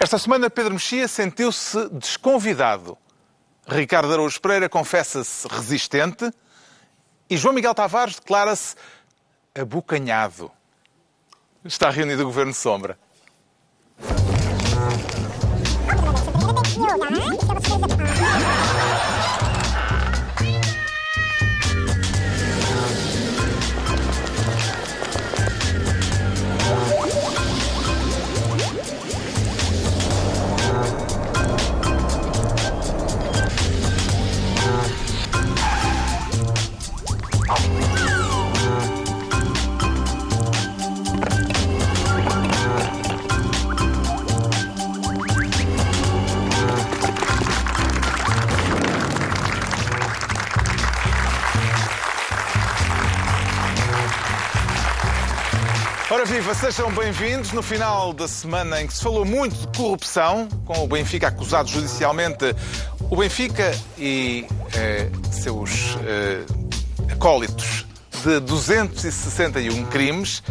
Esta 0.00 0.16
semana, 0.16 0.48
Pedro 0.48 0.74
Mexia 0.74 1.08
sentiu-se 1.08 1.88
desconvidado. 1.88 2.96
Ricardo 3.66 4.12
Araújo 4.12 4.40
Pereira 4.40 4.68
confessa-se 4.68 5.46
resistente 5.48 6.30
e 7.28 7.36
João 7.36 7.52
Miguel 7.52 7.74
Tavares 7.74 8.14
declara-se 8.14 8.76
abocanhado. 9.58 10.50
Está 11.64 11.90
reunido 11.90 12.22
o 12.22 12.26
Governo 12.26 12.54
Sombra. 12.54 12.96
Ora 56.18 56.26
viva, 56.26 56.52
sejam 56.52 56.90
bem-vindos 56.90 57.52
no 57.52 57.62
final 57.62 58.12
da 58.12 58.26
semana 58.26 58.82
em 58.82 58.88
que 58.88 58.92
se 58.92 59.00
falou 59.00 59.24
muito 59.24 59.54
de 59.54 59.78
corrupção, 59.78 60.48
com 60.64 60.82
o 60.82 60.88
Benfica 60.88 61.28
acusado 61.28 61.68
judicialmente, 61.68 62.56
o 63.08 63.14
Benfica 63.14 63.72
e 63.96 64.44
eh, 64.74 65.08
seus 65.30 65.96
eh, 66.04 66.44
acólitos 67.12 67.86
de 68.24 68.40
261 68.40 69.84
crimes. 69.86 70.42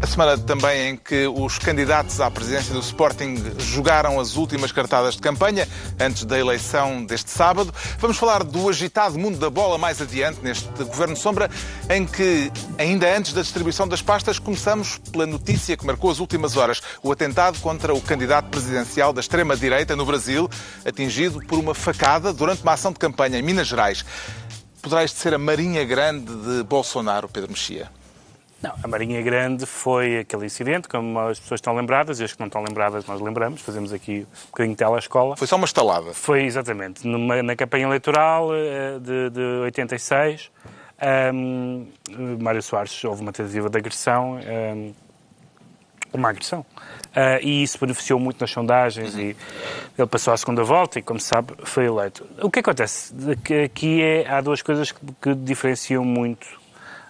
A 0.00 0.06
semana 0.06 0.38
também 0.38 0.90
em 0.90 0.96
que 0.96 1.26
os 1.26 1.58
candidatos 1.58 2.20
à 2.20 2.30
presidência 2.30 2.72
do 2.72 2.80
Sporting 2.80 3.34
jogaram 3.58 4.20
as 4.20 4.36
últimas 4.36 4.70
cartadas 4.70 5.16
de 5.16 5.20
campanha 5.20 5.68
antes 5.98 6.24
da 6.24 6.38
eleição 6.38 7.04
deste 7.04 7.30
sábado. 7.30 7.74
Vamos 7.98 8.16
falar 8.16 8.44
do 8.44 8.68
agitado 8.68 9.18
mundo 9.18 9.38
da 9.38 9.50
bola 9.50 9.76
mais 9.76 10.00
adiante 10.00 10.40
neste 10.40 10.68
Governo 10.84 11.16
Sombra, 11.16 11.50
em 11.90 12.06
que, 12.06 12.50
ainda 12.78 13.16
antes 13.16 13.32
da 13.32 13.42
distribuição 13.42 13.88
das 13.88 14.00
pastas, 14.00 14.38
começamos 14.38 14.98
pela 15.10 15.26
notícia 15.26 15.76
que 15.76 15.84
marcou 15.84 16.10
as 16.10 16.20
últimas 16.20 16.56
horas: 16.56 16.80
o 17.02 17.10
atentado 17.10 17.58
contra 17.60 17.92
o 17.92 18.00
candidato 18.00 18.48
presidencial 18.50 19.12
da 19.12 19.20
extrema-direita 19.20 19.96
no 19.96 20.06
Brasil, 20.06 20.48
atingido 20.84 21.40
por 21.40 21.58
uma 21.58 21.74
facada 21.74 22.32
durante 22.32 22.62
uma 22.62 22.72
ação 22.72 22.92
de 22.92 22.98
campanha 22.98 23.38
em 23.38 23.42
Minas 23.42 23.66
Gerais. 23.66 24.04
Poderá 24.80 25.02
isto 25.02 25.18
ser 25.18 25.34
a 25.34 25.38
Marinha 25.38 25.84
Grande 25.84 26.32
de 26.32 26.62
Bolsonaro, 26.62 27.28
Pedro 27.28 27.50
Mexia? 27.50 27.97
Não, 28.60 28.74
a 28.82 28.88
Marinha 28.88 29.22
Grande 29.22 29.66
foi 29.66 30.18
aquele 30.18 30.46
incidente, 30.46 30.88
como 30.88 31.18
as 31.20 31.38
pessoas 31.38 31.58
estão 31.58 31.76
lembradas, 31.76 32.18
e 32.18 32.24
as 32.24 32.32
que 32.32 32.40
não 32.40 32.48
estão 32.48 32.62
lembradas 32.62 33.06
nós 33.06 33.20
lembramos, 33.20 33.60
fazemos 33.60 33.92
aqui 33.92 34.26
um 34.44 34.46
bocadinho 34.46 34.74
de 34.74 34.78
telescola. 34.78 35.36
Foi 35.36 35.46
só 35.46 35.54
uma 35.54 35.64
estalada. 35.64 36.12
Foi, 36.12 36.42
exatamente, 36.42 37.06
numa, 37.06 37.40
na 37.40 37.54
campanha 37.54 37.86
eleitoral 37.86 38.48
eh, 38.52 38.98
de, 38.98 39.30
de 39.30 39.40
86, 39.62 40.50
um, 41.32 41.86
Mário 42.40 42.60
Soares 42.60 43.04
houve 43.04 43.22
uma 43.22 43.32
tentativa 43.32 43.70
de 43.70 43.78
agressão, 43.78 44.40
um, 44.40 44.92
uma 46.12 46.30
agressão, 46.30 46.60
uh, 46.60 47.40
e 47.40 47.62
isso 47.62 47.78
beneficiou 47.78 48.18
muito 48.18 48.40
nas 48.40 48.50
sondagens, 48.50 49.14
uhum. 49.14 49.20
e 49.20 49.36
ele 49.96 50.08
passou 50.08 50.32
à 50.32 50.36
segunda 50.36 50.64
volta 50.64 50.98
e, 50.98 51.02
como 51.02 51.20
se 51.20 51.28
sabe, 51.28 51.54
foi 51.62 51.84
eleito. 51.84 52.26
O 52.42 52.50
que 52.50 52.58
acontece? 52.58 53.14
Aqui 53.64 54.02
é, 54.02 54.28
há 54.28 54.40
duas 54.40 54.62
coisas 54.62 54.90
que, 54.90 55.00
que 55.22 55.34
diferenciam 55.34 56.04
muito 56.04 56.58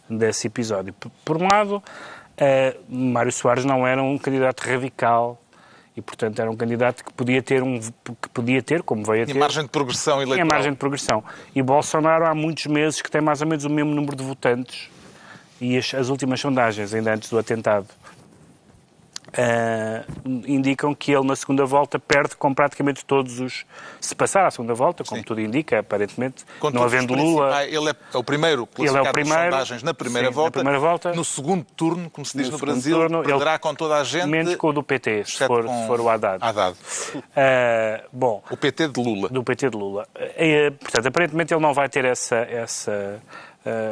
desse 0.09 0.47
episódio. 0.47 0.95
Por 1.25 1.37
um 1.37 1.47
lado, 1.51 1.77
uh, 1.77 2.95
Mário 2.95 3.33
Soares 3.33 3.65
não 3.65 3.87
era 3.87 4.03
um 4.03 4.17
candidato 4.19 4.61
radical 4.61 5.41
e, 5.97 6.01
portanto, 6.01 6.39
era 6.41 6.51
um 6.51 6.57
candidato 6.57 7.05
que 7.05 7.13
podia 7.13 7.43
ter, 7.43 7.63
um, 7.63 7.81
que 7.81 8.29
podia 8.33 8.63
ter 8.63 8.83
como 8.83 9.05
veio 9.05 9.25
a 9.25 9.27
ter... 9.27 9.33
Tinha 9.33 9.41
margem 9.41 9.65
de 9.65 9.69
progressão 9.69 10.23
eleitoral. 10.23 10.37
Tinha 10.37 10.47
margem 10.47 10.73
de 10.73 10.79
progressão. 10.79 11.25
E 11.55 11.63
Bolsonaro 11.63 12.27
há 12.27 12.35
muitos 12.35 12.67
meses 12.67 13.03
que 13.03 13.11
tem 13.11 13.21
mais 13.21 13.41
ou 13.43 13.49
menos 13.49 13.65
o 13.65 13.71
mesmo 13.71 13.95
número 13.95 14.17
de 14.17 14.23
votantes 14.23 14.89
e 15.61 15.77
as, 15.77 15.93
as 15.95 16.09
últimas 16.09 16.41
sondagens, 16.41 16.95
ainda 16.95 17.15
antes 17.15 17.29
do 17.29 17.39
atentado, 17.39 17.87
Uh, 19.29 20.43
indicam 20.47 20.95
que 20.95 21.13
ele 21.13 21.27
na 21.27 21.37
segunda 21.37 21.67
volta 21.67 21.99
perde 21.99 22.35
com 22.37 22.55
praticamente 22.55 23.05
todos 23.05 23.41
os. 23.41 23.67
Se 24.01 24.15
passar 24.15 24.47
à 24.47 24.51
segunda 24.51 24.73
volta, 24.73 25.05
como 25.05 25.21
Sim. 25.21 25.25
tudo 25.25 25.41
indica, 25.41 25.81
aparentemente, 25.81 26.45
com 26.59 26.71
não 26.71 26.83
havendo 26.83 27.15
Lula. 27.15 27.57
Ah, 27.57 27.67
ele 27.67 27.91
é 27.91 28.17
o 28.17 28.25
primeiro 28.25 28.67
classificado 28.67 28.99
ele 28.99 29.07
é 29.07 29.11
o 29.11 29.13
primeiro, 29.13 29.53
sondagens 29.53 29.83
na 29.83 29.95
primeira, 29.95 30.29
sim, 30.29 30.35
volta, 30.35 30.59
na 30.59 30.65
primeira 30.65 30.79
volta. 30.79 31.13
No 31.13 31.25
segundo 31.25 31.65
turno, 31.77 32.09
como 32.11 32.25
se 32.25 32.37
diz 32.39 32.47
no, 32.47 32.53
no 32.53 32.59
Brasil, 32.59 32.97
turno, 32.97 33.23
perderá 33.23 33.59
com 33.59 33.75
toda 33.75 33.97
a 33.97 34.05
gente. 34.05 34.27
Menos 34.27 34.57
com 34.57 34.69
o 34.69 34.73
do 34.73 34.83
PT, 34.83 35.25
se 35.27 35.47
for, 35.47 35.69
se 35.69 35.87
for 35.87 36.01
o 36.01 36.09
Haddad. 36.09 36.43
Haddad. 36.43 36.77
Uh, 37.15 37.23
bom, 38.13 38.43
o 38.51 38.57
PT 38.57 38.89
de 38.89 39.03
Lula. 39.03 39.29
Do 39.29 39.45
PT 39.45 39.71
de 39.71 39.77
Lula. 39.77 40.09
Uh, 40.17 40.73
portanto, 40.79 41.07
aparentemente 41.07 41.53
ele 41.53 41.63
não 41.63 41.75
vai 41.75 41.89
ter 41.89 42.05
essa. 42.05 42.37
essa 42.37 43.21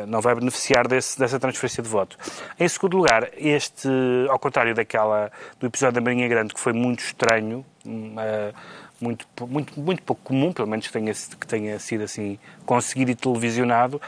não 0.07 0.21
vai 0.21 0.35
beneficiar 0.35 0.87
desse, 0.87 1.19
dessa 1.19 1.39
transferência 1.39 1.83
de 1.83 1.89
voto. 1.89 2.17
Em 2.59 2.69
segundo 2.69 2.97
lugar, 2.97 3.29
este, 3.37 3.89
ao 4.29 4.39
contrário 4.39 4.75
daquela 4.75 5.31
do 5.59 5.67
episódio 5.67 5.95
da 5.95 6.01
Marinha 6.01 6.29
Grande, 6.29 6.55
que 6.55 6.61
foi 6.61 6.73
muito 6.73 7.01
estranho, 7.01 7.65
uh, 7.85 8.55
muito, 9.01 9.27
muito, 9.47 9.81
muito 9.81 10.03
pouco 10.03 10.23
comum, 10.23 10.53
pelo 10.53 10.69
menos 10.69 10.87
que 10.87 10.93
tenha, 10.93 11.13
que 11.13 11.47
tenha 11.47 11.79
sido 11.79 12.05
assim 12.05 12.39
conseguido 12.65 13.11
e 13.11 13.15
televisionado, 13.15 14.01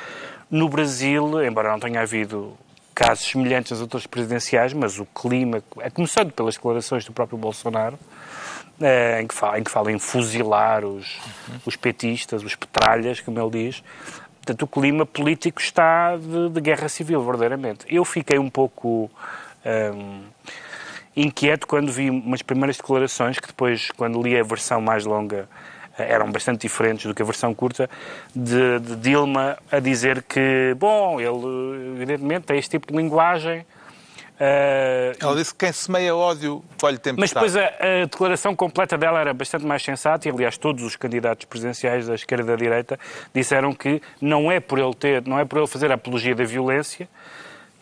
no 0.51 0.69
Brasil, 0.69 1.45
embora 1.45 1.71
não 1.71 1.79
tenha 1.79 2.01
havido 2.01 2.57
casos 2.95 3.27
semelhantes 3.27 3.73
às 3.73 3.81
outras 3.81 4.07
presidenciais, 4.07 4.73
mas 4.73 4.99
o 4.99 5.07
clima, 5.07 5.63
começando 5.95 6.33
pelas 6.33 6.55
declarações 6.55 7.05
do 7.05 7.13
próprio 7.13 7.39
Bolsonaro, 7.39 7.99
eh, 8.81 9.23
em, 9.23 9.27
que 9.27 9.35
fala, 9.35 9.59
em 9.59 9.63
que 9.63 9.71
fala 9.71 9.93
em 9.93 9.99
fuzilar 9.99 10.85
os, 10.85 11.21
os 11.65 11.77
petistas, 11.77 12.43
os 12.43 12.57
petralhas, 12.57 13.21
como 13.21 13.39
ele 13.39 13.51
diz, 13.51 13.85
Portanto, 14.49 14.63
o 14.63 14.67
clima 14.67 15.05
político 15.05 15.61
está 15.61 16.17
de, 16.17 16.49
de 16.49 16.61
guerra 16.63 16.89
civil, 16.89 17.23
verdadeiramente. 17.23 17.85
Eu 17.87 18.03
fiquei 18.03 18.39
um 18.39 18.49
pouco 18.49 19.11
um, 19.95 20.23
inquieto 21.15 21.67
quando 21.67 21.93
vi 21.93 22.09
umas 22.09 22.41
primeiras 22.41 22.79
declarações, 22.79 23.39
que 23.39 23.49
depois, 23.49 23.91
quando 23.91 24.23
li 24.23 24.39
a 24.39 24.43
versão 24.43 24.81
mais 24.81 25.05
longa, 25.05 25.47
eh, 25.99 26.15
eram 26.15 26.33
bastante 26.33 26.63
diferentes 26.63 27.05
do 27.05 27.15
que 27.15 27.21
a 27.21 27.27
versão 27.27 27.53
curta, 27.53 27.91
de, 28.35 28.79
de 28.79 28.97
Dilma 28.97 29.59
a 29.71 29.81
dizer 29.81 30.23
que, 30.23 30.75
bom, 30.79 31.21
ele 31.21 31.97
evidentemente 31.97 32.47
tem 32.47 32.59
este 32.59 32.71
tipo 32.71 32.91
de 32.91 32.97
linguagem, 32.97 33.67
Ela 35.19 35.35
disse 35.37 35.53
que 35.53 35.65
quem 35.65 35.73
semeia 35.73 36.15
ódio 36.15 36.65
colhe 36.81 36.97
tempestade. 36.99 37.45
Mas 37.45 37.53
depois 37.53 37.57
a, 37.57 38.03
a, 38.03 38.05
declaração 38.05 38.55
completa 38.55 38.97
dela 38.97 39.21
era 39.21 39.35
bastante 39.35 39.67
mais 39.67 39.83
sensata 39.83 40.29
e, 40.29 40.31
aliás, 40.31 40.57
todos 40.57 40.85
os 40.85 40.95
candidatos 40.95 41.45
presidenciais 41.47 42.07
da 42.07 42.15
esquerda 42.15 42.45
e 42.45 42.47
da 42.47 42.57
direita 42.57 42.99
disseram 43.35 43.75
que 43.75 44.01
não 44.21 44.51
é 44.51 44.61
por 44.61 44.79
ele 44.79 44.95
ter, 44.95 45.27
não 45.27 45.39
é 45.39 45.45
por 45.45 45.59
ele 45.59 45.67
fazer 45.67 45.91
a 45.91 45.95
apologia 45.95 46.35
da 46.35 46.45
violência 46.45 47.09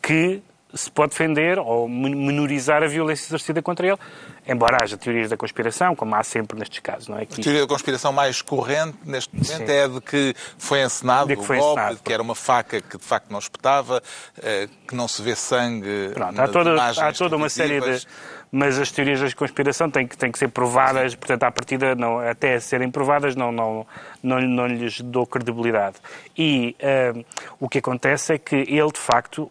que 0.02 0.42
se 0.74 0.90
pode 0.90 1.10
defender 1.10 1.58
ou 1.58 1.88
menorizar 1.88 2.82
a 2.82 2.86
violência 2.86 3.28
exercida 3.28 3.62
contra 3.62 3.86
ele, 3.86 3.98
embora 4.46 4.78
haja 4.82 4.96
teorias 4.96 5.30
da 5.30 5.36
conspiração, 5.36 5.94
como 5.94 6.14
há 6.14 6.22
sempre 6.22 6.58
nestes 6.58 6.80
casos, 6.80 7.08
não 7.08 7.18
é? 7.18 7.24
Que... 7.24 7.40
A 7.40 7.44
teoria 7.44 7.62
da 7.62 7.66
conspiração 7.66 8.12
mais 8.12 8.42
corrente 8.42 8.98
neste 9.04 9.34
momento 9.34 9.66
Sim. 9.66 9.72
é 9.72 9.88
de 9.88 10.00
que 10.00 10.34
foi 10.58 10.82
encenado 10.82 11.28
de 11.28 11.36
que 11.36 11.44
foi 11.44 11.58
o 11.58 11.60
golpe, 11.60 11.80
encenado. 11.80 12.00
que 12.02 12.12
era 12.12 12.22
uma 12.22 12.34
faca 12.34 12.80
que 12.80 12.98
de 12.98 13.04
facto 13.04 13.30
não 13.30 13.38
espetava, 13.38 14.02
eh, 14.42 14.68
que 14.86 14.94
não 14.94 15.06
se 15.06 15.22
vê 15.22 15.34
sangue 15.34 16.10
Pronto, 16.12 16.40
há 16.40 16.48
toda, 16.48 16.84
há 16.84 17.12
toda 17.12 17.36
uma 17.36 17.48
série 17.48 17.80
de... 17.80 18.06
Mas 18.50 18.78
as 18.78 18.92
teorias 18.92 19.20
da 19.20 19.30
conspiração 19.32 19.90
têm 19.90 20.06
que, 20.06 20.16
têm 20.16 20.30
que 20.30 20.38
ser 20.38 20.48
provadas, 20.48 21.12
Sim. 21.12 21.18
portanto, 21.18 21.42
à 21.42 21.50
partida, 21.50 21.96
não, 21.96 22.20
até 22.20 22.58
serem 22.60 22.90
provadas, 22.90 23.34
não, 23.34 23.50
não, 23.50 23.84
não, 24.22 24.40
não 24.40 24.66
lhes 24.66 25.00
dou 25.00 25.26
credibilidade. 25.26 25.96
E 26.38 26.76
uh, 26.80 27.24
o 27.58 27.68
que 27.68 27.78
acontece 27.78 28.34
é 28.34 28.38
que 28.38 28.54
ele, 28.54 28.92
de 28.92 29.00
facto, 29.00 29.50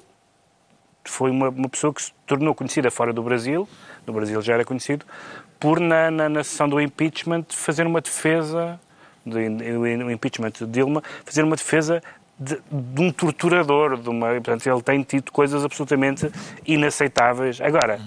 foi 1.06 1.32
uma, 1.32 1.50
uma 1.50 1.70
pessoa 1.70 1.94
que 1.94 2.02
se 2.02 2.14
tornou 2.26 2.54
conhecida 2.54 2.90
fora 2.92 3.14
do 3.14 3.22
Brasil, 3.24 3.68
no 4.06 4.14
Brasil 4.14 4.42
já 4.42 4.54
era 4.54 4.66
conhecido, 4.66 5.06
por, 5.60 5.80
na, 5.80 6.12
na, 6.12 6.30
na 6.30 6.44
sessão 6.44 6.68
do 6.68 6.80
impeachment, 6.80 7.46
fazer 7.50 7.88
uma 7.88 8.02
defesa, 8.02 8.80
do, 9.26 9.34
do 9.34 10.12
impeachment 10.12 10.52
de 10.52 10.66
Dilma, 10.68 11.02
fazer 11.24 11.44
uma 11.44 11.56
defesa 11.56 12.02
de, 12.38 12.60
de, 12.70 13.02
um 13.02 13.12
torturador, 13.12 13.98
de 13.98 14.10
uma, 14.10 14.28
portanto, 14.34 14.68
ele 14.68 14.82
tem 14.82 15.02
tido 15.04 15.32
coisas 15.32 15.64
absolutamente 15.64 16.30
inaceitáveis. 16.66 17.62
Agora, 17.62 18.00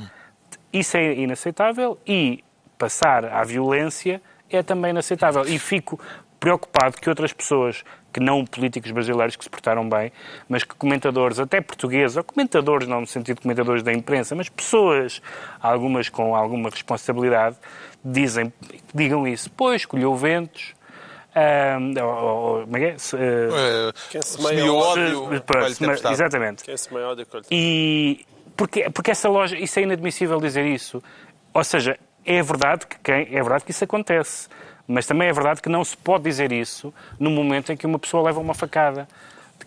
isso 0.72 0.96
é 0.96 1.14
inaceitável 1.14 1.98
e 2.06 2.44
passar 2.76 3.24
à 3.24 3.42
violência 3.42 4.20
é 4.50 4.62
também 4.62 4.90
inaceitável. 4.90 5.44
E 5.46 5.58
fico 5.58 5.98
preocupado 6.38 6.96
que 6.98 7.08
outras 7.08 7.32
pessoas 7.32 7.84
que 8.12 8.20
não 8.20 8.44
políticos 8.44 8.90
brasileiros 8.90 9.36
que 9.36 9.44
se 9.44 9.50
portaram 9.50 9.88
bem, 9.88 10.12
mas 10.48 10.64
que 10.64 10.74
comentadores, 10.74 11.38
até 11.38 11.60
portugueses, 11.60 12.16
ou 12.16 12.24
comentadores, 12.24 12.88
não 12.88 13.00
no 13.00 13.06
sentido 13.06 13.36
de 13.36 13.42
comentadores 13.42 13.82
da 13.82 13.92
imprensa, 13.92 14.34
mas 14.34 14.48
pessoas, 14.48 15.20
algumas 15.60 16.08
com 16.08 16.34
alguma 16.34 16.70
responsabilidade, 16.70 17.56
dizem, 18.04 18.52
digam 18.94 19.26
isso. 19.26 19.50
Pois, 19.50 19.82
escolheu 19.82 20.14
ventos, 20.16 20.74
ou, 22.02 22.62
como 22.62 22.76
é 22.76 22.80
que 22.80 22.86
é? 22.86 22.98
Se, 22.98 23.16
Quem 24.10 24.22
semeia 24.22 24.72
ódio, 24.72 25.30
exatamente. 26.10 26.64
Quem 26.64 26.76
semeia 26.76 27.08
ódio, 27.08 27.26
E 27.50 28.26
porque, 28.56 28.90
porque 28.90 29.12
essa 29.12 29.28
loja, 29.28 29.56
isso 29.56 29.78
é 29.78 29.82
inadmissível 29.82 30.40
dizer 30.40 30.66
isso. 30.66 31.00
Ou 31.54 31.62
seja, 31.62 31.96
é 32.24 32.42
verdade 32.42 32.86
que 32.86 32.98
quem, 32.98 33.28
é 33.30 33.40
verdade 33.40 33.64
que 33.64 33.70
isso 33.70 33.84
acontece, 33.84 34.48
mas 34.88 35.06
também 35.06 35.28
é 35.28 35.32
verdade 35.32 35.60
que 35.60 35.68
não 35.68 35.84
se 35.84 35.96
pode 35.96 36.24
dizer 36.24 36.50
isso 36.50 36.92
no 37.20 37.30
momento 37.30 37.70
em 37.70 37.76
que 37.76 37.86
uma 37.86 37.98
pessoa 37.98 38.24
leva 38.24 38.40
uma 38.40 38.54
facada 38.54 39.06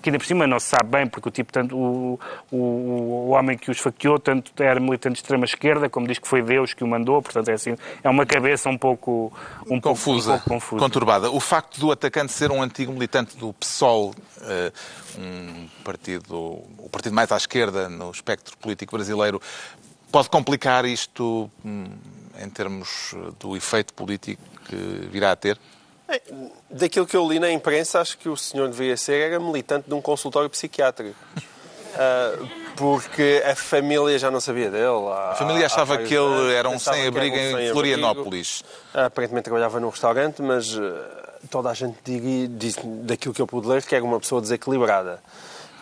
que 0.02 0.10
ainda 0.10 0.18
por 0.18 0.26
cima 0.26 0.48
não 0.48 0.60
se 0.60 0.68
sabe 0.68 0.90
bem, 0.90 1.08
porque 1.08 1.30
o 1.30 1.32
tipo, 1.32 1.54
tanto, 1.54 1.76
o, 1.78 2.20
o, 2.52 2.58
o 2.58 3.30
homem 3.30 3.58
que 3.58 3.70
os 3.70 3.78
faqueou 3.78 4.18
tanto 4.20 4.52
era 4.62 4.80
militante 4.80 5.16
de 5.16 5.20
extrema-esquerda, 5.20 5.90
como 5.90 6.08
diz 6.08 6.18
que 6.18 6.28
foi 6.28 6.42
Deus 6.42 6.74
que 6.74 6.84
o 6.84 6.88
mandou, 6.88 7.22
portanto 7.22 7.50
é 7.50 7.54
assim, 7.54 7.76
é 8.04 8.10
uma 8.10 8.26
cabeça 8.26 8.70
um 8.70 8.78
pouco, 8.78 9.32
um 9.70 9.80
confusa, 9.80 10.32
pouco, 10.32 10.46
um 10.46 10.48
pouco 10.48 10.50
confusa. 10.50 10.80
conturbada. 10.80 11.30
O 11.30 11.40
facto 11.40 11.80
do 11.80 11.92
atacante 11.92 12.32
ser 12.32 12.52
um 12.52 12.62
antigo 12.62 12.92
militante 12.92 13.38
do 13.38 13.54
PSOL, 13.54 14.16
eh, 14.42 14.72
um 15.20 15.68
partido, 15.84 16.36
o 16.36 16.90
partido 16.92 17.14
mais 17.14 17.32
à 17.32 17.38
esquerda 17.38 17.88
no 17.88 18.10
espectro 18.10 18.58
político 18.58 18.96
brasileiro, 18.96 19.40
pode 20.12 20.30
complicar 20.30 20.84
isto 20.84 21.50
hum, 21.64 21.86
em 22.42 22.50
termos 22.50 23.16
do 23.40 23.56
efeito 23.56 23.94
político 23.94 24.42
que 24.66 24.76
virá 25.12 25.32
a 25.32 25.36
ter? 25.36 25.58
É, 26.08 26.22
daquilo 26.70 27.06
que 27.06 27.16
eu 27.16 27.28
li 27.28 27.40
na 27.40 27.50
imprensa, 27.50 28.02
acho 28.02 28.18
que 28.18 28.28
o 28.28 28.36
senhor 28.36 28.68
deveria 28.68 28.98
ser 28.98 29.32
era 29.32 29.40
militante 29.40 29.88
de 29.88 29.94
um 29.94 30.02
consultório 30.02 30.50
psiquiátrico. 30.50 31.16
Uh, 31.36 32.48
porque 32.76 33.44
a 33.46 33.56
família 33.56 34.18
já 34.18 34.32
não 34.32 34.40
sabia 34.40 34.70
dele. 34.70 35.08
a 35.10 35.36
família 35.36 35.66
achava 35.66 35.98
que 36.00 36.14
ele 36.14 36.54
era 36.54 36.70
um 36.70 36.80
sem-abrigo 36.80 37.36
em 37.36 37.56
sem 37.56 37.72
Florianópolis. 37.72 38.64
Aparentemente 38.94 39.46
trabalhava 39.46 39.80
num 39.80 39.90
restaurante, 39.90 40.42
mas 40.42 40.76
uh, 40.76 40.82
toda 41.50 41.70
a 41.70 41.74
gente 41.74 41.98
diz, 42.50 42.78
daquilo 43.04 43.34
que 43.34 43.42
eu 43.42 43.48
pude 43.48 43.68
ler 43.68 43.84
que 43.84 43.96
era 43.96 44.04
uma 44.04 44.20
pessoa 44.20 44.42
desequilibrada. 44.42 45.22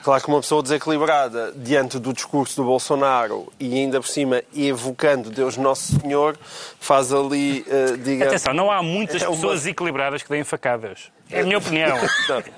Claro 0.10 0.24
que 0.24 0.30
uma 0.30 0.42
pessoa 0.42 0.64
desequilibrada 0.64 1.54
diante 1.56 2.00
do 2.00 2.12
discurso 2.12 2.56
do 2.56 2.64
Bolsonaro 2.64 3.54
e 3.60 3.76
ainda 3.76 4.02
por 4.02 4.08
cima 4.08 4.42
evocando 4.56 5.30
Deus 5.30 5.56
Nosso 5.56 6.00
Senhor 6.00 6.36
faz 6.80 7.14
ali, 7.14 7.64
uh, 7.68 7.96
digamos... 7.96 8.34
Atenção, 8.34 8.52
não 8.56 8.72
há 8.72 8.82
muitas 8.82 9.22
é 9.22 9.28
uma... 9.28 9.36
pessoas 9.36 9.60
desequilibradas 9.60 10.24
que 10.24 10.30
deem 10.30 10.44
facadas. 10.44 11.12
É 11.30 11.42
a 11.42 11.44
minha 11.44 11.60
opinião. 11.62 11.96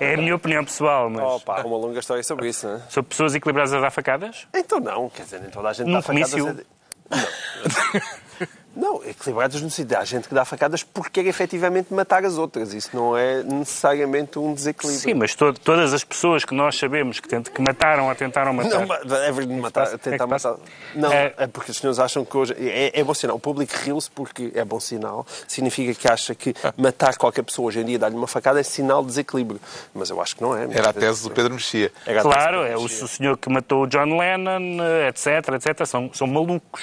é 0.00 0.14
a 0.14 0.16
minha 0.16 0.34
opinião 0.34 0.64
pessoal, 0.64 1.10
mas... 1.10 1.22
Oh, 1.22 1.40
pá, 1.40 1.60
uma 1.60 1.76
longa 1.76 2.00
história 2.00 2.22
sobre 2.22 2.48
isso, 2.48 2.66
não 2.66 2.76
é? 2.76 2.80
Sobre 2.88 3.10
pessoas 3.10 3.34
equilibradas 3.34 3.74
a 3.74 3.80
dar 3.80 3.90
facadas? 3.90 4.48
Então 4.54 4.80
não, 4.80 5.10
quer 5.10 5.24
dizer, 5.24 5.40
nem 5.42 5.50
toda 5.50 5.68
a 5.68 5.72
gente 5.74 5.88
Num 5.88 5.92
dá 5.92 6.00
facadas... 6.00 6.30
Comício... 6.30 6.66
Não. 7.10 7.18
Não, 8.74 9.04
equilibrados 9.04 9.60
no 9.60 9.70
sentido. 9.70 9.94
Há 9.96 10.04
gente 10.04 10.28
que 10.28 10.34
dá 10.34 10.44
facadas 10.44 10.82
porque 10.82 11.22
quer 11.22 11.28
efetivamente 11.28 11.92
matar 11.92 12.24
as 12.24 12.38
outras. 12.38 12.72
Isso 12.72 12.90
não 12.94 13.16
é 13.16 13.42
necessariamente 13.42 14.38
um 14.38 14.54
desequilíbrio. 14.54 15.00
Sim, 15.00 15.14
mas 15.14 15.34
to 15.34 15.52
todas 15.52 15.92
as 15.92 16.02
pessoas 16.02 16.44
que 16.44 16.54
nós 16.54 16.78
sabemos 16.78 17.20
que, 17.20 17.28
tent 17.28 17.50
que 17.50 17.60
mataram 17.60 18.08
ou 18.08 18.14
tentaram 18.14 18.54
matar. 18.54 18.86
Não, 18.86 18.94
é 18.94 19.30
verdade, 19.30 19.60
matar, 19.60 19.98
tentar 19.98 20.24
é 20.24 20.26
matar. 20.26 20.56
Não, 20.94 21.12
é... 21.12 21.34
é... 21.36 21.46
porque 21.46 21.70
os 21.70 21.76
senhores 21.76 21.98
acham 21.98 22.24
que 22.24 22.34
hoje. 22.34 22.54
É, 22.58 22.98
é 22.98 23.04
bom 23.04 23.12
sinal. 23.12 23.36
O 23.36 23.40
público 23.40 23.74
riu-se 23.84 24.10
porque 24.10 24.50
é 24.54 24.64
bom 24.64 24.80
sinal. 24.80 25.26
Significa 25.46 25.94
que 25.94 26.08
acha 26.10 26.34
que 26.34 26.54
matar 26.76 27.16
qualquer 27.16 27.42
pessoa 27.42 27.68
hoje 27.68 27.80
em 27.80 27.84
dia, 27.84 27.98
dar-lhe 27.98 28.16
uma 28.16 28.26
facada, 28.26 28.58
é 28.58 28.62
sinal 28.62 29.02
de 29.02 29.08
desequilíbrio. 29.08 29.60
Mas 29.94 30.08
eu 30.08 30.20
acho 30.20 30.34
que 30.34 30.42
não 30.42 30.56
é. 30.56 30.66
Era 30.70 30.90
a 30.90 30.92
tese 30.94 31.24
do 31.24 31.30
Pedro 31.30 31.52
Mexia. 31.52 31.92
Claro, 32.22 32.62
é 32.62 32.74
o, 32.76 32.84
o 32.84 32.88
senhor 32.88 33.36
que 33.36 33.50
matou 33.50 33.82
o 33.82 33.86
John 33.86 34.18
Lennon, 34.18 34.78
etc, 35.08 35.26
etc. 35.54 35.86
São, 35.86 36.10
são 36.14 36.26
malucos. 36.26 36.82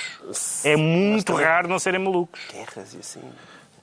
É 0.64 0.76
muito 0.76 1.34
raro 1.34 1.79
não 1.80 1.82
serem 1.82 2.00
malucos 2.00 2.42
guerras 2.52 2.94
e 2.94 2.98
assim. 2.98 3.22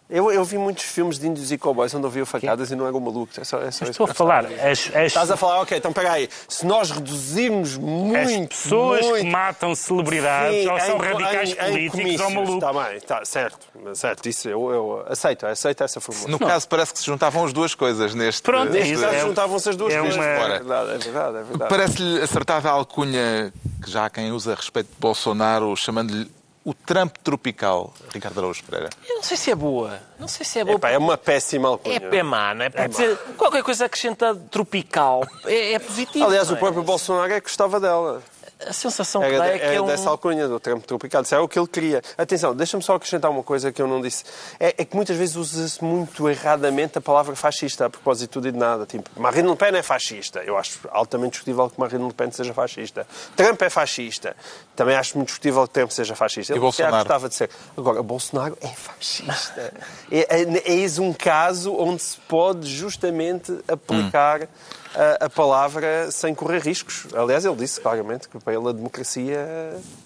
Eu, 0.08 0.30
eu 0.30 0.44
vi 0.44 0.56
muitos 0.56 0.84
filmes 0.84 1.18
de 1.18 1.26
índios 1.26 1.50
e 1.50 1.58
cowboys 1.58 1.92
onde 1.92 2.04
ouviam 2.04 2.24
facadas 2.24 2.70
e 2.70 2.76
não 2.76 2.86
eram 2.86 3.00
malucos. 3.00 3.38
É 3.38 3.42
só, 3.42 3.60
é 3.60 3.72
só 3.72 3.84
estou 3.86 4.08
a 4.08 4.14
falar. 4.14 4.46
As, 4.46 4.88
as... 4.94 5.06
Estás 5.06 5.32
a 5.32 5.36
falar, 5.36 5.62
ok, 5.62 5.76
então 5.76 5.92
peraí. 5.92 6.28
Se 6.48 6.64
nós 6.64 6.92
reduzirmos 6.92 7.76
muito. 7.76 8.52
As 8.52 8.62
pessoas 8.62 9.04
muito... 9.04 9.24
que 9.24 9.30
matam 9.32 9.74
celebridades 9.74 10.62
Sim, 10.62 10.68
ou 10.68 10.80
são 10.80 10.96
em, 10.96 11.00
radicais 11.00 11.50
em, 11.50 11.90
políticos 11.90 12.20
em 12.20 12.22
ou 12.22 12.30
malucos. 12.30 12.54
Está 12.54 12.72
bem, 12.72 12.96
está 12.96 13.24
certo. 13.24 13.58
Certo, 13.94 14.28
isso 14.28 14.48
eu, 14.48 14.70
eu 14.70 15.04
aceito, 15.08 15.44
aceito 15.44 15.82
essa 15.82 16.00
formulação. 16.00 16.30
No 16.30 16.38
caso, 16.38 16.68
parece 16.68 16.92
que 16.92 17.00
se 17.00 17.06
juntavam 17.06 17.44
as 17.44 17.52
duas 17.52 17.74
coisas 17.74 18.14
neste. 18.14 18.42
Pronto, 18.42 18.72
neste 18.72 19.04
é, 19.04 19.20
juntavam-se 19.22 19.70
as 19.70 19.76
duas 19.76 19.92
é 19.92 19.98
coisas. 19.98 20.16
Uma... 20.16 20.24
É 20.24 20.48
verdade, 20.50 20.90
é 20.90 20.98
verdade. 20.98 21.36
É 21.38 21.42
verdade. 21.42 21.68
Parece-lhe 21.68 22.22
acertada 22.22 22.68
a 22.68 22.72
alcunha 22.72 23.52
que 23.82 23.90
já 23.90 24.06
há 24.06 24.10
quem 24.10 24.30
usa 24.30 24.52
a 24.52 24.54
respeito 24.54 24.86
de 24.86 25.00
Bolsonaro, 25.00 25.74
chamando-lhe 25.74 26.30
o 26.66 26.74
Trump 26.74 27.14
tropical, 27.22 27.94
Ricardo 28.12 28.40
Araújo 28.40 28.64
Pereira? 28.64 28.90
Eu 29.08 29.14
não 29.14 29.22
sei 29.22 29.36
se 29.36 29.52
é 29.52 29.54
boa. 29.54 30.00
Não 30.18 30.26
sei 30.26 30.44
se 30.44 30.58
é 30.58 30.64
boa. 30.64 30.74
Epá, 30.74 30.90
é 30.90 30.98
uma 30.98 31.16
péssima 31.16 31.68
alcunha. 31.68 31.94
É 31.94 32.00
pé 32.00 32.24
má, 32.24 32.52
não 32.54 32.64
é? 32.64 32.70
É 32.74 32.88
dizer, 32.88 33.16
qualquer 33.36 33.62
coisa 33.62 33.84
acrescentada 33.84 34.36
tropical 34.50 35.24
é, 35.44 35.74
é 35.74 35.78
positivo. 35.78 36.24
Aliás, 36.24 36.50
é? 36.50 36.52
o 36.52 36.56
próprio 36.56 36.82
Bolsonaro 36.82 37.32
é 37.32 37.40
que 37.40 37.46
gostava 37.46 37.78
dela 37.78 38.20
a 38.64 38.72
sensação 38.72 39.20
que 39.20 39.36
dá 39.36 39.48
é 39.48 39.58
que 39.58 39.64
é, 39.64 39.74
é 39.74 39.82
um... 39.82 39.86
dessa 39.86 40.08
alcunha 40.08 40.48
do 40.48 40.58
Trump 40.58 40.84
tropical. 40.84 41.22
Isso 41.22 41.34
é 41.34 41.38
o 41.38 41.46
que 41.46 41.58
ele 41.58 41.66
queria. 41.66 42.02
Atenção, 42.16 42.54
deixa-me 42.54 42.82
só 42.82 42.94
acrescentar 42.94 43.30
uma 43.30 43.42
coisa 43.42 43.70
que 43.70 43.82
eu 43.82 43.86
não 43.86 44.00
disse. 44.00 44.24
É, 44.58 44.74
é 44.78 44.84
que 44.84 44.96
muitas 44.96 45.16
vezes 45.16 45.36
usa-se 45.36 45.84
muito 45.84 46.28
erradamente 46.28 46.96
a 46.96 47.00
palavra 47.00 47.36
fascista 47.36 47.86
a 47.86 47.90
propósito 47.90 48.22
de 48.22 48.28
tudo 48.28 48.48
e 48.48 48.52
de 48.52 48.58
nada. 48.58 48.86
Tipo, 48.86 49.10
Marine 49.20 49.48
Le 49.48 49.56
Pen 49.56 49.76
é 49.76 49.82
fascista. 49.82 50.40
Eu 50.40 50.56
acho 50.56 50.80
altamente 50.90 51.32
discutível 51.32 51.68
que 51.68 51.78
Marine 51.78 52.06
Le 52.06 52.14
Pen 52.14 52.30
seja 52.30 52.54
fascista. 52.54 53.06
Trump 53.36 53.60
é 53.60 53.68
fascista. 53.68 54.34
Também 54.74 54.96
acho 54.96 55.18
muito 55.18 55.28
discutível 55.28 55.66
que 55.66 55.74
Trump 55.74 55.90
seja 55.90 56.16
fascista. 56.16 56.52
Ele 56.52 56.58
e 56.58 56.62
Bolsonaro? 56.62 56.96
gostava 56.96 57.28
de 57.28 57.34
ser. 57.34 57.50
Agora, 57.76 58.02
Bolsonaro 58.02 58.56
é 58.62 58.68
fascista. 58.68 59.74
é, 60.10 60.40
é, 60.42 60.72
eis 60.72 60.98
um 60.98 61.12
caso 61.12 61.74
onde 61.76 62.02
se 62.02 62.16
pode 62.20 62.66
justamente 62.66 63.52
aplicar... 63.68 64.44
Hum 64.44 64.85
a, 64.96 65.26
a, 65.26 65.30
palavra 65.30 66.10
sem 66.10 66.34
correr 66.34 66.60
riscos. 66.60 67.06
Aliás, 67.14 67.44
ele 67.44 67.56
disse 67.56 67.80
claramente 67.80 68.28
que 68.28 68.38
para 68.38 68.54
ele 68.54 68.68
a 68.68 68.72
democracia 68.72 69.46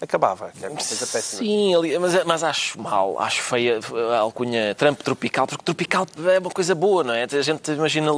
acabava, 0.00 0.50
que 0.50 0.64
é 0.64 0.68
uma 0.68 0.76
coisa 0.76 1.06
péssima. 1.06 1.42
Sim, 1.42 1.72
mas, 1.98 2.24
mas 2.24 2.42
acho 2.42 2.80
mal, 2.80 3.18
acho 3.20 3.42
feia 3.42 3.78
a 4.12 4.18
alcunha 4.18 4.74
Trump 4.74 5.00
tropical, 5.00 5.46
porque 5.46 5.64
tropical 5.64 6.06
é 6.32 6.38
uma 6.38 6.50
coisa 6.50 6.74
boa, 6.74 7.04
não 7.04 7.14
é? 7.14 7.24
A 7.24 7.42
gente 7.42 7.70
imagina 7.70 8.12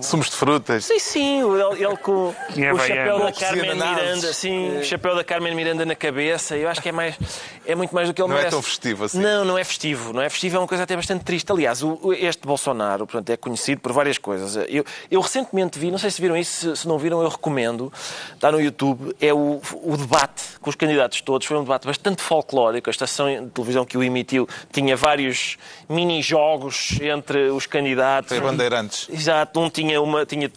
Sumos 0.00 0.30
de 0.30 0.36
frutas. 0.36 0.84
Sim, 0.84 0.98
sim, 0.98 1.40
ele, 1.40 1.84
ele 1.84 1.96
com, 1.96 2.34
com 2.34 2.72
o 2.72 2.78
chapéu 2.78 3.18
da 3.18 3.32
Carmen 3.32 3.74
Miranda, 3.74 4.32
sim, 4.32 4.78
o 4.78 4.84
chapéu 4.84 5.14
da 5.14 5.24
Carmen 5.24 5.54
Miranda 5.54 5.84
na 5.84 5.94
cabeça, 5.94 6.56
eu 6.56 6.68
acho 6.68 6.80
que 6.80 6.88
é 6.88 6.92
mais 6.92 7.16
é 7.66 7.74
muito 7.74 7.94
mais 7.94 8.08
do 8.08 8.14
que 8.14 8.20
ele 8.20 8.28
não 8.28 8.36
merece. 8.36 8.52
Não 8.52 8.58
é 8.58 8.62
tão 8.62 8.68
festivo 8.68 9.04
assim. 9.04 9.20
Não, 9.20 9.44
não 9.44 9.58
é 9.58 9.64
festivo, 9.64 10.12
não 10.12 10.22
é 10.22 10.28
festivo, 10.28 10.56
é 10.56 10.60
uma 10.60 10.66
coisa 10.66 10.84
até 10.84 10.96
bastante 10.96 11.24
triste. 11.24 11.50
Aliás, 11.50 11.82
o, 11.82 12.12
este 12.12 12.46
Bolsonaro, 12.46 13.06
portanto, 13.06 13.30
é 13.30 13.36
conhecido 13.36 13.80
por 13.80 13.92
várias 13.92 14.18
coisas. 14.18 14.56
Eu, 14.68 14.84
eu 15.10 15.20
recentemente 15.20 15.78
vi, 15.78 15.90
não 15.90 15.98
sei 15.98 16.10
se 16.10 16.20
viram 16.20 16.36
isso, 16.36 16.74
se, 16.74 16.82
se 16.82 16.88
não 16.88 16.98
viram, 16.98 17.22
eu 17.22 17.28
recomendo, 17.28 17.92
está 18.34 18.50
no 18.50 18.60
YouTube, 18.60 19.14
é 19.20 19.32
o, 19.32 19.60
o 19.82 19.96
debate 19.96 20.42
com 20.60 20.70
os 20.70 20.76
candidatos 20.76 21.20
todos, 21.20 21.46
foi 21.46 21.56
um 21.56 21.62
debate 21.62 21.86
bastante 21.86 22.22
folclórico, 22.22 22.88
a 22.88 22.92
estação 22.92 23.26
de 23.28 23.50
televisão 23.50 23.84
que 23.84 23.96
o 23.96 24.02
emitiu 24.02 24.48
tinha 24.72 24.96
vários 24.96 25.56
mini-jogos 25.88 26.98
entre 27.00 27.50
os 27.50 27.66
candidatos. 27.66 28.30
Foi 28.30 28.40
bandeirantes. 28.40 29.08
Exato, 29.10 29.60
um 29.60 29.70
tinha 29.70 29.89
tinha, 29.90 30.00
uma, 30.00 30.26
tinha 30.26 30.50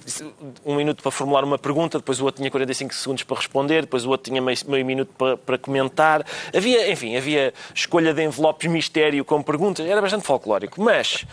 um 0.66 0.75
minuto 0.75 1.02
para 1.02 1.12
formular 1.12 1.44
uma 1.44 1.58
pergunta, 1.58 1.98
depois 1.98 2.20
o 2.22 2.25
outro 2.25 2.40
tinha 2.40 2.52
45 2.52 2.94
segundos 2.94 3.24
para 3.24 3.38
responder, 3.38 3.82
depois 3.82 4.06
o 4.06 4.10
outro 4.10 4.30
tinha 4.30 4.42
meio, 4.42 4.58
meio 4.68 4.86
minuto 4.86 5.12
para, 5.18 5.38
para, 5.38 5.58
comentar. 5.58 6.25
Havia, 6.56 6.92
enfim, 6.92 7.16
havia 7.16 7.54
escolha 7.74 8.13
de 8.13 8.24
envelopes 8.24 8.70
mistério 8.70 9.25
com 9.25 9.42
perguntas, 9.42 9.86
era 9.86 10.02
bastante 10.02 10.25
folclórico. 10.25 10.82
Mas 10.82 11.25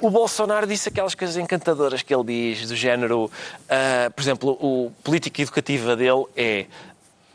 o 0.00 0.08
Bolsonaro 0.10 0.66
disse 0.66 0.88
aquelas 0.88 1.14
coisas 1.14 1.36
encantadoras 1.36 2.02
que 2.02 2.14
ele 2.14 2.24
diz, 2.24 2.68
do 2.68 2.76
género, 2.76 3.24
uh, 3.24 4.10
por 4.14 4.22
exemplo, 4.22 4.50
o 4.60 4.92
política 5.04 5.42
educativa 5.42 5.94
dele 5.94 6.24
é 6.36 6.66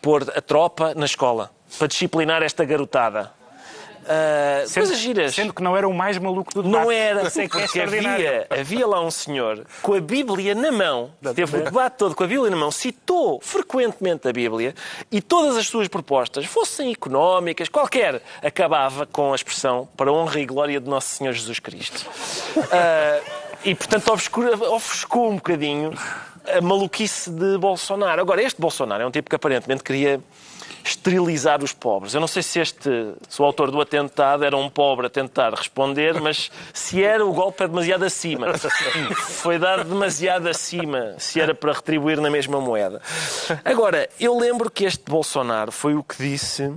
pôr 0.02 0.24
a 0.36 0.42
tropa 0.42 0.96
na 0.96 1.06
escola 1.06 1.52
para 1.78 1.88
disciplinar 1.88 2.42
esta 2.42 2.66
garotada. 2.66 3.32
Uh, 4.02 4.68
sendo, 4.68 4.84
coisas 4.84 4.98
giras. 4.98 5.36
Sendo 5.36 5.54
que 5.54 5.62
não 5.62 5.78
era 5.78 5.88
o 5.88 5.94
mais 5.94 6.18
maluco 6.18 6.54
do 6.54 6.64
debate. 6.64 6.84
Não 6.84 6.92
era, 6.92 7.30
sei 7.30 7.48
que 7.48 7.58
é 7.58 7.84
havia, 7.84 8.48
havia 8.50 8.88
lá 8.88 9.02
um 9.02 9.12
senhor 9.12 9.66
com 9.82 9.94
a 9.94 10.00
Bíblia 10.00 10.56
na 10.56 10.72
mão, 10.72 11.12
teve 11.36 11.58
o 11.58 11.64
debate 11.64 11.98
todo 11.98 12.16
com 12.16 12.24
a 12.24 12.28
Bíblia 12.28 12.50
na 12.50 12.58
mão, 12.58 12.72
citou 12.72 13.40
frequentemente 13.42 14.28
a 14.28 14.34
Bíblia 14.34 14.74
e 15.12 15.22
todas 15.22 15.56
as 15.56 15.68
suas 15.68 15.88
propostas, 15.88 16.46
fossem 16.46 16.92
económicas, 16.92 17.70
qualquer, 17.70 18.22
acabava 18.42 19.06
com 19.06 19.34
a 19.34 19.36
expressão 19.36 19.88
para 19.96 20.12
honra 20.12 20.40
e 20.40 20.46
glória 20.46 20.80
de 20.80 20.90
Nosso 20.90 21.16
Senhor 21.16 21.34
Jesus 21.34 21.60
Cristo. 21.60 22.10
Uh, 22.58 23.42
e, 23.64 23.76
portanto, 23.76 24.12
ofuscou 24.12 25.30
um 25.30 25.36
bocadinho 25.36 25.94
a 26.48 26.62
maluquice 26.62 27.30
de 27.30 27.58
Bolsonaro. 27.58 28.20
Agora, 28.20 28.42
este 28.42 28.60
Bolsonaro 28.60 29.04
é 29.04 29.06
um 29.06 29.12
tipo 29.12 29.30
que 29.30 29.36
aparentemente 29.36 29.84
queria 29.84 30.20
esterilizar 30.84 31.64
os 31.64 31.74
pobres. 31.74 32.14
Eu 32.14 32.22
não 32.22 32.28
sei 32.28 32.44
se 32.44 32.60
este, 32.60 32.90
se 33.28 33.42
o 33.42 33.46
autor 33.46 33.72
do 33.72 33.82
atentado 33.82 34.44
era 34.44 34.56
um 34.56 34.70
pobre 34.70 35.08
a 35.08 35.10
tentar 35.10 35.54
responder, 35.54 36.20
mas 36.22 36.52
se 36.74 37.04
era, 37.04 37.26
o 37.26 37.34
golpe 37.34 37.64
é 37.64 37.68
demasiado 37.68 38.04
acima. 38.04 38.48
Foi 39.16 39.58
dado 39.58 39.84
demasiado 39.84 40.48
acima, 40.48 41.16
se 41.18 41.40
era 41.40 41.54
para 41.54 41.74
retribuir 41.74 42.20
na 42.20 42.30
mesma 42.30 42.60
moeda. 42.60 43.02
Agora, 43.64 44.10
eu 44.20 44.38
lembro 44.38 44.70
que 44.70 44.86
este 44.86 45.04
Bolsonaro 45.10 45.72
foi 45.72 45.96
o 45.96 46.04
que 46.04 46.18
disse 46.18 46.74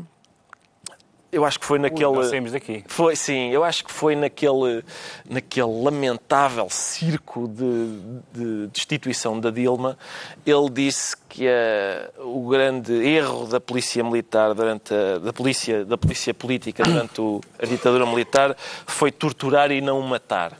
eu 1.35 1.45
acho 1.45 1.59
que 1.59 1.67
foi 1.67 1.79
naquele. 1.79 2.12
nós 2.12 2.29
saímos 2.29 2.53
daqui. 2.53 2.85
Foi, 2.87 3.17
sim, 3.17 3.50
eu 3.50 3.64
acho 3.64 3.85
que 3.85 3.93
foi 3.93 4.14
naquele, 4.14 4.85
naquele 5.29 5.83
lamentável 5.83 6.69
circo 6.71 7.49
de, 7.49 7.99
de 8.33 8.67
destituição 8.69 9.38
da 9.41 9.50
Dilma. 9.50 9.99
Ele 10.47 10.71
disse 10.71 11.17
que 11.29 11.47
uh, 11.47 12.29
o 12.29 12.49
grande 12.49 12.93
erro 12.93 13.47
da 13.47 13.61
polícia 13.61 14.03
militar 14.05 14.55
durante 14.55 14.95
a, 14.95 15.19
da 15.19 15.33
polícia 15.33 15.85
da 15.85 15.99
polícia 15.99 16.33
política 16.33 16.85
durante 16.85 17.21
o, 17.21 17.41
a 17.59 17.67
ditadura 17.67 18.07
militar 18.07 18.57
foi 18.87 19.11
torturar 19.11 19.71
e 19.73 19.81
não 19.81 20.00
matar. 20.03 20.53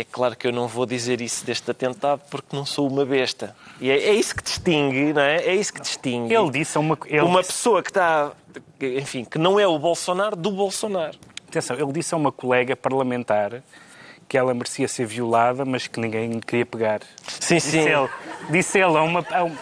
É 0.00 0.04
claro 0.04 0.36
que 0.36 0.46
eu 0.46 0.52
não 0.52 0.68
vou 0.68 0.86
dizer 0.86 1.20
isso 1.20 1.44
deste 1.44 1.68
atentado 1.68 2.22
porque 2.30 2.54
não 2.54 2.64
sou 2.64 2.88
uma 2.88 3.04
besta. 3.04 3.56
E 3.80 3.90
é, 3.90 3.94
é 4.10 4.12
isso 4.14 4.32
que 4.34 4.44
distingue, 4.44 5.12
não 5.12 5.20
é? 5.22 5.38
É 5.38 5.54
isso 5.56 5.72
que 5.74 5.80
distingue. 5.80 6.32
Ele 6.32 6.50
disse 6.52 6.78
uma. 6.78 6.96
Ele 7.06 7.20
uma 7.22 7.40
disse- 7.40 7.52
pessoa 7.52 7.82
que 7.82 7.90
está, 7.90 8.30
enfim, 8.80 9.24
que 9.24 9.38
não 9.38 9.58
é 9.58 9.66
o 9.66 9.76
Bolsonaro 9.76 10.36
do 10.36 10.52
Bolsonaro. 10.52 11.18
Atenção, 11.48 11.76
ele 11.76 11.90
disse 11.92 12.14
a 12.14 12.16
uma 12.16 12.30
colega 12.30 12.76
parlamentar 12.76 13.60
que 14.28 14.38
ela 14.38 14.54
merecia 14.54 14.86
ser 14.86 15.04
violada, 15.06 15.64
mas 15.64 15.86
que 15.88 15.98
ninguém 15.98 16.30
lhe 16.30 16.40
queria 16.42 16.64
pegar. 16.66 17.00
Sim, 17.26 17.56
Disse 17.56 17.70
sim. 17.70 17.78
ele, 17.80 18.08
disse 18.50 18.78
ele 18.78 18.96
a 18.96 19.02
uma. 19.02 19.26
a 19.32 19.44
um- 19.44 19.56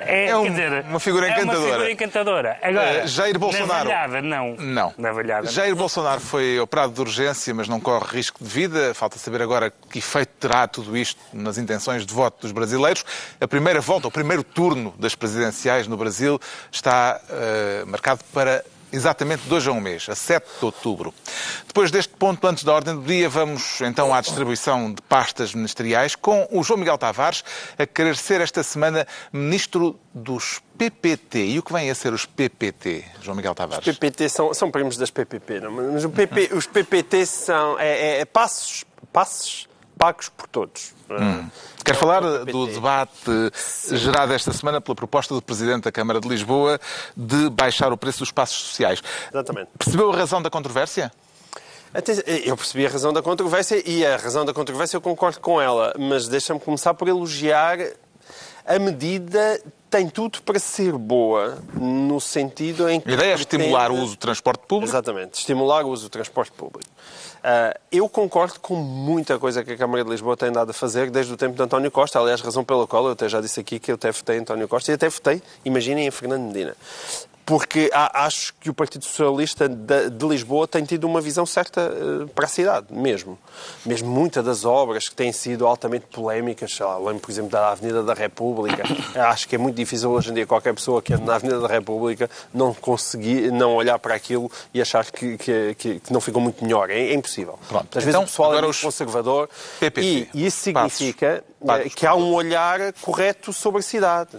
é, 0.00 0.26
É 0.28 0.36
um- 0.36 0.44
dizer, 0.50 0.84
uma 0.88 0.98
figura 1.00 1.26
É 1.28 1.30
encantadora. 1.30 1.58
uma 1.58 1.66
figura 1.72 1.92
encantadora. 1.92 2.58
Agora, 2.62 2.86
Eh, 3.02 3.06
Jair 3.06 3.38
Bolsonaro. 3.38 3.68
Na 3.88 3.94
valhada, 4.06 4.22
não. 4.22 4.54
Não. 4.56 4.94
Na 4.98 5.12
valhada. 5.12 5.46
Jair 5.48 5.74
Bolsonaro 5.74 6.20
foi 6.20 6.58
operado 6.58 6.92
de 6.92 7.00
urgência, 7.00 7.54
mas 7.54 7.68
não 7.68 7.78
corre 7.80 8.06
risco 8.16 8.42
de 8.42 8.48
vida. 8.50 8.94
Falta 8.94 9.18
saber 9.18 9.42
agora 9.42 9.72
que 9.90 9.98
efeito 9.98 10.30
terá 10.40 10.66
tudo 10.66 10.96
isto 10.96 11.20
nas 11.32 11.58
intenções 11.58 12.04
de 12.06 12.12
voto 12.14 12.40
dos 12.42 12.52
brasileiros. 12.52 13.04
A 13.40 13.46
primeira 13.48 13.80
volta, 13.80 14.08
o 14.08 14.10
primeiro 14.10 14.42
turno 14.42 14.94
das 14.98 15.14
presidenciais 15.14 15.86
no 15.86 15.96
Brasil 15.96 16.40
está 16.72 17.20
eh, 17.30 17.84
marcado 17.86 18.20
para 18.32 18.64
exatamente 18.92 19.42
dois 19.48 19.66
a 19.66 19.72
um 19.72 19.80
mês, 19.80 20.06
a 20.08 20.14
7 20.14 20.46
de 20.58 20.64
outubro. 20.64 21.14
Depois 21.66 21.90
deste 21.90 22.12
ponto, 22.14 22.46
antes 22.46 22.64
da 22.64 22.72
ordem 22.74 22.94
do 22.94 23.02
dia, 23.02 23.28
vamos 23.28 23.80
então 23.80 24.12
à 24.12 24.20
distribuição 24.20 24.92
de 24.92 25.00
pastas 25.02 25.54
ministeriais 25.54 26.14
com 26.14 26.46
o 26.50 26.62
João 26.62 26.78
Miguel 26.78 26.98
Tavares 26.98 27.44
a 27.78 27.86
querer 27.86 28.16
ser 28.16 28.40
esta 28.40 28.62
semana 28.62 29.06
ministro 29.32 29.98
dos 30.12 30.60
PPT. 30.76 31.46
E 31.46 31.58
o 31.58 31.62
que 31.62 31.72
vem 31.72 31.90
a 31.90 31.94
ser 31.94 32.12
os 32.12 32.26
PPT, 32.26 33.04
João 33.22 33.36
Miguel 33.36 33.54
Tavares? 33.54 33.84
PPT 33.84 34.28
são, 34.28 34.52
são 34.54 34.70
primos 34.70 34.96
das 34.96 35.10
PPP, 35.10 35.60
não? 35.60 35.70
mas 35.70 36.06
PP, 36.06 36.50
os 36.54 36.66
PPT 36.66 37.26
são 37.26 37.78
é, 37.78 37.88
é- 37.88 38.20
é 38.20 38.24
passos, 38.24 38.84
passos 39.12 39.68
pagos 39.98 40.28
por 40.28 40.48
todos. 40.48 40.94
Quero 41.84 41.96
É 41.96 42.00
falar 42.00 42.20
do 42.44 42.66
debate 42.66 43.50
gerado 43.92 44.32
esta 44.32 44.52
semana 44.52 44.80
pela 44.80 44.94
proposta 44.94 45.34
do 45.34 45.42
Presidente 45.42 45.84
da 45.84 45.92
Câmara 45.92 46.20
de 46.20 46.28
Lisboa 46.28 46.78
de 47.16 47.50
baixar 47.50 47.92
o 47.92 47.96
preço 47.96 48.20
dos 48.20 48.30
passos 48.30 48.58
sociais. 48.68 49.02
Exatamente. 49.32 49.70
Percebeu 49.76 50.10
a 50.10 50.16
razão 50.16 50.40
da 50.40 50.50
controvérsia? 50.50 51.10
Eu 52.44 52.56
percebi 52.56 52.86
a 52.86 52.90
razão 52.90 53.12
da 53.12 53.20
controvérsia 53.20 53.82
e 53.84 54.06
a 54.06 54.16
razão 54.16 54.44
da 54.44 54.54
controvérsia 54.54 54.96
eu 54.96 55.00
concordo 55.00 55.40
com 55.40 55.60
ela, 55.60 55.92
mas 55.98 56.28
deixa-me 56.28 56.60
começar 56.60 56.94
por 56.94 57.08
elogiar 57.08 57.78
a 58.64 58.78
medida 58.78 59.60
tem 59.90 60.08
tudo 60.08 60.40
para 60.42 60.58
ser 60.60 60.92
boa, 60.92 61.58
no 61.74 62.20
sentido 62.20 62.88
em 62.88 63.00
que... 63.00 63.10
A 63.10 63.14
ideia 63.14 63.32
é 63.32 63.34
estimular 63.34 63.90
o 63.90 63.96
uso 63.96 64.14
do 64.14 64.18
transporte 64.18 64.60
público. 64.68 64.92
Exatamente, 64.92 65.34
estimular 65.34 65.84
o 65.84 65.88
uso 65.88 66.04
do 66.04 66.08
transporte 66.10 66.52
público. 66.52 66.88
Ah, 67.42 67.74
eu 67.90 68.08
concordo 68.08 68.60
com 68.60 68.74
muita 68.76 69.38
coisa 69.38 69.64
que 69.64 69.72
a 69.72 69.76
Câmara 69.76 70.04
de 70.04 70.10
Lisboa 70.10 70.36
tem 70.36 70.52
dado 70.52 70.70
a 70.70 70.74
fazer 70.74 71.10
desde 71.10 71.32
o 71.32 71.36
tempo 71.36 71.56
de 71.56 71.62
António 71.62 71.90
Costa. 71.90 72.18
Aliás, 72.18 72.40
razão 72.40 72.62
pela 72.64 72.86
qual 72.86 73.06
eu 73.06 73.12
até 73.12 73.28
já 73.28 73.40
disse 73.40 73.60
aqui 73.60 73.78
que 73.78 73.90
eu 73.90 73.94
até 73.94 74.12
votei 74.12 74.38
António 74.38 74.68
Costa 74.68 74.90
e 74.90 74.94
até 74.94 75.08
votei, 75.08 75.42
imaginem, 75.64 76.06
em 76.06 76.10
Fernando 76.10 76.42
Medina. 76.42 76.76
Porque 77.50 77.90
há- 77.92 78.26
acho 78.26 78.54
que 78.60 78.70
o 78.70 78.74
Partido 78.74 79.04
Socialista 79.04 79.68
de, 79.68 80.08
de 80.08 80.24
Lisboa 80.26 80.68
tem 80.68 80.84
tido 80.84 81.02
uma 81.04 81.20
visão 81.20 81.44
certa 81.44 81.80
eh, 81.80 82.26
para 82.32 82.44
a 82.44 82.48
cidade, 82.48 82.86
mesmo. 82.90 83.36
Mesmo 83.84 84.08
muitas 84.08 84.44
das 84.44 84.64
obras 84.64 85.08
que 85.08 85.16
têm 85.16 85.32
sido 85.32 85.66
altamente 85.66 86.06
polémicas, 86.12 86.72
sei 86.76 86.86
lá, 86.86 86.96
lembro, 86.96 87.18
por 87.18 87.30
exemplo, 87.32 87.50
da 87.50 87.70
Avenida 87.72 88.04
da 88.04 88.14
República. 88.14 88.84
acho 89.28 89.48
que 89.48 89.56
é 89.56 89.58
muito 89.58 89.74
difícil 89.74 90.10
hoje 90.12 90.30
em 90.30 90.34
dia 90.34 90.46
qualquer 90.46 90.72
pessoa 90.74 91.02
que 91.02 91.12
ande 91.12 91.24
na 91.24 91.34
Avenida 91.34 91.58
da 91.58 91.66
República 91.66 92.30
não 92.54 92.72
conseguir, 92.72 93.50
não 93.50 93.74
olhar 93.74 93.98
para 93.98 94.14
aquilo 94.14 94.48
e 94.72 94.80
achar 94.80 95.04
que, 95.10 95.36
que, 95.36 95.74
que- 95.76 95.98
que 96.00 96.12
não 96.12 96.20
ficou 96.20 96.40
muito 96.40 96.62
melhor. 96.64 96.88
É, 96.88 97.00
é 97.00 97.14
impossível. 97.14 97.58
Pronto. 97.68 97.98
Às 97.98 98.04
vezes 98.04 98.08
Então, 98.10 98.22
o 98.22 98.26
pessoal 98.26 98.54
é 98.54 98.62
muito 98.62 98.80
conservador 98.80 99.48
PPT. 99.80 100.28
e, 100.34 100.46
isso 100.46 100.72
Passos. 100.72 100.92
significa 100.98 101.42
eh, 101.60 101.66
Passos. 101.66 101.94
que 101.94 102.06
há 102.06 102.14
um 102.14 102.32
olhar 102.32 102.92
correto 103.00 103.52
sobre 103.52 103.80
a 103.80 103.82
cidade. 103.82 104.30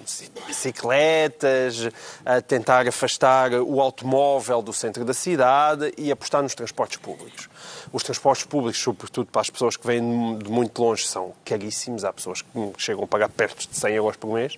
Bicicletas, 0.47 1.89
a 2.25 2.41
tentar 2.41 2.91
afastar 3.01 3.53
o 3.53 3.81
automóvel 3.81 4.62
do 4.62 4.72
centro 4.72 5.03
da 5.03 5.13
cidade 5.13 5.91
e 5.98 6.12
apostar 6.12 6.43
nos 6.43 6.53
transportes 6.53 6.98
públicos. 6.98 7.50
Os 7.91 8.03
transportes 8.03 8.46
públicos, 8.46 8.79
sobretudo 8.79 9.27
para 9.31 9.41
as 9.41 9.50
pessoas 9.50 9.75
que 9.75 9.86
vêm 9.86 10.38
de 10.38 10.50
muito 10.50 10.81
longe, 10.81 11.08
são 11.08 11.34
caríssimos. 11.43 12.05
Há 12.05 12.13
pessoas 12.13 12.41
que 12.41 12.74
chegam 12.77 13.03
a 13.03 13.08
pagar 13.08 13.29
perto 13.29 13.67
de 13.67 13.75
100 13.75 13.96
euros 13.96 14.17
por 14.17 14.34
mês. 14.34 14.58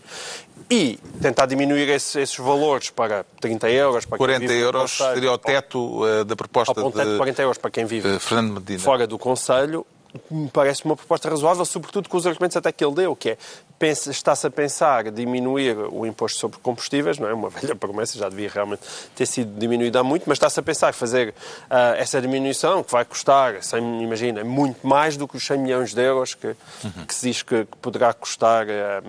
E 0.70 1.00
tentar 1.22 1.46
diminuir 1.46 1.90
esses, 1.90 2.16
esses 2.16 2.38
valores 2.38 2.90
para 2.90 3.26
30 3.40 3.70
euros, 3.70 4.06
para 4.06 4.18
quem 4.18 4.26
40 4.26 4.40
vive 4.40 4.54
no 4.54 4.60
euros 4.60 4.92
concelho, 4.92 5.14
seria 5.14 5.32
o 5.32 5.38
teto 5.38 6.08
eh, 6.08 6.24
da 6.24 6.36
proposta 6.36 6.82
ao 6.82 6.92
de 6.92 7.04
de 7.06 7.18
40 7.18 7.42
euros 7.42 7.58
para 7.58 7.72
quem 7.72 7.86
vive 7.86 8.16
eh, 8.16 8.20
Fernando 8.20 8.54
Medina. 8.56 8.80
fora 8.80 9.06
do 9.06 9.18
Conselho, 9.18 9.86
me 10.30 10.50
parece 10.50 10.86
uma 10.86 10.96
proposta 10.96 11.30
razoável, 11.30 11.66
sobretudo 11.66 12.08
com 12.08 12.18
os 12.18 12.26
argumentos 12.28 12.56
até 12.56 12.72
que 12.72 12.84
ele 12.84 12.94
deu, 12.94 13.16
que 13.16 13.32
é 13.32 13.38
está-se 13.92 14.48
a 14.48 14.50
pensar 14.50 15.12
diminuir 15.12 15.78
o 15.78 16.06
imposto 16.06 16.40
sobre 16.40 16.60
combustíveis, 16.60 17.18
não 17.18 17.28
é 17.28 17.34
uma 17.34 17.50
velha 17.52 17.76
promessa, 17.76 18.18
já 18.18 18.30
devia 18.30 18.50
realmente 18.50 18.82
ter 19.16 19.26
sido 19.26 19.58
diminuído 19.60 19.98
há 19.98 20.04
muito, 20.04 20.24
mas 20.28 20.38
está-se 20.38 20.60
a 20.60 20.64
pensar 20.64 20.94
fazer 20.94 21.34
ah, 21.70 21.96
essa 21.98 22.22
diminuição, 22.22 22.84
que 22.84 22.92
vai 22.92 23.06
custar, 23.06 23.62
sem, 23.64 24.04
imagina, 24.04 24.44
muito 24.44 24.86
mais 24.86 25.18
do 25.18 25.28
que 25.28 25.38
os 25.38 25.46
100 25.46 25.58
milhões 25.58 25.94
de 25.94 26.02
euros 26.02 26.34
que, 26.34 26.56
que 27.08 27.14
se 27.16 27.28
diz 27.28 27.44
que, 27.44 27.66
que 27.66 27.78
poderá 27.78 28.14
custar 28.14 28.68
ah, 28.70 29.04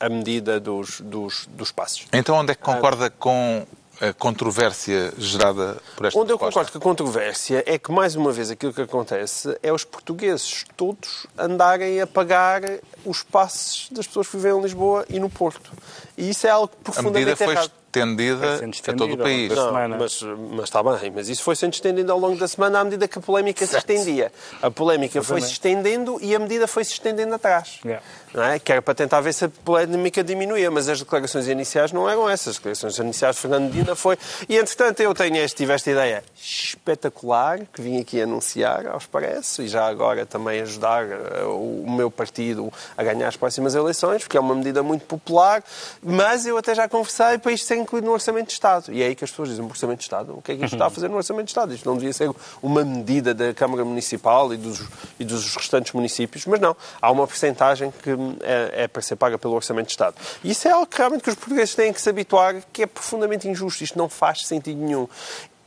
a 0.00 0.08
medida 0.08 0.58
dos, 0.60 1.00
dos, 1.00 1.46
dos 1.50 1.70
passos. 1.70 2.06
Então 2.12 2.36
onde 2.36 2.52
é 2.52 2.54
que 2.54 2.62
concorda 2.62 3.10
com 3.10 3.66
a 4.00 4.12
controvérsia 4.12 5.12
gerada 5.16 5.76
por 5.96 6.06
esta 6.06 6.18
Onde 6.18 6.32
eu 6.32 6.38
proposta? 6.38 6.60
concordo 6.60 6.72
com 6.72 6.78
a 6.78 6.80
controvérsia 6.80 7.62
é 7.66 7.78
que, 7.78 7.90
mais 7.90 8.14
uma 8.14 8.32
vez, 8.32 8.50
aquilo 8.50 8.72
que 8.72 8.82
acontece 8.82 9.56
é 9.62 9.72
os 9.72 9.84
portugueses 9.84 10.64
todos 10.76 11.26
andarem 11.38 12.00
a 12.00 12.06
pagar 12.06 12.62
os 13.04 13.22
passes 13.22 13.88
das 13.90 14.06
pessoas 14.06 14.28
que 14.28 14.36
vivem 14.36 14.58
em 14.58 14.62
Lisboa 14.62 15.04
e 15.08 15.18
no 15.18 15.30
Porto. 15.30 15.70
E 16.16 16.30
isso 16.30 16.46
é 16.46 16.50
algo 16.50 16.70
A 16.80 16.84
profundamente 16.84 17.26
medida 17.26 17.36
foi 17.36 17.54
errado. 17.54 17.70
estendida 17.86 18.58
sendo 18.58 18.74
a 18.74 18.92
todo 18.94 19.00
o 19.00 19.22
estendida, 19.22 19.22
país. 19.22 19.54
Não, 19.54 19.98
mas, 19.98 20.22
mas 20.50 20.64
está 20.64 20.82
bem, 20.82 21.12
mas 21.14 21.28
isso 21.28 21.42
foi 21.42 21.56
sendo 21.56 21.72
estendido 21.74 22.12
ao 22.12 22.18
longo 22.18 22.38
da 22.38 22.48
semana 22.48 22.80
à 22.80 22.84
medida 22.84 23.08
que 23.08 23.18
a 23.18 23.22
polémica 23.22 23.66
se 23.66 23.76
estendia. 23.76 24.32
A 24.60 24.70
polémica 24.70 25.22
foi-se 25.22 25.52
estendendo 25.52 26.18
e 26.20 26.34
a 26.34 26.38
medida 26.38 26.66
foi-se 26.66 26.92
estendendo 26.92 27.34
atrás. 27.34 27.78
Yeah. 27.84 28.04
Não 28.34 28.42
é? 28.42 28.58
Que 28.58 28.72
era 28.72 28.82
para 28.82 28.94
tentar 28.94 29.20
ver 29.22 29.32
se 29.32 29.46
a 29.46 29.48
polémica 29.48 30.22
diminuía, 30.22 30.70
mas 30.70 30.88
as 30.90 30.98
declarações 30.98 31.48
iniciais 31.48 31.90
não 31.92 32.08
eram 32.08 32.28
essas. 32.28 32.48
As 32.48 32.56
declarações 32.56 32.98
iniciais 32.98 33.36
de 33.36 33.42
Fernando 33.42 33.64
Medina 33.64 33.96
foi... 33.96 34.18
E, 34.46 34.58
entretanto, 34.58 35.00
eu 35.00 35.14
tenho 35.14 35.36
este, 35.36 35.56
tive 35.56 35.72
esta 35.72 35.90
ideia 35.90 36.22
espetacular 36.38 37.60
que 37.72 37.80
vim 37.80 37.98
aqui 37.98 38.20
anunciar 38.20 38.86
ao 38.86 38.98
Expresso 38.98 39.62
e 39.62 39.68
já 39.68 39.86
agora 39.86 40.26
também 40.26 40.60
ajudar 40.60 41.04
eh, 41.04 41.44
o 41.44 41.86
meu 41.88 42.10
partido 42.10 42.70
a 42.96 43.02
ganhar 43.02 43.28
as 43.28 43.36
próximas 43.36 43.74
eleições, 43.74 44.22
porque 44.22 44.36
é 44.36 44.40
uma 44.40 44.54
medida 44.54 44.82
muito 44.82 45.06
popular, 45.06 45.62
mas 46.08 46.46
eu 46.46 46.56
até 46.56 46.72
já 46.72 46.88
conversei 46.88 47.36
para 47.36 47.50
isto 47.50 47.66
ser 47.66 47.76
incluído 47.76 48.06
no 48.06 48.12
Orçamento 48.12 48.46
de 48.46 48.52
Estado. 48.52 48.92
E 48.92 49.02
é 49.02 49.06
aí 49.06 49.16
que 49.16 49.24
as 49.24 49.30
pessoas 49.30 49.48
dizem, 49.48 49.64
Orçamento 49.64 49.98
de 49.98 50.04
Estado? 50.04 50.38
O 50.38 50.40
que 50.40 50.52
é 50.52 50.56
que 50.56 50.64
isto 50.64 50.74
está 50.74 50.86
a 50.86 50.90
fazer 50.90 51.08
no 51.08 51.16
Orçamento 51.16 51.46
de 51.46 51.50
Estado? 51.50 51.74
Isto 51.74 51.88
não 51.88 51.96
devia 51.96 52.12
ser 52.12 52.30
uma 52.62 52.84
medida 52.84 53.34
da 53.34 53.52
Câmara 53.52 53.84
Municipal 53.84 54.54
e 54.54 54.56
dos, 54.56 54.84
e 55.18 55.24
dos 55.24 55.56
restantes 55.56 55.92
municípios, 55.92 56.46
mas 56.46 56.60
não. 56.60 56.76
Há 57.02 57.10
uma 57.10 57.26
porcentagem 57.26 57.92
que 58.02 58.12
hum, 58.12 58.36
é, 58.40 58.84
é 58.84 58.88
para 58.88 59.02
ser 59.02 59.16
paga 59.16 59.36
pelo 59.36 59.54
Orçamento 59.54 59.86
de 59.86 59.94
Estado. 59.94 60.14
E 60.44 60.52
isso 60.52 60.68
é 60.68 60.70
algo 60.70 60.86
que 60.86 60.96
realmente 60.96 61.24
que 61.24 61.30
os 61.30 61.34
portugueses 61.34 61.74
têm 61.74 61.92
que 61.92 62.00
se 62.00 62.08
habituar, 62.08 62.54
que 62.72 62.84
é 62.84 62.86
profundamente 62.86 63.48
injusto. 63.48 63.82
Isto 63.82 63.98
não 63.98 64.08
faz 64.08 64.46
sentido 64.46 64.80
nenhum. 64.80 65.08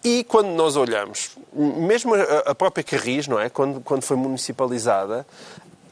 E 0.01 0.24
quando 0.24 0.48
nós 0.48 0.77
olhamos, 0.77 1.31
mesmo 1.53 2.13
a 2.46 2.55
própria 2.55 2.81
Carris, 2.81 3.27
não 3.27 3.38
é? 3.38 3.50
Quando, 3.50 3.81
quando 3.81 4.03
foi 4.03 4.15
municipalizada, 4.15 5.27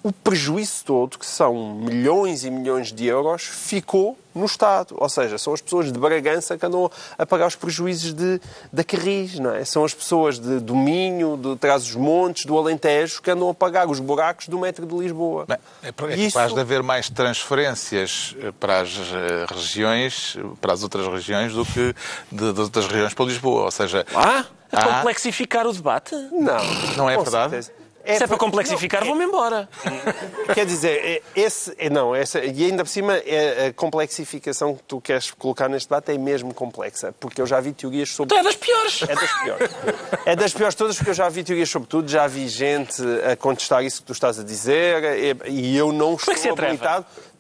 o 0.04 0.12
prejuízo 0.12 0.84
todo, 0.86 1.18
que 1.18 1.25
são 1.25 1.74
milhões 1.75 2.44
e 2.46 2.50
milhões 2.51 2.92
de 2.94 3.06
euros, 3.06 3.44
ficou 3.44 4.18
no 4.34 4.46
Estado. 4.46 4.96
Ou 4.98 5.10
seja, 5.10 5.38
são 5.38 5.54
as 5.54 5.60
pessoas 5.62 5.92
de 5.92 6.00
Bragança 6.00 6.58
que 6.58 6.66
andam 6.66 6.89
a 7.18 7.25
pagar 7.25 7.48
os 7.48 7.56
prejuízos 7.56 8.13
de, 8.13 8.39
da 8.72 8.84
Carris, 8.84 9.39
não 9.39 9.54
é? 9.54 9.66
São 9.66 9.84
as 9.84 9.94
pessoas 9.94 10.38
de, 10.39 10.60
do 10.60 10.75
Minho, 10.75 11.36
de 11.36 11.56
Trás-os-Montes, 11.58 12.46
do 12.46 12.58
Alentejo, 12.58 13.22
que 13.22 13.32
andam 13.32 13.50
a 13.50 13.54
pagar 13.54 13.89
os 13.89 14.00
buracos 14.00 14.48
do 14.48 14.60
metro 14.60 14.86
de 14.86 14.96
Lisboa. 14.96 15.46
Bem, 15.48 15.58
é 15.84 15.88
capaz 15.92 16.20
Isso- 16.20 16.54
de 16.54 16.60
haver 16.62 16.84
mais 16.84 17.10
transferências 17.10 18.36
eh, 18.39 18.51
para 18.60 18.82
as 18.82 18.89
eh, 18.89 19.46
regiões, 19.54 20.38
para 20.62 20.74
as 20.74 20.84
outras 20.84 21.08
regiões, 21.08 21.54
do 21.54 21.66
que 21.66 21.94
de, 22.32 22.54
das 22.54 22.60
outras 22.66 22.86
regiões 22.86 23.13
para 23.13 23.25
Lisboa. 23.25 23.63
Ou 23.63 23.72
seja, 23.72 24.06
Ah, 24.16 24.46
a 24.72 24.80
Ah. 24.80 24.96
complexificar 24.98 25.66
o 25.66 25.74
debate? 25.74 26.13
Não, 26.32 26.63
Não 26.96 27.10
é 27.10 27.16
com 27.16 27.24
verdade? 27.24 27.50
certeza. 27.51 27.72
Se 28.16 28.24
é 28.24 28.28
para 28.28 28.38
complexificar, 28.38 29.02
não, 29.02 29.08
é- 29.08 29.10
vou-me 29.10 29.26
embora. 29.26 29.68
Quer 30.54 30.66
dizer, 30.66 31.04
é- 31.04 31.22
esse, 31.36 31.74
é- 31.78 31.90
não, 31.90 32.16
essa, 32.16 32.40
e 32.40 32.66
ainda 32.66 32.84
por 32.84 32.90
cima, 32.90 33.18
é 33.18 33.68
a 33.68 33.74
complexificação 33.74 34.76
que 34.76 34.84
tu 34.84 35.02
queres 35.02 35.32
colocar 35.32 35.68
neste 35.68 35.90
debate 35.90 36.12
é 36.12 36.18
mesmo 36.18 36.54
complexa, 36.54 37.14
porque 37.20 37.42
eu 37.42 37.46
já 37.46 37.60
vi 37.60 37.74
teorias 37.74 38.10
sobre. 38.10 38.36
Então 38.36 38.40
é 38.40 38.44
das 38.44 38.56
piores. 38.56 39.02
É 39.04 39.16
das 39.16 39.42
piores. 39.44 39.72
É 40.26 40.36
das 40.36 40.54
piores 40.54 40.76
todas, 40.76 40.96
porque 40.96 41.10
eu 41.10 41.16
já 41.16 41.28
vi 41.30 41.44
teorias 41.44 41.70
sobre 41.70 41.88
tudo, 41.90 42.10
já 42.10 42.28
vi 42.28 42.48
gente 42.48 43.02
a 43.32 43.36
contestar 43.36 43.84
isso 43.84 44.02
que 44.02 44.08
tu 44.08 44.14
estás 44.14 44.40
a 44.40 44.44
dizer, 44.44 45.42
e, 45.46 45.76
eu 45.76 45.92
não 45.92 46.16
estou 46.16 46.34
é 46.34 46.38
se 46.38 46.50
atreve? 46.50 46.80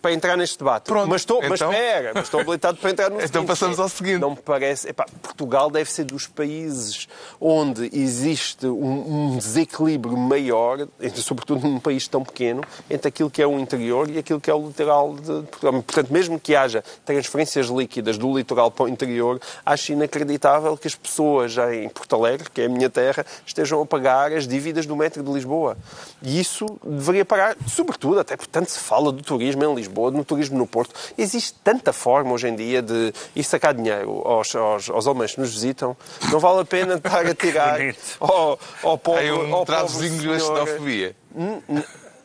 Para 0.01 0.13
entrar 0.13 0.37
neste 0.37 0.57
debate. 0.59 0.85
Pronto, 0.85 1.09
mas 1.09 1.21
estou, 1.21 1.41
mas 1.41 1.53
então- 1.59 1.71
espera, 1.71 2.11
mas 2.13 2.23
estou 2.25 2.39
habilitado 2.39 2.77
para 2.77 2.91
entrar 2.91 3.09
no 3.11 3.15
Então 3.17 3.27
seguinte, 3.27 3.47
passamos 3.47 3.79
ao 3.79 3.89
seguinte. 3.89 4.19
Não 4.19 4.31
me 4.31 4.35
parece. 4.37 4.89
Epá, 4.89 5.05
Portugal 5.21 5.69
deve 5.69 5.91
ser 5.91 6.03
dos 6.05 6.27
países 6.27 7.07
onde 7.39 7.89
existe 7.93 8.65
um, 8.67 9.33
um 9.33 9.37
desequilíbrio 9.37 10.15
maior, 10.17 10.87
sobretudo 11.15 11.67
num 11.67 11.79
país 11.79 12.07
tão 12.07 12.23
pequeno, 12.23 12.61
entre 12.89 13.07
aquilo 13.09 13.29
que 13.29 13.41
é 13.41 13.47
o 13.47 13.59
interior 13.59 14.09
e 14.09 14.17
aquilo 14.19 14.39
que 14.39 14.49
é 14.49 14.53
o 14.53 14.67
litoral 14.67 15.13
de 15.15 15.43
Portugal. 15.47 15.73
Portanto, 15.83 16.13
mesmo 16.13 16.39
que 16.39 16.55
haja 16.55 16.83
transferências 17.05 17.67
líquidas 17.67 18.17
do 18.17 18.35
litoral 18.37 18.69
para 18.71 18.85
o 18.85 18.87
interior, 18.87 19.39
acho 19.65 19.91
inacreditável 19.91 20.77
que 20.77 20.87
as 20.87 20.95
pessoas 20.95 21.55
em 21.73 21.89
Porto 21.89 22.15
Alegre, 22.15 22.49
que 22.49 22.61
é 22.61 22.65
a 22.65 22.69
minha 22.69 22.89
terra, 22.89 23.25
estejam 23.45 23.81
a 23.81 23.85
pagar 23.85 24.31
as 24.31 24.47
dívidas 24.47 24.85
do 24.85 24.95
metro 24.95 25.23
de 25.23 25.31
Lisboa. 25.31 25.77
E 26.21 26.39
isso 26.39 26.65
deveria 26.83 27.25
parar, 27.25 27.55
sobretudo, 27.67 28.19
até 28.19 28.35
porque 28.35 28.51
tanto 28.51 28.69
se 28.71 28.79
fala 28.79 29.11
do 29.11 29.21
turismo 29.23 29.63
em 29.63 29.75
Lisboa, 29.75 29.86
no 29.87 30.23
turismo 30.23 30.57
no 30.57 30.67
Porto. 30.67 30.93
Existe 31.17 31.55
tanta 31.63 31.91
forma 31.93 32.31
hoje 32.31 32.47
em 32.47 32.55
dia 32.55 32.81
de 32.81 33.13
ir 33.35 33.43
sacar 33.43 33.73
dinheiro 33.73 34.21
aos, 34.25 34.55
aos, 34.55 34.89
aos 34.89 35.07
homens 35.07 35.35
que 35.35 35.41
nos 35.41 35.53
visitam. 35.53 35.95
Não 36.31 36.39
vale 36.39 36.61
a 36.61 36.65
pena 36.65 36.95
estar 36.95 37.25
a 37.25 37.35
tirar 37.35 37.79
ao, 38.19 38.59
ao 38.83 38.97
pobre, 38.97 39.21
Tem 39.21 39.31
um 39.31 39.53
ao 39.53 39.65
pobre 39.65 40.09
de 40.09 40.39
xenofobia. 40.39 41.15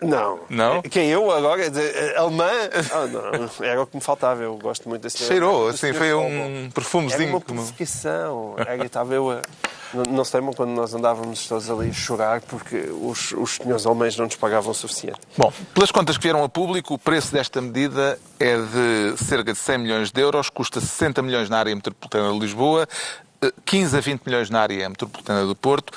Não. 0.03 0.41
Não? 0.49 0.83
Quem 0.83 1.09
eu 1.11 1.31
agora? 1.31 1.63
Eh, 1.65 2.15
Alemã? 2.17 2.51
Ah, 2.93 3.07
não. 3.07 3.65
Era 3.67 3.83
o 3.83 3.87
que 3.87 3.97
me 3.97 4.03
faltava. 4.03 4.43
Eu 4.43 4.57
gosto 4.57 4.89
muito 4.89 5.03
desse 5.03 5.19
Cheirou, 5.19 5.65
do 5.65 5.69
assim, 5.69 5.93
foi 5.93 6.13
um 6.15 6.63
Era 6.65 6.71
perfumezinho. 6.75 7.31
uma 7.31 7.41
como- 7.41 7.61
provocação. 7.63 8.55
Era, 8.59 8.85
estava 8.85 9.15
eu 9.15 9.31
a... 9.31 9.43
Não, 9.95 10.03
não 10.05 10.25
se 10.25 10.35
lembram 10.35 10.55
quando 10.55 10.71
nós 10.71 10.95
andávamos 10.95 11.47
todos 11.47 11.69
ali 11.69 11.91
a 11.91 11.93
chorar 11.93 12.41
porque 12.41 12.77
os, 13.03 13.33
os 13.33 13.57
senhores 13.57 13.85
alemães 13.85 14.17
não 14.17 14.25
nos 14.25 14.37
pagavam 14.37 14.71
o 14.71 14.75
suficiente? 14.75 15.21
Bom, 15.37 15.53
pelas 15.75 15.91
contas 15.93 16.17
que 16.17 16.23
vieram 16.23 16.43
a 16.43 16.49
público, 16.49 16.95
o 16.95 16.99
preço 16.99 17.31
desta 17.31 17.61
medida 17.61 18.19
é 18.41 18.57
de 18.57 19.23
cerca 19.23 19.53
de 19.53 19.59
100 19.59 19.79
milhões 19.79 20.11
de 20.11 20.19
euros, 20.21 20.49
custa 20.49 20.81
60 20.81 21.21
milhões 21.21 21.51
na 21.51 21.59
área 21.59 21.75
metropolitana 21.75 22.33
de 22.33 22.39
Lisboa, 22.39 22.89
eh, 23.43 23.53
15 23.67 23.95
a 23.97 24.01
20 24.01 24.23
milhões 24.25 24.49
na 24.49 24.61
área 24.63 24.89
metropolitana 24.89 25.45
do 25.45 25.55
Porto 25.55 25.93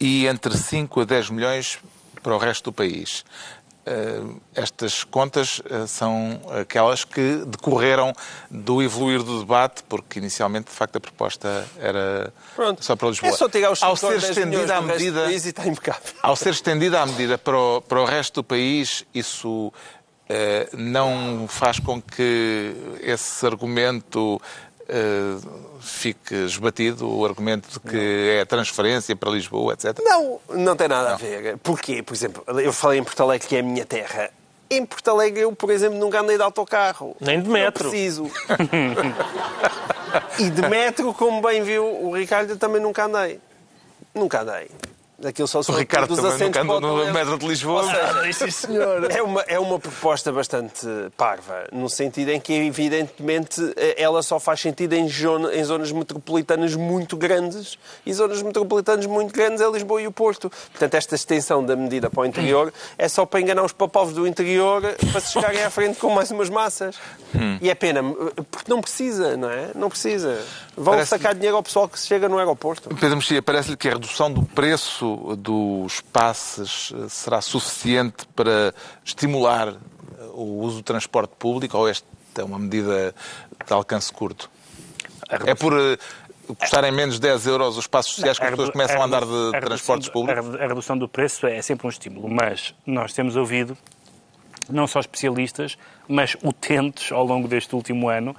e 0.00 0.26
entre 0.26 0.56
5 0.58 1.02
a 1.02 1.04
10 1.04 1.30
milhões 1.30 1.78
para 2.26 2.34
o 2.34 2.38
resto 2.38 2.64
do 2.64 2.72
país. 2.72 3.24
Eh, 3.86 4.20
Estas 4.52 5.04
contas 5.04 5.62
eh, 5.70 5.86
são 5.86 6.40
aquelas 6.60 7.04
que 7.04 7.44
decorreram 7.46 8.12
do 8.50 8.82
evoluir 8.82 9.22
do 9.22 9.38
debate, 9.38 9.84
porque 9.88 10.18
inicialmente, 10.18 10.66
de 10.66 10.72
facto, 10.72 10.96
a 10.96 11.00
proposta 11.00 11.64
era 11.78 12.32
Pronto. 12.56 12.84
só 12.84 12.96
para 12.96 13.10
Lisboa. 13.10 13.32
É 13.32 13.36
só 13.36 13.48
tirar 13.48 13.70
os 13.70 13.80
Ao 13.80 13.94
5 13.94 14.12
ou 14.12 14.20
ser 14.20 14.34
10 14.34 14.36
milhões 14.38 14.64
estendida 14.64 14.76
à 14.76 14.82
medida 14.82 15.22
país 15.22 15.46
e 15.46 15.52
ao 16.20 16.34
ser 16.34 16.50
estendida 16.50 17.00
a 17.00 17.06
medida 17.06 17.38
para 17.38 17.56
o, 17.56 17.80
para 17.80 18.02
o 18.02 18.04
resto 18.04 18.42
do 18.42 18.44
país, 18.44 19.06
isso 19.14 19.72
eh, 20.28 20.68
não 20.72 21.46
faz 21.46 21.78
com 21.78 22.02
que 22.02 22.74
esse 23.00 23.46
argumento 23.46 24.42
eh, 24.88 25.38
fique 25.80 26.34
esbatido, 26.34 27.08
o 27.08 27.24
argumento 27.24 27.68
de 27.68 27.80
que 27.80 28.38
é 28.38 28.44
transferência 28.44 29.16
para 29.16 29.30
Lisboa, 29.30 29.74
etc. 29.74 29.98
Não, 30.02 30.40
não 30.50 30.76
tem 30.76 30.88
nada 30.88 31.14
a 31.14 31.16
ver. 31.16 31.56
Porquê? 31.58 32.02
Por 32.02 32.14
exemplo, 32.14 32.44
eu 32.60 32.72
falei 32.72 33.00
em 33.00 33.04
Porto 33.04 33.22
Alegre, 33.22 33.48
que 33.48 33.56
é 33.56 33.60
a 33.60 33.62
minha 33.62 33.84
terra. 33.84 34.30
Em 34.68 34.84
Porto 34.84 35.08
Alegre, 35.08 35.42
eu, 35.42 35.52
por 35.52 35.70
exemplo, 35.70 35.98
nunca 35.98 36.20
andei 36.20 36.36
de 36.36 36.42
autocarro. 36.42 37.16
Nem 37.20 37.40
de 37.40 37.48
metro. 37.48 37.84
Não 37.84 37.90
preciso. 37.90 38.26
e 40.38 40.50
de 40.50 40.62
metro, 40.62 41.14
como 41.14 41.40
bem 41.40 41.62
viu 41.62 41.84
o 41.84 42.16
Ricardo, 42.16 42.50
eu 42.50 42.56
também 42.56 42.80
nunca 42.80 43.04
andei. 43.04 43.40
Nunca 44.14 44.42
andei. 44.42 44.68
Aquilo 45.24 45.48
só 45.48 45.62
se 45.62 45.70
O 45.70 45.74
Ricardo 45.74 46.08
dos 46.08 46.16
também 46.18 46.32
assentos 46.32 46.62
nunca 46.62 46.76
andou 46.76 47.06
no 47.06 47.12
metro 47.12 47.38
de 47.38 47.46
Lisboa. 47.46 47.82
Ou 47.82 47.88
seja, 47.88 48.32
Sim, 48.34 48.50
senhor. 48.50 49.10
é 49.10 49.22
uma, 49.22 49.40
é 49.48 49.58
uma 49.58 49.78
proposta 49.78 50.30
bastante 50.30 50.86
parva, 51.16 51.66
no 51.72 51.88
sentido 51.88 52.30
em 52.32 52.38
que, 52.40 52.52
evidentemente, 52.52 53.60
ela 53.96 54.22
só 54.22 54.38
faz 54.38 54.60
sentido 54.60 54.92
em, 54.92 55.08
zona- 55.08 55.54
em 55.54 55.64
zonas 55.64 55.90
metropolitanas 55.90 56.74
muito 56.74 57.16
grandes 57.16 57.78
e 58.04 58.12
zonas 58.12 58.42
metropolitanas 58.42 59.06
muito 59.06 59.32
grandes 59.32 59.60
é 59.62 59.70
Lisboa 59.70 60.02
e 60.02 60.06
o 60.06 60.12
Porto. 60.12 60.50
Portanto, 60.70 60.94
esta 60.94 61.14
extensão 61.14 61.64
da 61.64 61.74
medida 61.76 62.10
para 62.10 62.20
o 62.20 62.26
interior 62.26 62.72
é 62.98 63.08
só 63.08 63.24
para 63.24 63.40
enganar 63.40 63.62
os 63.64 63.72
papovos 63.72 64.12
do 64.14 64.26
interior 64.26 64.82
para 65.12 65.20
se 65.20 65.32
chegarem 65.32 65.62
à 65.62 65.70
frente 65.70 65.98
com 65.98 66.10
mais 66.10 66.30
umas 66.30 66.50
massas. 66.50 66.96
E 67.62 67.70
é 67.70 67.74
pena, 67.74 68.02
porque 68.50 68.70
não 68.70 68.80
precisa, 68.82 69.36
não 69.36 69.50
é? 69.50 69.70
Não 69.74 69.88
precisa. 69.88 70.38
Vão 70.76 70.92
Parece- 70.92 71.08
sacar 71.08 71.34
dinheiro 71.34 71.56
ao 71.56 71.62
pessoal 71.62 71.88
que 71.88 71.98
se 71.98 72.06
chega 72.06 72.28
no 72.28 72.38
aeroporto. 72.38 72.90
Pedro 72.90 73.16
Mexia, 73.16 73.40
parece-lhe 73.40 73.76
que 73.78 73.88
a 73.88 73.92
redução 73.92 74.30
do 74.30 74.42
preço 74.42 75.34
dos 75.38 76.00
passes 76.02 76.92
eh, 76.94 77.08
será 77.08 77.40
suficiente 77.40 78.26
para 78.36 78.74
estimular 79.02 79.68
eh, 79.68 79.74
o 80.34 80.60
uso 80.60 80.76
do 80.78 80.82
transporte 80.82 81.32
público 81.38 81.78
ou 81.78 81.88
esta 81.88 82.06
é 82.36 82.44
uma 82.44 82.58
medida 82.58 83.14
de 83.66 83.72
alcance 83.72 84.12
curto? 84.12 84.50
É 85.30 85.54
por 85.54 85.72
eh, 85.72 85.96
custarem 86.58 86.92
menos 86.92 87.14
de 87.14 87.22
10 87.22 87.46
euros 87.46 87.78
os 87.78 87.86
passos 87.86 88.14
sociais 88.14 88.38
que 88.38 88.44
as 88.44 88.50
pessoas 88.50 88.68
começam 88.70 89.00
a 89.00 89.04
andar 89.06 89.24
de 89.24 89.50
transportes 89.62 90.10
públicos? 90.10 90.54
A 90.56 90.66
redução 90.66 90.98
do 90.98 91.08
preço 91.08 91.46
é 91.46 91.62
sempre 91.62 91.86
um 91.86 91.90
estímulo, 91.90 92.28
mas 92.28 92.74
nós 92.86 93.14
temos 93.14 93.34
ouvido 93.34 93.76
não 94.68 94.86
só 94.86 94.98
especialistas, 94.98 95.78
mas 96.08 96.36
utentes 96.42 97.12
ao 97.12 97.24
longo 97.24 97.46
deste 97.48 97.74
último 97.74 98.08
ano 98.08 98.34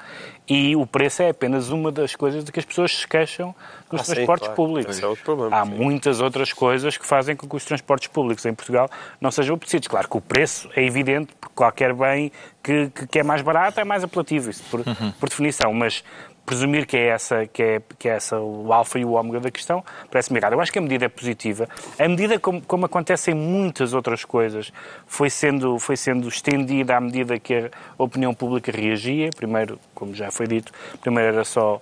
e 0.50 0.76
o 0.76 0.86
preço 0.88 1.22
é 1.22 1.30
apenas 1.30 1.70
uma 1.70 1.92
das 1.92 2.16
coisas 2.16 2.44
de 2.44 2.52
que 2.52 2.60
as 2.60 2.66
pessoas 2.66 2.96
se 2.96 3.08
queixam 3.08 3.54
nos 3.92 4.02
Ah, 4.02 4.04
sim, 4.04 4.14
transportes 4.14 4.48
claro. 4.48 4.56
públicos. 4.56 4.98
É 5.04 5.16
problema, 5.16 5.56
Há 5.62 5.66
sim. 5.66 5.72
muitas 5.72 6.22
outras 6.22 6.54
coisas 6.54 6.98
que 6.98 7.06
fazem 7.06 7.36
com 7.36 7.48
que 7.48 7.56
os 7.56 7.66
transportes 7.66 8.08
públicos 8.08 8.46
em 8.46 8.54
Portugal 8.54 8.90
não 9.20 9.30
sejam 9.32 9.56
apetecidos. 9.56 9.88
Claro 9.88 10.08
que 10.10 10.18
o 10.18 10.22
preço 10.22 10.70
é 10.76 10.84
evidente, 10.84 11.34
porque 11.40 11.54
qualquer 11.56 11.94
bem 11.94 12.32
que, 12.64 12.90
que, 12.96 13.08
que 13.08 13.20
é 13.20 13.24
mais 13.24 13.42
barato 13.42 13.80
é 13.80 13.84
mais 13.84 14.04
apelativo, 14.04 14.50
isso 14.50 14.64
por, 14.72 14.80
Uhum. 14.80 15.12
por 15.20 15.28
definição, 15.30 15.74
mas 15.74 16.04
presumir 16.48 16.88
que 16.88 16.96
é 16.96 17.08
essa 17.10 17.46
que 17.46 17.62
é, 17.62 17.82
que 18.00 18.08
é 18.08 18.14
essa 18.14 18.40
o 18.40 18.72
alfa 18.72 18.98
e 18.98 19.04
o 19.04 19.12
ômega 19.12 19.42
da 19.42 19.52
questão 19.52 19.84
parece-me 20.10 20.40
errado. 20.40 20.54
Eu 20.54 20.62
acho 20.62 20.72
que 20.72 20.80
a 20.80 20.82
medida 20.82 21.04
é 21.06 21.10
positiva. 21.10 21.68
A 22.00 22.08
medida, 22.08 22.40
como, 22.40 22.62
como 22.62 22.86
acontece 22.86 23.32
em 23.32 23.34
muitas 23.34 23.94
outras 23.94 24.24
coisas, 24.24 24.72
foi 25.06 25.30
sendo, 25.30 25.78
foi 25.78 25.98
sendo 25.98 26.28
estendida 26.30 26.96
à 26.96 27.02
medida 27.02 27.38
que 27.38 27.54
a 27.54 27.70
opinião 28.04 28.34
pública 28.34 28.72
reagia. 28.72 29.30
Primeiro, 29.36 29.78
como 29.94 30.16
já 30.16 30.32
foi 30.32 30.48
dito, 30.48 30.72
primeiro 31.02 31.34
era 31.34 31.44
só 31.44 31.82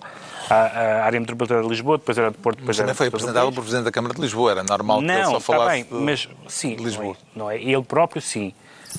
a, 0.50 0.54
a 0.54 1.04
área 1.04 1.20
metropolitana 1.20 1.62
de 1.62 1.68
Lisboa, 1.68 1.96
depois 1.98 2.18
era 2.18 2.30
de 2.32 2.36
Porto, 2.38 2.58
depois 2.58 2.76
Mas 2.76 2.80
era 2.80 2.86
também 2.88 2.96
foi 2.96 3.06
apresentado 3.06 3.50
pelo 3.52 3.62
Presidente 3.62 3.84
da 3.84 3.92
Câmara 3.92 4.14
de 4.14 4.20
Lisboa. 4.20 4.50
Era 4.50 4.64
normal 4.64 4.98
que 4.98 5.04
ele 5.04 5.12
Não, 5.22 5.30
só 5.30 5.36
está 5.38 5.52
falasse 5.52 5.74
bem, 5.74 5.84
de- 5.84 6.04
mas 6.04 6.28
sim, 6.48 6.74
de 6.74 6.82
Lisboa. 6.82 7.16
Não 7.36 7.48
é, 7.48 7.54
não 7.54 7.64
é? 7.68 7.72
Ele 7.72 7.82
próprio 7.82 8.20
sim, 8.20 8.52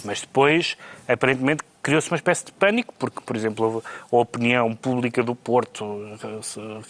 mas 0.06 0.22
depois 0.22 0.78
aparentemente 1.10 1.62
criou-se 1.88 2.12
uma 2.12 2.18
espécie 2.18 2.44
de 2.46 2.52
pânico 2.52 2.94
porque, 3.00 3.22
por 3.26 3.34
exemplo, 3.36 3.82
a 4.12 4.16
opinião 4.18 4.76
pública 4.76 5.24
do 5.24 5.34
Porto 5.34 5.84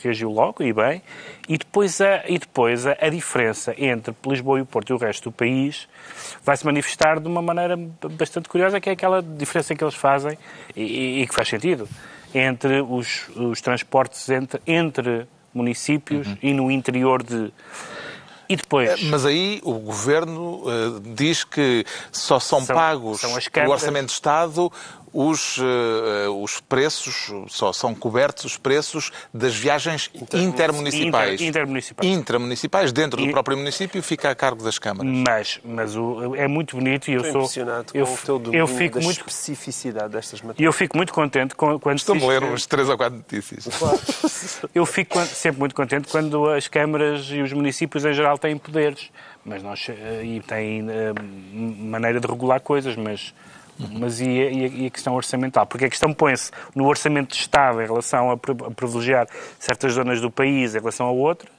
reagiu 0.03 0.31
logo 0.31 0.63
e 0.63 0.73
bem, 0.73 1.03
e 1.47 1.55
depois 1.55 2.01
a 2.01 2.23
e 2.27 2.39
depois 2.39 2.87
a, 2.87 2.97
a 2.99 3.07
diferença 3.09 3.75
entre 3.77 4.11
Lisboa 4.25 4.57
e 4.57 4.61
o 4.63 4.65
Porto 4.65 4.89
e 4.89 4.93
o 4.93 4.97
resto 4.97 5.29
do 5.29 5.31
país 5.31 5.87
vai 6.43 6.57
se 6.57 6.65
manifestar 6.65 7.19
de 7.19 7.27
uma 7.27 7.41
maneira 7.43 7.77
bastante 8.17 8.49
curiosa, 8.49 8.81
que 8.81 8.89
é 8.89 8.93
aquela 8.93 9.21
diferença 9.21 9.75
que 9.75 9.83
eles 9.83 9.93
fazem 9.95 10.35
e, 10.75 10.81
e- 10.81 11.21
e 11.21 11.27
que 11.27 11.33
faz 11.35 11.47
sentido 11.47 11.87
entre 12.33 12.81
os, 12.81 13.29
os 13.35 13.61
transportes 13.61 14.27
entre, 14.29 14.59
entre 14.65 15.27
municípios 15.53 16.27
Uhum. 16.27 16.37
e 16.41 16.53
no 16.53 16.71
interior 16.71 17.21
de 17.23 17.51
e 18.49 18.55
depois 18.55 19.01
Mas 19.03 19.25
aí 19.25 19.59
o 19.63 19.73
Governo 19.73 20.63
eh, 20.67 21.01
diz 21.15 21.43
que 21.43 21.85
só 22.11 22.39
são, 22.39 22.61
São- 22.63 22.75
pagos 22.75 23.19
são 23.21 23.37
câmaras. 23.51 23.73
Orçamento 23.81 24.05
de 24.07 24.11
Estado 24.13 24.71
os, 25.13 25.57
eh, 25.59 26.27
os 26.29 26.59
preços, 26.59 27.31
só 27.47 27.71
são 27.73 27.95
cobertos 27.95 28.45
os 28.45 28.57
preços 28.57 29.11
das 29.33 29.55
viagens 29.55 30.09
intermunicipais. 30.33 31.33
Inter- 31.41 31.47
intermunicipais. 31.49 32.09
Intramunicipais, 32.09 32.91
dentro 32.91 33.21
do 33.21 33.27
E- 33.27 33.31
próprio 33.31 33.57
município, 33.57 34.01
fica 34.03 34.29
a 34.29 34.35
cargo 34.35 34.63
das 34.63 34.77
câmaras. 34.77 35.11
Mas, 35.11 35.59
mas 35.63 35.95
o- 35.95 36.35
é 36.35 36.47
muito 36.47 36.75
bonito 36.75 37.09
e 37.09 37.13
eu 37.13 37.21
Estou 37.21 37.31
sou. 37.33 37.41
impressionado 37.41 37.91
com 37.93 37.97
Eu, 37.97 38.05
o 38.05 38.17
teu 38.17 38.39
domínio 38.39 38.59
eu 38.63 38.67
fico 38.67 38.99
da 38.99 39.05
muito 39.05 39.17
especificidade 39.19 40.09
destas 40.13 40.39
e 40.39 40.45
matérias. 40.45 40.65
eu 40.65 40.73
fico 40.73 40.97
muito 40.97 41.13
contente 41.13 41.55
com- 41.55 41.79
quando 41.79 41.97
Estou-me 41.97 42.23
a 42.23 42.27
ler 42.27 42.43
umas 42.43 42.65
três 42.65 42.89
ou 42.89 42.97
quatro 42.97 43.17
notícias. 43.17 43.67
Eu 44.75 44.85
fico 44.85 45.19
sempre 45.25 45.59
muito 45.59 45.73
contente 45.75 46.07
quando 46.09 46.49
as 46.49 46.67
câmaras 46.67 47.27
e 47.31 47.41
os 47.41 47.53
municípios 47.53 48.03
em 48.05 48.13
geral 48.13 48.37
têm 48.37 48.57
poderes, 48.57 49.09
mas 49.45 49.63
nós 49.63 49.87
eh, 49.89 50.21
e 50.23 50.39
têm 50.41 50.85
eh, 50.89 51.13
maneira 51.53 52.19
de 52.19 52.27
regular 52.27 52.59
coisas, 52.59 52.95
mas 52.95 53.33
mas 53.79 54.19
e 54.19 54.25
a, 54.25 54.27
e 54.51 54.85
a- 54.87 54.89
questão 54.89 55.13
orçamental? 55.15 55.65
Porque 55.65 55.85
a 55.85 55.89
questão 55.89 56.13
põe-se 56.13 56.51
no 56.75 56.85
orçamento 56.85 57.29
de 57.33 57.41
Estado 57.41 57.81
em 57.81 57.85
relação 57.85 58.31
a, 58.31 58.37
pri- 58.37 58.55
a 58.65 58.71
privilegiar 58.71 59.27
certas 59.59 59.93
zonas 59.93 60.19
do 60.21 60.31
país 60.31 60.75
em 60.75 60.79
relação 60.79 61.05
a 61.07 61.11
outras, 61.11 61.51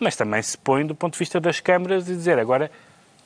mas 0.00 0.16
também 0.16 0.42
se 0.42 0.56
põe 0.58 0.84
do 0.86 0.94
ponto 0.94 1.12
de 1.14 1.18
vista 1.18 1.40
das 1.40 1.60
câmaras 1.60 2.08
e 2.08 2.14
dizer 2.14 2.38
agora 2.38 2.70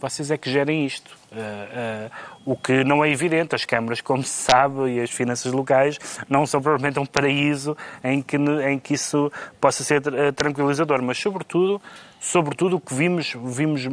vocês 0.01 0.31
é 0.31 0.37
que 0.39 0.49
gerem 0.49 0.87
isto. 0.87 1.11
Eh, 1.33 1.69
eh, 1.73 2.11
o 2.45 2.57
que 2.57 2.85
não 2.85 3.05
é 3.05 3.11
evidente. 3.11 3.57
As 3.57 3.65
câmaras, 3.65 4.01
como 4.01 4.23
se 4.23 4.29
sabe, 4.45 4.91
e 4.93 5.01
as 5.01 5.11
finanças 5.11 5.53
locais 5.53 5.99
não 6.29 6.47
são 6.47 6.63
provavelmente 6.63 7.01
um 7.01 7.05
paraíso 7.05 7.77
em 8.05 8.23
que, 8.23 8.37
em 8.37 8.79
que 8.79 8.95
isso 8.95 9.29
possa 9.61 9.83
ser 9.83 10.01
eh, 10.15 10.31
tranquilizador. 10.31 11.03
Mas, 11.03 11.19
sobretudo, 11.19 11.83
sobretudo 12.21 12.77
o 12.77 12.81
que 12.81 12.95
vimos, 12.95 13.35
vimos, 13.45 13.89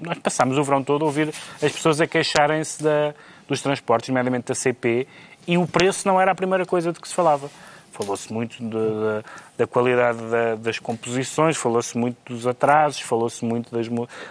nós 0.00 0.16
passámos 0.18 0.56
o 0.56 0.62
verão 0.62 0.80
todo 0.84 1.02
a 1.02 1.06
ouvir 1.06 1.30
as 1.60 1.72
pessoas 1.72 2.00
a 2.00 2.06
queixarem-se 2.06 2.80
da- 2.80 3.12
dos 3.48 3.60
transportes, 3.62 4.08
nomeadamente 4.10 4.46
da 4.48 4.54
CP, 4.54 5.08
e 5.46 5.56
o 5.58 5.66
preço 5.66 6.06
não 6.06 6.20
era 6.20 6.30
a 6.30 6.34
primeira 6.34 6.64
coisa 6.66 6.92
de 6.92 7.00
que 7.00 7.08
se 7.08 7.14
falava. 7.14 7.50
Falou-se 7.90 8.32
muito 8.32 8.62
de- 8.62 8.68
da- 8.70 9.24
da 9.56 9.66
qualidade 9.66 10.18
da- 10.30 10.54
das 10.54 10.78
composições, 10.78 11.56
falou-se 11.56 11.98
muito 11.98 12.16
dos 12.32 12.46
atrasos, 12.46 13.00
falou-se 13.00 13.44
muito 13.44 13.74
das 13.74 13.88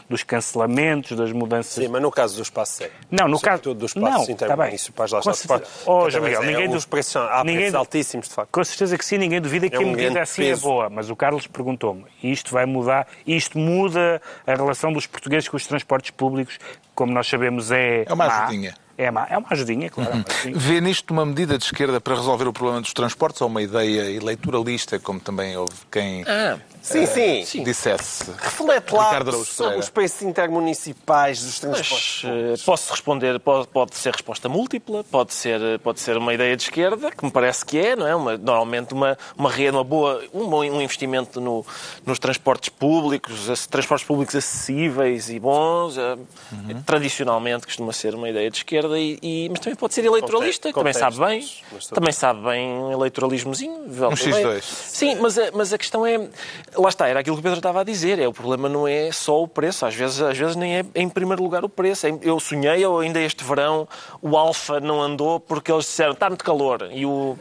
dos 0.09 0.23
cancelamentos, 0.23 1.17
das 1.17 1.33
mudanças. 1.33 1.73
Sim, 1.73 1.89
mas 1.89 2.01
no 2.01 2.09
caso 2.09 2.37
do 2.37 2.41
espaço 2.43 2.77
C. 2.77 2.91
Não, 3.11 3.27
no 3.27 3.37
caso- 3.41 3.73
dos 3.73 3.93
não, 3.93 4.03
espaços 4.07 4.29
está 4.29 4.45
bem. 4.45 4.53
intermunicipais, 4.53 5.11
lá 5.11 5.21
Com 5.21 5.31
está. 5.31 5.57
certeza. 5.57 5.71
Oh, 5.85 6.09
João 6.09 6.23
Miguel, 6.23 6.43
é, 6.43 6.45
ninguém 6.47 6.73
Os 6.73 6.85
preços, 6.85 7.15
há 7.17 7.39
ninguém 7.43 7.57
preços 7.63 7.75
altíssimos, 7.75 8.29
de 8.29 8.35
facto. 8.35 8.49
Com 8.51 8.63
certeza 8.63 8.97
que 8.97 9.03
sim, 9.03 9.17
ninguém 9.17 9.41
duvida 9.41 9.69
que 9.69 9.75
É 9.75 9.79
a 9.79 9.81
um 9.81 9.85
medida 9.87 10.03
grande 10.03 10.19
assim 10.19 10.43
peso. 10.43 10.61
é 10.61 10.63
boa, 10.69 10.89
mas 10.89 11.09
o 11.09 11.15
Carlos 11.15 11.45
perguntou-me, 11.45 12.05
isto 12.23 12.53
vai 12.53 12.65
mudar, 12.65 13.05
isto 13.25 13.57
muda 13.57 14.21
a 14.45 14.53
relação 14.53 14.93
dos 14.93 15.05
portugueses 15.07 15.49
com 15.49 15.57
os 15.57 15.67
transportes 15.67 16.11
públicos, 16.11 16.57
como 16.95 17.11
nós 17.11 17.27
sabemos 17.27 17.69
é 17.71 18.03
É 18.07 18.13
uma 18.13 18.27
má. 18.27 18.49
É, 18.97 19.11
má. 19.11 19.27
é 19.29 19.37
uma 19.37 19.47
ajudinha, 19.51 19.89
claro. 19.89 20.09
é 20.09 20.13
uma 20.15 20.25
ajudinha. 20.27 20.57
Vê 20.57 20.81
nisto 20.81 21.11
uma 21.11 21.25
medida 21.25 21.57
de 21.57 21.63
esquerda 21.65 22.01
para 22.01 22.15
resolver 22.15 22.47
o 22.47 22.53
problema 22.53 22.81
dos 22.81 22.93
transportes 22.93 23.41
ou 23.41 23.47
uma 23.47 23.61
ideia 23.61 24.09
eleitoralista, 24.11 24.97
como 24.97 25.19
também 25.19 25.55
houve 25.55 25.73
quem 25.91 26.23
Ah, 26.27 26.57
Sim, 26.81 27.05
sim. 27.45 27.63
dissesse? 27.63 28.31
Reflete 28.39 28.93
lá 28.95 29.19
sobre 29.43 29.77
os 29.79 29.89
preços 29.89 30.21
intermunicipais 30.21 31.43
dos 31.43 31.59
transportes. 31.59 32.21
Mas, 32.23 32.59
eh, 32.61 32.63
posso 32.65 32.91
responder, 32.91 33.39
pode, 33.39 33.67
pode 33.67 33.95
ser 33.95 34.13
resposta 34.13 34.47
múltipla, 34.47 35.03
pode 35.03 35.33
ser, 35.33 35.59
pode 35.79 35.99
ser 35.99 36.15
uma 36.17 36.33
ideia 36.33 36.55
de 36.55 36.63
esquerda, 36.63 37.11
que 37.11 37.25
me 37.25 37.31
parece 37.31 37.65
que 37.65 37.77
é, 37.77 37.95
não 37.95 38.07
é? 38.07 38.15
Uma, 38.15 38.37
normalmente 38.37 38.93
uma, 38.93 39.17
uma 39.37 39.51
rede, 39.51 39.71
uma 39.75 39.83
boa, 39.83 40.23
um 40.33 40.47
bom 40.47 40.63
um 40.63 40.81
investimento 40.81 41.39
no, 41.41 41.65
nos 42.05 42.19
transportes 42.19 42.69
públicos, 42.69 43.67
transportes 43.67 44.07
públicos 44.07 44.33
acessíveis 44.35 45.29
e 45.29 45.39
bons, 45.39 45.97
eh, 45.97 46.17
Uhum. 46.49 46.81
tradicionalmente 46.83 47.65
costuma 47.65 47.91
ser 47.91 48.15
uma 48.15 48.29
ideia 48.29 48.49
de 48.49 48.57
esquerda, 48.57 48.86
e, 48.95 49.17
e- 49.21 49.49
mas 49.49 49.59
também 49.59 49.75
pode 49.75 49.93
ser 49.93 50.05
eleitoralista, 50.05 50.69
que 50.69 50.73
também 50.75 50.93
sabe 50.93 51.17
bem, 51.19 51.49
mas 51.71 51.87
também 51.87 52.11
sabe 52.13 52.41
bem 52.43 52.91
eleitoralismozinho. 52.91 53.73
Um 53.87 54.09
X2. 54.11 54.61
Sim, 54.61 55.15
mas 55.15 55.37
a, 55.39 55.51
mas 55.53 55.73
a 55.73 55.77
questão 55.77 56.05
é. 56.05 56.29
Lá 56.75 56.89
está, 56.89 57.07
era 57.07 57.19
aquilo 57.21 57.35
que 57.35 57.39
o 57.39 57.43
Pedro 57.43 57.57
estava 57.57 57.81
a 57.81 57.83
dizer. 57.83 58.19
É, 58.19 58.27
o 58.27 58.33
problema 58.33 58.69
não 58.69 58.87
é 58.87 59.11
só 59.11 59.41
o 59.41 59.47
preço. 59.47 59.85
Às 59.85 59.95
vezes, 59.95 60.21
às 60.21 60.37
vezes 60.37 60.55
nem 60.55 60.77
é 60.77 60.85
em 60.95 61.09
primeiro 61.09 61.41
lugar 61.41 61.65
o 61.65 61.69
preço. 61.69 62.05
É- 62.07 62.17
Eu 62.21 62.39
sonhei, 62.39 62.85
ou 62.85 62.99
ainda 62.99 63.19
este 63.19 63.43
verão, 63.43 63.87
o 64.21 64.37
Alfa 64.37 64.79
não 64.79 65.01
andou 65.01 65.39
porque 65.39 65.71
eles 65.71 65.85
disseram 65.85 66.13
está 66.13 66.29
muito 66.29 66.43
calor 66.45 66.89
e 66.91 67.05
o. 67.05 67.37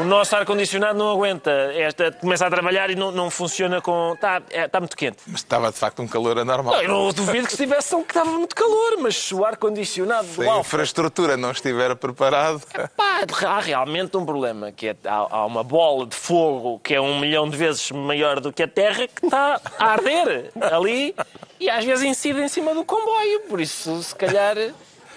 O 0.00 0.04
nosso 0.04 0.34
ar-condicionado 0.34 0.98
não 0.98 1.10
aguenta. 1.10 1.50
Esta 1.50 2.10
começa 2.10 2.46
a 2.46 2.50
trabalhar 2.50 2.88
e 2.88 2.94
não, 2.94 3.12
não 3.12 3.28
funciona 3.30 3.82
com. 3.82 4.14
Está, 4.14 4.40
é, 4.50 4.64
está 4.64 4.80
muito 4.80 4.96
quente. 4.96 5.18
Mas 5.26 5.40
estava 5.40 5.70
de 5.70 5.76
facto 5.76 6.00
um 6.00 6.08
calor 6.08 6.38
anormal. 6.38 6.72
Não, 6.72 6.82
eu 6.82 6.88
não 6.88 7.12
duvido 7.12 7.46
que 7.46 7.52
estivesse 7.52 7.94
que 7.96 8.10
estava 8.10 8.30
muito 8.30 8.56
calor, 8.56 8.96
mas 8.98 9.14
se 9.14 9.34
o 9.34 9.44
ar-condicionado 9.44 10.26
Se 10.26 10.48
a 10.48 10.58
infraestrutura 10.58 11.36
não 11.36 11.50
estiver 11.50 11.94
preparada. 11.96 12.60
Pá, 12.96 13.26
há 13.46 13.60
realmente 13.60 14.16
um 14.16 14.24
problema, 14.24 14.72
que 14.72 14.88
é, 14.88 14.96
há, 15.04 15.26
há 15.30 15.44
uma 15.44 15.62
bola 15.62 16.06
de 16.06 16.16
fogo 16.16 16.80
que 16.82 16.94
é 16.94 17.00
um 17.00 17.20
milhão 17.20 17.46
de 17.46 17.58
vezes 17.58 17.90
maior 17.90 18.40
do 18.40 18.50
que 18.50 18.62
a 18.62 18.68
Terra 18.68 19.06
que 19.06 19.26
está 19.26 19.60
a 19.78 19.84
arder 19.84 20.50
ali 20.72 21.14
e 21.58 21.68
às 21.68 21.84
vezes 21.84 22.04
incide 22.04 22.40
em 22.40 22.48
cima 22.48 22.72
do 22.72 22.84
comboio. 22.84 23.40
Por 23.48 23.60
isso, 23.60 24.02
se 24.02 24.14
calhar, 24.14 24.56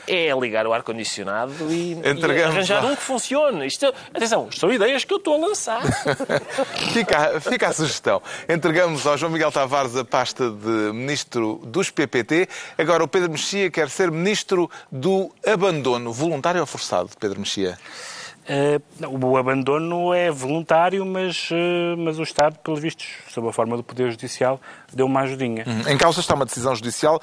é 0.08 0.30
ligar 0.40 0.66
o 0.68 0.74
ar-condicionado 0.74 1.72
e, 1.72 1.94
e 1.94 2.44
arranjar 2.44 2.86
um 2.86 2.96
que 2.96 3.02
funcione. 3.02 3.66
Isto, 3.68 3.86
é- 3.86 3.94
atenção, 4.14 4.50
são 4.52 4.72
ideias 4.72 5.04
que 5.06 5.14
eu 5.14 5.18
estou 5.18 5.36
a 5.36 5.48
lançar. 5.48 5.82
Fica, 6.94 7.18
a- 7.38 7.40
fica 7.42 7.68
a 7.70 7.74
sugestão. 7.74 8.22
Entregamos 8.48 9.06
ao 9.08 9.18
João 9.18 9.32
Miguel 9.32 9.52
Tavares 9.52 9.96
a 9.96 10.04
pasta 10.06 10.50
de 10.50 10.92
Ministro 10.94 11.60
dos 11.64 11.90
PPT. 11.90 12.48
Agora 12.78 13.04
o 13.04 13.08
Pedro 13.08 13.32
Mexia 13.32 13.70
quer 13.72 13.90
ser 13.90 14.12
Ministro 14.12 14.70
do 14.92 15.32
Abandono. 15.46 16.12
Voluntário 16.14 16.62
ou 16.62 16.68
forçado, 16.68 17.10
Pedro 17.20 17.40
Mexia? 17.40 17.78
Não, 19.00 19.16
o 19.16 19.38
abandono 19.38 20.14
é 20.14 20.30
voluntário, 20.30 21.06
mas, 21.06 21.50
eh, 21.52 21.96
mas 21.98 22.20
o 22.20 22.24
Estado, 22.24 22.58
pelos 22.64 22.80
vistos, 22.80 23.08
sob 23.30 23.48
a 23.48 23.54
forma 23.54 23.78
do 23.78 23.84
Poder 23.84 24.12
Judicial, 24.12 24.60
deu 24.92 25.06
uma 25.06 25.22
ajudinha. 25.22 25.66
Em 25.88 25.98
causa 25.98 26.20
está 26.20 26.34
uma 26.34 26.46
decisão 26.46 26.76
judicial 26.76 27.22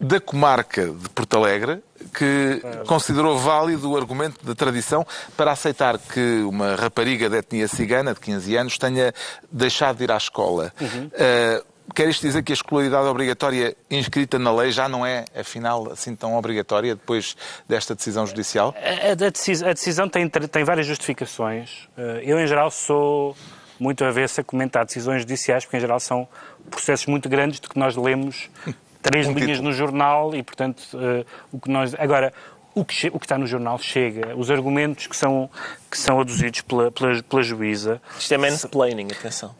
da 0.00 0.20
comarca 0.20 0.86
de 0.86 1.08
Porto 1.10 1.36
Alegre 1.36 1.82
que 2.14 2.60
considerou 2.86 3.38
válido 3.38 3.90
o 3.90 3.96
argumento 3.96 4.44
da 4.44 4.54
tradição 4.54 5.06
para 5.36 5.52
aceitar 5.52 5.98
que 5.98 6.42
uma 6.42 6.74
rapariga 6.74 7.30
de 7.30 7.36
etnia 7.36 7.68
cigana 7.68 8.12
de 8.12 8.20
15 8.20 8.56
anos 8.56 8.78
tenha 8.78 9.14
deixado 9.50 9.98
de 9.98 10.04
ir 10.04 10.10
à 10.10 10.16
escola. 10.16 10.72
Uh, 10.80 11.71
Quer 11.94 12.08
isto 12.08 12.22
dizer 12.22 12.42
que 12.42 12.52
a 12.52 12.54
escolaridade 12.54 13.06
obrigatória 13.06 13.76
inscrita 13.90 14.38
na 14.38 14.52
lei 14.54 14.70
já 14.72 14.88
não 14.88 15.04
é, 15.04 15.24
afinal, 15.38 15.90
assim 15.92 16.14
tão 16.16 16.36
obrigatória 16.36 16.94
depois 16.94 17.36
desta 17.68 17.94
decisão 17.94 18.26
judicial? 18.26 18.74
A, 18.76 19.12
a 19.12 19.30
decisão, 19.30 19.68
a 19.68 19.72
decisão 19.72 20.08
tem, 20.08 20.28
tem 20.28 20.64
várias 20.64 20.86
justificações. 20.86 21.88
Eh, 21.96 22.22
Eu, 22.24 22.38
em 22.40 22.46
geral, 22.46 22.70
sou 22.70 23.36
muito 23.78 24.04
avesso 24.04 24.40
a 24.40 24.44
comentar 24.44 24.84
decisões 24.86 25.22
judiciais, 25.22 25.64
porque, 25.64 25.76
em 25.76 25.80
geral, 25.80 26.00
são 26.00 26.26
processos 26.70 27.06
muito 27.06 27.28
grandes 27.28 27.60
de 27.60 27.68
que 27.68 27.78
nós 27.78 27.96
lemos 27.96 28.48
três 29.02 29.26
Um 29.26 29.32
linhas 29.32 29.58
título. 29.58 29.68
no 29.68 29.72
jornal 29.74 30.34
e, 30.34 30.42
portanto, 30.42 30.82
eh, 30.94 31.24
o 31.52 31.58
que 31.60 31.70
nós... 31.70 31.94
Agora, 31.98 32.32
o 32.74 32.84
que, 32.86 33.08
o 33.08 33.18
que 33.18 33.26
está 33.26 33.36
no 33.36 33.46
jornal 33.46 33.78
chega, 33.78 34.34
os 34.34 34.50
argumentos 34.50 35.06
que 35.06 35.14
são, 35.16 35.50
que 35.90 35.98
são 35.98 36.20
aduzidos 36.20 36.62
pela, 36.62 36.90
pela, 36.90 37.22
pela 37.22 37.42
juíza, 37.42 38.00
Isto 38.18 38.32
é 38.32 38.38
mansplaining, 38.38 39.08
atenção. 39.12 39.54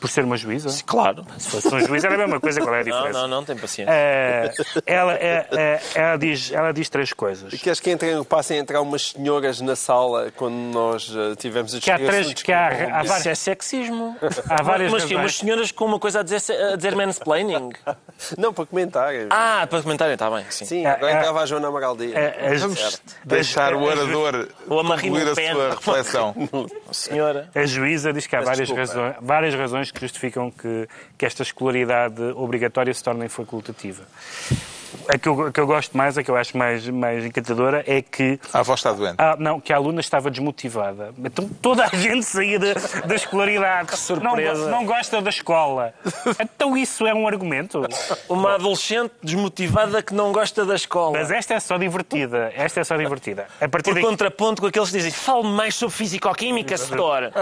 Por 0.00 0.08
ser 0.08 0.24
uma 0.24 0.36
juíza, 0.36 0.68
Claro. 0.86 1.24
se 1.38 1.50
fosse 1.50 1.74
um 1.74 1.80
juiz 1.80 2.04
era 2.04 2.14
a 2.14 2.18
mesma 2.18 2.40
coisa, 2.40 2.60
qual 2.60 2.74
é 2.74 2.80
a 2.80 2.84
Não, 2.84 2.92
diferença? 2.96 3.20
não, 3.20 3.28
não, 3.28 3.44
tem 3.44 3.56
paciência. 3.56 3.92
Eh, 3.92 4.52
ela, 4.86 5.14
eh, 5.14 5.46
eh, 5.52 5.80
ela, 5.94 6.16
diz, 6.16 6.52
ela 6.52 6.72
diz 6.72 6.88
três 6.88 7.12
coisas. 7.12 7.52
Queres 7.60 7.80
que 7.80 7.90
entrem, 7.90 8.22
passem 8.24 8.58
a 8.58 8.60
entrar 8.60 8.80
umas 8.80 9.10
senhoras 9.10 9.60
na 9.60 9.74
sala 9.76 10.30
quando 10.36 10.54
nós 10.54 11.10
tivemos 11.38 11.74
a 11.74 11.80
Que 11.80 11.90
há 11.90 11.96
três- 11.98 12.32
que 12.34 12.52
há- 12.52 12.68
há 12.68 13.00
Isso 13.02 13.08
várias- 13.08 13.26
é 13.26 13.34
sexismo. 13.34 14.16
Há 14.48 14.62
várias 14.62 14.92
mas, 14.92 15.10
umas 15.10 15.36
senhoras 15.36 15.72
com 15.72 15.84
uma 15.84 15.98
coisa 15.98 16.20
a 16.20 16.22
dizer, 16.22 16.52
a 16.72 16.76
dizer 16.76 16.94
mansplaining. 16.94 17.70
Não, 18.38 18.52
para 18.52 18.66
comentar. 18.66 19.12
Ah, 19.30 19.66
para 19.68 19.82
comentarem, 19.82 20.14
está 20.14 20.30
bem, 20.30 20.44
sim. 20.50 20.64
Sim, 20.64 20.86
agora 20.86 21.12
entrava 21.12 21.40
a 21.40 21.46
Joana 21.46 21.70
as- 22.54 22.60
Vamos 22.60 23.02
deixar 23.24 23.74
o 23.74 23.82
orador 23.82 24.48
concluir 24.66 25.28
a 25.28 25.34
sua 25.34 25.70
reflexão. 25.74 26.34
Senhora. 26.92 27.48
A 27.54 27.64
juíza 27.66 28.12
diz 28.12 28.26
que 28.26 28.36
há 28.36 28.40
várias 28.40 28.70
razões, 28.70 29.14
várias 29.20 29.54
razões 29.54 29.87
que 29.90 30.00
justificam 30.00 30.50
que, 30.50 30.88
que 31.16 31.26
esta 31.26 31.42
escolaridade 31.42 32.22
obrigatória 32.34 32.92
se 32.92 33.02
torne 33.02 33.28
facultativa. 33.28 34.04
A 35.08 35.18
que, 35.18 35.28
eu, 35.28 35.46
a 35.46 35.52
que 35.52 35.60
eu 35.60 35.66
gosto 35.66 35.96
mais, 35.96 36.16
a 36.18 36.22
que 36.22 36.30
eu 36.30 36.36
acho 36.36 36.56
mais, 36.56 36.88
mais 36.88 37.24
encantadora, 37.24 37.82
é 37.86 38.00
que 38.02 38.38
A 38.52 38.60
avó 38.60 38.74
está 38.74 38.92
doente. 38.92 39.16
a, 39.18 39.36
não, 39.36 39.60
que 39.60 39.72
a 39.72 39.76
aluna 39.76 40.00
estava 40.00 40.30
desmotivada. 40.30 41.12
Então 41.24 41.48
toda 41.62 41.84
a 41.84 41.88
gente 41.96 42.24
saía 42.24 42.58
da, 42.58 42.74
da 43.06 43.14
escolaridade. 43.14 43.96
surpresa. 43.96 44.64
Não, 44.70 44.78
não 44.80 44.84
gosta 44.86 45.20
da 45.20 45.30
escola. 45.30 45.94
Então 46.40 46.76
isso 46.76 47.06
é 47.06 47.14
um 47.14 47.26
argumento. 47.26 47.82
Uma 48.28 48.54
adolescente 48.54 49.12
desmotivada 49.22 50.02
que 50.02 50.14
não 50.14 50.32
gosta 50.32 50.64
da 50.64 50.74
escola. 50.74 51.18
Mas 51.18 51.30
esta 51.30 51.54
é 51.54 51.60
só 51.60 51.76
divertida. 51.78 52.52
Esta 52.54 52.80
é 52.80 52.84
só 52.84 52.96
divertida. 52.96 53.46
A 53.60 53.68
partir 53.68 53.90
Por 53.90 53.94
daqui, 53.94 54.06
contraponto 54.06 54.60
com 54.62 54.68
aqueles 54.68 54.90
que 54.90 54.96
dizem 54.96 55.10
fale 55.12 55.44
mais 55.48 55.74
sobre 55.74 55.94
fisicoquímica, 55.94 56.76
setor. 56.76 57.32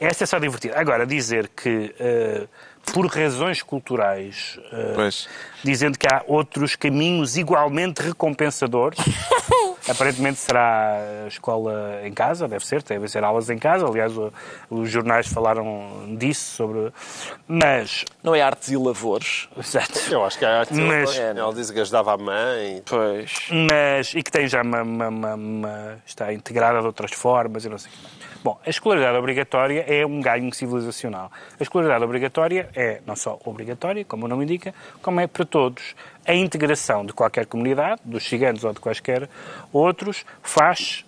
esta 0.00 0.24
é 0.24 0.26
só 0.26 0.38
divertida. 0.38 0.78
Agora, 0.78 1.06
dizer 1.06 1.48
que 1.48 1.94
eh, 1.98 2.46
por 2.92 3.06
razões 3.06 3.62
culturais, 3.62 4.58
Pois. 4.94 5.28
dizendo 5.62 5.98
que 5.98 6.06
há 6.06 6.22
outros 6.26 6.74
caminhos 6.76 7.36
igualmente 7.36 8.02
recompensadores, 8.02 8.98
Aparentemente 9.88 10.38
será 10.38 10.98
escola 11.28 12.00
em 12.04 12.12
casa, 12.12 12.46
deve 12.46 12.66
ser, 12.66 12.82
deve 12.82 13.08
ser 13.08 13.24
aulas 13.24 13.48
em 13.48 13.56
casa. 13.58 13.86
Aliás, 13.86 14.14
o, 14.18 14.30
os 14.68 14.90
jornais 14.90 15.26
falaram 15.28 16.14
disso, 16.18 16.56
sobre. 16.56 16.92
Mas. 17.46 18.04
Não 18.22 18.34
é 18.34 18.42
artes 18.42 18.68
e 18.70 18.76
lavores? 18.76 19.48
Exato. 19.56 19.98
Eu 20.10 20.22
acho 20.26 20.38
que 20.38 20.44
a 20.44 20.60
arte 20.60 20.74
Mas- 20.74 21.16
ela 21.16 21.54
diz 21.54 21.70
que 21.70 21.80
ajudava 21.80 22.12
a 22.12 22.18
mãe. 22.18 22.82
Pois. 22.84 23.32
mas 23.70 24.12
e 24.14 24.22
que 24.22 24.30
tem 24.30 24.46
já 24.46 24.60
uma, 24.60 24.82
uma- 24.82 25.08
uma- 25.08 25.34
uma- 25.34 25.98
está 26.04 26.34
integrada 26.34 26.80
de 26.80 26.86
outras 26.86 27.12
formas 27.12 27.64
e 27.64 27.68
não 27.70 27.78
sei 27.78 27.90
o 27.90 27.94
quê. 27.94 28.27
Bom, 28.42 28.56
a 28.64 28.70
escolaridade 28.70 29.18
obrigatória 29.18 29.84
é 29.88 30.06
um 30.06 30.20
ganho 30.20 30.52
civilizacional. 30.54 31.30
A 31.58 31.62
escolaridade 31.62 32.04
obrigatória 32.04 32.68
é 32.74 33.00
não 33.04 33.16
só 33.16 33.38
obrigatória, 33.44 34.04
como 34.04 34.26
o 34.26 34.28
nome 34.28 34.44
indica, 34.44 34.72
como 35.02 35.20
é 35.20 35.26
para 35.26 35.44
todos. 35.44 35.96
A 36.24 36.34
integração 36.34 37.04
de 37.04 37.12
qualquer 37.12 37.46
comunidade, 37.46 38.00
dos 38.04 38.28
ciganos 38.28 38.62
ou 38.62 38.72
de 38.72 38.78
quaisquer 38.78 39.28
outros, 39.72 40.24
faz 40.40 41.04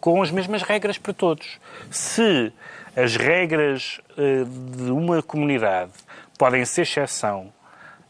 com 0.00 0.22
as 0.22 0.30
mesmas 0.30 0.62
regras 0.62 0.96
para 0.96 1.12
todos. 1.12 1.58
Se 1.90 2.52
as 2.96 3.16
regras 3.16 4.00
eh, 4.16 4.44
de 4.76 4.90
uma 4.90 5.22
comunidade 5.22 5.92
podem 6.38 6.64
ser 6.64 6.82
exceção 6.82 7.52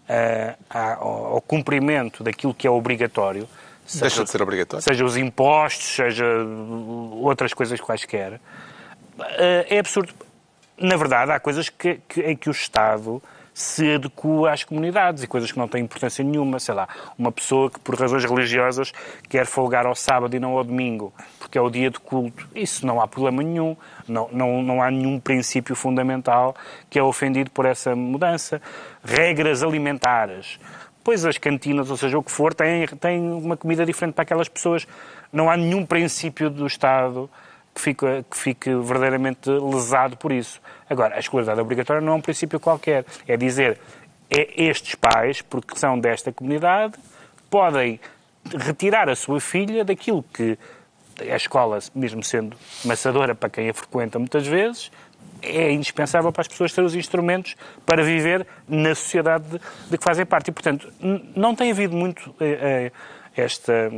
eh, 0.08 0.54
ao 0.70 1.40
cumprimento 1.40 2.22
daquilo 2.22 2.54
que 2.54 2.66
é 2.66 2.70
obrigatório, 2.70 3.48
Deixa 3.94 4.24
de 4.24 4.30
ser 4.30 4.42
obrigatório. 4.42 4.82
seja 4.84 5.04
os 5.04 5.16
impostos, 5.16 5.86
seja 5.94 6.24
outras 7.12 7.54
coisas 7.54 7.80
quaisquer, 7.80 8.40
eh, 9.20 9.66
é 9.70 9.78
absurdo. 9.78 10.12
Na 10.80 10.96
verdade, 10.96 11.32
há 11.32 11.40
coisas 11.40 11.68
que, 11.68 12.00
que- 12.08 12.20
em 12.22 12.36
que 12.36 12.48
o 12.48 12.52
Estado 12.52 13.20
se 13.52 13.94
adequa 13.94 14.52
às 14.52 14.62
comunidades 14.62 15.24
e 15.24 15.26
coisas 15.26 15.50
que 15.50 15.58
não 15.58 15.66
têm 15.66 15.82
importância 15.82 16.22
nenhuma. 16.22 16.60
Sei 16.60 16.72
lá, 16.72 16.86
uma 17.18 17.32
pessoa 17.32 17.68
que, 17.68 17.80
por 17.80 17.98
razões 17.98 18.24
religiosas, 18.24 18.92
quer 19.28 19.46
folgar 19.46 19.84
ao 19.86 19.96
sábado 19.96 20.36
e 20.36 20.38
não 20.38 20.56
ao 20.56 20.62
domingo, 20.62 21.12
porque 21.40 21.58
é 21.58 21.60
o 21.60 21.68
dia 21.68 21.90
de 21.90 21.98
culto. 21.98 22.46
Isso 22.54 22.86
não 22.86 23.00
há 23.00 23.08
problema 23.08 23.42
nenhum. 23.42 23.76
Não, 24.06 24.28
não, 24.30 24.62
não 24.62 24.80
há 24.80 24.88
nenhum 24.92 25.18
princípio 25.18 25.74
fundamental 25.74 26.54
que 26.88 26.96
é 27.00 27.02
ofendido 27.02 27.50
por 27.50 27.66
essa 27.66 27.96
mudança. 27.96 28.62
Regras 29.02 29.64
alimentares. 29.64 30.60
Pois 31.08 31.24
as 31.24 31.38
cantinas, 31.38 31.90
ou 31.90 31.96
seja, 31.96 32.18
o 32.18 32.22
que 32.22 32.30
for, 32.30 32.52
têm, 32.52 32.86
têm 32.86 33.18
uma 33.18 33.56
comida 33.56 33.86
diferente 33.86 34.12
para 34.12 34.24
aquelas 34.24 34.46
pessoas. 34.46 34.86
Não 35.32 35.48
há 35.48 35.56
nenhum 35.56 35.86
princípio 35.86 36.50
do 36.50 36.66
Estado 36.66 37.30
que 37.74 37.80
fique, 37.80 38.04
que 38.30 38.36
fique 38.36 38.74
verdadeiramente 38.74 39.48
lesado 39.48 40.18
por 40.18 40.30
isso. 40.30 40.60
Agora, 40.86 41.16
a 41.16 41.18
escolaridade 41.18 41.58
obrigatória 41.62 42.02
não 42.02 42.12
é 42.12 42.16
um 42.16 42.20
princípio 42.20 42.60
qualquer. 42.60 43.06
É 43.26 43.38
dizer, 43.38 43.80
é 44.28 44.64
estes 44.64 44.96
pais, 44.96 45.40
porque 45.40 45.78
são 45.78 45.98
desta 45.98 46.30
comunidade, 46.30 46.92
podem 47.48 47.98
retirar 48.54 49.08
a 49.08 49.16
sua 49.16 49.40
filha 49.40 49.86
daquilo 49.86 50.22
que 50.22 50.58
a 51.22 51.36
escola, 51.36 51.78
mesmo 51.94 52.22
sendo 52.22 52.54
maçadora 52.84 53.34
para 53.34 53.48
quem 53.48 53.70
a 53.70 53.72
frequenta 53.72 54.18
muitas 54.18 54.46
vezes, 54.46 54.92
é 55.42 55.70
indispensável 55.72 56.32
para 56.32 56.42
as 56.42 56.48
pessoas 56.48 56.72
ter 56.72 56.82
os 56.82 56.94
instrumentos 56.94 57.56
para 57.86 58.02
viver 58.02 58.46
na 58.68 58.94
sociedade 58.94 59.44
de, 59.48 59.60
de 59.90 59.98
que 59.98 60.04
fazem 60.04 60.26
parte. 60.26 60.48
E, 60.48 60.52
portanto, 60.52 60.92
não 61.34 61.54
tem 61.54 61.70
havido 61.70 61.96
muito 61.96 62.34
eh, 62.40 62.90
eh, 63.36 63.42
esta 63.42 63.90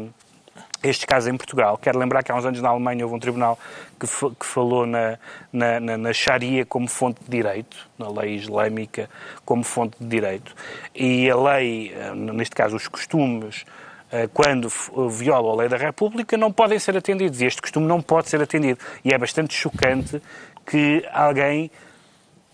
estes 0.82 1.04
casos 1.04 1.28
em 1.28 1.36
Portugal. 1.36 1.76
Quero 1.76 1.98
lembrar 1.98 2.22
que 2.22 2.32
há 2.32 2.34
uns 2.34 2.44
anos 2.44 2.60
na 2.60 2.70
Alemanha 2.70 3.04
houve 3.04 3.16
um 3.16 3.18
tribunal 3.18 3.58
que, 3.98 4.06
que 4.06 4.46
falou 4.46 4.86
na, 4.86 5.18
na, 5.52 5.78
na, 5.78 5.96
na 5.96 6.12
Sharia 6.12 6.64
como 6.64 6.88
fonte 6.88 7.22
de 7.22 7.30
direito, 7.30 7.76
na 7.98 8.08
lei 8.10 8.34
islâmica 8.34 9.08
como 9.44 9.62
fonte 9.62 9.96
de 10.00 10.06
direito. 10.06 10.54
E 10.94 11.30
a 11.30 11.36
lei, 11.36 11.94
eh, 11.94 12.14
neste 12.14 12.56
caso 12.56 12.76
os 12.76 12.88
costumes, 12.88 13.66
eh, 14.10 14.28
quando 14.32 14.68
violam 15.10 15.52
a 15.52 15.56
lei 15.56 15.68
da 15.68 15.76
República, 15.76 16.36
não 16.36 16.50
podem 16.50 16.78
ser 16.78 16.96
atendidos. 16.96 17.40
E 17.40 17.46
este 17.46 17.60
costume 17.60 17.86
não 17.86 18.00
pode 18.00 18.28
ser 18.28 18.40
atendido. 18.40 18.80
E 19.04 19.12
é 19.12 19.18
bastante 19.18 19.54
chocante 19.54 20.20
que 20.70 21.04
alguém 21.12 21.68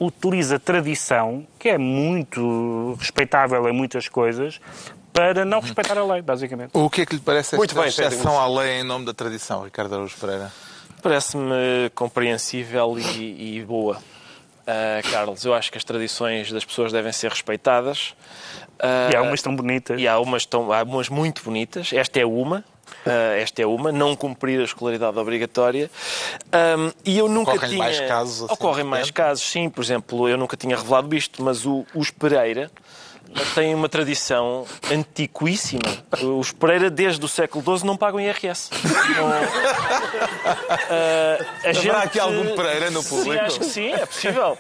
utiliza 0.01 0.59
tradição, 0.59 1.47
que 1.59 1.69
é 1.69 1.77
muito 1.79 2.97
respeitável 2.99 3.69
em 3.69 3.73
muitas 3.73 4.09
coisas, 4.09 4.59
para 5.13 5.45
não 5.45 5.61
respeitar 5.61 5.97
a 5.99 6.05
lei, 6.05 6.23
basicamente. 6.23 6.71
O 6.73 6.89
que 6.89 7.03
é 7.03 7.07
que 7.07 7.15
lhe 7.15 7.21
parece 7.21 7.57
Muito 7.57 7.71
esta 7.71 7.83
bem, 7.83 7.93
Pedro 7.93 8.15
exceção 8.15 8.39
à 8.39 8.47
lei 8.49 8.81
em 8.81 8.83
nome 8.85 9.05
da 9.05 9.13
tradição, 9.15 9.65
Ricardo 9.65 9.95
Araújo 9.95 10.17
Pereira? 10.19 10.51
Parece-me 11.03 11.91
compreensível 11.95 12.99
e, 12.99 13.59
e 13.59 13.65
boa. 13.65 13.99
Ah, 14.67 15.01
Carlos, 15.11 15.45
eu 15.45 15.55
acho 15.55 15.71
que 15.71 15.79
as 15.79 15.85
tradições 15.85 16.51
das 16.51 16.65
pessoas 16.65 16.93
devem 16.93 17.13
ser 17.13 17.31
respeitadas. 17.31 18.15
Ah, 18.79 19.11
E 19.13 19.17
há 19.17 19.23
umas 19.23 19.41
tão 19.41 19.55
bonitas. 19.55 20.01
E 20.01 20.09
há 20.09 20.19
umas, 20.19 20.45
tão, 20.45 20.73
há 20.73 20.83
umas 20.83 21.09
muito 21.09 21.43
bonitas. 21.45 21.93
Esta 21.93 22.21
é 22.21 22.27
uma. 22.27 22.65
Ah, 23.07 23.37
esta 23.39 23.63
é 23.63 23.67
uma. 23.67 23.93
Não 23.93 24.17
cumprir 24.17 24.61
a 24.61 24.65
escolaridade 24.65 25.17
obrigatória. 25.19 25.91
Ahm, 26.53 26.91
e 27.05 27.17
eu 27.19 27.29
nunca 27.29 27.53
Ocorrem 27.53 27.71
tinha... 27.71 27.83
mais 27.85 28.01
casos 28.01 28.43
assim, 28.43 28.53
Ocorrem 28.55 28.85
mais 28.85 29.11
casos, 29.11 29.45
sim. 29.49 29.69
Por 29.71 29.83
exemplo, 29.85 30.29
eu 30.29 30.37
nunca 30.37 30.57
tinha 30.57 30.77
revelado 30.77 31.15
isto, 31.15 31.43
mas 31.43 31.65
o, 31.65 31.87
os 31.95 32.11
Pereira 32.11 32.71
têm 33.55 33.75
uma 33.75 33.89
tradição 33.89 34.65
antiquíssima. 34.91 35.83
Os 36.39 36.51
Pereira, 36.53 36.89
desde 36.91 37.25
o 37.25 37.29
século 37.29 37.77
XII, 37.79 37.87
não 37.87 37.97
pagam 37.97 38.21
IRS. 38.21 38.71
Não- 39.17 39.31
Ah, 40.91 41.39
a 41.65 41.71
Haverá 41.71 42.03
aqui 42.03 42.19
algum 42.21 42.55
Pereira 42.57 42.91
no 42.91 43.03
Sim, 43.03 43.09
público? 43.09 43.45
acho 43.45 43.59
que 43.59 43.65
sim, 43.67 43.93
é 43.93 44.07
possível. 44.07 44.59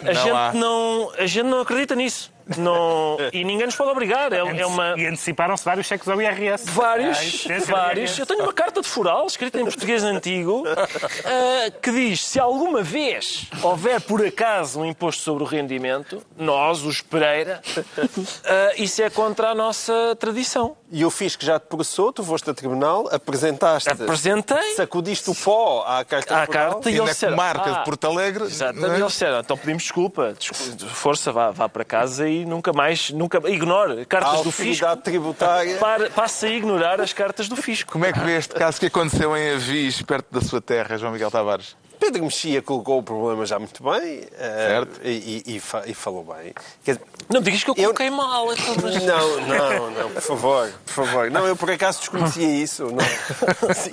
A, 0.00 0.04
Não 0.04 0.14
gente, 0.14 0.30
há. 0.30 0.52
não, 0.54 1.12
a 1.18 1.26
gente 1.26 1.46
não 1.46 1.60
acredita 1.60 1.94
nisso. 1.94 2.32
Não, 2.58 3.16
e 3.32 3.42
ninguém 3.44 3.66
nos 3.66 3.76
pode 3.76 3.90
obrigar. 3.90 4.32
É, 4.32 4.38
é 4.38 4.66
uma. 4.66 4.94
E 4.98 5.06
anteciparam-se 5.06 5.64
vários 5.64 5.86
cheques 5.86 6.06
ao 6.08 6.20
IRS. 6.20 6.66
Vários, 6.70 7.46
vários. 7.66 8.10
IRS. 8.10 8.20
Eu 8.20 8.26
tenho 8.26 8.42
uma 8.42 8.52
carta 8.52 8.80
de 8.82 8.88
foral 8.88 9.26
escrita 9.26 9.60
em 9.60 9.64
português 9.64 10.02
antigo 10.04 10.64
ah, 10.68 11.70
que 11.82 11.90
diz: 11.90 12.24
se 12.24 12.38
alguma 12.38 12.82
vez 12.82 13.46
houver 13.62 14.00
por 14.00 14.24
acaso 14.24 14.80
um 14.80 14.84
imposto 14.84 15.22
sobre 15.22 15.42
o 15.42 15.46
rendimento, 15.46 16.22
nós, 16.36 16.82
os 16.82 17.00
Pereira, 17.00 17.62
ah, 18.44 18.72
isso 18.76 19.02
é 19.02 19.10
contra 19.10 19.50
a 19.50 19.54
nossa 19.54 20.16
tradição. 20.18 20.76
E 20.90 21.04
o 21.04 21.10
fisco 21.10 21.44
já 21.44 21.58
te 21.58 21.66
processou, 21.66 22.12
tu 22.12 22.22
foste 22.22 22.48
a 22.50 22.54
tribunal, 22.54 23.08
apresentaste, 23.12 23.88
Apresentei 23.90 24.74
sacudiste 24.76 25.28
o 25.30 25.34
pó 25.34 25.82
à 25.86 26.04
carta 26.04 26.36
à 26.36 26.40
de 26.40 26.46
foral. 26.46 26.70
carta 26.72 26.90
e 26.90 26.94
E 26.94 26.98
eles 26.98 27.10
disseram, 27.10 27.32
comarca 27.36 27.70
"Ah, 27.70 27.78
de 27.78 27.84
Porto 27.84 28.04
Alegre... 28.06 28.44
Exatamente. 28.44 28.86
não 28.86 28.94
é? 28.94 28.98
Eles 29.00 29.12
disseram, 29.12 29.40
então 29.40 29.56
pedimos 29.56 29.82
desculpa, 29.82 30.34
desculpa, 30.38 30.86
força, 30.94 31.32
vá, 31.32 31.50
vá 31.50 31.68
para 31.68 31.84
casa 31.84 32.28
e 32.28 32.33
nunca 32.44 32.72
mais, 32.72 33.10
nunca, 33.10 33.38
ignore 33.50 34.00
A 34.00 34.04
cartas 34.06 34.42
do 34.42 34.50
fisco. 34.50 34.84
autoridade 34.86 35.02
tributária. 35.02 35.76
Para, 35.76 36.08
passa 36.10 36.46
a 36.46 36.50
ignorar 36.50 37.00
as 37.00 37.12
cartas 37.12 37.48
do 37.48 37.56
fisco. 37.56 37.92
Como 37.92 38.04
é 38.06 38.12
que 38.12 38.20
vê 38.20 38.36
este 38.38 38.54
caso 38.54 38.80
que 38.80 38.86
aconteceu 38.86 39.36
em 39.36 39.50
Avis, 39.52 40.00
perto 40.02 40.32
da 40.32 40.40
sua 40.40 40.60
terra, 40.60 40.96
João 40.96 41.12
Miguel 41.12 41.30
Tavares? 41.30 41.76
Pedro 42.04 42.24
Mexia 42.24 42.60
colocou 42.60 42.98
o 42.98 43.02
problema 43.02 43.46
já 43.46 43.58
muito 43.58 43.82
bem 43.82 44.22
eh, 44.38 44.66
Certo. 44.68 45.00
e, 45.02 45.42
e- 45.46 45.56
e 45.56 45.60
fa- 45.60 45.82
e 45.86 45.94
falou 45.94 46.22
bem. 46.24 46.52
Quer 46.84 46.92
dizer, 46.96 47.04
Não 47.32 47.40
digas 47.40 47.64
que 47.64 47.70
eu 47.70 47.74
Eu- 47.78 47.82
coloquei 47.84 48.10
mal. 48.10 48.52
então, 48.52 48.74
mas- 48.82 49.02
Não, 49.02 49.40
não, 49.40 49.90
não, 49.90 50.10
por 50.10 50.20
favor, 50.22 50.70
por 50.84 50.92
favor. 50.92 51.30
Não, 51.30 51.46
eu 51.46 51.56
por 51.56 51.70
acaso 51.70 52.00
desconhecia 52.00 52.46
isso. 52.62 52.84
Não, 52.84 52.98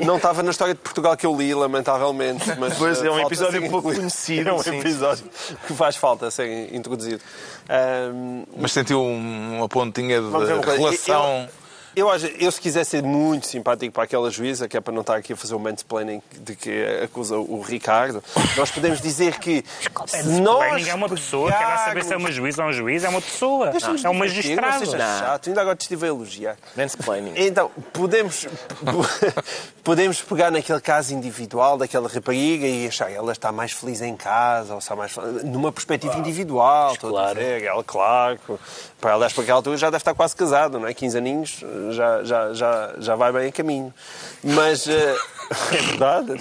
não 0.05 0.17
estava 0.17 0.43
na 0.43 0.51
história 0.51 0.73
de 0.73 0.79
Portugal 0.81 1.15
que 1.15 1.25
eu 1.25 1.33
li, 1.35 1.53
lamentavelmente. 1.53 2.43
Mas, 2.59 2.77
Pois, 2.77 3.01
é 3.01 3.09
um 3.09 3.19
eh, 3.19 3.23
episódio 3.23 3.61
ser 3.61 3.69
pouco 3.69 3.93
conhecido, 3.95 4.49
É 4.49 4.53
um 4.53 4.61
sim. 4.61 4.77
episódio 4.79 5.23
que 5.65 5.73
faz 5.73 5.95
falta 5.95 6.29
ser 6.29 6.75
introduzido. 6.75 7.21
Ahm, 7.69 8.43
Mas 8.57 8.73
sentiu 8.73 9.01
um- 9.01 9.57
uma 9.57 9.69
pontinha 9.69 10.19
de 10.21 10.29
relação... 10.29 11.25
Eu, 11.43 11.60
acho, 12.09 12.25
eu, 12.27 12.51
se 12.51 12.61
quiser 12.61 12.85
ser 12.85 13.03
muito 13.03 13.47
simpático 13.47 13.91
para 13.93 14.03
aquela 14.03 14.29
juíza, 14.31 14.67
que 14.67 14.77
é 14.77 14.81
para 14.81 14.93
não 14.93 15.01
estar 15.01 15.15
aqui 15.17 15.33
a 15.33 15.35
fazer 15.35 15.55
o 15.55 15.59
mansplaining 15.59 16.21
de 16.39 16.55
que 16.55 16.85
acusa 17.03 17.37
o 17.37 17.61
Ricardo, 17.61 18.23
nós 18.55 18.71
podemos 18.71 19.01
dizer 19.01 19.37
que 19.39 19.63
se 20.07 20.27
nós 20.41 20.87
é 20.87 20.93
uma 20.93 21.09
pessoa, 21.09 21.51
quer 21.51 21.65
lá 21.65 21.77
saber 21.79 22.03
se 22.03 22.13
é 22.13 22.17
uma 22.17 22.31
juíza 22.31 22.63
ou 22.63 22.69
um 22.69 22.73
juiz, 22.73 23.03
é 23.03 23.09
uma 23.09 23.21
pessoa. 23.21 23.67
Deixa-nos 23.67 24.03
É 24.05 24.09
um 24.09 24.13
não 24.13 24.19
magistrado. 24.19 24.85
seja 24.85 24.97
Não. 24.97 25.19
chato, 25.19 25.47
ainda 25.49 25.61
agora 25.61 25.75
te 25.75 25.81
estive 25.81 26.05
a 26.05 26.09
elogiar. 26.09 26.55
Mansplaining. 26.77 27.33
Então, 27.35 27.69
podemos, 27.91 28.47
podemos 29.83 30.21
pegar 30.21 30.51
naquele 30.51 30.79
caso 30.81 31.13
individual 31.13 31.77
daquela 31.77 32.07
rapariga 32.07 32.65
e 32.67 32.87
achar 32.87 33.11
ela 33.11 33.31
está 33.31 33.51
mais 33.51 33.71
feliz 33.71 34.01
em 34.01 34.15
casa, 34.15 34.73
ou 34.73 34.79
está 34.79 34.95
mais 34.95 35.11
fel- 35.11 35.23
numa 35.43 35.71
perspectiva 35.71 36.15
individual, 36.17 36.93
estou 36.93 37.09
a 37.09 37.13
claro. 37.13 37.39
dizer, 37.39 37.63
ela, 37.63 37.83
claro, 37.83 38.39
para 38.99 39.13
aliás, 39.15 39.33
para 39.33 39.43
aquela 39.43 39.57
altura 39.57 39.77
já 39.77 39.87
deve 39.89 39.97
estar 40.01 40.13
quase 40.13 40.35
casada, 40.35 40.77
não 40.79 40.87
é? 40.87 40.93
15 40.93 41.17
aninhos 41.17 41.63
já, 41.91 42.23
já, 42.23 42.53
já, 42.53 42.93
já 42.97 43.15
vai 43.15 43.31
bem 43.31 43.49
a 43.49 43.51
caminho. 43.51 43.93
Mas 44.43 44.87
eh, 44.87 45.15
é 45.71 45.81
verdade, 45.81 46.33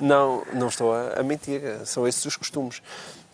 não, 0.00 0.08
não, 0.08 0.46
não 0.52 0.68
estou 0.68 0.94
a, 0.94 1.20
a 1.20 1.22
mentir, 1.22 1.60
são 1.84 2.06
esses 2.06 2.24
os 2.24 2.36
costumes. 2.36 2.82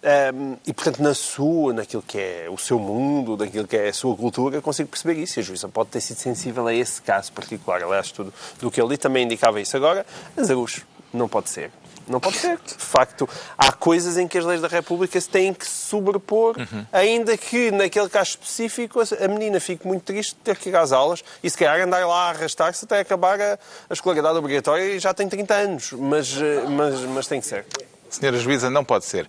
Ahm, 0.02 0.56
e, 0.64 0.72
portanto, 0.72 1.02
na 1.02 1.12
sua, 1.12 1.72
naquilo 1.72 2.02
que 2.02 2.18
é 2.18 2.46
o 2.48 2.56
seu 2.56 2.78
mundo, 2.78 3.36
naquilo 3.36 3.66
que 3.66 3.76
é 3.76 3.88
a 3.88 3.92
sua 3.92 4.16
cultura, 4.16 4.60
consigo 4.62 4.88
perceber 4.88 5.20
isso. 5.20 5.38
E 5.38 5.40
a 5.40 5.42
juíza 5.42 5.68
pode 5.68 5.90
ter 5.90 6.00
sido 6.00 6.18
sensível 6.18 6.66
a 6.66 6.74
esse 6.74 7.02
caso 7.02 7.32
particular. 7.32 7.82
Aliás, 7.82 8.12
tudo 8.12 8.32
do 8.60 8.70
que 8.70 8.80
eu 8.80 8.86
li 8.86 8.96
também 8.96 9.24
indicava 9.24 9.60
isso. 9.60 9.76
Agora, 9.76 10.06
Azarucho, 10.36 10.86
não 11.12 11.28
pode 11.28 11.50
ser. 11.50 11.72
Não 12.08 12.20
pode 12.20 12.36
ser. 12.36 12.58
De 12.58 12.74
facto, 12.84 13.28
há 13.56 13.72
coisas 13.72 14.16
em 14.16 14.26
que 14.26 14.38
as 14.38 14.44
leis 14.44 14.60
da 14.60 14.68
República 14.68 15.20
se 15.20 15.28
têm 15.28 15.52
que 15.52 15.66
sobrepor, 15.66 16.56
ainda 16.92 17.36
que 17.36 17.70
naquele 17.70 18.08
caso 18.08 18.30
específico 18.30 19.00
a 19.00 19.28
menina 19.28 19.60
fique 19.60 19.86
muito 19.86 20.02
triste 20.04 20.34
de 20.34 20.40
ter 20.40 20.56
que 20.56 20.68
ir 20.68 20.76
às 20.76 20.92
aulas 20.92 21.22
e 21.42 21.50
se 21.50 21.56
calhar 21.56 21.80
andar 21.80 22.06
lá 22.06 22.26
a 22.26 22.30
arrastar-se 22.30 22.84
até 22.84 23.00
acabar 23.00 23.40
a, 23.40 23.58
a 23.88 23.92
escolaridade 23.92 24.38
obrigatória 24.38 24.84
e 24.84 24.98
já 24.98 25.12
tem 25.12 25.28
30 25.28 25.54
anos. 25.54 25.92
Mas, 25.92 26.36
eh, 26.40 26.64
mas, 26.68 27.00
mas 27.00 27.26
tem 27.26 27.40
que 27.40 27.46
ser. 27.46 27.64
Senhora 28.10 28.38
Juíza, 28.38 28.70
não 28.70 28.84
pode 28.84 29.04
ser. 29.04 29.28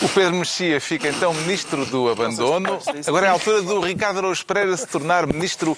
O 0.00 0.08
Pedro 0.08 0.34
Mexia 0.36 0.80
fica 0.80 1.08
então 1.08 1.34
ministro 1.34 1.84
do 1.86 2.08
abandono. 2.08 2.78
Agora 3.06 3.26
é 3.26 3.28
a 3.28 3.32
altura 3.32 3.62
do 3.62 3.80
Ricardo 3.80 4.18
Araújo 4.18 4.46
Pereira 4.46 4.76
se 4.76 4.86
tornar 4.86 5.26
ministro 5.26 5.76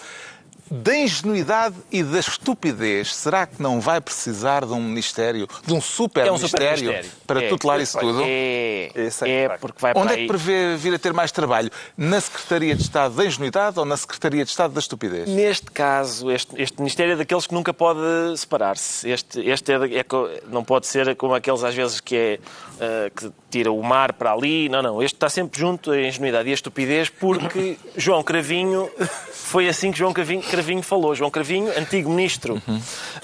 da 0.71 0.97
ingenuidade 0.97 1.77
e 1.91 2.03
da 2.03 2.19
estupidez. 2.19 3.15
Será 3.15 3.47
que 3.47 3.63
não 3.63 3.81
vai 3.81 4.01
precisar 4.01 4.65
de 4.65 4.73
um 4.73 4.81
ministério, 4.81 5.49
de 5.65 5.73
um 5.73 5.81
super 5.81 6.27
É 6.27 6.33
um 6.33 6.37
ministério 6.37 6.77
super-ministério. 6.79 7.11
para 7.27 7.45
É. 7.45 7.49
tutelar 7.49 7.81
isso 7.81 7.99
tudo? 7.99 8.23
É, 8.25 8.91
é 8.95 9.31
é 9.31 9.49
porque 9.59 9.81
vai 9.81 9.93
para 9.93 10.03
Onde 10.03 10.13
é 10.13 10.17
que 10.17 10.27
prevê 10.27 10.77
vir 10.77 10.95
a 10.95 10.99
ter 10.99 11.13
mais 11.13 11.31
trabalho? 11.31 11.71
Na 11.97 12.21
Secretaria 12.21 12.75
de 12.75 12.83
Estado 12.83 13.15
da 13.15 13.25
Ingenuidade 13.25 13.79
ou 13.79 13.85
na 13.85 13.97
Secretaria 13.97 14.45
de 14.45 14.51
Estado 14.51 14.73
da 14.73 14.81
Estupidez? 14.81 15.29
Neste 15.29 15.71
caso, 15.71 16.31
este, 16.31 16.61
este 16.61 16.79
Ministério 16.79 17.13
é 17.13 17.17
daqueles 17.17 17.47
que 17.47 17.55
nunca 17.55 17.73
pode 17.73 18.01
separar-se. 18.37 19.09
Este, 19.09 19.41
este 19.41 19.73
é, 19.73 19.77
é 20.01 20.05
não 20.49 20.65
pode 20.65 20.87
ser 20.87 21.15
como 21.17 21.35
aqueles 21.35 21.63
às 21.63 21.75
vezes 21.75 22.01
que 22.01 22.17
é 22.17 22.39
ah, 22.81 23.11
que 23.15 23.33
tira 23.57 23.73
o 23.73 23.83
mar 23.83 24.13
para 24.13 24.33
ali. 24.33 24.69
Não, 24.69 24.83
não. 24.83 25.03
Este 25.03 25.17
está 25.17 25.29
sempre 25.31 25.59
junto 25.59 25.91
a 25.91 25.99
ingenuidade 26.01 26.49
e 26.49 26.53
a 26.53 26.55
estupidez 26.55 27.09
porque 27.09 27.79
João 27.97 28.23
Cravinho 28.23 28.91
foi 29.33 29.67
assim 29.69 29.91
que 29.91 29.99
João 29.99 30.13
Cravinho, 30.13 30.43
Cravinho 30.43 30.83
falou. 30.83 31.15
João 31.15 31.31
Cravinho, 31.31 31.73
antigo 31.79 32.11
ministro. 32.11 32.61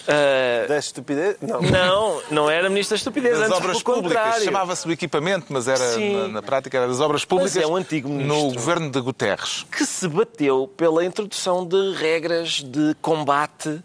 ah, 0.09 0.67
Da 0.69 0.79
estupidez? 0.79 1.37
Não. 1.43 1.61
não, 1.61 2.23
não 2.31 2.51
era 2.51 2.71
ministro 2.71 2.95
da 2.95 2.99
estupidez, 2.99 3.35
Das 3.39 3.49
antes 3.49 3.59
obras 3.59 3.83
pelo 3.83 3.97
públicas. 3.97 4.43
Chamava-se 4.45 4.89
o 4.89 4.93
equipamento, 4.93 5.47
mas 5.51 5.69
era 5.69 5.99
na, 5.99 6.29
na 6.29 6.43
prática 6.43 6.79
era 6.79 6.89
das 6.89 7.01
obras 7.01 7.25
públicas 7.25 7.57
é 7.57 7.67
um 7.67 7.77
antigo 7.77 8.09
ministro. 8.09 8.37
no 8.37 8.53
governo 8.55 8.91
de 8.91 9.01
Guterres. 9.01 9.67
que 9.71 9.85
se 9.85 10.09
bateu 10.09 10.67
pela 10.77 11.05
introdução 11.05 11.67
de 11.67 11.93
regras 11.95 12.63
de 12.63 12.95
combate 13.03 13.81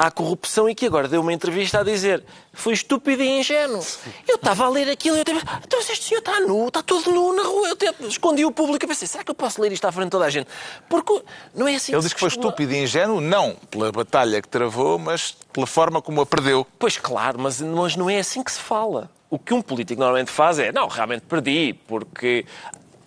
à 0.00 0.10
corrupção 0.10 0.66
e 0.66 0.74
que 0.74 0.86
agora 0.86 1.06
deu 1.06 1.20
uma 1.20 1.30
entrevista 1.30 1.80
a 1.80 1.82
dizer 1.82 2.24
foi 2.54 2.72
estúpido 2.72 3.22
e 3.22 3.38
ingênuo. 3.38 3.84
Eu 4.26 4.36
estava 4.36 4.64
a 4.64 4.68
ler 4.70 4.88
aquilo 4.88 5.16
e 5.16 5.18
eu 5.18 5.24
tive... 5.26 5.40
Então 5.62 5.78
este 5.78 6.02
senhor 6.02 6.20
está 6.20 6.40
nu, 6.40 6.68
está 6.68 6.82
todo 6.82 7.10
nu 7.10 7.36
na 7.36 7.42
rua. 7.42 7.68
Eu 7.68 7.72
até 7.74 7.94
escondi 8.06 8.42
o 8.42 8.50
público 8.50 8.82
e 8.82 8.88
pensei, 8.88 9.06
será 9.06 9.22
que 9.22 9.30
eu 9.30 9.34
posso 9.34 9.60
ler 9.60 9.70
isto 9.72 9.84
à 9.84 9.92
frente 9.92 10.06
de 10.06 10.12
toda 10.12 10.24
a 10.24 10.30
gente? 10.30 10.48
Porque 10.88 11.22
não 11.54 11.68
é 11.68 11.74
assim 11.74 11.92
Ele 11.92 12.00
se 12.00 12.08
diz 12.08 12.14
que 12.14 12.20
foi 12.20 12.30
estúpido 12.30 12.72
e 12.72 12.82
ingênuo, 12.82 13.20
não 13.20 13.54
pela 13.70 13.92
batalha 13.92 14.40
que 14.40 14.48
travou, 14.48 14.98
mas 14.98 15.36
pela 15.52 15.66
forma 15.66 16.00
como 16.00 16.22
a 16.22 16.26
perdeu. 16.26 16.66
Pois 16.78 16.96
claro, 16.96 17.38
mas, 17.38 17.60
mas 17.60 17.94
não 17.94 18.08
é 18.08 18.20
assim 18.20 18.42
que 18.42 18.52
se 18.52 18.60
fala. 18.60 19.10
O 19.28 19.38
que 19.38 19.52
um 19.52 19.60
político 19.60 20.00
normalmente 20.00 20.30
faz 20.30 20.58
é, 20.58 20.72
não, 20.72 20.88
realmente 20.88 21.24
perdi, 21.28 21.74
porque 21.86 22.46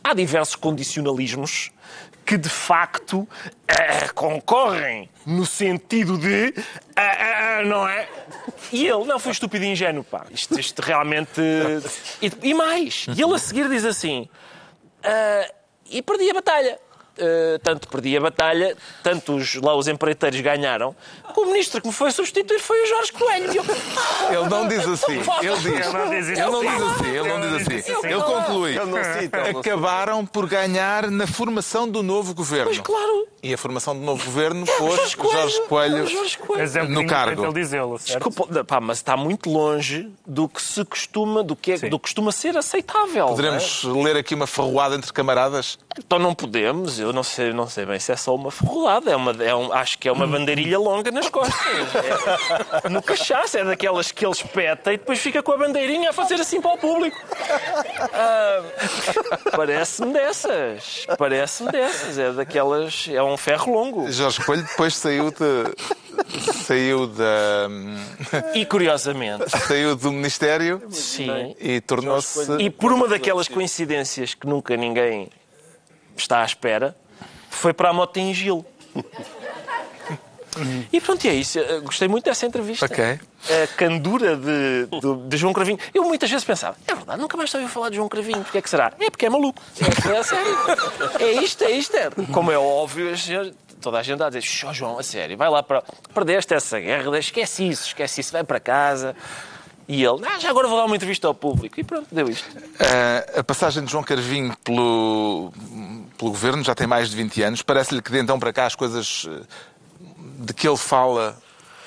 há 0.04 0.14
diversos 0.14 0.56
condicionalismos 0.56 1.72
que 2.26 2.38
de 2.38 2.50
facto 2.50 3.28
eh, 3.68 4.08
concorrem 4.10 5.10
no 5.26 5.46
sentido 5.46 6.18
de 6.18 6.54
ah, 6.96 7.60
ah, 7.60 7.64
não 7.66 7.88
é? 7.88 8.08
E 8.72 8.88
ele, 8.88 9.06
não, 9.06 9.20
foi 9.20 9.32
estúpido 9.32 9.66
e 9.66 9.70
ingênuo, 9.70 10.04
pá. 10.04 10.26
Isto, 10.32 10.60
isto 10.60 10.82
realmente. 10.82 11.42
E, 12.22 12.32
e 12.42 12.54
mais, 12.54 13.06
e 13.16 13.22
ele 13.22 13.36
a 13.36 13.38
seguir 13.38 13.70
diz 13.70 13.86
assim: 13.86 14.28
e 15.90 16.02
perdi 16.02 16.30
a 16.30 16.34
batalha. 16.34 16.80
Ah, 17.19 17.60
tanto 17.62 17.88
perdi 17.88 18.17
a 18.17 18.21
batalha, 18.21 18.76
tanto 19.04 19.36
os, 19.36 19.56
lá 19.56 19.76
os 19.76 19.88
empreiteiros 19.88 20.39
ganharam, 20.41 20.95
que 21.34 21.39
o 21.39 21.45
ministro 21.45 21.80
que 21.82 21.88
me 21.88 21.93
foi 21.93 22.12
substituir 22.12 22.60
foi 22.60 22.84
o 22.84 22.88
Jorge 22.88 23.12
Coelho. 23.12 23.54
Eu, 24.32 24.41
Ele 24.41 24.49
não 24.49 24.67
diz 24.67 24.88
assim. 24.88 25.13
Ele 25.41 25.58
diz. 25.58 25.65
Ele 25.65 25.91
não 25.91 26.10
diz 26.10 26.28
isso. 26.28 26.41
Ele 26.41 26.52
não 26.52 26.62
diz 26.62 26.82
assim. 26.82 27.10
Ele 27.10 27.28
não 27.28 27.41
diz 27.41 27.54
assim. 27.67 28.08
Ele 28.08 28.21
conclui. 28.21 28.76
Acabaram 29.60 30.26
por 30.26 30.47
ganhar 30.47 31.10
na 31.10 31.28
formação 31.28 31.88
do 31.88 32.02
novo 32.02 32.34
governo. 32.34 32.65
Pois 32.65 32.80
claro. 32.80 33.28
E 33.43 33.54
a 33.54 33.58
formação 33.58 33.93
do 33.93 34.02
novo 34.02 34.23
governo 34.23 34.65
É 34.65 34.73
o 34.76 34.78
pôs 34.78 34.95
Jorge 34.95 35.17
Coelho. 35.17 35.38
Jorge 35.38 35.62
Coelho. 35.67 35.97
É 35.97 36.02
o 36.04 36.08
Jorge 36.08 36.38
Coelho. 36.38 36.62
Mas 36.62 36.76
é 36.78 36.84
No 36.84 37.06
cargo. 37.06 37.43
ele 37.43 37.54
dizê-lo? 37.54 37.99
Desculpa, 37.99 38.63
pá, 38.63 38.80
mas 38.80 38.99
está 38.99 39.17
muito 39.17 39.49
longe 39.49 40.10
do 40.26 40.47
que 40.47 40.62
se 40.62 40.86
costuma, 40.86 41.43
do 41.43 41.54
que, 41.54 41.73
é, 41.73 41.78
do 41.78 41.99
que 41.99 42.04
costuma 42.04 42.32
ser 42.32 42.56
aceitável. 42.56 43.28
Poderemos 43.28 43.84
ler 43.84 44.15
aqui 44.15 44.34
uma 44.34 44.47
ferroada 44.47 44.95
entre 44.95 45.12
camaradas? 45.12 45.78
é? 45.89 45.99
Então 45.99 46.17
não 46.19 46.34
podemos, 46.34 46.99
eu 47.04 47.13
não 47.13 47.24
sei, 47.24 47.54
não 47.54 47.68
sei 47.68 47.86
bem 47.86 48.00
se 48.00 48.12
é 48.12 48.16
só 48.16 48.34
uma 48.34 48.50
ferrolada, 48.50 49.12
é 49.12 49.16
uma, 49.16 49.32
é 49.44 49.54
um, 49.54 49.72
acho 49.74 49.98
que 50.00 50.08
é 50.08 50.12
uma 50.12 50.26
bandeirilha 50.26 50.80
longa 50.80 51.12
nas 51.12 51.30
costas. 51.30 51.56
É, 52.84 52.89
no 52.89 53.02
cachaço, 53.02 53.58
é 53.58 53.63
daquelas 53.63 54.12
que 54.12 54.26
ele 54.26 54.34
espeta 54.34 54.94
e 54.94 54.98
depois 54.98 55.20
fica 55.20 55.44
com 55.44 55.52
a 55.52 55.58
bandeirinha 55.58 56.10
a 56.10 56.13
fazer 56.13 56.36
assim 56.36 56.62
para 56.62 56.74
o 56.74 56.78
público. 56.78 57.18
Ah, 58.13 58.62
Parece-me 59.56 60.13
dessas, 60.13 61.06
parece-me 61.18 61.72
dessas, 61.72 62.18
é 62.18 62.32
daquelas, 62.32 63.08
é 63.12 63.22
um 63.22 63.38
ferro 63.38 63.74
longo. 63.74 64.12
Jorge 64.12 64.44
Coelho 64.44 64.63
depois 64.63 64.96
saiu 64.96 65.32
de. 65.32 66.54
saiu 66.66 67.08
da. 67.08 67.68
E 68.54 68.66
curiosamente, 68.66 69.50
saiu 69.50 69.96
do 69.96 70.12
Ministério 70.12 70.82
sim, 70.89 71.56
e 71.60 71.82
tornou-se. 71.82 72.52
E 72.60 72.70
por 72.70 72.92
uma 72.92 73.08
daquelas 73.08 73.48
coincidências 73.48 74.34
que 74.34 74.48
nunca 74.48 74.76
ninguém 74.76 75.30
está 76.17 76.41
à 76.41 76.45
espera, 76.45 76.95
foi 77.49 77.73
para 77.73 77.89
a 77.89 77.93
Motingil. 77.93 78.65
E 80.91 81.02
pronto, 81.02 81.26
e 81.26 81.30
é 81.30 81.34
isso. 81.34 81.58
Eu 81.58 81.82
Gostei 81.82 82.08
muito 82.08 82.26
dessa 82.26 82.45
entrevista. 82.45 82.86
Ok. 82.86 83.04
A 83.04 83.67
candura 83.76 84.36
de, 84.38 84.86
de, 84.86 85.28
de 85.28 85.38
João 85.38 85.52
Cravinho. 85.52 85.80
Eu 85.93 86.04
muitas 86.04 86.30
vezes 86.30 86.45
pensava, 86.45 86.78
é 86.88 86.93
verdade, 86.93 87.19
nunca 87.19 87.36
mais 87.36 87.54
ouvi 87.56 87.67
falar 87.67 87.89
de 87.89 87.95
João 87.95 88.08
Cravinho. 88.08 88.41
Porquê 88.43 88.60
é 88.60 88.62
que 88.62 88.69
será? 88.69 88.93
É 88.99 89.10
porque 89.10 89.26
é 89.26 89.30
maluco. 89.30 89.62
É, 89.82 90.15
é 90.15 90.23
sério. 90.23 90.58
É 91.19 91.32
isto, 91.43 91.63
é 91.63 91.71
isto. 91.71 91.95
É. 91.97 92.10
Como 92.32 92.52
é 92.52 92.58
óbvio, 92.58 93.13
toda 93.82 93.97
a 93.97 94.04
gente 94.04 94.21
a 94.23 94.28
dizer, 94.30 94.41
"Xó, 94.41 94.71
João, 94.71 94.97
a 94.99 95.04
sério, 95.04 95.36
vai 95.36 95.49
lá 95.49 95.62
para... 95.62 95.84
Perdeste 96.13 96.54
essa 96.54 96.80
guerra, 96.80 97.17
esquece 97.19 97.67
isso, 97.67 97.88
esquece 97.88 98.21
isso, 98.21 98.32
vai 98.32 98.43
para 98.43 98.60
casa. 98.60 99.15
E 99.88 100.04
ele, 100.04 100.26
ah, 100.26 100.39
já 100.39 100.50
agora 100.50 100.67
vou 100.67 100.78
dar 100.78 100.86
uma 100.86 100.96
entrevista 100.96 101.28
ao 101.28 101.34
público. 101.34 101.80
E 101.80 101.84
pronto, 101.84 102.08
deu 102.12 102.30
isto. 102.30 102.48
Ah, 102.80 103.39
a 103.39 103.43
passagem 103.43 103.84
de 103.84 103.91
João 103.91 104.04
Carvinho 104.04 104.56
pelo, 104.63 105.52
pelo 106.17 106.32
governo 106.32 106.63
já 106.63 106.74
tem 106.74 106.88
mais 106.88 107.10
de 107.10 107.15
20 107.17 107.41
anos. 107.43 107.62
Parece-lhe 107.62 108.02
que 108.02 108.12
de 108.12 108.19
então 108.19 108.39
para 108.39 108.54
cá 108.54 108.65
as 108.65 108.76
coisas 108.76 109.28
eh, 109.30 109.41
de 110.39 110.54
que 110.54 110.67
ele 110.67 110.78
fala 110.78 111.38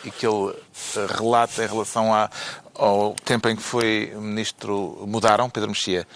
e 0.04 0.10
que 0.10 0.26
ele 0.26 0.50
eh, 0.96 1.06
relata 1.18 1.64
em 1.64 1.66
relação 1.66 2.12
à- 2.14 2.28
ao 2.74 3.14
tempo 3.24 3.48
em 3.48 3.56
que 3.56 3.62
foi 3.62 4.12
ministro 4.16 5.02
mudaram, 5.06 5.48
Pedro 5.48 5.70
Mexia? 5.70 6.06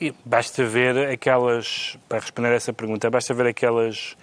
E 0.00 0.14
basta 0.24 0.64
ver 0.64 1.10
aquelas, 1.10 1.96
para 2.08 2.18
responder 2.18 2.48
a 2.48 2.54
essa 2.54 2.72
pergunta, 2.72 3.10
basta 3.10 3.32
ver 3.34 3.46
aquelas 3.46 4.16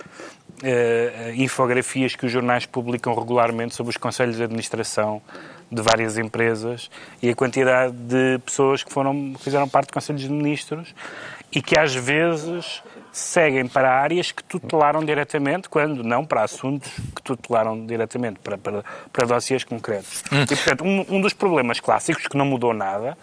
eh, 0.63 1.34
infografias 1.36 2.15
que 2.15 2.26
os 2.26 2.32
jornais 2.32 2.65
publicam 2.65 3.13
regularmente 3.13 3.76
sobre 3.76 3.91
os 3.91 3.97
conselhos 3.97 4.36
de 4.38 4.43
administração 4.43 5.21
de 5.71 5.82
várias 5.82 6.17
empresas 6.17 6.89
e 7.21 7.30
a 7.30 7.36
quantidade 7.36 7.93
de 7.93 8.39
pessoas 8.45 8.84
que 8.84 8.91
foram, 8.91 9.34
fizeram 9.39 9.67
parte 9.67 9.88
de 9.88 9.93
conselhos 9.93 10.21
de 10.21 10.30
ministros 10.30 10.93
e 11.52 11.62
que 11.62 11.78
às 11.78 11.93
vezes 11.93 12.82
seguem 13.12 13.67
para 13.67 13.91
áreas 13.91 14.32
que 14.32 14.43
tutelaram 14.43 15.06
diretamente, 15.06 15.69
quando 15.69 16.04
não 16.04 16.26
para 16.26 16.43
assuntos 16.43 16.91
que 17.15 17.21
tutelaram 17.21 17.86
diretamente, 17.86 18.39
para, 18.39 18.58
para, 18.58 18.84
para 19.12 19.26
dossiês 19.28 19.63
concretos. 19.63 20.23
E, 20.32 20.47
portanto, 20.47 20.84
um, 20.84 21.06
um 21.08 21.21
dos 21.21 21.32
problemas 21.32 21.80
clássicos, 21.80 22.28
que 22.28 22.36
não 22.36 22.45
mudou 22.45 22.73
nada, 22.73 23.15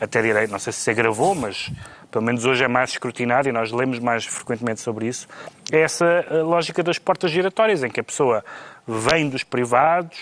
até 0.00 0.22
direi, 0.22 0.46
não 0.46 0.60
sei 0.60 0.72
se 0.72 0.78
se 0.78 0.90
agravou, 0.90 1.34
mas 1.34 1.72
pelo 2.08 2.24
menos 2.24 2.44
hoje 2.44 2.62
é 2.62 2.68
mais 2.68 2.90
escrutinado 2.90 3.48
e 3.48 3.52
nós 3.52 3.72
lemos 3.72 3.98
mais 3.98 4.24
frequentemente 4.24 4.80
sobre 4.80 5.08
isso, 5.08 5.26
é 5.72 5.80
essa 5.80 6.04
eh, 6.04 6.42
lógica 6.42 6.82
das 6.82 6.98
portas 6.98 7.30
giratórias, 7.30 7.82
em 7.82 7.88
que 7.88 7.98
a 7.98 8.04
pessoa 8.04 8.44
vem 8.86 9.28
dos 9.28 9.42
privados, 9.42 10.18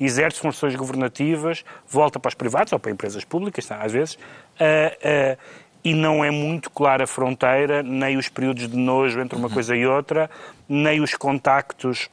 exerce 0.00 0.40
funções 0.40 0.74
governativas, 0.74 1.64
volta 1.88 2.18
para 2.18 2.30
os 2.30 2.34
privados 2.34 2.72
ou 2.72 2.78
para 2.78 2.90
empresas 2.90 3.24
públicas, 3.24 3.66
tá, 3.66 3.76
às 3.76 3.92
vezes, 3.92 4.18
eh, 4.58 4.98
eh, 5.02 5.38
e 5.84 5.94
não 5.94 6.24
é 6.24 6.30
muito 6.30 6.70
clara 6.70 7.04
a 7.04 7.06
fronteira, 7.06 7.82
nem 7.82 8.16
os 8.16 8.28
períodos 8.28 8.68
de 8.68 8.76
nojo 8.76 9.20
entre 9.20 9.38
uma 9.38 9.48
coisa 9.48 9.74
e 9.74 9.86
outra, 9.86 10.30
nem 10.68 11.00
os 11.00 11.14
contactos 11.14 12.08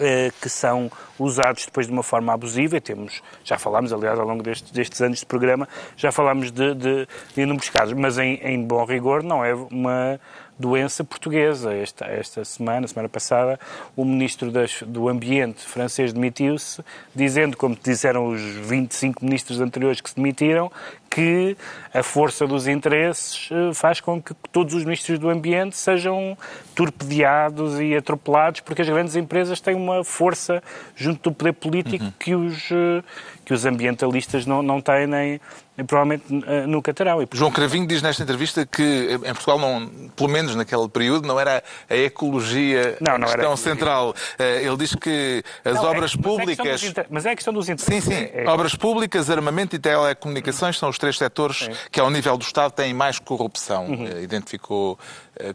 eh, 0.00 0.30
que 0.40 0.48
são 0.48 0.90
usados 1.18 1.66
depois 1.66 1.86
de 1.86 1.92
uma 1.92 2.02
forma 2.02 2.32
abusiva, 2.32 2.76
e 2.76 2.80
temos, 2.80 3.22
já 3.42 3.58
falámos, 3.58 3.92
aliás, 3.92 4.18
ao 4.18 4.26
longo 4.26 4.42
destes, 4.42 4.70
destes 4.70 5.00
anos 5.02 5.18
de 5.18 5.26
programa, 5.26 5.68
já 5.96 6.12
falámos 6.12 6.52
de, 6.52 6.74
de, 6.74 7.08
de 7.34 7.42
inúmeros 7.42 7.68
casos, 7.68 7.94
mas 7.94 8.16
em, 8.16 8.34
em 8.42 8.62
bom 8.62 8.84
rigor 8.84 9.22
não 9.22 9.44
é 9.44 9.52
uma 9.54 10.20
doença 10.58 11.04
portuguesa. 11.04 11.72
Esta, 11.72 12.04
esta 12.06 12.44
semana, 12.44 12.86
semana 12.86 13.08
passada, 13.08 13.58
o 13.96 14.04
Ministro 14.04 14.50
das, 14.50 14.82
do 14.86 15.08
Ambiente 15.08 15.62
francês 15.62 16.12
demitiu-se, 16.12 16.82
dizendo, 17.14 17.56
como 17.56 17.76
disseram 17.82 18.28
os 18.28 18.40
25 18.40 19.24
ministros 19.24 19.60
anteriores 19.60 20.00
que 20.00 20.10
se 20.10 20.16
demitiram, 20.16 20.70
que 21.10 21.56
a 21.92 22.02
força 22.02 22.46
dos 22.46 22.68
interesses 22.68 23.48
eh, 23.50 23.72
faz 23.72 24.00
com 24.00 24.20
que 24.20 24.34
todos 24.52 24.74
os 24.74 24.84
ministros 24.84 25.18
do 25.18 25.28
Ambiente 25.30 25.76
sejam 25.76 26.36
torpedeados 26.74 27.80
e 27.80 27.96
atropelados, 27.96 28.60
porque 28.60 28.82
as 28.82 28.88
grandes 28.88 29.16
empresas 29.16 29.60
têm 29.60 29.74
uma 29.74 30.04
força 30.04 30.62
junto 30.94 31.30
do 31.30 31.34
poder 31.34 31.52
político 31.54 32.04
que, 32.18 32.34
os, 32.34 32.70
eh, 32.70 33.02
que 33.44 33.54
os 33.54 33.64
ambientalistas 33.64 34.44
não, 34.44 34.62
não 34.62 34.80
têm 34.80 35.06
nem, 35.06 35.40
provavelmente 35.86 36.24
eh, 36.46 36.66
nunca 36.66 36.92
terão. 36.92 37.18
João 37.32 37.50
Cravinho 37.50 37.86
diz 37.86 38.02
nesta 38.02 38.22
entrevista 38.22 38.66
que 38.66 38.82
em 39.12 39.32
Portugal, 39.34 39.58
não, 39.58 39.86
pelo 40.16 40.28
menos 40.28 40.54
naquele 40.54 40.88
período, 40.88 41.26
não 41.26 41.38
era 41.38 41.62
a 41.88 41.96
ecologia 41.96 42.96
Não, 43.00 43.14
a 43.14 43.18
não 43.18 43.28
era 43.28 43.36
questão 43.36 43.52
a 43.52 43.54
ecologia. 43.54 43.56
central. 43.74 44.14
Eh, 44.38 44.62
Ele 44.64 44.76
diz 44.76 44.94
que 44.94 45.42
as 45.64 45.74
Não, 45.76 45.84
é- 45.84 45.86
obras 45.90 46.14
mas 46.16 46.24
é 46.24 46.28
públicas. 46.28 46.80
dos 46.80 46.90
inter- 46.90 47.06
Mas 47.10 47.26
é 47.26 47.30
a 47.30 47.34
questão 47.34 47.52
dos 47.54 47.66
Sim, 47.66 47.72
interesses. 47.72 48.04
sim. 48.04 48.12
É- 48.14 48.44
é- 48.44 48.48
Obras 48.48 48.74
públicas, 48.74 49.30
armamento 49.30 49.76
e 49.76 49.78
telecomunicações 49.78 50.78
são 50.78 50.88
os 50.88 50.98
três 50.98 51.16
setores 51.16 51.68
que, 51.90 52.00
ao 52.00 52.10
nível 52.10 52.36
do 52.36 52.42
Estado, 52.42 52.72
têm 52.72 52.92
mais 52.94 53.18
corrupção, 53.18 53.86
Uhum. 53.86 54.06
eh, 54.06 54.22
identificou 54.22 54.98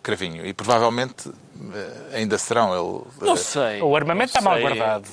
Cravinho. 0.02 0.46
E 0.46 0.54
provavelmente 0.54 1.30
eh, 1.74 2.18
ainda 2.18 2.38
serão. 2.38 2.74
Ele, 2.74 3.06
Não 3.22 3.34
eh, 3.34 3.38
sei. 3.38 3.82
O 3.82 3.96
armamento 3.96 4.30
está 4.30 4.42
Não 4.42 4.52
mal 4.52 4.60
guardado. 4.60 5.08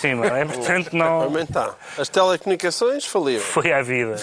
Cima. 0.00 0.26
É, 0.26 0.44
portanto, 0.44 0.92
não 0.92 1.18
Realmente 1.20 1.50
está. 1.50 1.74
As 1.98 2.08
telecomunicações 2.08 3.04
faliram. 3.06 3.42
foi 3.44 3.72
à 3.72 3.82
vida. 3.82 4.16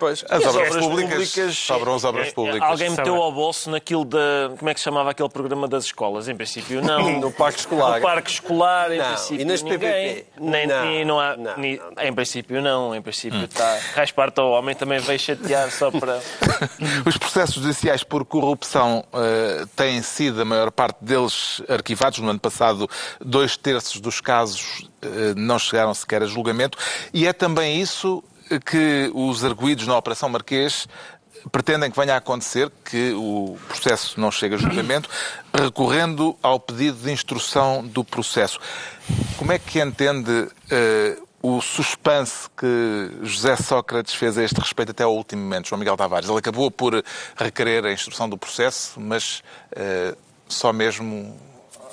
Pois. 0.00 0.24
As 0.28 0.42
E 0.42 0.46
obras 0.46 0.76
públicas, 0.76 1.56
sobram 1.58 1.94
as 1.94 2.04
obras 2.04 2.28
É, 2.28 2.30
públicas. 2.32 2.68
Alguém 2.68 2.90
meteu 2.90 3.16
ao 3.16 3.30
bolso 3.30 3.70
naquilo 3.70 4.04
da. 4.04 4.50
Como 4.58 4.68
é 4.70 4.74
que 4.74 4.80
se 4.80 4.84
chamava 4.84 5.10
aquele 5.10 5.28
programa 5.28 5.68
das 5.68 5.84
escolas? 5.84 6.26
Em 6.26 6.34
princípio, 6.34 6.82
não. 6.82 7.20
No 7.20 7.30
parque 7.30 7.60
escolar. 7.60 7.96
No 8.00 8.02
parque 8.02 8.30
escolar, 8.30 8.90
em 8.92 8.98
Não. 8.98 9.06
princípio. 9.06 9.40
E 9.42 9.44
nas 9.44 9.62
ninguém. 9.62 9.78
PPP? 10.14 10.26
Nem, 10.40 10.66
Não. 10.66 10.82
nem- 10.84 11.04
não 11.04 11.20
há. 11.20 11.36
Não, 11.36 11.56
ni- 11.58 11.76
não, 11.76 12.02
Em 12.02 12.12
princípio, 12.14 12.62
não. 12.62 12.94
Em 12.94 13.02
princípio, 13.02 13.38
Hum. 13.38 13.44
está. 13.44 13.78
Raspar-te 13.94 14.40
ao 14.40 14.50
homem 14.50 14.74
também 14.74 14.98
veio 14.98 15.18
chatear 15.20 15.70
só 15.70 15.90
para. 15.90 16.18
Os 17.06 17.16
processos 17.18 17.56
judiciais 17.56 18.02
por 18.02 18.24
corrupção 18.24 19.04
eh, 19.12 19.64
têm 19.76 20.00
sido, 20.02 20.40
a 20.40 20.44
maior 20.46 20.70
parte 20.70 20.96
deles, 21.02 21.62
arquivados. 21.68 22.18
No 22.20 22.30
ano 22.30 22.40
passado, 22.40 22.88
dois 23.20 23.56
terços 23.56 24.00
dos 24.00 24.20
casos 24.20 24.86
eh, 25.02 25.34
não 25.36 25.58
chegaram 25.58 25.92
sequer 25.92 26.22
a 26.22 26.26
julgamento. 26.26 26.78
E 27.12 27.26
é 27.26 27.32
também 27.32 27.80
isso 27.80 28.22
que 28.58 29.10
os 29.14 29.44
arguídos 29.44 29.86
na 29.86 29.96
Operação 29.96 30.28
Marquês 30.28 30.88
pretendem 31.50 31.90
que 31.90 31.98
venha 31.98 32.14
a 32.14 32.16
acontecer, 32.18 32.70
que 32.84 33.12
o 33.12 33.58
processo 33.68 34.20
não 34.20 34.30
chegue 34.30 34.56
a 34.56 34.58
julgamento, 34.58 35.08
recorrendo 35.54 36.36
ao 36.42 36.60
pedido 36.60 36.98
de 36.98 37.10
instrução 37.10 37.86
do 37.86 38.04
processo. 38.04 38.58
Como 39.38 39.52
é 39.52 39.58
que 39.58 39.80
entende 39.80 40.48
eh, 40.70 41.16
o 41.42 41.60
suspense 41.60 42.48
que 42.56 43.10
José 43.22 43.56
Sócrates 43.56 44.14
fez 44.14 44.36
a 44.36 44.44
este 44.44 44.60
respeito 44.60 44.90
até 44.90 45.02
ao 45.02 45.14
último 45.14 45.42
momento, 45.42 45.68
João 45.68 45.78
Miguel 45.78 45.96
Tavares? 45.96 46.28
Ele 46.28 46.38
acabou 46.38 46.70
por 46.70 47.02
requerer 47.36 47.84
a 47.86 47.92
instrução 47.92 48.28
do 48.28 48.36
processo, 48.36 49.00
mas 49.00 49.42
eh, 49.72 50.14
só 50.48 50.72
mesmo 50.72 51.38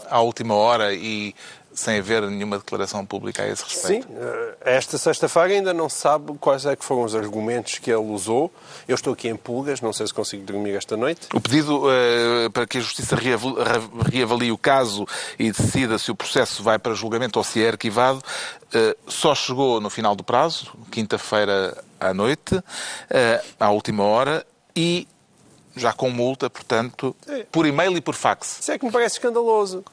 à 0.10 0.20
última 0.22 0.55
hora 0.55 0.93
e 0.93 1.34
sem 1.78 1.99
haver 1.99 2.23
nenhuma 2.23 2.57
declaração 2.57 3.05
pública 3.05 3.43
a 3.43 3.47
esse 3.47 3.61
Sim, 3.69 3.99
respeito. 3.99 4.07
eh, 4.19 4.55
esta 4.65 4.97
sexta-feira 4.97 5.49
ainda 5.53 5.73
não 5.73 5.88
se 5.88 5.97
sabe 5.99 6.34
quais 6.39 6.65
é 6.65 6.75
que 6.75 6.84
foram 6.84 7.03
os 7.03 7.13
argumentos 7.13 7.78
que 7.78 7.91
ele 7.91 8.01
usou. 8.11 8.51
Eu 8.88 8.95
estou 8.95 9.13
aqui 9.13 9.28
em 9.30 9.36
pulgas, 9.36 9.80
não 9.80 9.93
sei 9.93 10.07
se 10.07 10.13
consigo 10.13 10.43
dormir 10.43 10.71
esta 10.75 10.97
noite. 10.97 11.28
O 11.34 11.39
pedido 11.39 11.84
eh, 11.91 12.49
para 12.49 12.65
que 12.65 12.80
a 12.80 12.82
Justiça 12.82 13.15
reaval- 13.15 13.53
re- 13.53 14.09
reavalie 14.17 14.51
o 14.51 14.57
caso 14.57 15.05
e 15.38 15.51
decida 15.51 15.99
se 15.99 16.09
o 16.09 16.15
processo 16.15 16.63
vai 16.63 16.80
para 16.80 16.95
julgamento 16.95 17.38
ou 17.38 17.43
se 17.43 17.63
é 17.63 17.67
arquivado 17.69 18.23
eh, 18.73 18.97
só 19.07 19.36
chegou 19.36 19.80
no 19.80 19.89
final 19.91 20.15
do 20.15 20.23
prazo, 20.23 20.71
quinta-feira 20.91 21.78
à 21.99 22.11
noite, 22.13 22.59
eh, 23.09 23.43
à 23.59 23.69
última 23.69 24.03
hora, 24.03 24.43
e 24.75 25.07
já 25.75 25.93
com 25.93 26.09
multa, 26.09 26.49
portanto, 26.49 27.15
por 27.51 27.67
e-mail 27.67 27.95
e 27.95 28.01
por 28.01 28.15
fax. 28.15 28.61
Isso 28.61 28.71
é 28.71 28.80
que 28.80 28.86
me 28.86 28.91
parece 28.91 29.17
escandaloso. 29.17 29.86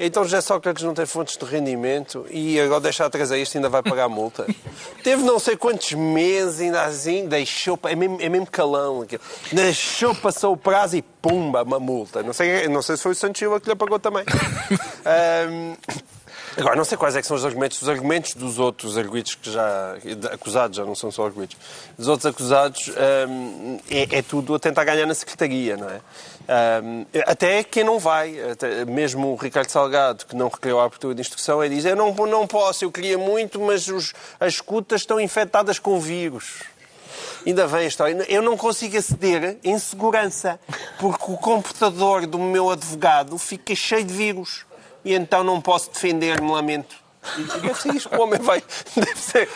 Então 0.00 0.22
José 0.22 0.40
Sócrates 0.40 0.84
não 0.84 0.94
tem 0.94 1.04
fontes 1.06 1.36
de 1.36 1.44
rendimento 1.44 2.24
e 2.30 2.60
agora 2.60 2.80
deixar 2.80 3.06
atrás 3.06 3.32
a 3.32 3.38
isto 3.38 3.56
ainda 3.56 3.68
vai 3.68 3.82
pagar 3.82 4.04
a 4.04 4.08
multa. 4.08 4.46
Teve 5.02 5.22
não 5.22 5.38
sei 5.38 5.56
quantos 5.56 5.92
meses 5.92 6.60
ainda 6.60 6.84
assim, 6.84 7.26
deixou, 7.26 7.78
é 7.84 7.96
mesmo, 7.96 8.18
é 8.20 8.28
mesmo 8.28 8.46
calão 8.46 9.02
aquilo. 9.02 9.22
Deixou, 9.52 10.14
passou 10.14 10.52
o 10.52 10.56
prazo 10.56 10.96
e 10.96 11.02
pumba, 11.02 11.62
uma 11.62 11.80
multa. 11.80 12.22
Não 12.22 12.32
sei, 12.32 12.68
não 12.68 12.80
sei 12.80 12.96
se 12.96 13.02
foi 13.02 13.12
o 13.12 13.14
Santos 13.14 13.40
Silva 13.40 13.60
que 13.60 13.68
lhe 13.68 13.74
pagou 13.74 13.98
também. 13.98 14.24
Ahm, 15.04 15.76
Agora, 16.58 16.74
não 16.74 16.84
sei 16.84 16.98
quais 16.98 17.14
é 17.14 17.22
são 17.22 17.36
os 17.36 17.44
argumentos. 17.44 17.80
Os 17.80 17.88
argumentos 17.88 18.34
dos 18.34 18.58
outros 18.58 18.98
arguidos 18.98 19.36
que 19.36 19.50
já... 19.50 19.96
Acusados, 20.32 20.76
já 20.76 20.84
não 20.84 20.94
são 20.94 21.10
só 21.10 21.26
arguidos. 21.26 21.56
Dos 21.96 22.08
outros 22.08 22.26
acusados 22.26 22.90
hum, 23.28 23.78
é, 23.88 24.18
é 24.18 24.22
tudo 24.22 24.54
a 24.56 24.58
tentar 24.58 24.84
ganhar 24.84 25.06
na 25.06 25.14
Secretaria, 25.14 25.76
não 25.76 25.88
é? 25.88 26.00
Até 27.26 27.62
quem 27.62 27.84
não 27.84 27.98
vai, 27.98 28.40
até 28.50 28.84
mesmo 28.86 29.32
o 29.32 29.36
Ricardo 29.36 29.68
Salgado, 29.70 30.24
que 30.24 30.34
não 30.34 30.48
requereu 30.48 30.80
a 30.80 30.84
abertura 30.84 31.14
de 31.14 31.20
instrução, 31.20 31.62
ele 31.62 31.74
diz, 31.74 31.84
eu 31.84 31.94
não, 31.94 32.14
não 32.14 32.46
posso, 32.46 32.84
eu 32.84 32.90
queria 32.90 33.18
muito, 33.18 33.60
mas 33.60 33.86
os, 33.88 34.14
as 34.40 34.54
escutas 34.54 35.02
estão 35.02 35.20
infectadas 35.20 35.78
com 35.78 36.00
vírus. 36.00 36.62
Ainda 37.46 37.66
vem 37.66 37.80
a 37.80 37.86
história. 37.86 38.26
Eu 38.28 38.42
não 38.42 38.56
consigo 38.56 38.96
aceder 38.96 39.58
em 39.62 39.78
segurança, 39.78 40.58
porque 40.98 41.30
o 41.30 41.36
computador 41.36 42.26
do 42.26 42.38
meu 42.38 42.70
advogado 42.70 43.38
fica 43.38 43.74
cheio 43.74 44.04
de 44.04 44.14
vírus. 44.14 44.66
E 45.04 45.14
então 45.14 45.44
não 45.44 45.60
posso 45.60 45.90
defender-me, 45.90 46.50
lamento. 46.50 47.07
Deve 47.60 47.74
ser 47.74 47.94
isto 47.94 48.08
que 48.08 48.16
o 48.16 48.22
homem 48.22 48.40
vai. 48.40 48.62
Deve 48.94 49.20
ser. 49.20 49.48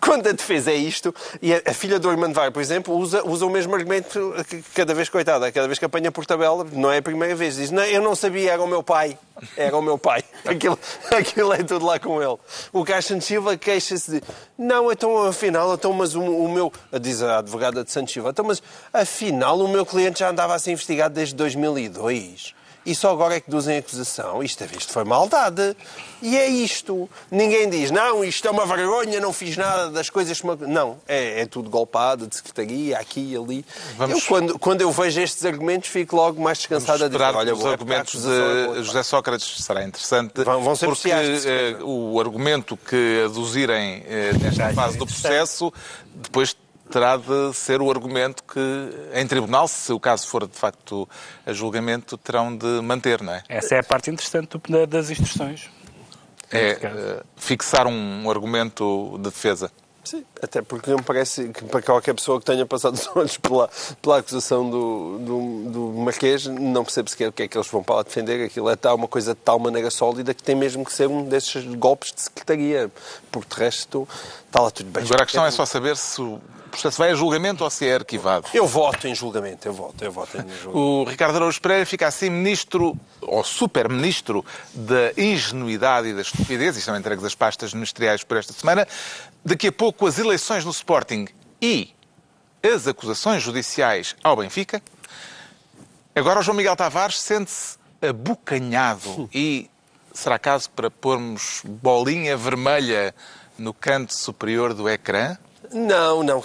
Quando 0.00 0.28
a 0.28 0.32
defesa 0.32 0.70
é 0.70 0.74
isto, 0.74 1.14
e 1.40 1.54
a, 1.54 1.74
filha 1.74 1.98
do 1.98 2.08
Armando 2.08 2.34
Var, 2.34 2.50
por 2.52 2.60
exemplo, 2.60 2.96
usa, 2.96 3.24
usa 3.24 3.46
o 3.46 3.50
mesmo 3.50 3.74
argumento 3.74 4.34
cada 4.74 4.94
vez, 4.94 5.08
coitada, 5.08 5.50
cada 5.52 5.66
vez 5.66 5.78
que 5.78 5.84
apanha 5.84 6.10
por 6.10 6.26
tabela, 6.26 6.66
não 6.72 6.90
é 6.90 6.98
a 6.98 7.02
primeira 7.02 7.34
vez, 7.34 7.56
diz: 7.56 7.70
não, 7.70 7.84
Eu 7.84 8.02
não 8.02 8.14
sabia, 8.14 8.52
era 8.52 8.62
o 8.62 8.66
meu 8.66 8.82
pai. 8.82 9.18
Era 9.56 9.76
o 9.76 9.82
meu 9.82 9.98
pai. 9.98 10.22
Aquilo, 10.46 10.78
aquilo 11.10 11.52
é 11.52 11.62
tudo 11.62 11.84
lá 11.84 11.98
com 11.98 12.22
ele. 12.22 12.38
O 12.72 12.84
Santos 13.02 13.26
Silva 13.26 13.56
queixa-se 13.56 14.10
de: 14.10 14.22
Não, 14.56 14.92
então 14.92 15.24
afinal, 15.24 15.74
então, 15.74 15.92
mas 15.92 16.14
o, 16.14 16.22
o 16.22 16.48
meu. 16.48 16.72
Diz 17.00 17.20
a 17.22 17.38
advogada 17.38 17.82
de 17.82 17.90
Santos 17.90 18.12
Silva: 18.12 18.30
Então, 18.30 18.44
mas 18.44 18.62
afinal, 18.92 19.58
o 19.58 19.68
meu 19.68 19.84
cliente 19.84 20.20
já 20.20 20.30
andava 20.30 20.54
a 20.54 20.58
ser 20.58 20.72
investigado 20.72 21.14
desde 21.14 21.34
2002. 21.34 22.54
E 22.86 22.94
só 22.94 23.10
agora 23.12 23.36
é 23.36 23.40
que 23.40 23.50
duzem 23.50 23.78
acusação. 23.78 24.42
Isto, 24.42 24.64
isto 24.76 24.92
foi 24.92 25.04
maldade. 25.04 25.74
E 26.20 26.36
é 26.36 26.46
isto. 26.46 27.08
Ninguém 27.30 27.68
diz, 27.70 27.90
não, 27.90 28.22
isto 28.24 28.46
é 28.46 28.50
uma 28.50 28.66
vergonha, 28.66 29.20
não 29.20 29.32
fiz 29.32 29.56
nada 29.56 29.90
das 29.90 30.10
coisas 30.10 30.40
que... 30.40 30.46
me-" 30.46 30.56
Não, 30.66 30.98
é, 31.08 31.40
é 31.42 31.46
tudo 31.46 31.70
golpado, 31.70 32.26
de 32.26 32.36
secretaria, 32.36 32.98
aqui 32.98 33.32
e 33.32 33.36
ali. 33.36 33.64
Vamos- 33.96 34.16
Eu, 34.18 34.26
quando, 34.26 34.58
quando 34.58 34.80
eu 34.82 34.90
vejo 34.90 35.20
estes 35.20 35.44
argumentos, 35.44 35.88
fico 35.88 36.14
logo 36.16 36.42
mais 36.42 36.58
descansado 36.58 37.04
a 37.04 37.08
dizer, 37.08 37.22
olha, 37.22 37.52
os 37.54 37.60
boa, 37.60 37.72
argumentos 37.72 38.24
é 38.26 38.74
de. 38.74 38.82
José 38.84 39.02
Sócrates 39.02 39.64
será 39.64 39.82
interessante. 39.84 40.44
Vão- 40.44 40.62
vão 40.62 40.76
ser 40.76 40.86
porque 40.86 41.08
de 41.08 41.48
eh, 41.48 41.76
o 41.82 42.20
argumento 42.20 42.76
que 42.76 43.22
aduzirem 43.24 44.02
eh, 44.06 44.32
nesta 44.40 44.72
fase 44.74 44.98
do 44.98 45.06
processo 45.06 45.72
depois 46.14 46.54
terá 46.94 47.16
de 47.16 47.52
ser 47.54 47.82
o 47.82 47.90
argumento 47.90 48.44
que, 48.44 48.60
em 49.14 49.26
tribunal, 49.26 49.66
se 49.66 49.92
o 49.92 49.98
caso 49.98 50.28
for 50.28 50.46
de 50.46 50.56
facto 50.56 51.08
a 51.44 51.52
julgamento, 51.52 52.16
terão 52.16 52.56
de 52.56 52.80
manter, 52.82 53.20
não 53.20 53.32
é? 53.32 53.42
Essa 53.48 53.74
é 53.74 53.78
a 53.80 53.82
parte 53.82 54.12
interessante 54.12 54.56
das 54.88 55.10
instruções. 55.10 55.68
É 56.52 56.70
eh, 56.70 57.22
fixar 57.36 57.88
um 57.88 58.30
argumento 58.30 59.14
de 59.16 59.24
defesa. 59.24 59.72
Sim, 60.04 60.22
até 60.42 60.60
porque 60.60 60.90
não 60.90 60.98
me 60.98 61.02
parece 61.02 61.48
que 61.48 61.64
para 61.64 61.80
qualquer 61.80 62.14
pessoa 62.14 62.38
que 62.38 62.44
tenha 62.44 62.66
passado 62.66 62.94
os 62.94 63.08
olhos 63.16 63.38
pela, 63.38 63.70
pela 64.02 64.18
acusação 64.18 64.68
do, 64.68 65.18
do, 65.18 65.70
do 65.70 65.80
Marquês 65.98 66.46
não 66.46 66.84
percebe 66.84 67.10
sequer 67.10 67.28
o 67.30 67.32
que 67.32 67.42
é 67.42 67.48
que 67.48 67.56
eles 67.56 67.66
vão 67.66 67.82
para 67.82 67.96
lá 67.96 68.02
defender. 68.02 68.44
Aquilo 68.44 68.68
é 68.68 68.76
tal, 68.76 68.96
uma 68.96 69.08
coisa 69.08 69.34
de 69.34 69.40
tal 69.40 69.58
maneira 69.58 69.90
sólida 69.90 70.34
que 70.34 70.42
tem 70.42 70.54
mesmo 70.54 70.84
que 70.84 70.92
ser 70.92 71.08
um 71.08 71.24
desses 71.24 71.64
golpes 71.74 72.12
de 72.12 72.20
secretaria. 72.20 72.90
Porque 73.32 73.54
de 73.54 73.60
resto 73.60 74.06
está 74.54 74.62
lá 74.62 74.70
tudo 74.70 74.90
bem. 74.90 75.02
Agora 75.02 75.24
a 75.24 75.26
questão 75.26 75.44
é 75.44 75.50
só 75.50 75.66
saber 75.66 75.96
se 75.96 76.20
o 76.22 76.40
processo 76.70 76.98
vai 76.98 77.10
a 77.10 77.14
julgamento 77.14 77.64
ou 77.64 77.70
se 77.70 77.88
é 77.88 77.96
arquivado. 77.96 78.46
Eu 78.54 78.66
voto 78.66 79.08
em 79.08 79.14
julgamento, 79.14 79.66
eu 79.66 79.72
voto, 79.72 80.04
eu 80.04 80.12
voto 80.12 80.36
em 80.36 80.48
julgamento. 80.48 80.78
O 80.78 81.04
Ricardo 81.04 81.36
Araújo 81.36 81.60
Pereira 81.60 81.84
fica 81.84 82.06
assim 82.06 82.30
ministro, 82.30 82.96
ou 83.20 83.42
super-ministro, 83.42 84.44
da 84.72 85.12
ingenuidade 85.16 86.08
e 86.08 86.14
da 86.14 86.22
estupidez, 86.22 86.76
e 86.76 86.78
estão 86.78 86.96
entregues 86.96 87.24
as 87.24 87.34
pastas 87.34 87.74
ministeriais 87.74 88.22
por 88.22 88.36
esta 88.36 88.52
semana. 88.52 88.86
Daqui 89.44 89.68
a 89.68 89.72
pouco 89.72 90.06
as 90.06 90.18
eleições 90.18 90.64
no 90.64 90.70
Sporting 90.70 91.26
e 91.60 91.92
as 92.62 92.86
acusações 92.86 93.42
judiciais 93.42 94.14
ao 94.22 94.36
Benfica. 94.36 94.80
Agora 96.14 96.38
o 96.38 96.42
João 96.42 96.56
Miguel 96.56 96.76
Tavares 96.76 97.20
sente-se 97.20 97.76
abocanhado 98.00 99.28
e 99.34 99.68
será 100.12 100.38
caso 100.38 100.70
para 100.70 100.88
pormos 100.88 101.60
bolinha 101.64 102.36
vermelha 102.36 103.12
no 103.58 103.72
canto 103.74 104.14
superior 104.14 104.74
do 104.74 104.88
ecrã? 104.88 105.36
Não, 105.72 106.22
não, 106.22 106.40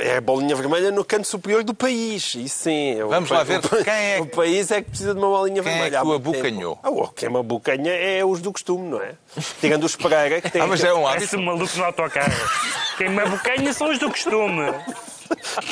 é 0.00 0.16
a 0.16 0.20
bolinha 0.20 0.56
vermelha 0.56 0.90
no 0.90 1.04
canto 1.04 1.26
superior 1.26 1.62
do 1.62 1.74
país. 1.74 2.34
Isso 2.36 2.60
sim. 2.64 2.98
é 2.98 3.04
o 3.04 3.08
Vamos 3.08 3.28
pa- 3.28 3.36
lá 3.38 3.44
ver 3.44 3.58
o 3.58 3.84
quem 3.84 3.92
é 3.92 4.14
que- 4.16 4.22
O 4.22 4.26
país 4.26 4.70
é 4.70 4.80
que 4.80 4.88
precisa 4.88 5.12
de 5.12 5.18
uma 5.20 5.28
bolinha 5.28 5.62
Quem 5.62 5.70
é 5.72 5.74
vermelha. 5.74 5.90
que 5.90 5.96
há 5.96 6.04
o 6.04 6.12
abocanhou? 6.14 6.78
Ah, 6.82 6.88
o 6.90 7.08
quem 7.08 7.28
me 7.28 7.38
abocanha 7.38 7.92
é 7.92 8.24
os 8.24 8.40
do 8.40 8.50
costume, 8.50 8.88
não 8.88 9.02
é? 9.02 9.12
Tirando 9.60 9.84
os 9.84 9.94
Pereira, 9.96 10.40
que 10.40 10.48
tem 10.50 10.62
Ah, 10.62 10.66
mas 10.66 10.82
é 10.82 10.92
um 10.94 11.06
hábito. 11.06 11.18
Parece 11.18 11.36
um 11.36 11.42
maluco 11.44 11.76
no 11.76 11.84
autocarro. 11.84 12.32
Quem 12.96 13.10
me 13.10 13.20
abocanha 13.20 13.72
são 13.74 13.90
os 13.90 13.98
do 13.98 14.08
costume. 14.08 14.62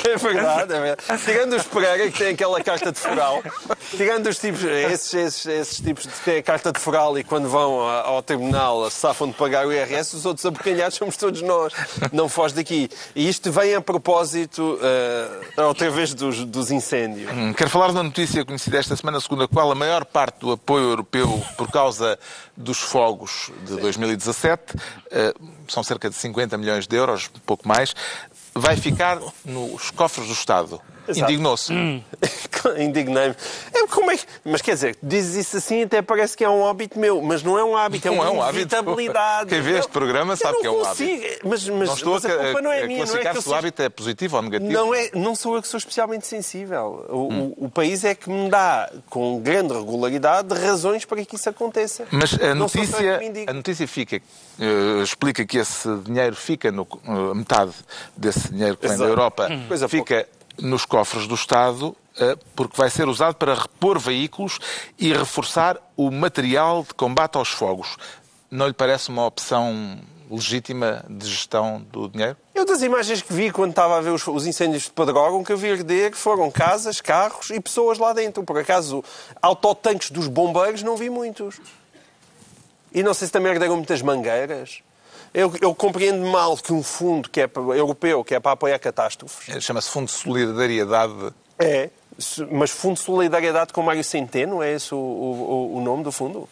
É 0.04 0.16
verdade, 0.16 0.74
é 0.74 0.80
verdade. 0.80 1.24
Tirando 1.24 1.56
os 1.56 1.62
Pereira, 1.64 2.10
que 2.10 2.18
têm 2.18 2.28
aquela 2.28 2.62
carta 2.62 2.92
de 2.92 2.98
foral, 2.98 3.42
tirando 3.90 4.26
os 4.26 4.38
tipos, 4.38 4.62
esses, 4.64 5.14
esses, 5.14 5.46
esses 5.46 5.76
tipos 5.78 6.06
que 6.06 6.20
têm 6.24 6.38
a 6.38 6.42
carta 6.42 6.72
de 6.72 6.80
foral 6.80 7.18
e 7.18 7.24
quando 7.24 7.48
vão 7.48 7.80
ao 7.80 8.22
tribunal 8.22 8.90
safam 8.90 9.28
de 9.28 9.34
pagar 9.34 9.66
o 9.66 9.72
IRS, 9.72 10.16
os 10.16 10.26
outros 10.26 10.44
abocanhados 10.46 10.96
somos 10.96 11.16
todos 11.16 11.42
nós. 11.42 11.72
Não 12.12 12.28
foge 12.28 12.54
daqui. 12.54 12.88
E 13.14 13.28
isto 13.28 13.50
vem 13.52 13.74
a 13.74 13.80
propósito, 13.80 14.78
eh, 14.82 15.62
outra 15.62 15.90
vez, 15.90 16.14
dos, 16.14 16.44
dos 16.44 16.70
incêndios. 16.70 17.30
Hum, 17.32 17.52
Quero 17.52 17.70
falar 17.70 17.86
de 17.88 17.92
uma 17.92 18.02
notícia 18.02 18.44
conhecida 18.44 18.78
esta 18.78 18.96
semana, 18.96 19.20
segundo 19.20 19.44
a 19.44 19.48
qual 19.48 19.70
a 19.70 19.74
maior 19.74 20.04
parte 20.04 20.40
do 20.40 20.52
apoio 20.52 20.90
europeu 20.90 21.42
por 21.56 21.70
causa 21.70 22.18
dos 22.56 22.78
fogos 22.78 23.50
de 23.66 23.76
2017, 23.76 24.62
eh, 25.10 25.34
são 25.68 25.82
cerca 25.82 26.08
de 26.10 26.16
50 26.16 26.58
milhões 26.58 26.86
de 26.86 26.96
euros, 26.96 27.30
pouco 27.46 27.66
mais, 27.66 27.94
vai 28.60 28.76
ficar 28.76 29.18
nos 29.44 29.90
cofres 29.90 30.26
do 30.26 30.32
Estado. 30.32 30.80
Indignou-se. 31.08 31.72
Indignei-me. 32.78 33.34
É, 33.72 33.86
como 33.86 34.10
é 34.10 34.16
que... 34.16 34.24
Mas 34.44 34.60
quer 34.62 34.74
dizer, 34.74 34.96
dizes 35.02 35.46
isso 35.46 35.56
assim 35.56 35.82
até 35.82 36.02
parece 36.02 36.36
que 36.36 36.44
é 36.44 36.48
um 36.48 36.66
hábito 36.66 36.98
meu, 36.98 37.20
mas 37.22 37.42
não 37.42 37.58
é 37.58 37.64
um 37.64 37.76
hábito, 37.76 38.06
é 38.06 38.10
Não 38.10 38.18
uma 38.18 38.26
é 38.26 38.30
um 38.30 38.42
hábito. 38.42 38.76
Quem 39.48 39.60
vê 39.62 39.78
este 39.78 39.90
programa 39.90 40.34
eu 40.34 40.36
sabe 40.36 40.58
que 40.60 40.66
é 40.66 40.70
um 40.70 40.82
consigo. 40.82 41.22
Mas, 41.44 41.68
mas, 41.68 41.88
Não 41.88 41.94
estou 41.94 42.14
mas 42.14 42.24
a, 42.26 42.28
a 42.28 42.36
culpa 42.44 42.62
não 42.62 42.72
é 42.72 42.82
a 42.82 42.86
minha, 42.86 43.04
não 43.06 43.16
é 43.16 43.18
que 43.24 43.32
se 43.32 43.38
o 43.38 43.42
seja- 43.42 43.56
hábito 43.56 43.82
é 43.82 43.88
positivo 43.88 44.36
ou 44.36 44.42
negativo. 44.42 44.70
Não, 44.72 44.94
é, 44.94 45.10
não 45.14 45.34
sou 45.34 45.56
eu 45.56 45.62
que 45.62 45.68
sou 45.68 45.78
especialmente 45.78 46.26
sensível. 46.26 47.06
O, 47.08 47.28
Hum. 47.30 47.54
o- 47.58 47.66
o 47.66 47.70
país 47.70 48.04
é 48.04 48.14
que 48.14 48.28
me 48.28 48.48
dá, 48.50 48.90
com 49.08 49.40
grande 49.40 49.72
regularidade, 49.72 50.54
razões 50.54 51.04
para 51.04 51.24
que 51.24 51.36
isso 51.36 51.48
aconteça. 51.48 52.06
Mas 52.10 52.34
a 52.40 52.54
Não 52.54 52.68
sou 52.68 52.84
só 52.84 52.98
eu 53.00 53.18
que 53.18 53.24
me 53.24 53.28
notícia, 53.28 53.50
a 53.50 53.52
notícia 53.54 53.88
fica, 53.88 54.16
eh, 54.16 55.02
explica 55.02 55.44
que 55.46 55.58
esse 55.58 55.88
dinheiro 56.04 56.34
fica, 56.36 56.70
no, 56.70 56.86
eh, 57.06 57.34
metade 57.34 57.72
desse 58.16 58.50
dinheiro 58.52 58.76
que 58.76 58.82
vem 58.86 58.90
da 58.96 59.04
Exato. 59.04 59.10
Europa, 59.10 59.48
Hum. 59.50 59.64
Coisa 59.68 59.88
fica 59.88 60.26
nos 60.60 60.84
cofres 60.84 61.26
do 61.26 61.34
Estado, 61.34 61.96
eh, 62.18 62.36
porque 62.54 62.76
vai 62.76 62.90
ser 62.90 63.08
usado 63.08 63.34
para 63.34 63.54
repor 63.54 63.98
veículos 63.98 64.58
e 64.98 65.12
reforçar 65.12 65.78
o 65.96 66.10
material 66.10 66.82
de 66.82 66.94
combate 66.94 67.36
aos 67.36 67.50
fogos. 67.50 67.96
Não 68.50 68.66
lhe 68.66 68.72
parece 68.72 69.08
uma 69.08 69.26
opção 69.26 70.00
legítima 70.30 71.04
de 71.08 71.28
gestão 71.28 71.84
do 71.90 72.08
dinheiro? 72.08 72.36
Eu 72.54 72.64
das 72.64 72.82
imagens 72.82 73.20
que 73.20 73.32
vi 73.32 73.50
quando 73.50 73.70
estava 73.70 73.98
a 73.98 74.00
ver 74.00 74.10
os, 74.10 74.26
os 74.26 74.46
incêndios 74.46 74.84
de 74.84 74.90
Pedrógão, 74.90 75.42
que 75.42 75.52
eu 75.52 75.56
vi 75.56 75.72
arder, 75.72 76.14
foram 76.14 76.50
casas, 76.50 77.00
carros 77.00 77.50
e 77.50 77.60
pessoas 77.60 77.98
lá 77.98 78.12
dentro. 78.12 78.42
Por 78.44 78.58
acaso, 78.58 79.02
autotanques 79.42 80.10
dos 80.10 80.28
bombeiros 80.28 80.82
não 80.82 80.96
vi 80.96 81.10
muitos. 81.10 81.60
E 82.92 83.02
não 83.02 83.14
sei 83.14 83.26
se 83.26 83.32
também 83.32 83.52
arderam 83.52 83.76
muitas 83.76 84.02
mangueiras. 84.02 84.82
Eu, 85.32 85.52
eu 85.60 85.74
compreendo 85.74 86.26
mal 86.26 86.56
que 86.56 86.72
um 86.72 86.82
fundo 86.82 87.28
que 87.28 87.40
é 87.42 87.46
para- 87.46 87.62
europeu, 87.62 88.24
que 88.24 88.34
é 88.34 88.40
para 88.40 88.52
apoiar 88.52 88.78
catástrofes, 88.78 89.48
Eh, 89.54 89.60
Chama-se 89.60 89.88
Fundo 89.88 90.06
de 90.06 90.12
Solidariedade. 90.12 91.32
é, 91.58 91.88
mas 92.50 92.70
Fundo 92.70 92.94
de 92.94 93.00
Solidariedade 93.00 93.72
com 93.72 93.82
Mário 93.82 94.02
Centeno, 94.02 94.62
é 94.62 94.72
esse 94.72 94.92
o, 94.94 94.98
o- 94.98 95.76
o 95.76 95.80
nome 95.80 96.02
do 96.02 96.10
fundo? 96.10 96.48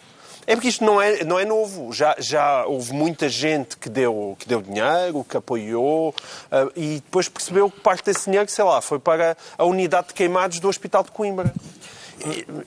É 0.47 0.55
porque 0.55 0.69
isto 0.69 0.83
não 0.83 0.99
é, 1.03 1.25
não 1.25 1.39
é 1.39 1.45
novo. 1.45 1.93
Já, 1.93 2.15
já 2.19 2.65
houve 2.67 2.93
muita 2.95 3.29
gente 3.29 3.77
que 3.77 3.89
deu, 3.91 4.35
que 4.39 4.49
deu 4.49 4.63
dinheiro, 4.63 5.23
que 5.29 5.37
apoiou, 5.37 6.15
ah, 6.51 6.69
e 6.75 6.95
depois 7.05 7.29
percebeu 7.29 7.71
que 7.71 7.81
parte 7.81 8.05
desse 8.07 8.25
dinheiro, 8.27 8.49
sei 8.49 8.65
lá, 8.65 8.81
foi 8.81 8.99
para 8.99 9.37
a 9.59 9.65
unidade 9.67 10.09
de 10.09 10.15
queimados 10.15 10.59
do 10.59 10.67
Hospital 10.69 11.03
de 11.03 11.11
Coimbra. 11.11 11.53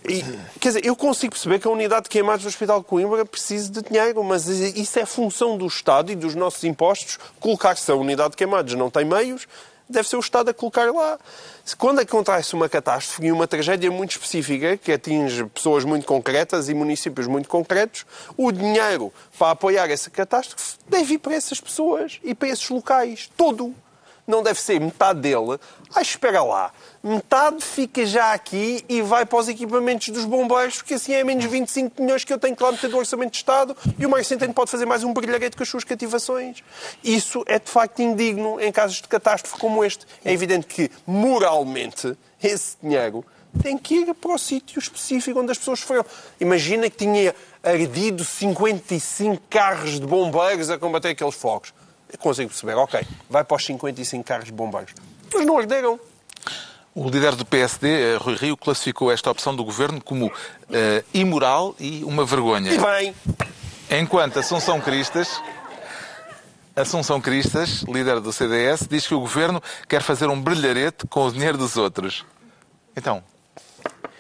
E- 0.08 0.26
quer 0.60 0.70
dizer, 0.70 0.86
eu 0.86 0.96
consigo 0.96 1.34
perceber 1.34 1.60
que 1.60 1.68
a 1.68 1.72
unidade 1.72 2.04
de 2.04 2.10
queimados 2.10 2.44
do 2.44 2.48
Hospital 2.48 2.80
de 2.80 2.86
Coimbra 2.86 3.26
precisa 3.26 3.72
de 3.72 3.82
dinheiro, 3.82 4.24
mas 4.24 4.48
isso 4.48 5.00
é 5.00 5.06
função 5.06 5.58
do 5.58 5.68
Estado 5.68 6.12
e 6.12 6.16
dos 6.16 6.36
nossos 6.36 6.64
impostos 6.64 7.20
colocar-se 7.40 7.92
a 7.92 7.96
unidade 7.96 8.32
de 8.32 8.38
queimados 8.38 8.74
não 8.76 8.90
tem 8.90 9.06
meios, 9.06 9.48
deve 9.90 10.08
ser 10.08 10.16
o 10.16 10.20
Estado 10.20 10.50
a 10.50 10.54
colocar 10.54 10.92
lá. 10.92 11.20
Quando 11.78 12.00
acontece 12.00 12.56
uma 12.56 12.68
catástrofe 12.68 13.26
e 13.26 13.32
uma 13.32 13.46
tragédia 13.46 13.92
muito 13.92 14.12
específica, 14.12 14.78
que 14.78 14.92
atinge 14.92 15.46
pessoas 15.46 15.84
muito 15.84 16.06
concretas 16.06 16.70
e 16.70 16.74
municípios 16.74 17.28
muito 17.28 17.48
concretos, 17.50 18.06
o 18.38 18.52
dinheiro 18.52 19.14
para 19.38 19.52
apoiar 19.52 19.90
essa 19.92 20.10
catástrofe 20.10 20.78
deve 20.88 21.16
ir 21.16 21.18
para 21.20 21.36
essas 21.36 21.60
pessoas 21.60 22.20
e 22.24 22.34
para 22.34 22.50
esses 22.50 22.68
locais. 22.70 23.30
Todo 23.36 23.76
não 24.32 24.42
deve 24.42 24.60
ser 24.60 24.80
metade 24.80 25.20
dele. 25.20 25.60
Ah, 25.94 26.02
espera 26.02 26.42
lá. 26.42 26.72
Metade 27.04 27.64
fica 27.64 28.06
já 28.06 28.32
aqui 28.32 28.84
e 28.88 29.02
vai 29.02 29.26
para 29.26 29.38
os 29.38 29.48
equipamentos 29.50 30.10
dos 30.10 30.24
bombeiros, 30.24 30.78
porque 30.78 30.94
assim 30.94 31.14
é 31.14 31.24
menos 31.24 31.44
25 31.46 32.02
milhões 32.02 32.24
que 32.24 32.32
eu 32.32 32.40
tenho 32.40 32.56
que 32.56 32.64
lá 32.64 32.72
meter 32.72 32.90
do 32.90 32.98
Orçamento 32.98 33.32
de 33.32 33.38
Estado 33.38 33.76
e 34.00 34.06
o 34.06 34.10
Mário 34.10 34.26
Centeno 34.26 34.54
pode 34.54 34.72
fazer 34.72 34.86
mais 34.86 35.04
um 35.04 35.14
brilharete 35.14 35.58
com 35.58 35.64
as 35.64 35.70
suas 35.70 35.84
cativações. 35.84 36.64
Isso 37.04 37.44
é 37.46 37.60
de 37.60 37.70
facto 37.70 38.02
indigno 38.02 38.60
em 38.60 38.72
casos 38.72 39.02
de 39.02 39.08
catástrofe 39.08 39.60
como 39.60 39.84
este. 39.84 40.06
É 40.24 40.32
evidente 40.32 40.66
que, 40.66 40.90
moralmente, 41.06 42.18
esse 42.42 42.78
dinheiro 42.82 43.26
tem 43.62 43.78
que 43.78 43.96
ir 43.96 44.14
para 44.14 44.34
o 44.34 44.38
sítio 44.38 44.80
específico 44.80 45.40
onde 45.40 45.52
as 45.52 45.58
pessoas 45.58 45.82
foram. 45.82 46.06
Imagina 46.40 46.90
que 46.90 46.98
tinha 46.98 47.36
ardido 47.62 48.24
55 48.24 49.42
carros 49.50 50.00
de 50.00 50.08
bombeiros 50.08 50.70
a 50.70 50.78
combater 50.78 51.10
aqueles 51.10 51.36
fogos. 51.36 51.74
Consigo 52.20 52.50
perceber, 52.50 52.76
ok, 52.76 53.02
vai 53.30 53.44
para 53.44 53.58
os 53.58 53.66
55 53.66 54.24
carros 54.24 54.50
bombeiros. 54.50 54.94
Mas 55.34 55.46
não 55.46 55.58
arderam. 55.58 56.00
O 56.94 57.10
líder 57.10 57.36
do 57.36 57.46
PSD, 57.46 57.88
eh, 57.88 58.18
Rui 58.18 58.36
Rio, 58.36 58.58
classificou 58.58 59.12
esta 59.12 59.32
opção 59.32 59.56
do 59.56 59.64
governo 59.64 60.02
como 60.02 60.32
eh, 60.70 61.04
imoral 61.14 61.74
e 61.80 62.04
uma 62.04 62.26
vergonha. 62.26 62.70
E 62.70 62.78
bem, 62.78 63.16
Enquanto 63.94 64.40
Assunção 64.40 64.80
Cristas, 64.80 65.42
Assunção 66.74 67.20
Cristas, 67.20 67.82
líder 67.82 68.22
do 68.22 68.32
CDS, 68.32 68.88
diz 68.90 69.06
que 69.06 69.14
o 69.14 69.20
governo 69.20 69.62
quer 69.86 70.02
fazer 70.02 70.30
um 70.30 70.42
brilharete 70.42 71.06
com 71.08 71.26
o 71.26 71.32
dinheiro 71.32 71.58
dos 71.58 71.76
outros. 71.76 72.26
Então, 72.96 73.22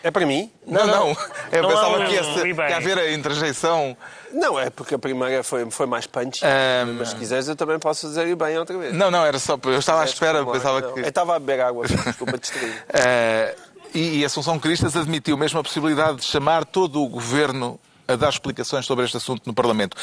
é 0.04 0.12
para 0.12 0.26
mim? 0.26 0.52
não, 0.66 0.86
não. 0.88 1.16
Eu 1.52 1.62
Não 1.64 1.70
pensava 1.70 1.96
é 1.98 2.00
um- 2.00 2.08
que, 2.08 2.14
ia 2.14 2.22
um 2.24 2.56
que 2.56 2.62
ia 2.70 2.78
haver 2.78 2.98
a 2.98 3.12
interjeição. 3.12 3.96
Não, 4.34 4.60
é 4.60 4.70
porque 4.70 4.96
a 4.96 5.00
primeira 5.00 5.44
foi, 5.44 5.70
foi 5.72 5.86
mais 5.86 6.08
punch. 6.08 6.44
Ahm. 6.46 6.96
Mas 7.00 7.10
se 7.10 7.16
quiseres, 7.16 7.48
eu 7.48 7.56
também 7.56 7.78
posso 7.80 8.08
fazer 8.08 8.28
ir 8.28 8.36
bem 8.36 8.58
outra 8.58 8.78
vez. 8.78 8.94
Não, 8.94 9.12
não, 9.12 9.26
era 9.26 9.38
só. 9.40 9.58
Eu 9.64 9.80
estava 9.80 10.02
à 10.02 10.06
espera, 10.06 10.42
lá, 10.44 10.52
pensava 10.52 10.82
não. 10.82 10.94
que. 10.94 11.00
Eu 11.02 11.08
estava 11.08 11.36
a 11.36 11.40
beber 11.40 11.62
água, 11.62 11.86
desculpa 12.06 12.38
distrair. 12.38 12.84
Eh, 12.94 13.56
e, 13.94 14.20
e 14.20 14.26
Assunção 14.26 14.58
Cristas 14.58 14.96
admitiu 14.96 15.38
mesmo 15.38 15.60
a 15.60 15.64
possibilidade 15.64 16.18
de 16.20 16.24
chamar 16.26 16.64
todo 16.66 17.02
o 17.04 17.08
governo 17.10 17.80
a 18.08 18.16
dar 18.16 18.30
explicações 18.30 18.86
sobre 18.86 19.04
este 19.06 19.18
assunto 19.18 19.44
no 19.46 19.54
Parlamento. 19.54 19.98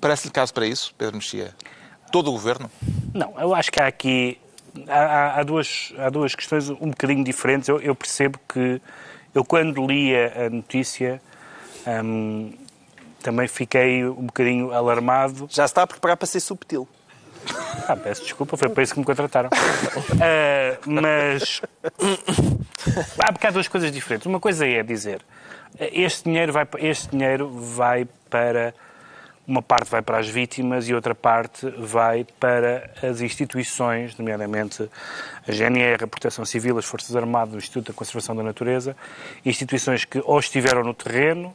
Parece-lhe 0.00 0.32
caso 0.32 0.52
para 0.52 0.66
isso, 0.66 0.92
Pedro 0.98 1.16
Mexia? 1.16 1.54
Todo 2.10 2.28
o 2.28 2.32
governo? 2.32 2.68
Não, 3.14 3.34
eu 3.38 3.54
acho 3.54 3.70
que 3.70 3.80
há 3.80 3.86
aqui 3.86 4.36
há, 4.88 4.98
há- 4.98 5.40
há 5.40 5.42
duas, 5.44 5.92
há 5.98 6.10
duas 6.10 6.34
questões 6.34 6.68
um 6.70 6.90
bocadinho 6.90 7.22
diferentes. 7.22 7.68
Eu, 7.68 7.80
eu 7.80 7.94
percebo 7.94 8.38
que 8.52 8.80
eu 9.34 9.44
quando 9.44 9.86
lia 9.86 10.46
a 10.46 10.50
notícia 10.50 11.20
hum, 12.04 12.52
também 13.22 13.46
fiquei 13.48 14.04
um 14.04 14.26
bocadinho 14.26 14.72
alarmado. 14.72 15.46
Já 15.50 15.64
está 15.64 15.82
a 15.82 15.86
preparar 15.86 16.16
para 16.16 16.26
ser 16.26 16.40
subtil. 16.40 16.88
Ah, 17.88 17.96
peço 17.96 18.22
desculpa, 18.22 18.56
foi 18.56 18.68
para 18.68 18.82
isso 18.82 18.92
que 18.92 19.00
me 19.00 19.06
contrataram. 19.06 19.50
Ah, 20.20 20.78
mas 20.86 21.62
há 23.18 23.32
porque 23.32 23.46
há 23.46 23.50
duas 23.50 23.68
coisas 23.68 23.90
diferentes. 23.90 24.26
Uma 24.26 24.40
coisa 24.40 24.66
é 24.66 24.82
dizer 24.82 25.22
este 25.78 26.24
dinheiro 26.24 26.52
vai, 26.52 26.66
este 26.78 27.10
dinheiro 27.10 27.48
vai 27.48 28.06
para 28.28 28.74
uma 29.50 29.60
parte 29.60 29.90
vai 29.90 30.00
para 30.00 30.18
as 30.18 30.28
vítimas 30.28 30.88
e 30.88 30.94
outra 30.94 31.12
parte 31.12 31.68
vai 31.76 32.24
para 32.38 32.88
as 33.02 33.20
instituições, 33.20 34.16
nomeadamente 34.16 34.88
a 35.46 35.50
GNR, 35.50 36.04
a 36.04 36.06
Proteção 36.06 36.44
Civil, 36.44 36.78
as 36.78 36.84
Forças 36.84 37.16
Armadas, 37.16 37.54
o 37.54 37.58
Instituto 37.58 37.88
da 37.88 37.92
Conservação 37.92 38.36
da 38.36 38.44
Natureza, 38.44 38.96
instituições 39.44 40.04
que 40.04 40.22
ou 40.24 40.38
estiveram 40.38 40.84
no 40.84 40.94
terreno 40.94 41.52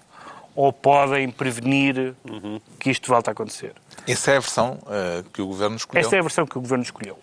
ou 0.54 0.74
podem 0.74 1.30
prevenir 1.30 2.14
que 2.80 2.90
isto 2.90 3.08
volte 3.08 3.30
a 3.30 3.32
acontecer. 3.32 3.74
Essa 4.06 4.32
é 4.32 4.38
a 4.38 4.40
versão 4.40 4.78
eh, 4.90 5.24
que 5.34 5.42
o 5.42 5.48
governo 5.48 5.78
escolheu. 5.78 6.02
Esta 6.02 6.16
é 6.18 6.20
a 6.20 6.22
versão 6.22 6.46
que 6.46 6.58
o 6.58 6.62
Governo 6.62 6.84
escolheu. 6.84 7.18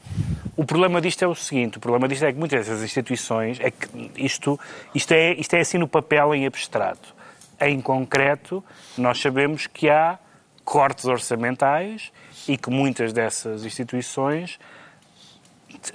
O 0.57 0.65
problema 0.65 1.01
disto 1.01 1.23
é 1.23 1.27
o 1.27 1.35
seguinte, 1.35 1.79
o 1.79 1.81
problema 1.81 2.09
disto 2.09 2.25
é 2.25 2.33
que 2.33 2.39
muitas 2.39 2.67
dessas 2.67 2.83
instituições, 2.83 3.59
é 3.61 3.71
que 3.71 4.11
isto, 4.17 4.59
isto, 4.95 5.13
é, 5.13 5.33
isto 5.35 5.55
é 5.55 5.61
assim 5.61 5.79
no 5.79 5.89
papel 5.89 6.35
em 6.35 6.47
abstrato. 6.47 7.15
Em 7.61 7.81
concreto, 7.81 8.63
nós 8.99 9.21
sabemos 9.21 9.67
que 9.67 9.89
há 9.89 10.19
cortes 10.65 11.05
orçamentais 11.07 12.13
e 12.49 12.57
que 12.57 12.71
muitas 12.71 13.13
dessas 13.13 13.65
instituições 13.65 14.59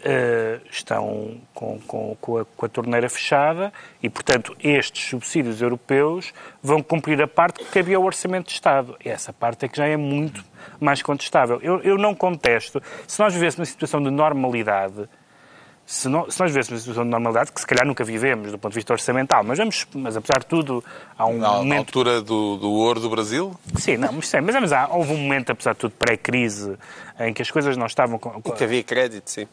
eh, 0.03 0.59
estão 0.69 1.39
com, 1.53 1.79
com- 1.87 2.17
com 2.19 2.37
a, 2.39 2.45
com 2.45 2.65
a 2.65 2.69
torneira 2.69 3.07
fechada 3.09 3.71
e, 4.01 4.09
portanto, 4.09 4.55
estes 4.61 5.07
subsídios 5.09 5.61
europeus 5.61 6.33
vão 6.61 6.81
cumprir 6.81 7.21
a 7.21 7.27
parte 7.27 7.59
que 7.59 7.65
cabia 7.65 7.95
ao 7.97 8.03
Orçamento 8.03 8.47
de 8.47 8.53
Estado. 8.53 8.97
Essa 9.03 9.31
parte 9.31 9.65
é 9.65 9.67
que 9.69 9.77
já 9.77 9.85
é 9.87 9.95
muito 9.95 10.43
mais 10.79 11.01
contestável. 11.01 11.59
Eu, 11.61 11.79
eu 11.81 11.97
não 11.97 12.13
contesto. 12.15 12.81
Se 13.07 13.19
nós 13.19 13.33
vivêssemos 13.33 13.59
uma 13.69 13.71
situação 13.71 14.01
de 14.03 14.09
normalidade, 14.09 15.07
se, 15.89 16.09
nó- 16.09 16.29
se 16.29 16.37
nós 16.39 16.51
vivêssemos 16.51 16.73
uma 16.73 16.79
situação 16.81 17.03
de 17.05 17.09
normalidade, 17.09 17.51
que 17.51 17.59
se 17.61 17.65
calhar 17.65 17.85
nunca 17.87 18.03
vivemos 18.03 18.51
do 18.51 18.59
ponto 18.59 18.73
de 18.73 18.75
vista 18.75 18.91
orçamental, 18.93 19.41
mas, 19.43 19.57
vamos, 19.57 19.87
mas 19.95 20.17
apesar 20.17 20.39
de 20.39 20.45
tudo, 20.45 20.83
há 21.17 21.25
um 21.25 21.37
Na, 21.37 21.47
na 21.51 21.57
momento 21.59 21.77
altura 21.79 22.21
do, 22.21 22.57
do 22.57 22.69
ouro 22.71 22.99
do 22.99 23.09
Brasil? 23.09 23.55
Sim, 23.77 23.95
não, 23.95 24.11
mas, 24.11 24.27
sim, 24.27 24.41
mas, 24.41 24.53
mas 24.59 24.73
há, 24.73 24.87
houve 24.89 25.13
um 25.13 25.17
momento, 25.17 25.49
apesar 25.51 25.71
de 25.73 25.79
tudo, 25.79 25.93
pré-crise, 25.97 26.77
em 27.21 27.33
que 27.33 27.41
as 27.41 27.49
coisas 27.49 27.77
não 27.77 27.85
estavam... 27.85 28.19
Com, 28.19 28.31
com- 28.41 28.51
Que 28.51 28.63
havia 28.65 28.83
crédito, 28.83 29.29
sim. 29.31 29.47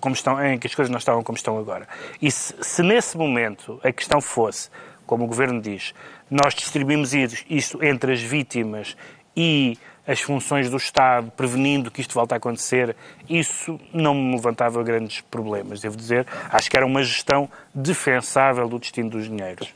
como 0.00 0.14
estão, 0.14 0.44
em 0.44 0.58
que 0.58 0.66
as 0.66 0.74
coisas 0.74 0.90
não 0.90 0.98
estavam 0.98 1.22
como 1.22 1.36
estão 1.36 1.56
agora. 1.56 1.86
E 2.20 2.30
se, 2.32 2.52
se 2.60 2.82
nesse 2.82 3.16
momento 3.16 3.80
a 3.84 3.92
questão 3.92 4.20
fosse, 4.20 4.68
como 5.06 5.22
o 5.24 5.28
Governo 5.28 5.60
diz, 5.62 5.94
nós 6.28 6.52
distribuímos 6.52 7.12
isto 7.48 7.82
entre 7.84 8.12
as 8.12 8.20
vítimas 8.20 8.96
e 9.36 9.78
as 10.06 10.20
funções 10.20 10.70
do 10.70 10.76
Estado, 10.76 11.32
prevenindo 11.36 11.90
que 11.90 12.00
isto 12.00 12.14
volte 12.14 12.32
a 12.34 12.36
acontecer, 12.36 12.94
isso 13.28 13.80
não 13.92 14.14
me 14.14 14.36
levantava 14.36 14.82
grandes 14.82 15.20
problemas, 15.20 15.80
devo 15.80 15.96
dizer. 15.96 16.26
Acho 16.48 16.70
que 16.70 16.76
era 16.76 16.86
uma 16.86 17.02
gestão 17.02 17.48
defensável 17.74 18.68
do 18.68 18.78
destino 18.78 19.10
dos 19.10 19.24
dinheiros. 19.24 19.72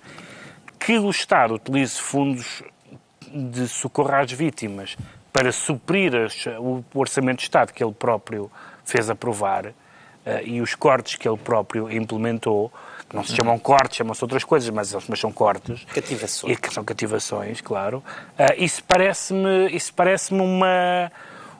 Que 0.79 0.99
o 0.99 1.11
Estado 1.11 1.55
utilize 1.55 2.01
fundos 2.01 2.63
de 3.33 3.67
socorro 3.69 4.15
às 4.15 4.31
vítimas 4.31 4.97
para 5.33 5.53
suprir 5.53 6.15
as, 6.15 6.47
o 6.59 6.83
orçamento 6.95 7.39
de 7.39 7.45
Estado 7.45 7.73
que 7.73 7.83
ele 7.83 7.93
próprio 7.93 8.51
fez 8.85 9.09
aprovar 9.11 9.67
uh, 9.67 9.73
e 10.45 10.61
os 10.61 10.75
cortes 10.75 11.17
que 11.17 11.29
ele 11.29 11.39
próprio 11.39 11.91
implementou, 11.91 12.73
não 13.13 13.25
se 13.25 13.35
chamam 13.35 13.59
cortes, 13.59 13.97
chamam-se 13.97 14.23
outras 14.23 14.45
coisas, 14.45 14.71
mas, 14.71 14.95
mas 15.09 15.19
são 15.19 15.33
cortes. 15.33 15.85
Cativações. 15.93 16.53
E 16.53 16.61
que 16.61 16.73
são 16.73 16.85
cativações, 16.85 17.61
claro. 17.61 18.03
Uh, 18.39 18.63
isso 18.63 18.83
parece-me 18.85 19.69
isso 19.71 19.93
parece 19.95 20.33
uma, 20.33 21.11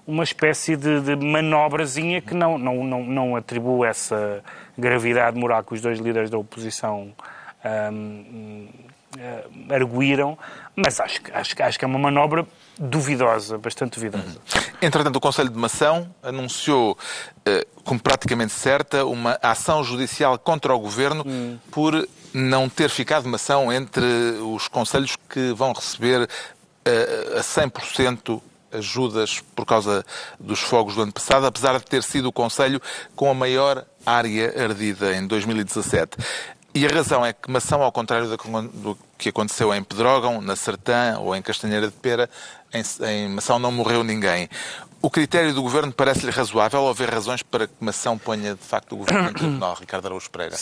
uma 0.07 0.25
espécie 0.25 0.77
de, 0.77 1.01
de 1.01 1.17
manobrazinha 1.17 2.21
que 2.21 2.35
não, 2.35 2.59
não, 2.59 2.85
não, 2.85 3.03
não 3.05 3.37
atribui 3.37 3.87
essa 3.89 4.43
gravidade 4.79 5.39
moral 5.39 5.63
que 5.65 5.75
os 5.75 5.81
dois 5.81 5.99
líderes 5.99 6.31
da 6.31 6.39
oposição 6.39 7.13
um, 7.93 8.69
uh, 9.17 9.75
arguíram, 9.75 10.39
mas 10.77 11.01
acho, 11.01 11.21
acho, 11.33 11.63
acho 11.63 11.79
que 11.79 11.85
é 11.85 11.89
uma 11.89 11.99
manobra 11.99 12.47
duvidosa, 12.79 13.59
bastante 13.59 13.95
duvidosa. 13.95 14.41
Entretanto, 14.81 15.17
o 15.17 15.21
Conselho 15.21 15.51
de 15.51 15.59
Mação 15.59 16.15
anunciou, 16.23 16.93
uh, 16.93 17.83
como 17.85 18.01
praticamente 18.01 18.53
certa, 18.53 19.05
uma 19.05 19.39
ação 19.43 19.85
judicial 19.85 20.39
contra 20.39 20.75
o 20.75 20.79
Governo 20.79 21.25
hum. 21.27 21.59
por 21.71 22.09
não 22.33 22.69
ter 22.69 22.89
ficado 22.89 23.29
mação 23.29 23.73
entre 23.73 24.05
os 24.55 24.69
conselhos 24.69 25.17
que 25.29 25.53
vão 25.53 25.73
receber 25.73 26.23
uh, 26.23 27.39
a 27.39 27.41
100% 27.41 28.41
ajudas 28.73 29.41
por 29.55 29.67
causa 29.67 30.05
dos 30.39 30.61
fogos 30.61 30.95
do 30.95 31.03
ano 31.03 31.13
passado, 31.13 31.47
apesar 31.47 31.79
de 31.79 31.85
ter 31.85 32.03
sido 32.03 32.27
o 32.27 32.33
Conselho 32.33 32.81
com 33.17 33.31
a 33.31 33.35
maior 33.35 33.85
área 34.07 34.65
ardida 34.65 35.15
em 35.17 35.27
2017. 35.27 36.17
E 36.73 36.87
a 36.87 36.89
razão 36.89 37.27
é 37.27 37.33
que 37.33 37.51
Mação, 37.51 37.83
ao 37.83 37.91
contrário 37.91 38.29
do 38.29 38.97
que 39.19 39.29
aconteceu 39.29 39.75
em 39.75 39.83
Pedrógão, 39.83 40.41
na 40.41 40.55
Sertã 40.55 41.19
ou 41.19 41.35
em 41.35 41.43
Castanheira 41.43 41.89
de 41.89 41.93
Pera, 41.95 42.31
em, 42.73 42.83
em 43.07 43.29
Mação 43.29 43.59
não 43.59 43.73
morreu 43.73 44.05
ninguém. 44.05 44.49
O 45.03 45.11
critério 45.11 45.53
do 45.53 45.63
Governo 45.63 45.93
parece-lhe 45.93 46.31
razoável 46.31 46.83
ou 46.83 46.91
haver 46.91 47.11
razões 47.11 47.43
para 47.43 47.67
que 47.67 47.75
Mação 47.81 48.17
ponha, 48.17 48.55
de 48.55 48.63
facto, 48.63 48.93
o 48.93 48.99
Governo 48.99 49.31
em 49.31 49.33
tribunal, 49.33 49.75
Ricardo 49.81 50.07
Araújo 50.07 50.31
Pereira? 50.31 50.57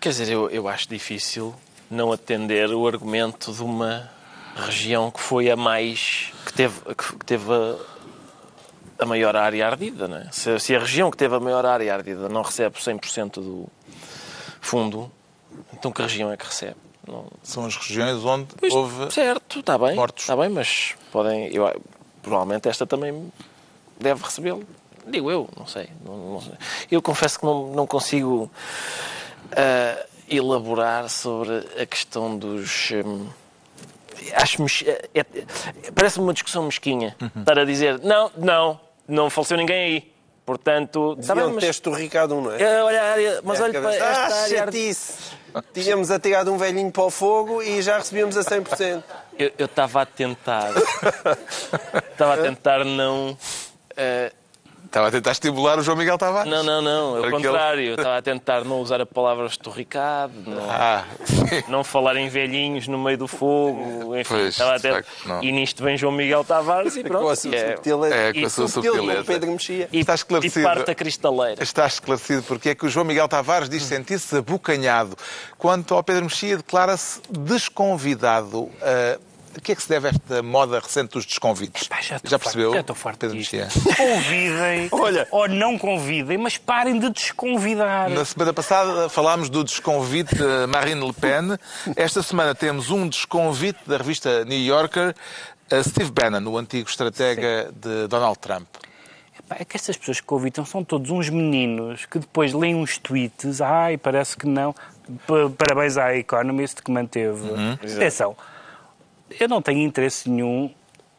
Quer 0.00 0.08
dizer, 0.10 0.28
eu, 0.28 0.50
eu 0.50 0.68
acho 0.68 0.88
difícil 0.88 1.54
não 1.90 2.12
atender 2.12 2.70
o 2.70 2.86
argumento 2.86 3.52
de 3.52 3.62
uma 3.62 4.10
região 4.54 5.10
que 5.10 5.20
foi 5.20 5.50
a 5.50 5.56
mais... 5.56 6.32
que 6.44 6.52
teve, 6.52 6.80
que 6.94 7.24
teve 7.24 7.50
a, 7.52 9.04
a 9.04 9.06
maior 9.06 9.36
área 9.36 9.66
ardida, 9.66 10.08
não 10.08 10.18
é? 10.18 10.28
Se, 10.32 10.58
se, 10.58 10.74
a 10.74 10.80
região 10.80 11.10
que 11.10 11.16
teve 11.16 11.36
a 11.36 11.40
maior 11.40 11.64
área 11.64 11.94
ardida 11.94 12.28
não 12.28 12.42
recebe 12.42 12.76
100% 12.76 13.34
do 13.34 13.68
fundo, 14.60 15.10
então 15.72 15.90
que 15.90 16.02
região 16.02 16.32
é 16.32 16.36
que 16.36 16.44
recebe? 16.44 16.76
Não... 17.06 17.26
São 17.42 17.64
as 17.64 17.76
regiões 17.76 18.24
onde 18.24 18.48
pois, 18.56 18.72
houve 18.72 19.12
certo, 19.12 19.60
está 19.60 19.78
bem, 19.78 19.94
mortos. 19.94 20.24
Está 20.24 20.36
bem, 20.36 20.48
mas 20.48 20.94
podem. 21.10 21.52
Eu, 21.54 21.80
provavelmente 22.22 22.68
esta 22.68 22.86
também 22.86 23.32
deve 23.98 24.22
recebê-lo. 24.22 24.64
Digo 25.06 25.30
eu, 25.30 25.48
não 25.56 25.66
sei, 25.66 25.88
não, 26.04 26.16
não 26.16 26.40
sei. 26.40 26.52
Eu 26.90 27.00
confesso 27.00 27.38
que 27.38 27.46
não, 27.46 27.68
não 27.68 27.86
consigo 27.86 28.50
uh, 29.46 30.08
elaborar 30.28 31.08
sobre 31.08 31.66
a 31.80 31.86
questão 31.86 32.36
dos. 32.36 32.90
Um, 32.90 33.26
acho 34.34 34.62
é, 34.84 35.08
é, 35.14 35.24
parece-me 35.94 36.24
uma 36.26 36.32
discussão 36.32 36.64
mesquinha 36.64 37.16
uhum. 37.20 37.40
estar 37.40 37.58
a 37.58 37.64
dizer 37.64 38.00
não, 38.00 38.30
não, 38.36 38.80
não 39.06 39.30
faleceu 39.30 39.56
ninguém 39.56 39.76
aí. 39.76 40.12
Portanto, 40.44 41.14
Deviam 41.16 41.48
tá 41.48 41.54
mas... 41.54 41.64
teste 41.64 41.88
o 41.90 41.92
Ricardo, 41.92 42.40
não 42.40 42.52
é? 42.52 42.62
é 42.62 42.82
olha, 42.82 43.40
mas 43.44 43.60
é, 43.60 43.64
olha 43.64 43.80
para 43.82 43.94
esta 43.94 44.06
ah, 44.06 44.42
área... 44.44 44.58
Chatice. 44.58 45.37
Tínhamos 45.72 46.10
atirado 46.10 46.52
um 46.52 46.58
velhinho 46.58 46.90
para 46.90 47.04
o 47.04 47.10
fogo 47.10 47.62
e 47.62 47.80
já 47.82 47.98
recebíamos 47.98 48.36
a 48.36 48.42
100%. 48.42 49.02
Eu 49.38 49.66
estava 49.66 50.02
a 50.02 50.06
tentar... 50.06 50.72
Estava 52.12 52.34
a 52.34 52.38
tentar 52.38 52.84
não... 52.84 53.30
Uh, 53.92 54.37
Estava 54.88 55.08
a 55.08 55.10
tentar 55.10 55.32
estimular 55.32 55.78
o 55.78 55.82
João 55.82 55.98
Miguel 55.98 56.16
Tavares. 56.16 56.50
Não, 56.50 56.62
não, 56.62 56.80
não. 56.80 57.22
É 57.22 57.28
o 57.28 57.30
contrário. 57.30 57.90
Estava 57.90 58.16
a 58.16 58.22
tentar 58.22 58.64
não 58.64 58.80
usar 58.80 59.02
a 59.02 59.06
palavra 59.06 59.44
estorricado, 59.44 60.32
não, 60.46 60.70
ah, 60.70 61.04
não 61.68 61.84
falar 61.84 62.16
em 62.16 62.30
velhinhos 62.30 62.88
no 62.88 62.98
meio 62.98 63.18
do 63.18 63.28
fogo. 63.28 64.16
Enfim, 64.16 64.34
pois, 64.34 64.48
estava 64.48 64.76
a 64.76 64.80
tentar... 64.80 65.04
E 65.42 65.52
nisto 65.52 65.84
vem 65.84 65.98
João 65.98 66.12
Miguel 66.12 66.42
Tavares 66.42 66.96
e 66.96 67.04
pronto. 67.04 67.24
Com 67.24 67.28
a 67.28 67.36
sua 67.36 67.54
é, 67.54 67.72
subtileza. 67.74 68.14
É, 68.14 68.32
com 68.32 68.46
a 68.46 68.50
sua 68.50 68.68
subtileza. 68.68 69.24
Pedro 69.24 69.52
Mexia. 69.52 69.88
E, 69.92 70.00
está 70.00 70.14
esclarecido. 70.14 70.60
E 70.60 70.64
parte 70.64 70.90
a 70.90 70.94
cristaleira. 70.94 71.62
Está 71.62 71.86
esclarecido 71.86 72.42
porque 72.44 72.70
é 72.70 72.74
que 72.74 72.86
o 72.86 72.88
João 72.88 73.04
Miguel 73.04 73.28
Tavares 73.28 73.68
diz 73.68 73.82
sentir-se 73.82 74.38
abocanhado. 74.38 75.16
Quanto 75.58 75.94
ao 75.94 76.02
Pedro 76.02 76.24
Mexia, 76.24 76.56
declara-se 76.56 77.20
desconvidado. 77.28 78.60
Uh, 78.60 79.27
a 79.58 79.60
que 79.60 79.72
é 79.72 79.74
que 79.74 79.82
se 79.82 79.88
deve 79.88 80.08
esta 80.08 80.42
moda 80.42 80.78
recente 80.78 81.12
dos 81.12 81.26
desconvites? 81.26 81.86
Epá, 81.86 82.00
já, 82.00 82.20
já 82.22 82.38
percebeu? 82.38 82.72
Já 82.72 82.80
estou 82.80 82.94
farto 82.94 83.18
Pedro 83.18 83.36
disto. 83.36 83.56
Convidem 83.96 84.88
Olha, 84.92 85.26
ou 85.30 85.48
não 85.48 85.76
convidem, 85.76 86.38
mas 86.38 86.56
parem 86.56 86.98
de 86.98 87.10
desconvidar. 87.10 88.08
Na 88.08 88.24
semana 88.24 88.52
passada 88.52 89.08
falámos 89.08 89.50
do 89.50 89.64
desconvite 89.64 90.34
de 90.34 90.66
Marine 90.68 91.04
Le 91.04 91.12
Pen. 91.12 91.58
Esta 91.96 92.22
semana 92.22 92.54
temos 92.54 92.90
um 92.90 93.08
desconvite 93.08 93.80
da 93.86 93.96
revista 93.96 94.44
New 94.44 94.58
Yorker, 94.58 95.14
Steve 95.82 96.12
Bannon, 96.12 96.48
o 96.48 96.56
antigo 96.56 96.88
estratega 96.88 97.66
Sim. 97.66 97.80
de 97.80 98.06
Donald 98.06 98.38
Trump. 98.38 98.68
É 99.50 99.64
que 99.64 99.76
estas 99.76 99.96
pessoas 99.96 100.20
que 100.20 100.26
convidam 100.26 100.64
são 100.64 100.84
todos 100.84 101.10
uns 101.10 101.30
meninos 101.30 102.06
que 102.06 102.18
depois 102.18 102.52
leem 102.52 102.74
uns 102.74 102.98
tweets, 102.98 103.60
ai, 103.60 103.96
parece 103.96 104.36
que 104.36 104.46
não. 104.46 104.74
Parabéns 105.56 105.96
à 105.96 106.14
Economist 106.14 106.82
que 106.82 106.90
manteve. 106.90 107.48
Uhum. 107.48 107.72
Atenção, 107.72 108.36
eu 109.38 109.48
não 109.48 109.60
tenho 109.60 109.80
interesse 109.80 110.28
nenhum 110.28 110.70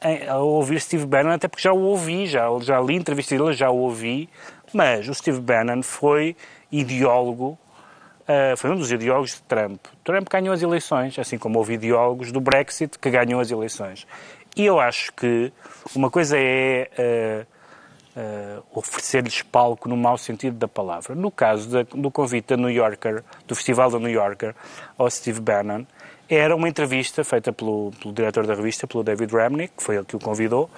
em, 0.01 0.29
ouvir 0.31 0.79
Steve 0.79 1.05
Bannon, 1.05 1.31
até 1.31 1.47
porque 1.47 1.63
já 1.63 1.73
o 1.73 1.81
ouvi, 1.81 2.25
já, 2.25 2.47
já 2.61 2.79
li 2.79 2.95
entrevista 2.95 3.37
dele, 3.37 3.53
já 3.53 3.69
o 3.69 3.77
ouvi, 3.77 4.29
mas 4.73 5.07
o 5.07 5.13
Steve 5.13 5.39
Bannon 5.39 5.81
foi 5.83 6.35
ideólogo, 6.71 7.57
uh, 8.21 8.55
foi 8.57 8.69
um 8.71 8.75
dos 8.75 8.91
ideólogos 8.91 9.35
de 9.35 9.41
Trump. 9.41 9.79
Trump 10.03 10.27
ganhou 10.29 10.53
as 10.53 10.61
eleições, 10.61 11.17
assim 11.19 11.37
como 11.37 11.57
houve 11.59 11.73
ideólogos 11.73 12.31
do 12.31 12.39
Brexit 12.39 12.97
que 12.97 13.09
ganham 13.09 13.39
as 13.39 13.51
eleições. 13.51 14.07
E 14.55 14.65
eu 14.65 14.79
acho 14.79 15.11
que 15.13 15.51
uma 15.95 16.09
coisa 16.09 16.37
é 16.37 17.45
uh, 18.17 18.19
uh, 18.19 18.63
oferecer-lhes 18.73 19.41
palco 19.41 19.87
no 19.87 19.97
mau 19.97 20.17
sentido 20.17 20.57
da 20.57 20.67
palavra. 20.67 21.15
No 21.15 21.31
caso 21.31 21.69
da, 21.69 21.83
do 21.83 22.09
convite 22.09 22.47
da 22.47 22.57
New 22.57 22.69
Yorker, 22.69 23.23
do 23.47 23.55
Festival 23.55 23.91
da 23.91 23.99
New 23.99 24.09
Yorker, 24.09 24.55
ao 24.97 25.09
Steve 25.09 25.39
Bannon, 25.39 25.85
era 26.29 26.55
uma 26.55 26.69
entrevista 26.69 27.23
feita 27.23 27.51
pelo, 27.51 27.91
pelo 27.99 28.13
diretor 28.13 28.45
da 28.45 28.53
revista, 28.53 28.85
pelo 28.85 29.03
David 29.03 29.33
Remnick, 29.33 29.73
que 29.77 29.83
foi 29.83 29.95
ele 29.95 30.05
que 30.05 30.15
o 30.15 30.19
convidou, 30.19 30.69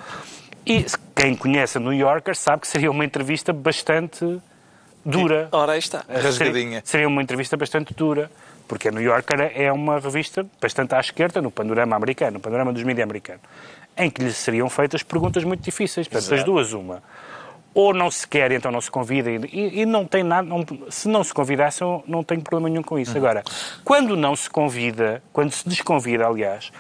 e 0.66 0.86
quem 1.16 1.36
conhece 1.36 1.78
a 1.78 1.82
New 1.82 1.94
Yorker 1.94 2.36
sabe 2.36 2.62
que 2.62 2.68
seria 2.68 2.90
uma 2.90 3.04
entrevista 3.04 3.52
bastante 3.52 4.40
dura. 5.04 5.50
Ora, 5.52 5.74
aí 5.74 5.80
está. 5.80 6.06
Rasgadinha. 6.08 6.64
Seria, 6.64 6.82
seria 6.86 7.08
uma 7.08 7.22
entrevista 7.22 7.58
bastante 7.58 7.94
dura, 7.94 8.32
porque 8.68 8.88
a 8.88 8.92
New 8.92 9.02
Yorker 9.02 9.52
é 9.56 9.72
uma 9.72 10.00
revista 10.00 10.46
bastante 10.62 10.96
à 10.96 11.00
esquerda 11.00 11.42
no 11.42 11.52
panorama 11.52 11.96
americano, 11.96 12.34
no 12.34 12.40
panorama 12.40 12.72
dos 12.72 12.84
mídias 12.84 13.04
americanos, 13.04 13.42
em 13.98 14.10
que 14.10 14.24
lhe 14.24 14.32
seriam 14.32 14.70
feitas 14.70 15.04
perguntas 15.04 15.44
muito 15.44 15.62
difíceis. 15.62 16.08
Portanto, 16.08 16.36
as 16.36 16.44
duas, 16.44 16.74
uma 16.74 17.04
ou 17.74 17.94
não 17.94 18.12
se 18.12 18.28
quer, 18.28 18.52
então 18.52 18.72
não 18.72 18.82
se 18.82 18.92
convida, 18.92 19.30
e, 19.32 19.82
e 19.82 19.86
não 19.86 20.06
tem 20.06 20.24
nada, 20.24 20.48
não, 20.48 20.66
se 20.90 21.08
não 21.08 21.24
se 21.24 21.34
convidasse, 21.34 21.82
eu 21.82 22.04
não 22.06 22.24
tenho 22.24 22.42
problema 22.42 22.70
nenhum 22.70 22.84
com 22.84 23.00
isso. 23.00 23.12
Uhum. 23.12 23.18
Agora, 23.18 23.44
quando 23.84 24.16
não 24.18 24.36
se 24.36 24.50
convida, 24.50 25.24
quando 25.32 25.52
se 25.52 25.68
desconvida, 25.68 26.28
aliás, 26.28 26.72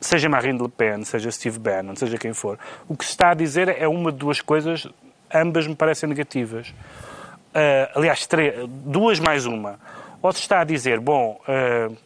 seja 0.00 0.28
Marine 0.28 0.60
Le 0.60 0.68
Pen, 0.68 1.04
seja 1.04 1.30
Steve 1.30 1.58
Bannon, 1.58 1.96
seja 1.96 2.18
quem 2.18 2.34
for, 2.34 2.58
o 2.88 2.96
que 2.96 3.04
se 3.04 3.12
está 3.12 3.30
a 3.30 3.34
dizer 3.34 3.68
é 3.68 3.88
uma 3.88 4.12
de 4.12 4.18
duas 4.18 4.40
coisas, 4.40 4.86
ambas 5.32 5.66
me 5.66 5.74
parecem 5.74 6.08
negativas. 6.08 6.68
Uh, 6.68 7.98
aliás, 7.98 8.26
três, 8.26 8.54
duas 8.68 9.18
mais 9.18 9.46
uma. 9.46 9.78
Ou 10.20 10.32
se 10.32 10.40
está 10.40 10.60
a 10.60 10.64
dizer, 10.64 11.00
bom, 11.00 11.40
uh, 11.48 11.96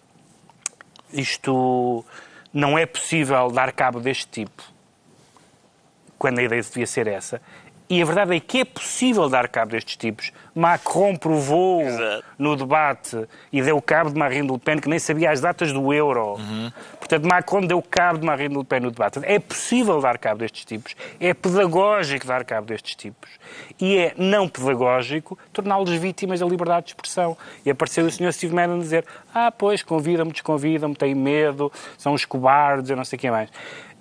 isto 1.13 2.05
não 2.53 2.79
é 2.79 2.87
possível 2.87 3.51
dar 3.51 3.73
cabo 3.73 4.01
deste 4.01 4.27
tipo, 4.27 4.63
quando 6.19 6.39
a 6.39 6.43
ideia 6.43 6.63
devia 6.63 6.87
ser 6.87 7.07
essa, 7.07 7.41
E 7.89 8.03
a 8.03 8.05
verdade 8.05 8.35
é 8.35 8.41
que 8.41 8.61
é 8.61 8.65
possível 8.65 9.29
dar 9.29 9.49
cabo 9.49 9.71
destes 9.71 9.97
tipos. 9.97 10.33
Macron 10.55 11.15
provou 11.17 11.83
Exato. 11.83 12.25
no 12.37 12.57
debate 12.57 13.29
e 13.53 13.63
deu 13.63 13.81
cabo 13.81 14.11
de 14.11 14.19
Marine 14.19 14.51
Le 14.51 14.59
Pen, 14.59 14.79
que 14.79 14.89
nem 14.89 14.99
sabia 14.99 15.31
as 15.31 15.41
datas 15.41 15.73
do 15.73 15.93
euro. 15.93 16.37
Portanto, 16.99 17.29
Macron 17.29 17.61
deu 17.61 17.81
cabo 17.83 18.19
de 18.19 18.27
Marine 18.27 18.57
Le 18.57 18.65
Pen 18.65 18.81
no 18.81 18.91
debate. 18.91 19.21
É 19.23 19.39
possível 19.39 20.01
dar 20.01 20.19
cabo 20.19 20.39
destes 20.39 20.65
tipos. 20.65 20.97
É 21.21 21.33
pedagógico 21.33 22.27
dar 22.27 22.45
cabo 22.45 22.67
destes 22.67 22.97
tipos. 22.97 23.31
E 23.81 23.99
é 23.99 24.15
não 24.17 24.49
pedagógico 24.49 25.39
torná-los 25.53 25.91
vítimas 25.91 26.41
da 26.41 26.47
liberdade 26.47 26.87
de 26.87 26.93
expressão. 26.93 27.37
E 27.65 27.71
apareceu 27.71 28.05
o 28.05 28.11
Sr. 28.11 28.33
Steve 28.33 28.55
Bannon 28.55 28.77
a 28.77 28.79
dizer 28.79 29.05
ah, 29.33 29.53
pois, 29.53 29.83
convidam-me, 29.83 30.33
desconvidam-me, 30.33 30.97
têm 30.97 31.15
medo, 31.15 31.71
são 31.99 32.15
os 32.15 32.25
cobardes, 32.25 32.89
eu 32.89 32.97
não 32.97 33.05
sei 33.05 33.19
o 33.19 33.21
que 33.21 33.31
mais. 33.31 33.51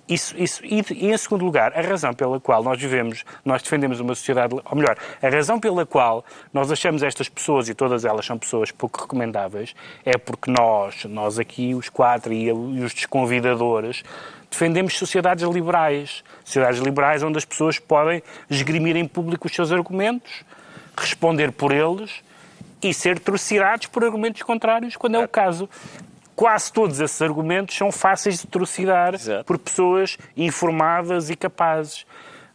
Isso, 0.08 0.36
isso, 0.38 0.64
e, 0.64 0.80
em 0.80 1.18
segundo 1.18 1.44
lugar, 1.44 1.76
a 1.76 1.80
razão 1.80 2.14
pela 2.14 2.38
qual 2.38 2.62
nós 2.62 2.80
vivemos, 2.80 3.24
nós 3.44 3.60
defendemos 3.60 3.98
uma 3.98 4.14
sociedade, 4.14 4.54
ou 4.54 4.76
melhor, 4.76 4.96
a 5.20 5.28
razão 5.28 5.58
pela 5.58 5.84
qual 5.84 6.24
nós 6.52 6.70
achamos 6.70 7.02
estas 7.02 7.28
pessoas, 7.28 7.68
e 7.68 7.74
todas 7.74 8.04
elas 8.04 8.24
são 8.24 8.38
pessoas 8.38 8.70
pouco 8.70 9.00
recomendáveis, 9.00 9.74
é 10.04 10.16
porque 10.16 10.48
nós, 10.48 11.04
nós 11.06 11.40
aqui, 11.40 11.74
os 11.74 11.88
quatro 11.88 12.32
e, 12.32 12.52
os 12.52 12.94
desconvidadores, 12.94 14.04
defendemos 14.48 14.96
sociedades 14.96 15.44
liberais. 15.44 16.22
Sociedades 16.44 16.80
liberais 16.80 17.24
onde 17.24 17.38
as 17.38 17.44
pessoas 17.44 17.80
podem 17.80 18.22
esgrimir 18.48 18.96
em 18.96 19.08
público 19.08 19.48
os 19.48 19.54
seus 19.54 19.72
argumentos, 19.72 20.44
responder 20.96 21.50
por 21.50 21.72
eles 21.72 22.22
e 22.80 22.94
ser 22.94 23.18
trucidados 23.18 23.86
por 23.88 24.04
argumentos 24.04 24.42
contrários, 24.42 24.94
quando 24.94 25.16
é 25.16 25.24
o 25.24 25.28
caso 25.28 25.68
quase 26.36 26.70
todos 26.72 27.00
esses 27.00 27.20
argumentos 27.22 27.74
são 27.74 27.90
fáceis 27.90 28.40
de 28.42 28.46
trucidar 28.46 29.14
Exato. 29.14 29.44
por 29.44 29.58
pessoas 29.58 30.16
informadas 30.36 31.30
e 31.30 31.34
capazes. 31.36 32.06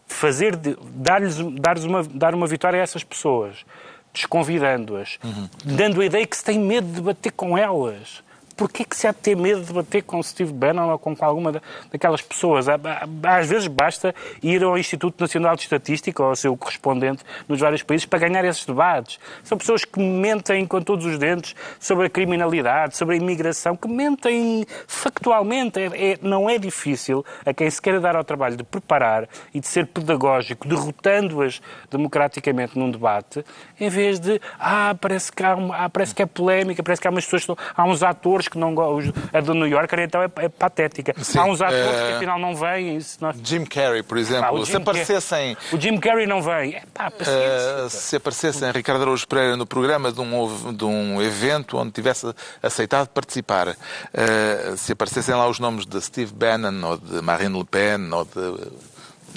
Fazer, 0.08 0.56
de- 0.56 0.78
dar-lhes, 0.94 1.38
dar-lhes 1.60 1.84
uma, 1.86 2.04
dar 2.04 2.36
uma 2.36 2.46
vitória 2.46 2.80
a 2.80 2.84
essas 2.84 3.04
pessoas, 3.04 3.66
desconvidando-as, 4.14 5.18
dando 5.64 6.02
a 6.02 6.06
ideia 6.06 6.28
que 6.28 6.36
se 6.38 6.44
tem 6.44 6.60
medo 6.60 6.88
de 6.88 7.02
bater 7.02 7.32
com 7.32 7.58
elas. 7.58 8.24
Porquê 8.62 8.86
que 8.86 8.96
se 8.96 9.08
há 9.08 9.12
de 9.12 9.18
ter 9.18 9.36
medo 9.36 9.64
de 9.64 9.74
bater 9.74 10.04
com 10.04 10.22
Steve 10.22 10.54
Bannon 10.54 10.92
ou 10.92 11.00
com 11.00 11.16
alguma 11.22 11.52
da- 11.52 11.62
daquelas 11.92 12.22
pessoas? 12.22 12.68
Às 12.70 13.48
vezes 13.48 13.66
basta 13.68 14.14
ir 14.44 14.64
ao 14.64 14.78
Instituto 14.78 15.20
Nacional 15.20 15.56
de 15.56 15.64
Estatística 15.64 16.22
ou 16.22 16.30
ao 16.30 16.36
seu 16.36 16.56
correspondente 16.56 17.24
nos 17.50 17.60
vários 17.60 17.82
países 17.82 18.06
para 18.06 18.20
ganhar 18.20 18.46
esses 18.46 18.64
debates. 18.64 19.20
São 19.44 19.58
pessoas 19.58 19.84
que 19.84 20.00
mentem 20.00 20.64
com 20.68 20.80
todos 20.80 21.08
os 21.08 21.18
dentes 21.18 21.56
sobre 21.80 22.06
a 22.06 22.10
criminalidade, 22.12 22.96
sobre 22.96 23.16
a 23.16 23.18
imigração, 23.18 23.76
que 23.76 23.88
mentem 23.88 24.64
factualmente. 24.86 25.80
É- 25.80 26.12
é- 26.12 26.20
não 26.22 26.48
é 26.48 26.60
difícil 26.60 27.26
a 27.44 27.52
quem 27.56 27.68
se 27.68 27.82
queira 27.82 28.00
dar 28.00 28.16
ao 28.16 28.24
trabalho 28.24 28.56
de 28.56 28.64
preparar 28.64 29.28
e 29.56 29.60
de 29.60 29.66
ser 29.68 29.88
pedagógico, 29.88 30.68
derrotando-as 30.68 31.60
democraticamente 31.90 32.78
num 32.78 32.92
debate, 32.92 33.44
em 33.80 33.90
vez 33.90 34.20
de, 34.20 34.40
ah, 34.60 34.96
parece 35.02 35.32
que, 35.32 35.42
há 35.44 35.56
uma- 35.56 35.78
ah, 35.78 35.90
parece 35.90 36.14
que 36.14 36.22
é 36.22 36.28
polémica, 36.28 36.84
parece 36.84 37.02
que 37.02 37.08
há 37.08 37.12
umas 37.12 37.26
pessoas, 37.26 37.58
há 37.76 37.84
uns 37.86 38.04
atores 38.04 38.51
que 38.52 38.58
não 38.58 38.76
gostam, 38.76 39.14
a 39.34 39.40
do 39.42 39.54
New 39.54 39.66
Yorker 39.68 40.00
então 40.00 40.22
é, 40.22 40.30
é 40.38 40.50
patética. 40.50 41.14
Sim, 41.24 41.40
há 41.40 41.46
uns 41.46 41.62
atores 41.62 41.86
eh, 41.86 42.08
que 42.10 42.14
afinal 42.18 42.38
não 42.38 42.56
vêm. 42.56 43.00
se 43.00 43.20
nós- 43.22 43.36
Jim 43.44 43.66
Carrey, 43.66 44.04
por 44.04 44.18
exemplo, 44.18 44.60
o 44.60 44.66
se 44.66 44.74
Jim 44.74 44.78
aparecessem. 44.80 45.56
Carrey- 45.56 45.76
O 45.78 45.82
Jim 45.82 45.98
Carrey 45.98 46.28
não 46.28 46.42
vem. 46.42 46.76
É 46.76 46.84
pá, 46.94 47.10
paciência. 47.10 47.86
Uh, 47.86 47.90
se 47.90 48.16
aparecessem 48.18 48.72
Ricardo 48.72 49.02
Araújo 49.02 49.28
Pereira 49.28 49.56
no 49.58 49.66
programa 49.66 50.12
de 50.12 50.20
um, 50.22 50.74
de 50.74 50.84
um 50.86 51.22
evento 51.22 51.78
onde 51.78 51.92
tivesse 51.92 52.32
aceitado 52.62 53.08
participar, 53.08 53.70
uh, 53.70 54.78
se 54.78 54.92
aparecessem 54.92 55.34
lá 55.34 55.48
os 55.48 55.60
nomes 55.60 55.86
de 55.86 56.00
Steve 56.02 56.34
Bannon 56.34 56.86
ou 56.88 56.98
de 56.98 57.22
Marine 57.22 57.58
Le 57.58 57.66
Pen 57.66 58.12
ou 58.12 58.26
de, 58.26 58.72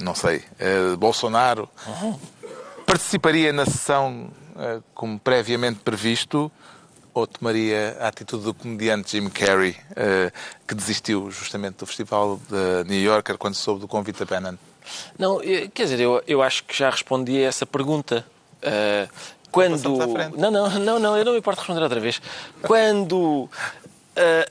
não 0.03 0.15
sei, 0.15 0.39
uh, 0.93 0.97
Bolsonaro, 0.97 1.69
participaria 2.87 3.53
na 3.53 3.65
sessão 3.65 4.29
como 4.95 5.19
previamente 5.19 5.81
previsto 5.81 6.51
ou 7.15 7.27
tomaria 7.27 7.97
a 8.01 8.09
atitude 8.09 8.45
do 8.45 8.53
comediante 8.53 9.13
Jim 9.13 9.29
Carrey, 9.31 9.77
uh, 9.93 10.33
que 10.67 10.75
desistiu 10.75 11.31
justamente 11.31 11.77
do 11.77 11.87
Festival 11.87 12.41
de 12.51 12.91
New 12.91 13.01
Yorker 13.01 13.39
quando 13.39 13.55
soube 13.55 13.81
do 13.81 13.89
convite 13.89 14.23
a 14.23 14.27
Bannon? 14.27 14.57
Não, 15.19 15.41
eh, 15.43 15.69
quer 15.73 15.85
dizer, 15.85 16.01
eu, 16.01 16.23
eu 16.27 16.43
acho 16.43 16.65
que 16.65 16.77
já 16.77 16.91
respondi 16.91 17.43
a 17.43 17.49
essa 17.49 17.65
pergunta. 17.65 18.27
Ah, 18.63 19.09
quando. 19.51 19.97
Não, 20.37 20.51
não, 20.51 20.69
não, 20.79 20.99
não, 20.99 21.17
eu 21.17 21.25
não 21.25 21.33
me 21.33 21.39
importo 21.39 21.61
responder 21.61 21.83
outra 21.83 22.01
vez. 22.01 22.21
Quando 22.63 23.49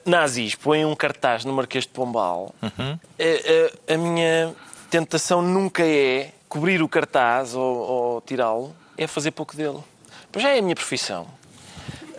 nazis 0.06 0.56
põem 0.56 0.86
um 0.86 0.96
cartaz 0.96 1.46
no 1.46 1.54
Marquês 1.54 1.84
de 1.84 1.90
Pombal, 1.90 2.54
Uhum. 2.62 2.98
eh, 3.20 3.72
eh, 3.88 3.94
a 3.94 3.98
minha 3.98 4.56
tentação 4.90 5.42
nunca 5.42 5.84
é 5.86 6.32
cobrir 6.50 6.82
o 6.82 6.88
cartaz 6.88 7.54
ou, 7.56 7.76
ou 7.76 8.22
tirá-lo, 8.22 8.76
é 8.98 9.08
fazer 9.08 9.32
pouco 9.32 9.56
dele. 9.56 9.80
Pois 10.32 10.44
já 10.44 10.50
é 10.50 10.60
a 10.60 10.62
minha 10.62 10.76
profissão. 10.76 11.28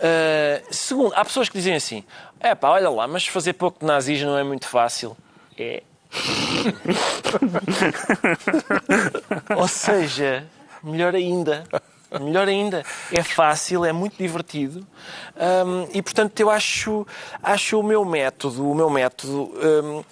Ah, 0.01 0.61
segundo, 0.69 1.13
há 1.15 1.23
pessoas 1.23 1.49
que 1.49 1.57
dizem 1.57 1.75
assim: 1.75 2.03
é 2.39 2.55
pá, 2.55 2.69
olha 2.69 2.89
lá, 2.89 3.07
mas 3.07 3.27
fazer 3.27 3.53
pouco 3.53 3.79
de 3.79 3.85
nazis 3.85 4.21
não 4.21 4.37
é 4.37 4.43
muito 4.43 4.67
fácil. 4.67 5.15
É. 5.57 5.83
Ou 9.55 9.67
seja, 9.67 10.45
melhor 10.83 11.15
ainda. 11.15 11.63
Melhor 12.21 12.47
ainda. 12.47 12.83
É 13.11 13.23
fácil, 13.23 13.83
é 13.83 13.91
muito 13.91 14.17
divertido. 14.17 14.85
Hum, 15.35 15.87
e, 15.93 16.01
portanto, 16.01 16.39
eu 16.39 16.49
acho, 16.49 17.05
acho 17.41 17.79
o 17.79 17.83
meu 17.83 18.05
método, 18.05 18.69
o 18.69 18.75
meu 18.75 18.89
método 18.89 19.51
hum, 19.55 20.03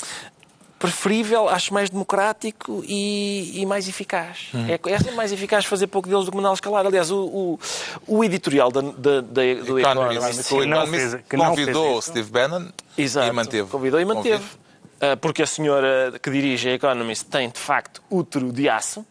preferível, 0.83 1.47
acho 1.47 1.73
mais 1.73 1.89
democrático 1.89 2.83
e, 2.85 3.61
e 3.61 3.65
mais 3.65 3.87
eficaz. 3.87 4.47
É, 4.67 4.79
é 4.91 4.97
sempre 4.97 5.15
mais 5.15 5.31
eficaz 5.31 5.63
fazer 5.65 5.87
pouco 5.87 6.09
deles 6.09 6.25
do 6.25 6.31
que 6.31 6.35
mandá-los 6.37 6.59
calar. 6.59 6.85
Aliás, 6.85 7.09
o, 7.09 7.25
o, 7.25 7.59
o 8.05 8.23
editorial 8.23 8.69
da, 8.69 8.81
da, 8.81 9.21
da- 9.21 9.63
do 9.65 9.79
Economist... 9.79 10.43
Que 10.49 10.53
não 10.65 10.83
Economist 10.83 11.09
fez- 11.11 11.23
que 11.29 11.37
não 11.37 11.45
fez 11.55 11.59
convidou 11.67 11.99
isso. 11.99 12.09
Steve 12.09 12.29
Bannon 12.29 12.65
Exato. 12.97 13.27
e 13.27 13.31
manteve. 13.31 13.69
Convidou 13.69 13.99
e 14.01 14.05
manteve. 14.05 14.37
Convite. 14.43 14.59
Ah, 14.99 15.17
porque 15.17 15.41
a 15.41 15.47
senhora 15.47 16.13
que 16.21 16.29
dirige 16.29 16.69
a 16.69 16.73
Economist 16.73 17.25
tem, 17.29 17.49
de 17.49 17.59
facto, 17.59 18.01
útero 18.09 18.51
de 18.51 18.67
aço. 18.69 19.05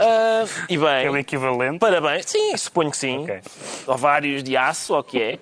Ah, 0.00 0.44
e 0.68 0.76
bem, 0.78 1.04
É 1.06 1.10
o 1.10 1.16
equivalente. 1.16 1.78
parabéns. 1.78 2.26
Sim, 2.26 2.56
suponho 2.56 2.90
que 2.90 2.96
sim. 2.96 3.22
Ok. 3.24 3.40
Ovários 3.86 4.42
de 4.42 4.56
aço, 4.56 4.94
ou 4.94 5.00
o 5.00 5.04
que 5.04 5.20
é. 5.20 5.38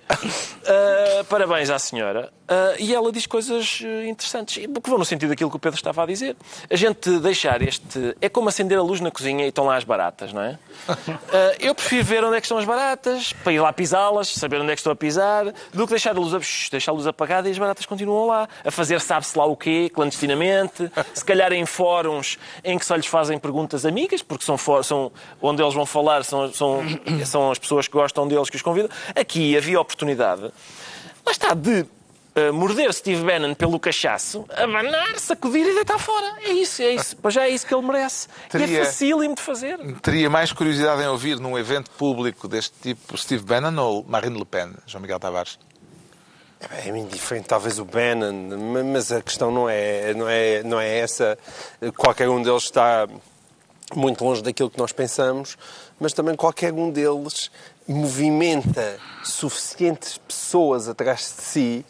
Ah, 0.66 1.24
parabéns 1.28 1.70
à 1.70 1.78
senhora. 1.78 2.32
Ah, 2.48 2.74
e 2.78 2.94
ela 2.94 3.12
diz 3.12 3.26
coisas 3.26 3.80
eh, 3.84 4.08
interessantes, 4.08 4.56
que 4.56 4.90
vão 4.90 4.98
no 4.98 5.04
sentido 5.04 5.28
daquilo 5.28 5.50
que 5.50 5.56
o 5.56 5.58
Pedro 5.60 5.76
estava 5.76 6.02
a 6.02 6.06
dizer. 6.06 6.36
A 6.70 6.76
gente 6.76 7.18
deixar 7.20 7.62
este... 7.62 8.16
É 8.20 8.28
como 8.28 8.48
acender 8.48 8.76
a 8.78 8.82
luz 8.82 9.00
na 9.00 9.10
cozinha 9.10 9.44
e 9.44 9.48
estão 9.48 9.66
lá 9.66 9.76
as 9.76 9.84
baratas, 9.84 10.32
não 10.32 10.42
é? 10.42 10.58
Eu 11.60 11.74
prefiro 11.74 12.04
ver 12.04 12.24
onde 12.24 12.36
é 12.36 12.40
que 12.40 12.46
estão 12.46 12.58
as 12.58 12.64
baratas, 12.64 13.32
para 13.32 13.52
ir 13.52 13.60
lá 13.60 13.72
pisá-las, 13.72 14.28
saber 14.28 14.60
onde 14.60 14.72
é 14.72 14.74
que 14.74 14.80
estou 14.80 14.92
a 14.92 14.96
pisar, 14.96 15.44
do 15.72 15.84
que 15.86 15.90
deixar 15.90 16.10
a 16.10 16.18
luz, 16.20 16.34
a... 16.34 16.40
Deixar 16.70 16.90
a 16.92 16.94
luz 16.94 17.06
apagada 17.06 17.48
e 17.48 17.52
as 17.52 17.58
baratas 17.58 17.86
continuam 17.86 18.26
lá, 18.26 18.48
a 18.64 18.70
fazer 18.70 19.00
sabe-se 19.00 19.36
lá 19.38 19.44
o 19.44 19.56
quê, 19.56 19.90
clandestinamente, 19.94 20.90
se 21.14 21.24
calhar 21.24 21.52
em 21.52 21.64
fóruns 21.66 22.38
em 22.64 22.78
que 22.78 22.84
só 22.84 22.96
lhes 22.96 23.06
fazem 23.06 23.38
perguntas 23.38 23.84
amigas, 23.90 24.22
porque 24.22 24.44
são, 24.44 24.56
são 24.82 25.12
onde 25.42 25.62
eles 25.62 25.74
vão 25.74 25.84
falar, 25.84 26.24
são, 26.24 26.50
são, 26.52 26.82
são 27.26 27.50
as 27.50 27.58
pessoas 27.58 27.86
que 27.86 27.92
gostam 27.92 28.26
deles 28.26 28.48
que 28.48 28.56
os 28.56 28.62
convidam. 28.62 28.88
Aqui 29.14 29.56
havia 29.56 29.78
oportunidade, 29.80 30.42
lá 31.26 31.32
está, 31.32 31.52
de 31.52 31.84
eh, 32.34 32.50
morder 32.52 32.92
Steve 32.94 33.22
Bannon 33.24 33.54
pelo 33.54 33.78
cachaço, 33.80 34.46
abanar, 34.56 35.18
sacudir 35.18 35.66
e 35.66 35.74
deitar 35.74 35.98
fora. 35.98 36.36
É 36.42 36.52
isso, 36.52 36.80
é 36.80 36.92
isso. 36.94 37.16
Pois 37.20 37.34
já 37.34 37.44
é 37.44 37.50
isso 37.50 37.66
que 37.66 37.74
ele 37.74 37.84
merece. 37.86 38.28
E 38.46 38.48
Teria- 38.50 38.80
é 38.80 38.84
facílimo 38.84 39.34
de 39.34 39.42
fazer. 39.42 39.78
Teria 40.00 40.30
mais 40.30 40.52
curiosidade 40.52 41.02
em 41.02 41.06
ouvir 41.08 41.38
num 41.40 41.58
evento 41.58 41.90
público 41.90 42.46
deste 42.48 42.72
tipo 42.80 43.16
Steve 43.18 43.42
Bannon 43.44 43.82
ou 43.82 44.04
Marine 44.08 44.38
Le 44.38 44.44
Pen, 44.44 44.72
João 44.86 45.02
Miguel 45.02 45.18
Tavares? 45.18 45.58
É 46.84 46.88
indiferente, 46.90 47.48
talvez 47.48 47.78
o 47.78 47.86
Bannon, 47.86 48.32
ma- 48.58 48.84
mas 48.84 49.10
a 49.10 49.22
questão 49.22 49.50
não 49.50 49.66
é, 49.66 50.12
não, 50.12 50.28
é, 50.28 50.62
não 50.62 50.78
é 50.78 50.98
essa. 50.98 51.38
Qualquer 51.96 52.28
um 52.28 52.42
deles 52.42 52.64
está 52.64 53.08
muito 53.98 54.24
longe 54.24 54.42
daquilo 54.42 54.70
que 54.70 54.78
nós 54.78 54.92
pensamos, 54.92 55.56
mas 55.98 56.12
também 56.12 56.34
qualquer 56.34 56.72
um 56.72 56.90
deles 56.90 57.50
movimenta 57.86 58.98
suficientes 59.24 60.18
pessoas 60.18 60.88
atrás 60.88 61.34
de 61.36 61.42
si 61.42 61.84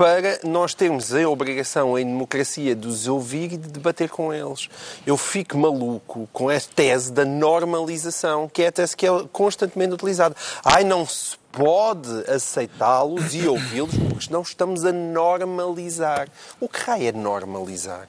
para 0.00 0.40
nós 0.44 0.72
termos 0.72 1.14
a 1.14 1.28
obrigação 1.28 1.98
em 1.98 2.06
democracia 2.06 2.74
de 2.74 2.88
os 2.88 3.06
ouvir 3.06 3.52
e 3.52 3.56
de 3.58 3.68
debater 3.68 4.08
com 4.08 4.32
eles. 4.32 4.66
Eu 5.06 5.14
fico 5.18 5.58
maluco 5.58 6.26
com 6.32 6.48
a 6.48 6.58
tese 6.58 7.12
da 7.12 7.22
normalização, 7.26 8.48
que 8.48 8.62
é 8.62 8.68
a 8.68 8.72
tese 8.72 8.96
que 8.96 9.06
é 9.06 9.10
constantemente 9.30 9.92
utilizada. 9.92 10.34
Ai, 10.64 10.84
não 10.84 11.04
se 11.04 11.36
pode 11.52 12.08
aceitá-los 12.30 13.34
e 13.34 13.46
ouvi-los 13.46 13.94
porque 14.08 14.24
senão 14.24 14.40
estamos 14.40 14.86
a 14.86 14.92
normalizar. 14.92 16.30
O 16.58 16.66
que 16.66 16.80
raio 16.80 17.08
é 17.08 17.12
normalizar? 17.12 18.08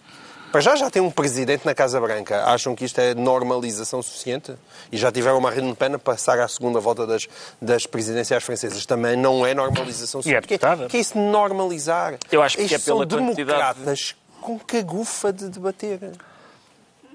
Para 0.52 0.60
já 0.60 0.76
já 0.76 0.89
tem 0.89 1.02
um 1.02 1.10
presidente 1.10 1.66
na 1.66 1.74
Casa 1.74 1.99
Branca. 2.02 2.43
Acham 2.45 2.76
que 2.76 2.84
isto 2.84 2.99
é 2.99 3.14
normalização 3.16 4.02
suficiente? 4.02 4.54
E 4.91 4.97
já 4.97 5.10
tiveram 5.12 5.39
Marine 5.39 5.70
Le 5.70 5.76
Pen 5.76 5.93
a 5.95 5.99
passar 5.99 6.39
à 6.39 6.47
segunda 6.47 6.80
volta 6.80 7.08
das, 7.08 7.28
das 7.62 7.86
presidenciais 7.86 8.43
francesas. 8.43 8.86
Também 8.86 9.16
não 9.16 9.45
é 9.45 9.54
normalização 9.54 10.20
E 10.20 10.34
é 10.34 10.41
suficiente. 10.41 10.47
que, 10.47 10.54
deputada. 10.58 10.88
que 10.89 10.97
é 10.97 10.99
isso 10.99 11.14
de 11.14 11.20
normalizar? 11.20 12.18
Eu 12.32 12.41
acho 12.41 12.58
que 12.58 12.64
Isto 12.64 12.76
é 12.76 12.80
pela 12.80 13.08
são 13.10 13.18
quantidade- 13.28 13.36
democratas 13.80 14.16
com 14.41 14.60
cagufa 14.60 15.32
de 15.32 15.47
debater. 15.49 15.99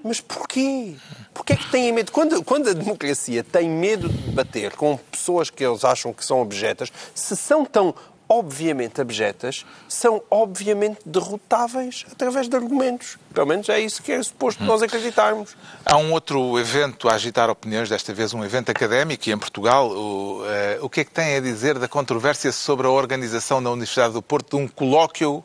Mas 0.03 0.19
porquê? 0.21 0.95
Porquê 1.33 1.53
é 1.53 1.55
que 1.57 1.69
têm 1.69 1.91
medo? 1.91 2.11
Quando, 2.11 2.41
quando 2.43 2.69
a 2.69 2.73
democracia 2.73 3.43
tem 3.43 3.69
medo 3.69 4.07
de 4.09 4.17
debater 4.29 4.75
com 4.75 4.97
pessoas 5.11 5.49
que 5.49 5.63
eles 5.63 5.83
acham 5.83 6.11
que 6.13 6.23
são 6.25 6.41
objetas, 6.41 6.91
se 7.13 7.35
são 7.35 7.65
tão 7.65 7.93
obviamente 8.29 8.99
abjetas, 8.99 9.65
são 9.87 10.21
obviamente 10.29 10.99
derrotáveis 11.05 12.05
através 12.11 12.49
de 12.49 12.55
argumentos. 12.55 13.17
Pelo 13.33 13.47
menos 13.47 13.69
é 13.69 13.79
isso 13.79 14.03
que 14.03 14.11
é 14.11 14.21
suposto 14.21 14.63
nós 14.63 14.81
acreditarmos. 14.81 15.55
Há 15.85 15.97
um 15.97 16.11
outro 16.11 16.59
evento 16.59 17.07
a 17.07 17.13
agitar 17.13 17.49
opiniões, 17.49 17.89
desta 17.89 18.13
vez 18.13 18.33
um 18.33 18.43
evento 18.43 18.69
académico, 18.69 19.29
e 19.29 19.31
em 19.31 19.37
Portugal, 19.37 19.89
o, 19.89 20.43
eh, 20.45 20.79
o 20.81 20.89
que 20.89 21.01
é 21.01 21.03
que 21.05 21.11
tem 21.11 21.35
a 21.35 21.39
dizer 21.39 21.79
da 21.79 21.87
controvérsia 21.87 22.51
sobre 22.51 22.87
a 22.87 22.89
organização 22.89 23.61
na 23.61 23.69
Universidade 23.69 24.13
do 24.13 24.21
Porto 24.21 24.57
de 24.57 24.63
um 24.63 24.67
colóquio 24.67 25.43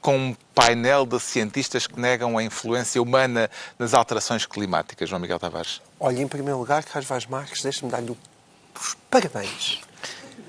com 0.00 0.18
um 0.18 0.36
painel 0.54 1.06
de 1.06 1.18
cientistas 1.18 1.86
que 1.86 1.98
negam 1.98 2.36
a 2.36 2.42
influência 2.42 3.00
humana 3.00 3.50
nas 3.78 3.94
alterações 3.94 4.44
climáticas, 4.44 5.08
João 5.08 5.20
Miguel 5.20 5.38
Tavares? 5.38 5.80
Olha, 5.98 6.20
em 6.20 6.28
primeiro 6.28 6.58
lugar, 6.58 6.84
Carlos 6.84 7.08
Vaz 7.08 7.24
Marques, 7.24 7.62
deixa-me 7.62 7.90
dar-lhe 7.90 8.10
os 8.10 8.96
parabéns 9.08 9.80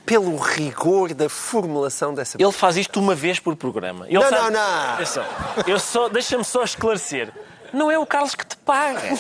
pelo 0.05 0.37
rigor 0.37 1.13
da 1.13 1.27
formulação 1.27 2.13
dessa 2.13 2.37
Ele 2.39 2.51
faz 2.51 2.77
isto 2.77 2.99
uma 2.99 3.15
vez 3.15 3.39
por 3.39 3.55
programa. 3.55 4.05
Ele 4.05 4.15
Não, 4.15 4.29
sabe- 4.29 4.35
não, 4.35 4.49
não. 4.51 4.93
Atenção, 4.93 5.25
Eu 5.65 5.79
só, 5.79 6.07
deixa-me 6.09 6.43
só 6.43 6.63
esclarecer. 6.63 7.31
Não 7.73 7.91
é 7.91 7.97
o 7.99 8.05
Carlos 8.05 8.35
que 8.35 8.45
te 8.45 8.55
paga. 8.57 9.01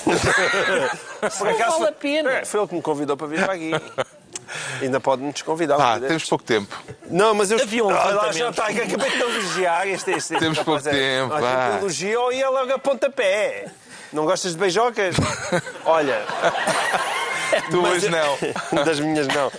Por 1.37 1.47
Não 1.47 1.57
vale 1.57 1.71
foi, 1.71 1.87
a 1.87 1.91
pena. 1.91 2.31
É, 2.31 2.45
foi 2.45 2.59
ele 2.61 2.67
que 2.69 2.75
me 2.75 2.81
convidou 2.81 3.17
para 3.17 3.27
vir 3.27 3.43
para 3.43 3.53
aqui. 3.53 3.71
Ainda 4.81 4.99
pode-me 4.99 5.33
desconvidar. 5.33 5.99
Dia 5.99 6.07
temos 6.07 6.23
pouco 6.29 6.43
tempo. 6.45 6.73
Não, 7.09 7.33
mas 7.33 7.51
eu... 7.51 7.59
Havia 7.59 7.83
um 7.83 7.89
Ah, 7.89 8.31
já 8.31 8.49
está, 8.51 8.67
que 8.71 8.79
acabei 8.81 9.09
de 9.11 9.19
elogiar 9.21 9.87
este, 9.87 10.11
este, 10.11 10.33
este 10.35 10.37
Temos 10.39 10.59
pouco. 10.59 10.87
É- 10.87 10.91
tempo, 10.91 11.33
Ah, 11.33 11.39
vá. 11.41 11.65
tipo, 11.71 11.77
elogio 11.79 12.31
e 12.31 12.35
ele 12.35 12.49
logo 12.49 12.71
a 12.73 12.79
pontapé. 12.79 13.65
Não 14.13 14.23
gostas 14.25 14.53
de 14.53 14.57
beijocas? 14.57 15.15
Olha, 15.83 16.21
Tu 17.69 17.81
Mas 17.81 17.93
hoje 17.93 18.05
eu- 18.07 18.11
não. 18.11 18.83
Das 18.85 18.99
minhas 18.99 19.27
não. 19.27 19.51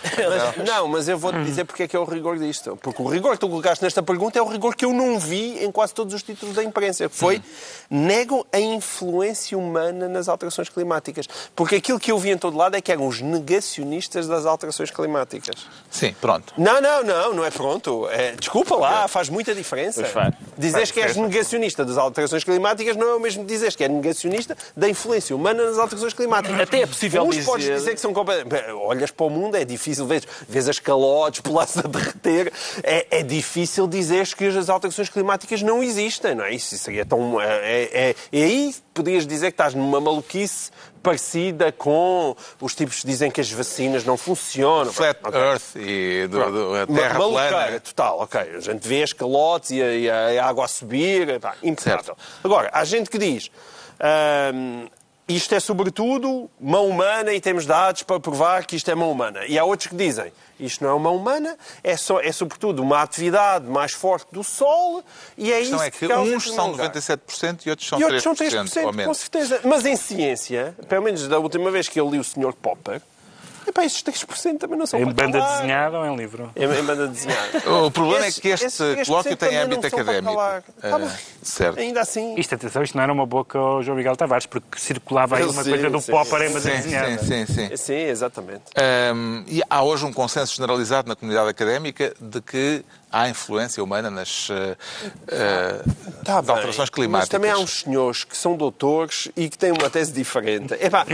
Mas, 0.57 0.69
não, 0.69 0.89
mas 0.89 1.09
eu 1.09 1.19
vou-te 1.19 1.43
dizer 1.43 1.65
porque 1.65 1.85
é 1.85 1.89
que 1.89 1.97
é 1.97 1.99
o 1.99 2.05
rigor 2.05 2.39
disto. 2.39 2.77
Porque 2.83 3.03
o 3.03 3.07
rigor 3.09 3.33
que 3.33 3.39
tu 3.41 3.49
colocaste 3.49 3.83
nesta 3.83 4.03
pergunta 4.03 4.39
é 4.39 4.43
o 4.43 4.47
rigor 4.47 4.75
que 4.75 4.85
eu 4.85 4.93
não 4.93 5.19
vi 5.19 5.63
em 5.65 5.71
quase 5.73 5.93
todos 5.95 6.15
os 6.15 6.23
títulos 6.23 6.55
da 6.55 6.63
imprensa. 6.63 7.09
que 7.09 7.15
Foi 7.17 7.43
negam 7.91 8.45
a 8.53 8.59
influência 8.61 9.57
humana 9.59 10.09
nas 10.09 10.29
alterações 10.29 10.69
climáticas. 10.69 11.27
Porque 11.55 11.77
aquilo 11.77 11.99
que 11.99 12.11
eu 12.13 12.19
vi 12.19 12.31
em 12.31 12.39
todo 12.39 12.57
lado 12.57 12.77
é 12.77 12.81
que 12.81 12.93
eram 12.93 13.07
os 13.07 13.21
negacionistas 13.21 14.27
das 14.27 14.47
alterações 14.47 14.91
climáticas. 14.91 15.67
Sim, 15.91 16.15
pronto. 16.21 16.53
Não, 16.57 16.81
não, 16.81 17.03
não, 17.03 17.35
não 17.35 17.45
é 17.45 17.51
pronto. 17.51 18.09
É, 18.11 18.33
desculpa 18.33 18.77
lá, 18.77 19.09
faz 19.09 19.29
muita 19.29 19.55
diferença. 19.55 20.05
Faz. 20.05 20.35
Dizeres 20.57 20.91
que 20.91 21.01
és 21.01 21.17
negacionista 21.17 21.85
das 21.85 21.97
alterações 21.97 22.45
climáticas 22.45 22.97
não 22.97 23.09
é 23.09 23.15
o 23.15 23.21
mesmo 23.21 23.45
que 23.45 23.53
dizeres 23.53 23.75
que 23.77 23.85
é 23.85 23.89
negacionista 23.89 24.57
da 24.77 24.89
influência 24.89 25.35
humana 25.35 25.65
nas 25.65 25.79
alterações 25.79 26.13
climáticas. 26.13 26.61
Até 26.61 26.83
é 26.83 26.87
possível 26.87 27.25
Uns 27.25 27.37
dizer 27.37 27.96
que 27.97 28.01
são 28.01 28.13
completamente... 28.15 28.71
Olhas 28.73 29.11
para 29.11 29.27
o 29.27 29.31
mundo, 29.31 29.57
é 29.57 29.65
difícil, 29.65 30.07
vês, 30.07 30.23
vês 30.49 30.69
as 30.69 30.79
calotes, 30.79 31.41
polares 31.41 31.77
a 31.79 31.83
derreter, 31.83 32.53
é, 32.83 33.07
é 33.19 33.23
difícil 33.23 33.89
dizeres 33.89 34.33
que 34.33 34.47
as 34.47 34.69
alterações 34.69 35.09
climáticas 35.09 35.63
não 35.63 35.83
existem, 35.83 36.35
não 36.35 36.45
é? 36.45 36.53
Isso 36.55 36.77
seria 36.79 37.05
tão... 37.05 37.41
É, 37.41 37.83
é, 38.11 38.15
é 38.33 38.43
aí 38.45 38.75
podias 38.95 39.27
dizer 39.27 39.47
que 39.47 39.55
estás 39.55 39.75
numa 39.75 40.01
maluquice 40.01 40.71
parecida 41.03 41.71
com 41.71 42.35
os 42.61 42.75
tipos 42.75 43.01
que 43.01 43.07
dizem 43.07 43.31
que 43.31 43.41
as 43.41 43.51
vacinas 43.51 44.05
não 44.05 44.17
funcionam. 44.17 44.93
Flat 44.93 45.19
Ok. 45.23 45.41
Earth 45.41 45.77
e 45.77 46.27
do, 46.29 46.51
do- 46.51 46.75
a 46.75 46.87
Terra 46.87 47.19
maluqueira 47.19 47.51
plana. 47.51 47.81
total, 47.81 48.21
ok. 48.21 48.41
A 48.41 48.61
gente 48.61 48.89
vê 48.89 49.03
as 49.03 49.13
calotes 49.13 49.71
e 49.71 49.81
a, 49.83 49.95
e 49.95 50.11
a- 50.39 50.45
água 50.47 50.65
a 50.65 50.69
subir, 50.69 51.39
pá, 51.39 51.55
impecável. 51.63 52.17
Agora, 52.43 52.71
há 52.73 52.85
gente 52.85 53.09
que 53.09 53.19
diz 53.19 53.51
isto 55.29 55.55
é 55.55 55.61
sobretudo 55.61 56.49
mão 56.61 56.89
humana 56.89 57.33
e 57.33 57.41
temos 57.41 57.67
dados 57.67 58.03
para 58.05 58.21
provar 58.21 58.65
que 58.65 58.77
isto 58.77 58.91
é 58.91 58.95
mão 58.95 59.11
humana. 59.11 59.45
E 59.47 59.59
há 59.59 59.65
outros 59.65 59.89
que 59.89 59.97
dizem 59.97 60.33
isto 60.59 60.83
não 60.83 60.91
é 60.91 60.95
uma 60.95 61.11
humana, 61.11 61.57
é, 61.85 61.97
só, 61.97 62.19
é 62.21 62.33
sobretudo 62.33 62.81
uma 62.83 63.03
atividade 63.03 63.67
mais 63.67 63.93
forte 63.93 64.29
do 64.33 64.43
Sol 64.43 65.03
e 65.37 65.53
é 65.53 65.61
isso 65.61 65.75
é 65.83 65.91
que 65.91 66.07
uns 66.07 66.51
são 66.51 66.71
lugar. 66.71 66.91
97% 66.93 67.67
e 67.67 67.71
outros 67.71 67.89
são 67.89 68.01
E 68.01 68.05
outros 68.05 68.23
3%. 68.23 68.25
são 68.25 68.31
ou 68.31 68.37
3%, 68.67 68.83
com 68.85 68.93
menos. 68.93 69.19
certeza. 69.19 69.61
Mas 69.65 69.85
em 69.85 69.97
ciência, 69.97 70.75
pelo 70.89 71.03
menos 71.03 71.27
da 71.29 71.39
última 71.39 71.71
vez 71.71 71.89
que 71.89 72.01
eu 72.01 72.09
li 72.09 72.19
o 72.19 72.25
Sr. 72.25 72.55
Popper, 72.55 73.03
epá, 73.69 73.85
estes 73.85 74.03
3% 74.03 74.59
também 74.59 74.79
não 74.79 74.87
são 74.87 74.99
Em 75.01 75.05
banda 75.07 75.39
calar. 75.39 75.57
desenhada 75.57 75.99
ou 75.99 76.07
em 76.07 76.17
livro? 76.17 76.51
Em, 76.57 76.65
em 76.65 76.83
banda 76.85 77.07
desenhada. 77.09 77.63
O 77.87 77.91
problema 77.91 78.27
Esses- 78.27 78.39
é 78.39 78.43
que 78.43 78.49
este 78.49 78.67
esses 78.67 78.81
3% 78.81 79.07
colóquio 79.07 79.37
tem 79.37 79.57
âmbito 79.57 79.87
académico. 79.87 80.37
bem. 80.83 81.11
certo. 81.43 81.79
Ainda 81.79 82.01
assim. 82.01 82.35
Isto, 82.39 82.55
atenção, 82.55 82.83
isto 82.83 82.97
não 82.97 83.03
era 83.05 83.13
uma 83.13 83.27
boca 83.27 83.59
ao 83.59 83.83
João 83.83 83.97
Miguel 83.97 84.17
Tavares, 84.17 84.47
porque 84.47 84.79
circulava 84.79 85.37
aí 85.37 85.45
uma 85.45 85.63
sei, 85.63 85.73
coisa 85.73 85.91
do 85.91 86.01
sim, 86.01 86.13
Popper 86.13 86.43
em 86.43 86.49
sim, 86.49 86.55
banda 86.55 86.61
Sim, 86.61 86.77
desenhada. 86.77 87.19
sim, 87.19 87.47
sim, 87.47 87.69
sim. 87.69 87.77
Sim, 87.77 87.95
exatamente. 87.95 88.63
Hum, 89.15 89.45
e 89.47 89.63
há 89.69 89.83
hoje 89.83 90.05
um 90.05 90.13
consenso 90.13 90.55
generalizado 90.55 91.09
na 91.09 91.17
comunidade 91.17 91.49
académica 91.51 92.15
de 92.21 92.41
que 92.41 92.85
há 93.17 93.29
influência 93.29 93.83
humana 93.83 94.11
nas, 94.11 94.49
eh, 94.51 94.77
eh, 95.29 95.83
Tá 96.25 96.43
bem, 96.43 96.55
alterações 96.55 96.91
climáticas. 96.91 97.21
Mas 97.21 97.29
também 97.29 97.51
há 97.51 97.59
uns 97.59 97.81
senhores 97.81 98.25
que 98.25 98.37
são 98.37 98.57
doutores 98.57 99.29
e 99.37 99.49
que 99.49 99.57
têm 99.57 99.73
uma 99.73 99.89
tese 99.89 100.13
diferente. 100.13 100.75
Epá, 100.75 101.07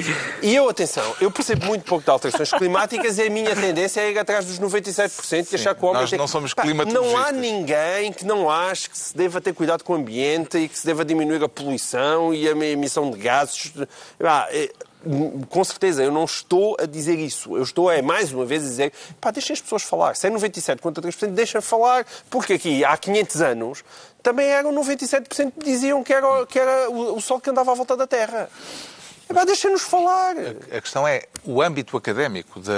e 0.43 0.55
eu, 0.55 0.69
atenção, 0.69 1.15
eu 1.21 1.31
percebo 1.31 1.67
muito 1.67 1.85
pouco 1.85 2.05
de 2.05 2.11
alterações 2.11 2.51
climáticas 2.51 3.19
e 3.19 3.23
a 3.23 3.31
minha 3.31 3.55
tendência 3.55 4.01
é 4.01 4.11
ir 4.11 4.19
atrás 4.19 4.45
dos 4.45 4.59
97% 4.59 5.53
e 5.53 5.55
achar 5.55 5.75
que 5.75 5.85
o 5.85 5.89
homem 5.89 6.01
nós 6.01 6.11
tem... 6.11 6.19
não 6.19 6.27
somos 6.27 6.53
Pá, 6.55 6.65
Não 6.65 7.17
há 7.17 7.31
ninguém 7.31 8.13
que 8.13 8.25
não 8.25 8.51
ache 8.51 8.91
que 8.91 8.99
se 8.99 9.17
deva 9.17 9.41
ter 9.41 9.55
cuidado 9.55 9.85
com 9.85 9.93
o 9.93 9.97
ambiente 9.97 10.59
e 10.59 10.69
que 10.69 10.79
se 10.79 10.87
deva 10.87 11.05
diminuir 11.05 11.43
a 11.43 11.49
poluição 11.49 12.35
e 12.35 12.49
a 12.49 12.53
emissão 12.53 13.11
de 13.11 13.19
gases. 13.19 13.73
Epá, 14.19 14.49
é, 14.51 14.71
com 15.49 15.65
certeza, 15.65 16.03
eu 16.03 16.13
não 16.13 16.25
estou 16.25 16.77
a 16.81 16.87
dizer 16.87 17.19
isso. 17.19 17.57
Eu 17.57 17.63
estou, 17.63 17.91
é 17.91 18.01
mais 18.03 18.33
uma 18.33 18.45
vez, 18.45 18.63
a 18.63 18.67
dizer 18.67 18.93
pá, 19.21 19.31
deixem 19.31 19.55
as 19.55 19.61
pessoas 19.61 19.83
falar. 19.83 20.15
Se 20.15 20.27
é 20.27 20.31
97 20.31 20.81
contra 20.81 21.03
3%, 21.03 21.29
deixem 21.29 21.61
falar. 21.61 22.07
Porque 22.31 22.55
aqui, 22.55 22.85
há 22.85 22.97
500 22.97 23.43
anos, 23.43 23.85
também 24.23 24.47
eram 24.47 24.73
97% 24.73 25.53
que 25.59 25.65
diziam 25.65 26.03
que 26.05 26.13
era, 26.13 26.47
que 26.47 26.59
era 26.59 26.91
o, 26.91 27.17
o 27.17 27.21
Sol 27.21 27.41
que 27.41 27.51
andava 27.51 27.73
à 27.73 27.75
volta 27.75 27.97
da 27.97 28.07
Terra. 28.07 28.49
Epá, 29.29 29.45
deixem-nos 29.45 29.83
falar. 29.83 30.35
A 30.70 30.81
questão 30.81 31.07
é 31.07 31.25
o 31.45 31.62
âmbito 31.62 31.97
académico 31.97 32.61
de, 32.61 32.70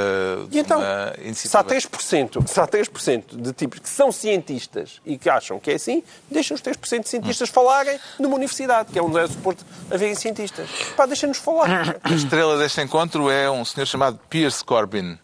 de 0.49 0.57
E 0.57 0.61
então, 0.61 0.81
se 0.81 0.87
há 0.87 1.15
iniciativa. 1.25 1.75
3%, 1.75 2.49
se 2.49 2.61
há 2.61 2.67
3% 2.67 3.41
de 3.41 3.53
tipos 3.53 3.79
que 3.81 3.89
são 3.89 4.13
cientistas 4.13 5.01
e 5.05 5.19
que 5.19 5.29
acham 5.29 5.59
que 5.59 5.71
é 5.71 5.75
assim, 5.75 6.03
deixem 6.31 6.55
os 6.55 6.63
3% 6.63 7.03
de 7.03 7.09
cientistas 7.09 7.49
falarem 7.49 7.99
numa 8.19 8.37
universidade, 8.37 8.93
que 8.93 8.99
é 8.99 9.03
onde 9.03 9.19
é 9.19 9.27
suporte 9.27 9.65
haverem 9.91 10.15
cientistas. 10.15 10.69
Pá, 10.97 11.07
deixem-nos 11.07 11.39
falar. 11.39 11.97
A 12.03 12.13
estrela 12.13 12.59
deste 12.59 12.81
encontro 12.81 13.31
é 13.31 13.51
um 13.51 13.65
senhor 13.65 13.87
chamado 13.87 14.19
Piers 14.29 14.63
Corbyn. 14.63 15.19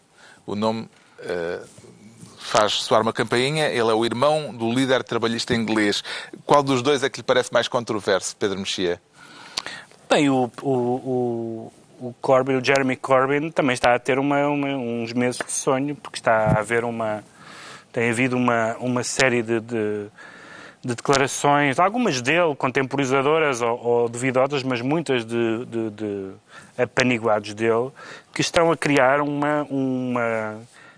O 0.45 0.55
nome 0.55 0.89
eh, 1.19 1.61
faz 2.51 2.73
soar 2.73 3.01
uma 3.01 3.13
campainha. 3.13 3.67
Ele 3.67 3.89
é 3.89 3.93
o 3.93 4.03
irmão 4.03 4.53
do 4.53 4.69
líder 4.71 5.03
trabalhista 5.03 5.53
inglês. 5.53 6.03
Qual 6.45 6.61
dos 6.61 6.81
dois 6.81 7.03
é 7.03 7.09
que 7.09 7.19
lhe 7.19 7.23
parece 7.23 7.53
mais 7.53 7.67
controverso, 7.67 8.35
Pedro 8.35 8.59
Mexia? 8.59 9.01
Bem, 10.11 10.29
o, 10.29 10.51
o, 10.61 10.69
o, 10.69 12.07
o 12.07 12.13
Corbyn, 12.19 12.57
o 12.57 12.65
Jeremy 12.65 12.97
Corbyn, 12.97 13.49
também 13.49 13.73
está 13.73 13.95
a 13.95 13.99
ter 13.99 14.19
uma, 14.19 14.45
uma- 14.49 14.67
uns 14.75 15.13
meses 15.13 15.37
de 15.39 15.49
sonho, 15.49 15.95
porque 15.95 16.19
está 16.19 16.47
a 16.47 16.59
haver 16.59 16.83
uma. 16.83 17.23
Tem 17.93 18.09
havido 18.09 18.35
uma, 18.35 18.75
uma 18.81 19.03
série 19.05 19.41
de, 19.41 19.61
de, 19.61 20.07
de 20.83 20.95
declarações, 20.95 21.79
algumas 21.79 22.21
dele 22.21 22.53
contemporizadoras 22.57 23.61
ou, 23.61 23.81
ou 23.81 24.09
duvidosas, 24.09 24.63
mas 24.63 24.81
muitas 24.81 25.23
de, 25.25 25.65
de, 25.65 25.89
de 25.91 26.31
apaniguados 26.77 27.53
dele, 27.53 27.89
que 28.33 28.41
estão 28.41 28.69
a 28.69 28.75
criar 28.75 29.21
uma, 29.21 29.65
uma 29.69 30.57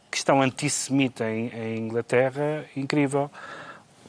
questão 0.09 0.41
antissemita 0.41 1.29
em, 1.29 1.49
em 1.49 1.77
Inglaterra 1.81 2.65
incrível. 2.75 3.29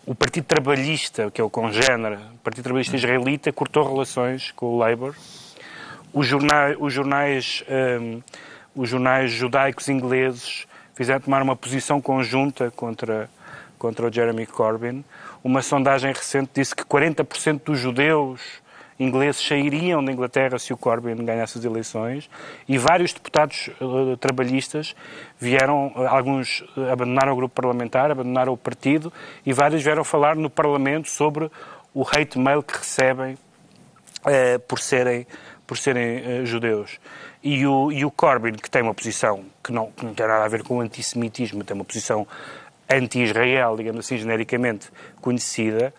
O 0.06 0.14
Partido 0.14 0.44
Trabalhista, 0.44 1.30
que 1.30 1.40
é 1.40 1.44
o 1.44 1.48
congénere, 1.48 2.16
o 2.16 2.38
Partido 2.42 2.64
Trabalhista 2.64 2.94
Israelita, 2.94 3.50
cortou 3.50 3.90
relações 3.90 4.50
com 4.50 4.66
o 4.66 4.76
Labour. 4.76 5.14
Os 6.12 6.26
jornais, 6.26 6.76
os 6.78 6.92
jornais, 6.92 7.64
hum, 8.00 8.20
os 8.76 8.90
jornais 8.90 9.32
judaicos 9.32 9.88
ingleses 9.88 10.66
fizeram 10.94 11.20
tomar 11.20 11.40
uma 11.40 11.56
posição 11.56 12.02
conjunta 12.02 12.70
contra, 12.70 13.30
contra 13.78 14.06
o 14.06 14.12
Jeremy 14.12 14.44
Corbyn. 14.44 15.02
Uma 15.42 15.62
sondagem 15.62 16.12
recente 16.12 16.50
disse 16.52 16.76
que 16.76 16.84
40% 16.84 17.62
dos 17.64 17.78
judeus 17.78 18.42
ingleses 18.98 19.46
sairiam 19.46 20.04
da 20.04 20.12
Inglaterra 20.12 20.58
se 20.58 20.72
o 20.72 20.76
Corbyn 20.76 21.16
ganhasse 21.24 21.58
as 21.58 21.64
eleições 21.64 22.30
e 22.68 22.78
vários 22.78 23.12
deputados 23.12 23.68
eh, 23.68 24.16
trabalhistas 24.20 24.94
vieram, 25.38 25.92
eh, 25.96 26.06
alguns 26.06 26.64
eh, 26.76 26.92
abandonaram 26.92 27.32
o 27.32 27.36
grupo 27.36 27.54
parlamentar, 27.54 28.10
abandonaram 28.10 28.52
o 28.52 28.56
partido 28.56 29.12
e 29.44 29.52
vários 29.52 29.82
vieram 29.82 30.04
falar 30.04 30.36
no 30.36 30.48
Parlamento 30.48 31.08
sobre 31.08 31.50
o 31.92 32.02
hate 32.02 32.38
mail 32.38 32.62
que 32.62 32.76
recebem 32.76 33.36
eh, 34.26 34.58
por 34.58 34.80
serem, 34.80 35.26
por 35.66 35.76
serem 35.76 36.02
eh, 36.24 36.44
judeus. 36.44 36.98
E 37.42 37.66
o, 37.66 37.92
e 37.92 38.04
o 38.04 38.10
Corbyn, 38.10 38.54
que 38.54 38.70
tem 38.70 38.82
uma 38.82 38.94
posição 38.94 39.44
que 39.62 39.70
não, 39.70 39.90
que 39.92 40.04
não 40.04 40.14
tem 40.14 40.26
nada 40.26 40.44
a 40.44 40.48
ver 40.48 40.62
com 40.62 40.78
o 40.78 40.80
antissemitismo, 40.80 41.62
tem 41.62 41.74
uma 41.74 41.84
posição 41.84 42.26
anti-Israel, 42.90 43.76
digamos 43.76 44.06
assim, 44.06 44.16
genericamente 44.16 44.90
conhecida, 45.20 45.92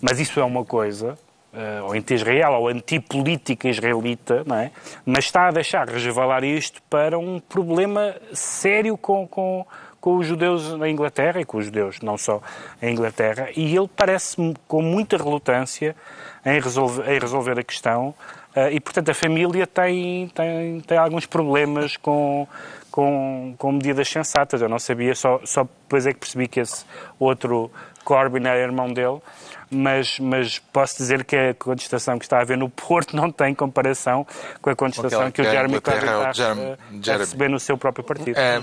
mas 0.00 0.20
isso 0.20 0.38
é 0.38 0.44
uma 0.44 0.64
coisa, 0.64 1.18
uh, 1.52 1.84
ou 1.84 1.92
anti-Israel, 1.92 2.52
ou 2.52 2.68
antipolítica 2.68 3.68
israelita, 3.68 4.42
não 4.46 4.56
é? 4.56 4.70
mas 5.04 5.24
está 5.24 5.48
a 5.48 5.50
deixar 5.50 5.88
resvalar 5.88 6.44
isto 6.44 6.82
para 6.88 7.18
um 7.18 7.38
problema 7.38 8.14
sério 8.32 8.96
com, 8.96 9.26
com, 9.26 9.66
com 10.00 10.16
os 10.16 10.26
judeus 10.26 10.76
na 10.76 10.88
Inglaterra 10.88 11.40
e 11.40 11.44
com 11.44 11.58
os 11.58 11.66
judeus 11.66 12.00
não 12.00 12.16
só 12.16 12.40
em 12.80 12.92
Inglaterra, 12.92 13.48
e 13.54 13.76
ele 13.76 13.88
parece 13.94 14.36
com 14.66 14.82
muita 14.82 15.16
relutância 15.16 15.94
em 16.44 16.60
resolver, 16.60 17.10
em 17.10 17.18
resolver 17.18 17.58
a 17.58 17.62
questão. 17.62 18.14
Uh, 18.54 18.68
e, 18.70 18.80
portanto, 18.80 19.08
a 19.08 19.14
família 19.14 19.66
tem, 19.66 20.28
tem, 20.28 20.80
tem 20.80 20.98
alguns 20.98 21.24
problemas 21.24 21.96
com, 21.96 22.46
com, 22.90 23.54
com 23.56 23.72
medidas 23.72 24.08
sensatas. 24.08 24.60
Eu 24.60 24.68
não 24.68 24.78
sabia, 24.78 25.14
só, 25.14 25.40
só 25.44 25.62
depois 25.62 26.06
é 26.06 26.12
que 26.12 26.18
percebi 26.18 26.46
que 26.46 26.60
esse 26.60 26.84
outro 27.18 27.70
Corbyn 28.04 28.46
era 28.46 28.60
irmão 28.60 28.92
dele, 28.92 29.20
mas, 29.70 30.18
mas 30.18 30.58
posso 30.58 30.96
dizer 30.98 31.24
que 31.24 31.34
a 31.34 31.54
contestação 31.54 32.18
que 32.18 32.24
está 32.24 32.38
a 32.38 32.42
haver 32.42 32.58
no 32.58 32.68
Porto 32.68 33.16
não 33.16 33.30
tem 33.30 33.54
comparação 33.54 34.26
com 34.60 34.70
a 34.70 34.76
contestação 34.76 35.30
que 35.30 35.40
o 35.40 35.44
Jeremy 35.44 35.80
Corbyn 35.80 36.30
está 36.30 37.12
a, 37.12 37.14
a 37.14 37.18
receber 37.18 37.48
no 37.48 37.58
seu 37.58 37.78
próprio 37.78 38.04
partido. 38.04 38.38
É, 38.38 38.60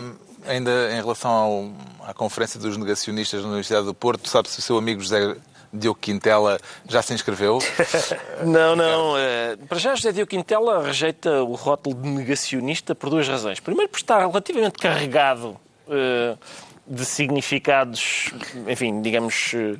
ainda 0.48 0.92
em 0.92 1.02
relação 1.02 1.32
ao, 1.32 1.72
à 2.08 2.14
conferência 2.14 2.60
dos 2.60 2.78
negacionistas 2.78 3.42
na 3.42 3.48
Universidade 3.48 3.86
do 3.86 3.94
Porto, 3.94 4.30
sabe 4.30 4.50
se 4.50 4.60
o 4.60 4.62
seu 4.62 4.78
amigo 4.78 5.02
José 5.02 5.36
Diogo 5.74 6.00
Quintela 6.00 6.60
já 6.88 7.02
se 7.02 7.14
inscreveu? 7.14 7.60
não, 8.46 8.76
não. 8.76 9.18
É, 9.18 9.56
para 9.68 9.78
já, 9.78 9.96
José 9.96 10.12
Diogo 10.12 10.30
Quintela 10.30 10.84
rejeita 10.84 11.44
o 11.44 11.54
rótulo 11.54 11.96
de 11.96 12.08
negacionista 12.10 12.96
por 12.96 13.10
duas 13.10 13.28
razões. 13.28 13.60
Primeiro, 13.60 13.90
por 13.90 13.98
estar 13.98 14.20
relativamente 14.20 14.80
carregado 14.80 15.60
uh, 15.88 16.38
de 16.90 17.06
significados, 17.06 18.34
enfim, 18.68 19.02
digamos, 19.02 19.54
uh, 19.54 19.80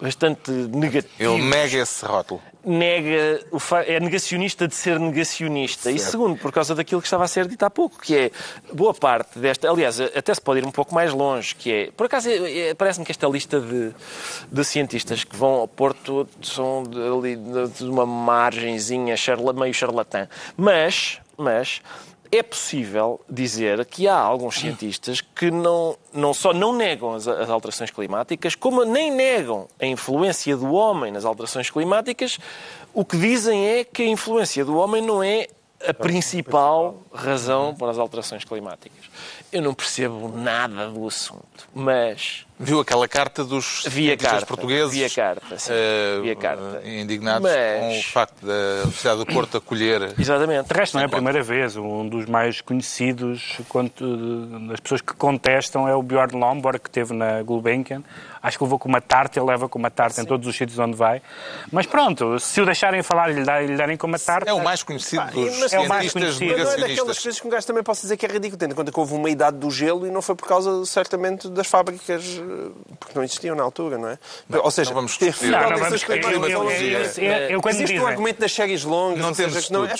bastante 0.00 0.50
negativos. 0.50 1.18
Ele 1.18 1.42
nega 1.42 1.78
esse 1.78 2.04
rótulo 2.04 2.40
nega, 2.66 3.40
é 3.86 4.00
negacionista 4.00 4.66
de 4.66 4.74
ser 4.74 4.98
negacionista. 4.98 5.84
Certo. 5.84 5.96
E 5.96 5.98
segundo, 6.00 6.36
por 6.36 6.50
causa 6.50 6.74
daquilo 6.74 7.00
que 7.00 7.06
estava 7.06 7.24
a 7.24 7.28
ser 7.28 7.46
dito 7.46 7.62
há 7.62 7.70
pouco, 7.70 8.00
que 8.00 8.16
é 8.16 8.30
boa 8.72 8.92
parte 8.92 9.38
desta. 9.38 9.70
Aliás, 9.70 10.00
até 10.00 10.34
se 10.34 10.40
pode 10.40 10.60
ir 10.60 10.66
um 10.66 10.72
pouco 10.72 10.92
mais 10.92 11.12
longe, 11.12 11.54
que 11.54 11.72
é. 11.72 11.90
Por 11.92 12.06
acaso, 12.06 12.28
é, 12.28 12.68
é, 12.68 12.74
parece-me 12.74 13.06
que 13.06 13.12
esta 13.12 13.28
lista 13.28 13.60
de, 13.60 13.94
de, 14.50 14.64
cientistas 14.64 15.22
que 15.22 15.36
vão 15.36 15.54
ao 15.54 15.68
Porto 15.68 16.28
são 16.42 16.82
de, 16.82 16.98
ali, 17.00 17.36
de 17.36 17.84
uma 17.84 18.04
margenzinha 18.04 19.16
charla, 19.16 19.52
meio 19.52 19.72
charlatã. 19.72 20.28
Mas, 20.56 21.20
mas 21.38 21.80
é 22.30 22.42
possível 22.42 23.20
dizer 23.28 23.84
que 23.86 24.08
há 24.08 24.18
alguns 24.18 24.56
cientistas 24.56 25.20
que 25.20 25.50
não, 25.50 25.96
não 26.12 26.34
só 26.34 26.52
não 26.52 26.72
negam 26.72 27.14
as, 27.14 27.26
as, 27.26 27.48
alterações 27.48 27.90
climáticas, 27.90 28.54
como 28.54 28.84
nem 28.84 29.10
negam 29.10 29.68
a 29.80 29.86
influência 29.86 30.56
do 30.56 30.72
homem 30.72 31.12
nas 31.12 31.24
alterações 31.24 31.70
climáticas. 31.70 32.38
O 32.92 33.04
que 33.04 33.16
dizem 33.16 33.66
é 33.66 33.84
que 33.84 34.02
a 34.02 34.06
influência 34.06 34.64
do 34.64 34.76
homem 34.76 35.02
não 35.02 35.22
é 35.22 35.48
a 35.86 35.92
principal 35.92 36.96
razão 37.12 37.74
para 37.74 37.90
as 37.90 37.98
alterações 37.98 38.44
climáticas. 38.44 39.04
Eu 39.56 39.62
não 39.62 39.72
percebo 39.72 40.28
nada 40.36 40.90
do 40.90 41.06
assunto, 41.06 41.66
mas 41.74 42.46
Viu 42.58 42.80
aquela 42.80 43.06
carta 43.06 43.44
dos 43.44 43.84
via 43.86 44.16
carta, 44.16 44.46
portugueses 44.46 44.90
via 44.90 45.10
carta, 45.10 45.58
sim, 45.58 45.72
uh, 45.72 46.22
via 46.22 46.34
carta. 46.34 46.80
indignados 46.86 47.42
Mas... 47.42 47.80
com 47.80 47.98
o 47.98 48.02
facto 48.02 48.46
da 48.46 48.82
Universidade 48.84 49.18
do 49.18 49.26
Porto 49.26 49.58
acolher... 49.58 50.14
Exatamente. 50.18 50.66
De 50.66 50.74
resto, 50.74 50.94
não 50.94 51.02
é 51.02 51.04
a 51.04 51.08
primeira 51.08 51.42
vez. 51.42 51.76
Um 51.76 52.08
dos 52.08 52.24
mais 52.24 52.62
conhecidos 52.62 53.58
das 54.68 54.80
pessoas 54.80 55.02
que 55.02 55.12
contestam 55.12 55.86
é 55.86 55.94
o 55.94 56.02
Bjorn 56.02 56.34
Lomborg, 56.34 56.78
que 56.78 56.88
esteve 56.88 57.12
na 57.12 57.42
Gulbenkian. 57.42 58.02
Acho 58.42 58.56
que 58.56 58.64
levou 58.64 58.78
com 58.78 58.88
uma 58.88 59.00
tarta, 59.02 59.38
ele 59.38 59.46
leva 59.46 59.68
com 59.68 59.78
uma 59.78 59.90
tarta 59.90 60.14
sim. 60.14 60.22
em 60.22 60.24
todos 60.24 60.46
os 60.46 60.56
sítios 60.56 60.78
onde 60.78 60.96
vai. 60.96 61.20
Mas 61.70 61.84
pronto, 61.84 62.38
se 62.38 62.60
o 62.60 62.64
deixarem 62.64 63.02
falar 63.02 63.30
e 63.30 63.34
lhe, 63.34 63.66
lhe 63.66 63.76
darem 63.76 63.96
com 63.96 64.06
uma 64.06 64.18
tarta... 64.18 64.48
É 64.48 64.54
o 64.54 64.62
mais 64.62 64.82
conhecido 64.82 65.26
dos 65.32 65.72
é 65.72 65.80
o 65.80 65.88
mais 65.88 66.12
conhecido. 66.12 66.54
Mas 66.56 66.64
não 66.64 66.72
é 66.72 66.88
daquelas 66.88 67.18
coisas 67.18 67.40
que 67.40 67.46
um 67.46 67.50
gajo 67.50 67.66
também 67.66 67.82
possa 67.82 68.02
dizer 68.02 68.16
que 68.16 68.24
é 68.24 68.28
ridículo, 68.28 68.56
tendo 68.56 68.72
em 68.72 68.74
conta 68.74 68.90
que 68.90 69.00
houve 69.00 69.14
uma 69.14 69.28
idade 69.28 69.45
do 69.50 69.70
gelo 69.70 70.06
e 70.06 70.10
não 70.10 70.22
foi 70.22 70.34
por 70.34 70.46
causa, 70.46 70.84
certamente, 70.84 71.48
das 71.48 71.66
fábricas 71.66 72.40
porque 72.98 73.14
não 73.14 73.24
existiam 73.24 73.54
na 73.54 73.62
altura, 73.62 73.98
não 73.98 74.08
é? 74.08 74.18
Não, 74.48 74.60
Ou 74.62 74.70
seja, 74.70 74.90
não 74.90 74.96
vamos 74.96 75.18
discutir. 75.18 75.50
Não, 75.50 75.70
não 75.70 75.78
vamos 75.78 76.02
eu, 77.50 77.60
quando 77.60 77.74
Existe 77.74 77.98
um 77.98 78.06
argumento 78.06 78.40
das 78.40 78.52
séries 78.52 78.84
longas. 78.84 79.20
Não 79.20 79.32
temos 79.32 79.54
seja, 79.54 79.72
não, 79.72 79.84
é, 79.84 79.94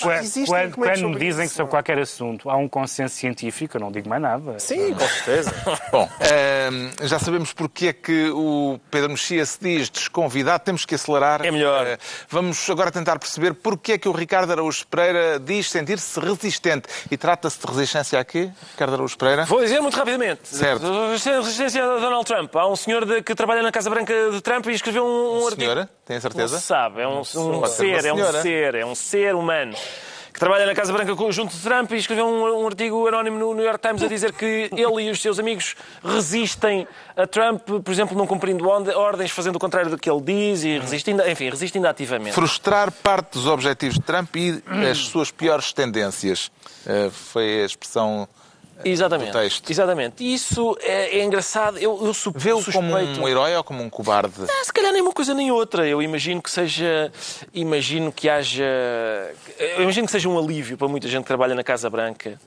Quando, 0.46 0.74
quando 0.74 1.08
me 1.08 1.18
dizem 1.18 1.48
que 1.48 1.54
sobre 1.54 1.70
qualquer 1.70 1.98
assunto 1.98 2.48
há 2.48 2.56
um 2.56 2.68
consenso 2.68 3.14
científico, 3.14 3.76
eu 3.76 3.80
não 3.80 3.90
digo 3.90 4.08
mais 4.08 4.22
nada. 4.22 4.58
Sim, 4.58 4.94
com 4.94 5.06
certeza. 5.06 5.54
Bom, 5.90 6.08
ehm, 6.20 6.90
já 7.02 7.18
sabemos 7.18 7.52
porque 7.52 7.88
é 7.88 7.92
que 7.92 8.30
o 8.30 8.80
Pedro 8.90 9.10
Mexia 9.10 9.44
se 9.44 9.58
diz 9.60 9.90
desconvidado. 9.90 10.64
Temos 10.64 10.84
que 10.84 10.94
acelerar. 10.94 11.44
É 11.44 11.50
melhor. 11.50 11.86
Eh, 11.86 11.98
vamos 12.28 12.68
agora 12.70 12.90
tentar 12.90 13.18
perceber 13.18 13.54
porque 13.54 13.92
é 13.92 13.98
que 13.98 14.08
o 14.08 14.12
Ricardo 14.12 14.50
Araújo 14.52 14.86
Pereira 14.86 15.38
diz 15.38 15.70
sentir-se 15.70 16.18
resistente. 16.18 16.88
E 17.10 17.16
trata-se 17.16 17.58
de 17.58 17.66
resistência 17.66 18.18
aqui, 18.18 18.50
Ricardo 18.72 18.94
Araújo 18.94 19.16
Pereira? 19.16 19.25
Vou 19.46 19.60
dizer 19.60 19.80
muito 19.80 19.96
rapidamente. 19.96 20.40
Certo. 20.44 20.84
Resistência 21.10 21.82
a 21.82 21.98
Donald 21.98 22.24
Trump. 22.24 22.54
Há 22.54 22.66
um 22.68 22.76
um 22.76 22.78
senhor 22.78 23.06
de, 23.06 23.22
que 23.22 23.34
trabalha 23.34 23.62
na 23.62 23.72
Casa 23.72 23.88
Branca 23.88 24.12
de 24.30 24.40
Trump 24.42 24.66
e 24.66 24.72
escreveu 24.72 25.04
um, 25.04 25.40
um 25.40 25.46
artigo. 25.46 25.62
Senhora? 25.62 25.88
Tem 26.04 26.20
certeza? 26.20 26.54
Não 26.54 26.60
se 26.60 26.66
sabe. 26.66 27.00
É 27.00 27.08
um, 27.08 27.20
um 27.20 27.24
ser, 27.66 28.04
é 28.04 28.12
um 28.12 28.42
ser, 28.42 28.74
é 28.74 28.86
um 28.86 28.94
ser 28.94 29.34
humano 29.34 29.74
que 30.32 30.38
trabalha 30.38 30.66
na 30.66 30.74
Casa 30.74 30.92
Branca 30.92 31.14
junto 31.32 31.56
de 31.56 31.62
Trump 31.62 31.90
e 31.92 31.96
escreveu 31.96 32.26
um, 32.26 32.62
um, 32.62 32.66
artigo 32.66 33.08
anónimo 33.08 33.38
no 33.38 33.54
New 33.54 33.64
York 33.64 33.80
Times 33.80 34.02
a 34.02 34.06
dizer 34.06 34.34
que 34.34 34.68
ele 34.70 35.04
e 35.04 35.10
os 35.10 35.22
seus 35.22 35.38
amigos 35.38 35.74
resistem 36.04 36.86
a 37.16 37.26
Trump, 37.26 37.62
por 37.82 37.90
exemplo, 37.90 38.14
não 38.14 38.26
cumprindo 38.26 38.68
ordens, 38.68 39.30
fazendo 39.30 39.56
o 39.56 39.58
contrário 39.58 39.90
do 39.90 39.96
que 39.96 40.10
ele 40.10 40.20
diz 40.20 40.62
e 40.62 40.78
resistindo, 40.78 41.26
enfim, 41.26 41.48
resistindo 41.48 41.86
ativamente. 41.86 42.34
Frustrar 42.34 42.92
parte 42.92 43.32
dos 43.32 43.46
objetivos 43.46 43.94
de 43.94 44.02
Trump 44.02 44.36
e 44.36 44.62
as 44.90 44.98
suas 44.98 45.30
piores 45.30 45.72
tendências. 45.72 46.50
Uh, 46.84 47.10
foi 47.10 47.62
a 47.62 47.64
expressão 47.64 48.28
Exatamente. 48.84 49.32
do 49.32 49.38
texto. 49.38 49.70
Exatamente. 49.70 50.34
Isso 50.34 50.76
é, 50.80 51.18
é 51.18 51.24
engraçado. 51.24 51.78
Eu, 51.78 51.98
eu 52.04 52.14
su 52.14 52.32
Vê-o 52.34 52.62
como 52.72 52.94
um 52.94 53.28
herói 53.28 53.54
ou 53.56 53.64
como 53.64 53.82
um 53.82 53.90
cobarde? 53.90 54.40
Não, 54.40 54.64
se 54.64 54.72
calhar 54.72 54.92
nem 54.92 55.02
uma 55.02 55.12
coisa 55.12 55.34
nem 55.34 55.50
outra. 55.50 55.86
Eu 55.86 56.02
imagino 56.02 56.42
que 56.42 56.50
seja. 56.50 57.10
Imagino 57.54 58.12
que 58.12 58.28
haja. 58.28 58.64
Eu 59.58 59.82
imagino 59.82 60.06
que 60.06 60.12
seja 60.12 60.28
um 60.28 60.38
alívio 60.38 60.76
para 60.76 60.88
muita 60.88 61.08
gente 61.08 61.22
que 61.22 61.28
trabalha 61.28 61.54
na 61.54 61.64
Casa 61.64 61.88
Branca. 61.88 62.38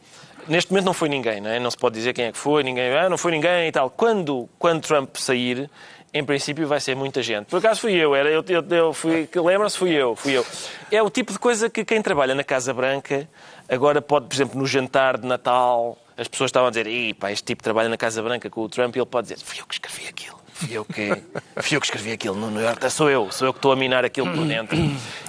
Neste 0.48 0.72
momento 0.72 0.86
não 0.86 0.94
foi 0.94 1.10
ninguém, 1.10 1.42
não 1.42 1.50
é? 1.50 1.60
Não 1.60 1.70
se 1.70 1.78
pode 1.78 1.96
dizer 1.96 2.14
quem 2.14 2.26
é 2.26 2.32
que 2.32 2.38
foi, 2.38 2.64
ninguém. 2.64 2.92
Ah, 2.98 3.10
não 3.10 3.18
foi 3.18 3.32
ninguém 3.32 3.68
e 3.68 3.72
tal. 3.72 3.90
Quando, 3.90 4.50
quando 4.58 4.82
Trump 4.82 5.16
sair, 5.18 5.70
em 6.14 6.24
princípio 6.24 6.68
vai 6.68 6.80
ser 6.80 6.96
muita 6.96 7.22
gente. 7.22 7.48
Por 7.48 7.58
acaso 7.58 7.82
fui 7.82 7.94
eu, 7.94 8.16
era 8.16 8.30
eu, 8.30 8.44
eu, 8.48 8.66
eu 8.70 8.94
fui, 8.94 9.30
lembra-se, 9.36 9.78
fui 9.78 9.92
eu, 9.92 10.16
fui 10.16 10.38
eu. 10.38 10.46
É 10.92 11.02
o 11.04 11.10
tipo 11.10 11.32
de 11.32 11.40
coisa 11.40 11.70
que 11.70 11.86
quem 11.86 12.02
trabalha 12.02 12.34
na 12.34 12.44
Casa 12.44 12.74
Branca 12.74 13.28
agora 13.68 14.02
pode, 14.02 14.26
por 14.28 14.34
exemplo, 14.34 14.60
no 14.60 14.66
jantar 14.66 15.18
de 15.18 15.28
Natal, 15.28 15.98
as 16.20 16.28
pessoas 16.28 16.50
estavam 16.50 16.68
a 16.68 16.72
dizer, 16.72 17.16
pá, 17.16 17.32
este 17.32 17.46
tipo 17.46 17.64
trabalha 17.64 17.88
na 17.88 17.98
Casa 17.98 18.22
Branca 18.22 18.50
com 18.50 18.62
o 18.62 18.70
Trump, 18.70 18.96
e 18.96 19.00
ele 19.00 19.06
pode 19.06 19.30
dizer, 19.30 19.44
fui 19.44 19.60
eu 19.62 19.66
que 19.66 19.76
escrevi 19.76 20.08
aquilo. 20.08 20.38
Fui 20.54 20.70
eu 20.74 20.84
que, 20.84 21.10
fui 21.64 21.78
eu 21.78 21.80
que 21.80 21.88
escrevi 21.88 22.12
aquilo 22.12 22.36
no 22.36 22.52
New 22.52 22.62
York. 22.62 22.90
Sou 22.92 23.10
eu, 23.10 23.32
sou 23.32 23.48
eu 23.48 23.54
que 23.54 23.60
estou 23.60 23.72
a 23.72 23.76
minar 23.76 24.04
aquilo 24.04 24.30
por 24.32 24.46
dentro. 24.46 24.78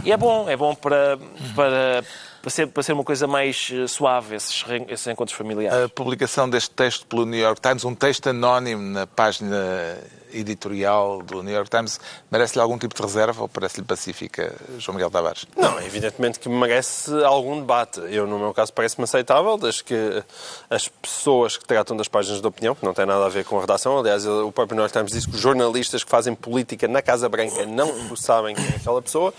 E 0.05 0.11
é 0.11 0.16
bom, 0.16 0.49
é 0.49 0.57
bom 0.57 0.74
para, 0.74 1.16
para, 1.55 2.05
para, 2.43 2.51
ser, 2.51 2.66
para 2.66 2.82
ser 2.82 2.93
uma 2.93 3.05
coisa 3.05 3.28
mais 3.28 3.70
eh, 3.72 3.86
suave, 3.86 4.34
esses, 4.34 4.64
esses 4.88 5.07
encontros 5.07 5.38
familiares. 5.38 5.84
A 5.84 5.88
publicação 5.88 6.51
deste 6.51 6.70
texto 6.70 7.07
pelo 7.07 7.24
New 7.24 7.38
York 7.38 7.61
Times, 7.61 7.84
um 7.84 7.95
texto 7.95 8.28
anónimo 8.28 8.82
na 8.82 9.07
página 9.07 9.97
editorial 10.33 11.22
do 11.22 11.43
New 11.43 11.55
York 11.55 11.70
Times 11.70 12.01
merece-lhe 12.31 12.62
algum 12.62 12.78
tipo 12.78 12.95
de 12.95 13.03
reserva 13.03 13.43
ou 13.43 13.49
parece-lhe 13.49 13.87
pacífica, 13.87 14.55
João 14.78 14.97
Miguel 14.97 15.11
Tavares? 15.11 15.47
Não, 15.57 15.81
evidentemente 15.81 16.39
que 16.39 16.49
merece 16.49 17.12
algum 17.24 17.61
debate. 17.61 18.01
Eu, 18.09 18.26
no 18.26 18.39
meu 18.39 18.55
caso, 18.55 18.72
parece-me 18.72 19.05
aceitável, 19.05 19.57
desde 19.57 19.85
que 19.85 20.24
as 20.68 20.89
pessoas 20.89 21.57
que 21.57 21.64
tratam 21.64 21.97
das 21.97 22.09
páginas 22.09 22.41
de 22.41 22.47
opinião, 22.47 22.74
que 22.74 22.85
não 22.85 22.95
tem 22.95 23.07
nada 23.07 23.26
a 23.26 23.28
ver 23.28 23.45
com 23.45 23.59
a 23.59 23.61
redação, 23.61 23.99
aliás, 23.99 24.26
o 24.26 24.51
próprio 24.53 24.76
New 24.76 24.83
York 24.83 24.93
Times 24.93 25.12
diz 25.12 25.26
que 25.26 25.35
os 25.35 25.41
jornalistas 25.41 26.05
que 26.05 26.11
fazem 26.11 26.35
política 26.35 26.87
na 26.89 27.03
Casa 27.03 27.28
Branca 27.28 27.66
não 27.66 28.16
sabem 28.16 28.55
quem 28.55 28.64
é 28.64 28.76
aquela 28.76 29.03
pessoa, 29.03 29.33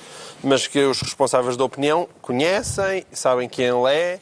mas 0.44 0.68
que 0.68 0.80
os 0.80 1.02
responsáveis 1.02 1.58
da 1.58 1.64
opinião 1.64 2.08
conhecem, 2.22 3.06
sabem 3.12 3.48
quem 3.48 3.66
ele 3.66 3.94
é, 3.94 4.20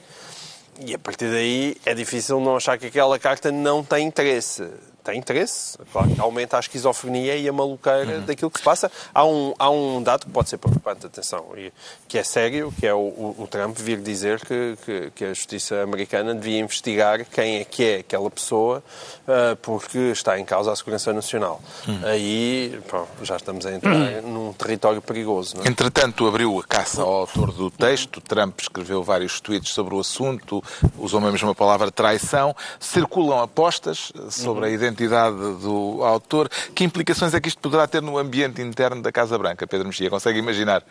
e 0.85 0.93
a 0.95 0.99
partir 0.99 1.29
daí 1.29 1.75
é 1.85 1.93
difícil 1.93 2.39
não 2.39 2.55
achar 2.55 2.77
que 2.77 2.85
aquela 2.87 3.19
carta 3.19 3.51
não 3.51 3.83
tem 3.83 4.07
interesse 4.07 4.65
tem 5.03 5.17
interesse. 5.17 5.77
Claro, 5.91 6.09
aumenta 6.19 6.57
a 6.57 6.59
esquizofrenia 6.59 7.35
e 7.35 7.47
a 7.47 7.53
maluqueira 7.53 8.17
uhum. 8.17 8.25
daquilo 8.25 8.51
que 8.51 8.59
se 8.59 8.63
passa. 8.63 8.91
Há 9.13 9.25
um, 9.25 9.53
há 9.57 9.69
um 9.69 10.03
dado 10.03 10.25
que 10.25 10.31
pode 10.31 10.49
ser 10.49 10.57
preocupante, 10.57 11.05
atenção, 11.05 11.45
e, 11.57 11.71
que 12.07 12.17
é 12.17 12.23
sério, 12.23 12.73
que 12.77 12.85
é 12.85 12.93
o, 12.93 12.97
o, 12.97 13.35
o 13.39 13.47
Trump 13.47 13.77
vir 13.77 13.99
dizer 13.99 14.39
que, 14.41 14.77
que, 14.85 15.11
que, 15.15 15.25
a 15.25 15.33
justiça 15.33 15.81
americana 15.81 16.35
devia 16.35 16.59
investigar 16.59 17.25
quem 17.25 17.57
é 17.57 17.65
que 17.65 17.83
é 17.83 17.95
aquela 17.97 18.29
pessoa 18.29 18.83
uh, 19.27 19.55
porque 19.57 19.97
está 19.97 20.39
em 20.39 20.45
causa 20.45 20.71
a 20.71 20.75
segurança 20.75 21.13
nacional. 21.13 21.61
Uhum. 21.87 21.99
Aí 22.03 22.79
já 23.23 23.37
estamos 23.37 23.65
a 23.65 23.73
entrar 23.73 23.95
uhum. 23.95 24.21
num 24.21 24.53
território 24.53 25.01
perigoso. 25.01 25.57
É? 25.63 25.67
Entretanto, 25.67 26.27
abriu 26.27 26.59
a 26.59 26.63
caça 26.63 27.01
ao 27.01 27.13
autor 27.21 27.51
do 27.51 27.71
texto. 27.71 28.21
Trump 28.21 28.59
escreveu 28.59 29.03
vários 29.03 29.39
tweets 29.39 29.71
sobre 29.71 29.95
o 29.95 29.99
assunto, 29.99 30.63
usou 30.97 31.21
mesmo 31.21 31.49
a 31.49 31.55
palavra 31.55 31.91
traição. 31.91 32.55
Circulam 32.79 33.41
apostas 33.41 34.11
sobre 34.29 34.65
a 34.65 34.69
identidade 34.69 34.88
identidade 34.89 35.37
do 35.61 36.03
autor. 36.03 36.49
Que 36.75 36.83
implicações 36.83 37.33
é 37.33 37.39
que 37.39 37.47
isto 37.49 37.59
poderá 37.61 37.87
ter 37.87 38.01
no 38.01 38.17
ambiente 38.17 38.61
interno 38.61 39.01
da 39.01 39.11
Casa 39.11 39.37
Branca, 39.37 39.65
Pedro 39.65 39.87
Mexia? 39.87 40.09
Consegue 40.09 40.39
imaginar? 40.39 40.83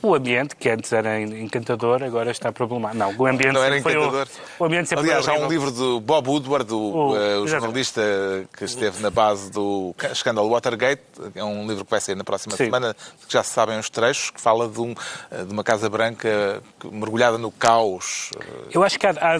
O 0.00 0.14
ambiente, 0.14 0.54
que 0.54 0.70
antes 0.70 0.92
era 0.92 1.20
encantador, 1.20 2.04
agora 2.04 2.30
está 2.30 2.52
problemático. 2.52 2.98
Não, 2.98 3.12
o 3.18 3.26
ambiente 3.26 3.52
Não 3.52 3.64
era 3.64 3.76
encantador. 3.76 4.28
o, 4.56 4.62
o 4.62 4.66
ambiente 4.66 4.88
sempre 4.88 5.04
Aliás, 5.06 5.26
há 5.26 5.32
um 5.34 5.48
livro 5.48 5.72
do 5.72 5.98
Bob 5.98 6.28
Woodward, 6.28 6.72
o, 6.72 6.76
O- 6.78 7.16
eh, 7.16 7.18
o 7.18 7.22
exatamente. 7.44 7.50
jornalista 7.50 8.00
que 8.56 8.64
esteve 8.64 9.02
na 9.02 9.10
base 9.10 9.50
do 9.50 9.92
escândalo 10.12 10.48
Watergate. 10.50 11.02
É 11.34 11.42
um 11.42 11.66
livro 11.66 11.84
que 11.84 11.90
vai 11.90 12.00
sair 12.00 12.14
na 12.14 12.22
próxima 12.22 12.54
Sim. 12.56 12.66
semana, 12.66 12.94
que 13.26 13.32
já 13.32 13.42
se 13.42 13.50
sabem 13.50 13.76
os 13.76 13.90
trechos, 13.90 14.30
que 14.30 14.40
fala 14.40 14.68
de, 14.68 14.80
um, 14.80 14.94
eh, 15.32 15.42
de 15.42 15.52
uma 15.52 15.64
Casa 15.64 15.90
Branca 15.90 16.62
mergulhada 16.92 17.36
no 17.36 17.50
caos. 17.50 18.30
Eh, 18.38 18.44
Eu 18.74 18.84
acho 18.84 18.96
que 19.00 19.04
há, 19.04 19.10
há 19.10 19.34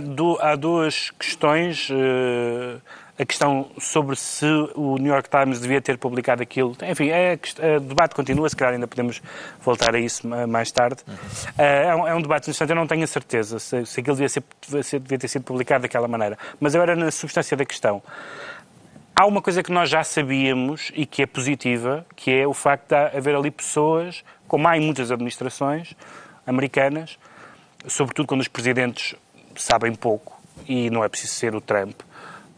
há 0.50 0.56
duas 0.56 1.12
questões. 1.20 1.88
eh, 1.92 2.78
a 3.20 3.24
questão 3.26 3.68
sobre 3.80 4.14
se 4.14 4.46
o 4.76 4.96
New 4.96 5.12
York 5.12 5.28
Times 5.28 5.58
devia 5.60 5.80
ter 5.80 5.98
publicado 5.98 6.42
aquilo. 6.42 6.76
Enfim, 6.88 7.08
é, 7.10 7.36
o 7.76 7.80
debate 7.80 8.14
continua, 8.14 8.48
se 8.48 8.54
calhar 8.54 8.74
ainda 8.74 8.86
podemos 8.86 9.20
voltar 9.60 9.94
a 9.94 9.98
isso 9.98 10.26
ma- 10.28 10.46
mais 10.46 10.70
tarde. 10.70 11.02
Eh, 11.58 11.86
é, 11.88 11.94
um, 11.96 12.06
é 12.06 12.14
um 12.14 12.22
debate 12.22 12.44
interessante, 12.44 12.70
eu 12.70 12.76
não 12.76 12.86
tenho 12.86 13.02
a 13.02 13.06
certeza 13.08 13.58
se, 13.58 13.84
se 13.86 14.00
aquilo 14.00 14.14
devia 14.14 14.28
ser- 14.28 14.44
devia 15.00 15.18
ter 15.18 15.26
sido 15.28 15.42
publicado 15.42 15.82
daquela 15.82 16.06
maneira. 16.06 16.38
Mas 16.60 16.74
agora, 16.76 16.94
na 16.94 17.10
substância 17.10 17.56
da 17.56 17.64
questão, 17.64 18.00
há 19.16 19.26
uma 19.26 19.42
coisa 19.42 19.64
que 19.64 19.72
nós 19.72 19.90
já 19.90 20.04
sabíamos 20.04 20.92
e 20.94 21.04
que 21.04 21.20
é 21.22 21.26
positiva, 21.26 22.06
que 22.14 22.30
é 22.30 22.46
o 22.46 22.54
facto 22.54 22.88
de 22.90 23.16
haver 23.16 23.34
ali 23.34 23.50
pessoas, 23.50 24.22
como 24.46 24.68
há 24.68 24.76
em 24.78 24.80
muitas 24.80 25.10
administrações 25.10 25.92
americanas, 26.46 27.18
sobretudo 27.86 28.28
quando 28.28 28.42
os 28.42 28.48
presidentes 28.48 29.16
sabem 29.56 29.92
pouco, 29.92 30.40
e 30.68 30.88
não 30.88 31.02
é 31.02 31.08
preciso 31.08 31.32
ser 31.34 31.54
o 31.54 31.60
Trump, 31.60 32.00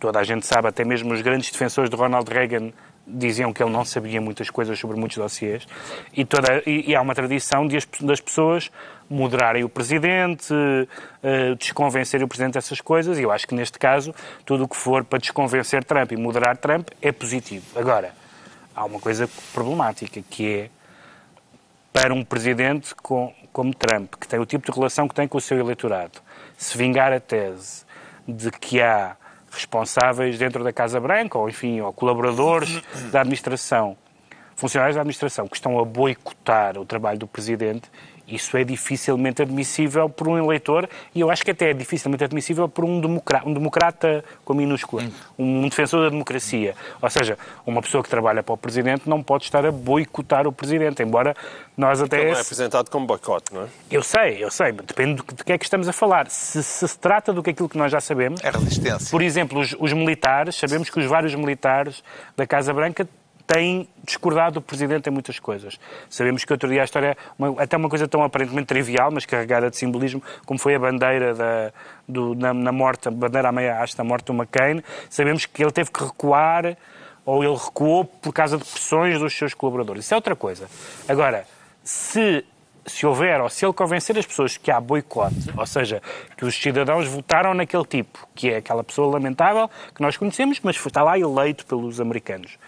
toda 0.01 0.19
a 0.19 0.25
gente 0.25 0.47
sabe, 0.47 0.67
até 0.67 0.85
mesmo 0.85 1.13
os 1.13 1.21
grandes 1.21 1.51
defensores 1.51 1.91
de 1.91 1.97
Ronald 1.97 2.29
Reagan 2.29 2.73
diziam 3.07 3.53
que 3.53 3.63
ele 3.63 3.71
não 3.71 3.85
sabia 3.85 4.21
muitas 4.21 4.51
coisas 4.51 4.79
sobre 4.79 4.99
muitos 4.99 5.19
dossiês, 5.19 5.67
e, 6.13 6.25
toda, 6.25 6.63
e, 6.67 6.91
e 6.91 6.97
há 6.97 7.01
uma 7.01 7.15
tradição 7.15 7.67
de 7.67 7.77
as, 7.77 7.87
das 8.01 8.21
pessoas 8.21 8.71
moderarem 9.09 9.65
o 9.65 9.69
presidente, 9.69 10.55
eh, 11.23 11.55
desconvencerem 11.57 12.25
o 12.25 12.29
presidente 12.29 12.55
dessas 12.55 12.81
coisas, 12.81 13.19
e 13.19 13.23
eu 13.23 13.33
acho 13.33 13.47
que 13.47 13.55
neste 13.55 13.79
caso, 13.79 14.15
tudo 14.45 14.65
o 14.65 14.69
que 14.69 14.77
for 14.77 15.05
para 15.05 15.19
desconvencer 15.19 15.83
Trump 15.85 16.13
e 16.13 16.17
moderar 16.17 16.57
Trump 16.57 16.89
é 17.03 17.11
positivo. 17.11 17.67
Agora, 17.79 18.13
há 18.75 18.85
uma 18.85 19.01
coisa 19.01 19.29
problemática, 19.53 20.23
que 20.31 20.55
é 20.55 20.71
para 21.93 22.15
um 22.15 22.25
presidente 22.25 22.95
com, 22.95 23.35
como 23.53 23.75
Trump, 23.75 24.15
que 24.15 24.29
tem 24.29 24.39
o 24.39 24.47
tipo 24.47 24.71
de 24.71 24.79
relação 24.79 25.09
que 25.09 25.15
tem 25.15 25.27
com 25.27 25.39
o 25.39 25.41
seu 25.41 25.59
eleitorado, 25.59 26.21
se 26.57 26.79
vingar 26.79 27.13
a 27.13 27.19
tese 27.19 27.85
de 28.29 28.51
que 28.53 28.81
há 28.81 29.17
responsáveis 29.51 30.39
dentro 30.39 30.63
da 30.63 30.73
Casa 30.73 31.01
Branca, 31.01 31.39
ou 31.39 31.49
enfim, 31.49 31.81
ou 31.81 31.93
colaboradores 31.93 32.81
da 33.11 33.21
administração, 33.21 33.97
funcionários 34.55 34.95
da 34.95 35.03
administração, 35.03 35.49
que 35.49 35.57
estão 35.57 35.79
a 35.79 35.85
boicotar 35.85 36.79
o 36.79 36.85
trabalho 36.85 37.19
do 37.19 37.27
presidente, 37.27 37.91
isso 38.31 38.57
é 38.57 38.65
dificilmente 38.65 39.43
admissível 39.43 40.09
por 40.09 40.29
um 40.29 40.39
eleitor 40.39 40.89
e 41.15 41.21
eu 41.21 41.31
acho 41.31 41.45
que 41.45 41.51
até 41.51 41.71
é 41.71 41.75
dificilmente 41.75 42.23
admissível 42.25 42.69
por 42.69 42.85
um 42.85 43.01
democrata, 43.01 43.49
um 43.49 43.55
democrata 43.55 44.25
com 44.45 44.55
minúscula, 44.55 45.05
um 45.39 45.69
defensor 45.69 46.03
da 46.05 46.11
democracia. 46.11 46.75
Ou 47.01 47.09
seja, 47.09 47.39
uma 47.67 47.81
pessoa 47.81 48.03
que 48.03 48.09
trabalha 48.11 48.43
para 48.43 48.53
o 48.53 48.57
presidente 48.57 49.09
não 49.09 49.23
pode 49.23 49.45
estar 49.45 49.65
a 49.65 49.73
boicotar 49.73 50.47
o 50.47 50.53
presidente, 50.53 51.03
embora 51.03 51.35
nós 51.77 52.03
até... 52.03 52.19
Ele 52.21 52.31
não 52.33 52.39
é 52.39 52.41
apresentado 52.41 52.91
como 52.91 53.07
boicote, 53.07 53.55
não 53.55 53.63
é? 53.63 53.67
Eu 53.91 54.03
sei, 54.03 54.45
eu 54.45 54.51
sei, 54.51 54.73
mas 54.73 54.85
depende 54.87 55.15
do 55.15 55.25
que, 55.25 55.53
é 55.53 55.57
que 55.57 55.65
estamos 55.65 55.89
a 55.89 55.93
falar. 55.93 56.29
Se, 56.29 56.63
se 56.63 56.87
se 56.87 56.99
trata 56.99 57.33
do 57.33 57.43
que 57.43 57.51
aquilo 57.51 57.69
que 57.69 57.79
nós 57.79 57.91
já 57.91 58.01
sabemos, 58.01 58.43
É 58.43 58.51
resistência. 58.51 59.11
por 59.11 59.23
exemplo, 59.23 59.61
os, 59.61 59.75
os 59.79 59.93
militares, 59.93 60.57
sabemos 60.57 60.91
que 60.91 60.99
os 60.99 61.07
vários 61.07 61.35
militares 61.35 62.03
da 62.37 62.47
Casa 62.47 62.73
Branca 62.75 63.09
têm 63.53 63.89
discordado 64.05 64.55
do 64.55 64.63
Presidente 64.63 65.09
em 65.09 65.13
muitas 65.13 65.39
coisas. 65.39 65.79
Sabemos 66.09 66.45
que 66.45 66.53
outro 66.53 66.69
dia 66.69 66.83
a 66.83 66.85
história, 66.85 67.17
uma- 67.39 67.61
até 67.63 67.77
uma 67.77 67.89
coisa 67.89 68.07
tão 68.07 68.23
aparentemente 68.23 68.67
trivial, 68.67 69.11
mas 69.13 69.27
carregada 69.27 69.69
de 69.71 69.77
simbolismo, 69.77 70.23
como 70.47 70.59
foi 70.59 70.75
a 70.75 70.79
bandeira 70.79 71.35
da, 71.35 71.73
do- 72.09 72.35
na, 72.35 72.55
na 72.55 72.73
morte, 72.73 73.09
a 73.09 73.11
bandeira 73.11 73.49
à 73.49 73.53
meia 73.53 73.81
haste 73.83 73.97
da 73.97 74.05
morte 74.05 74.27
do 74.27 74.33
McCain, 74.35 74.83
sabemos 75.09 75.47
que 75.47 75.63
ele 75.63 75.73
teve 75.73 75.91
que 75.91 76.03
recuar, 76.05 76.77
ou 77.27 77.43
ele 77.45 77.55
recuou 77.57 78.05
por 78.05 78.33
causa 78.33 78.57
de 78.57 78.65
pressões 78.65 79.19
dos 79.19 79.37
seus 79.37 79.53
colaboradores. 79.55 80.05
Isso 80.05 80.15
é 80.15 80.17
outra 80.17 80.35
coisa. 80.37 80.69
Agora, 81.09 81.45
se 81.83 82.45
se 82.87 83.07
houver, 83.07 83.41
ou 83.43 83.49
se 83.49 83.65
ele 83.65 83.75
convencer 83.75 84.19
as 84.19 84.25
pessoas 84.27 84.57
que 84.57 84.71
há 84.71 84.81
boicote, 84.81 85.37
ou 85.57 85.67
seja, 85.67 86.03
que 86.37 86.45
os 86.47 86.55
cidadãos 86.55 87.07
votaram 87.07 87.53
naquele 87.53 87.85
tipo, 87.85 88.27
que 88.35 88.51
é 88.51 88.57
aquela 88.57 88.83
pessoa 88.83 89.13
lamentável 89.13 89.71
que 89.95 90.01
nós 90.01 90.17
conhecemos, 90.17 90.59
mas 90.63 90.77
está 90.77 91.03
lá 91.03 91.17
eleito 91.19 91.67
pelos 91.67 92.01
americanos. 92.01 92.59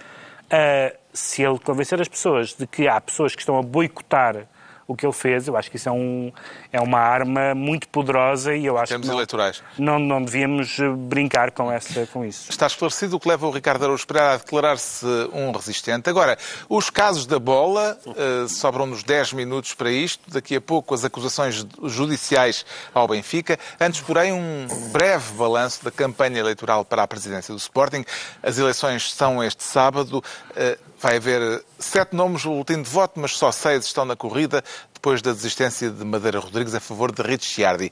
Se 1.12 1.42
ele 1.42 1.58
convencer 1.58 2.00
as 2.00 2.08
pessoas 2.08 2.54
de 2.54 2.66
que 2.66 2.88
há 2.88 3.00
pessoas 3.00 3.34
que 3.34 3.42
estão 3.42 3.58
a 3.58 3.62
boicotar 3.62 4.46
o 4.86 4.96
que 4.96 5.06
ele 5.06 5.12
fez, 5.12 5.48
eu 5.48 5.56
acho 5.56 5.70
que 5.70 5.76
isso 5.76 5.88
é, 5.88 5.92
um, 5.92 6.32
é 6.72 6.80
uma 6.80 6.98
arma 6.98 7.54
muito 7.54 7.88
poderosa 7.88 8.54
e 8.54 8.66
eu 8.66 8.76
acho 8.78 8.90
termos 8.90 9.06
que 9.06 9.10
não, 9.10 9.18
eleitorais. 9.18 9.62
não, 9.78 9.98
não 9.98 10.22
devíamos 10.22 10.78
eh, 10.78 10.88
brincar 10.88 11.50
com, 11.50 11.70
essa, 11.70 12.06
com 12.06 12.24
isso. 12.24 12.50
Está 12.50 12.66
esclarecido 12.66 13.16
o 13.16 13.20
que 13.20 13.28
leva 13.28 13.46
o 13.46 13.50
Ricardo 13.50 13.84
Araújo 13.84 14.06
Pereira 14.06 14.34
a 14.34 14.36
declarar-se 14.36 15.06
um 15.32 15.50
resistente. 15.52 16.08
Agora, 16.10 16.36
os 16.68 16.90
casos 16.90 17.26
da 17.26 17.38
bola, 17.38 17.98
eh, 18.06 18.46
sobram-nos 18.48 19.02
10 19.02 19.32
minutos 19.32 19.74
para 19.74 19.90
isto. 19.90 20.30
Daqui 20.30 20.56
a 20.56 20.60
pouco 20.60 20.94
as 20.94 21.04
acusações 21.04 21.66
judiciais 21.84 22.64
ao 22.94 23.08
Benfica. 23.08 23.58
Antes, 23.80 24.00
porém, 24.00 24.32
um 24.32 24.66
breve 24.92 25.32
balanço 25.34 25.84
da 25.84 25.90
campanha 25.90 26.38
eleitoral 26.38 26.84
para 26.84 27.02
a 27.02 27.06
presidência 27.06 27.54
do 27.54 27.58
Sporting. 27.58 28.04
As 28.42 28.58
eleições 28.58 29.12
são 29.12 29.42
este 29.42 29.62
sábado. 29.64 30.22
Eh, 30.56 30.78
vai 31.02 31.16
haver 31.16 31.64
sete 31.78 32.14
nomes 32.14 32.44
no 32.44 32.52
boletim 32.52 32.80
de 32.80 32.88
voto, 32.88 33.18
mas 33.18 33.32
só 33.32 33.50
seis 33.50 33.84
estão 33.84 34.04
na 34.04 34.14
corrida, 34.14 34.62
depois 34.94 35.20
da 35.20 35.32
desistência 35.32 35.90
de 35.90 36.04
Madeira 36.04 36.38
Rodrigues 36.38 36.74
a 36.74 36.80
favor 36.80 37.10
de 37.10 37.20
Rich 37.20 37.44
Chiardi. 37.44 37.90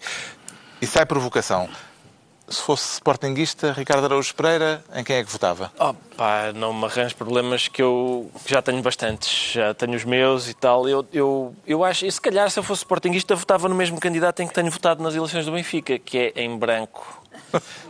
E 0.80 0.86
sai 0.86 1.04
provocação. 1.04 1.68
Se 2.48 2.62
fosse 2.62 2.94
sportinguista, 2.94 3.72
Ricardo 3.72 4.04
Araújo 4.04 4.34
Pereira, 4.34 4.82
em 4.94 5.04
quem 5.04 5.16
é 5.16 5.24
que 5.24 5.30
votava? 5.30 5.72
Oh, 5.78 5.94
pá, 6.16 6.52
não 6.52 6.72
me 6.72 6.84
arranjo 6.84 7.14
problemas 7.14 7.68
que 7.68 7.80
eu 7.80 8.30
já 8.46 8.60
tenho 8.60 8.82
bastantes. 8.82 9.52
Já 9.52 9.72
tenho 9.74 9.94
os 9.94 10.04
meus 10.04 10.48
e 10.48 10.54
tal. 10.54 10.88
Eu, 10.88 11.06
eu, 11.12 11.54
eu 11.64 11.84
acho, 11.84 12.06
e 12.06 12.10
se 12.10 12.20
calhar, 12.20 12.50
se 12.50 12.58
eu 12.58 12.64
fosse 12.64 12.80
sportinguista, 12.80 13.36
votava 13.36 13.68
no 13.68 13.74
mesmo 13.74 14.00
candidato 14.00 14.42
em 14.42 14.48
que 14.48 14.54
tenho 14.54 14.70
votado 14.70 15.00
nas 15.00 15.14
eleições 15.14 15.46
do 15.46 15.52
Benfica, 15.52 15.98
que 15.98 16.32
é 16.34 16.42
em 16.42 16.56
branco. 16.56 17.22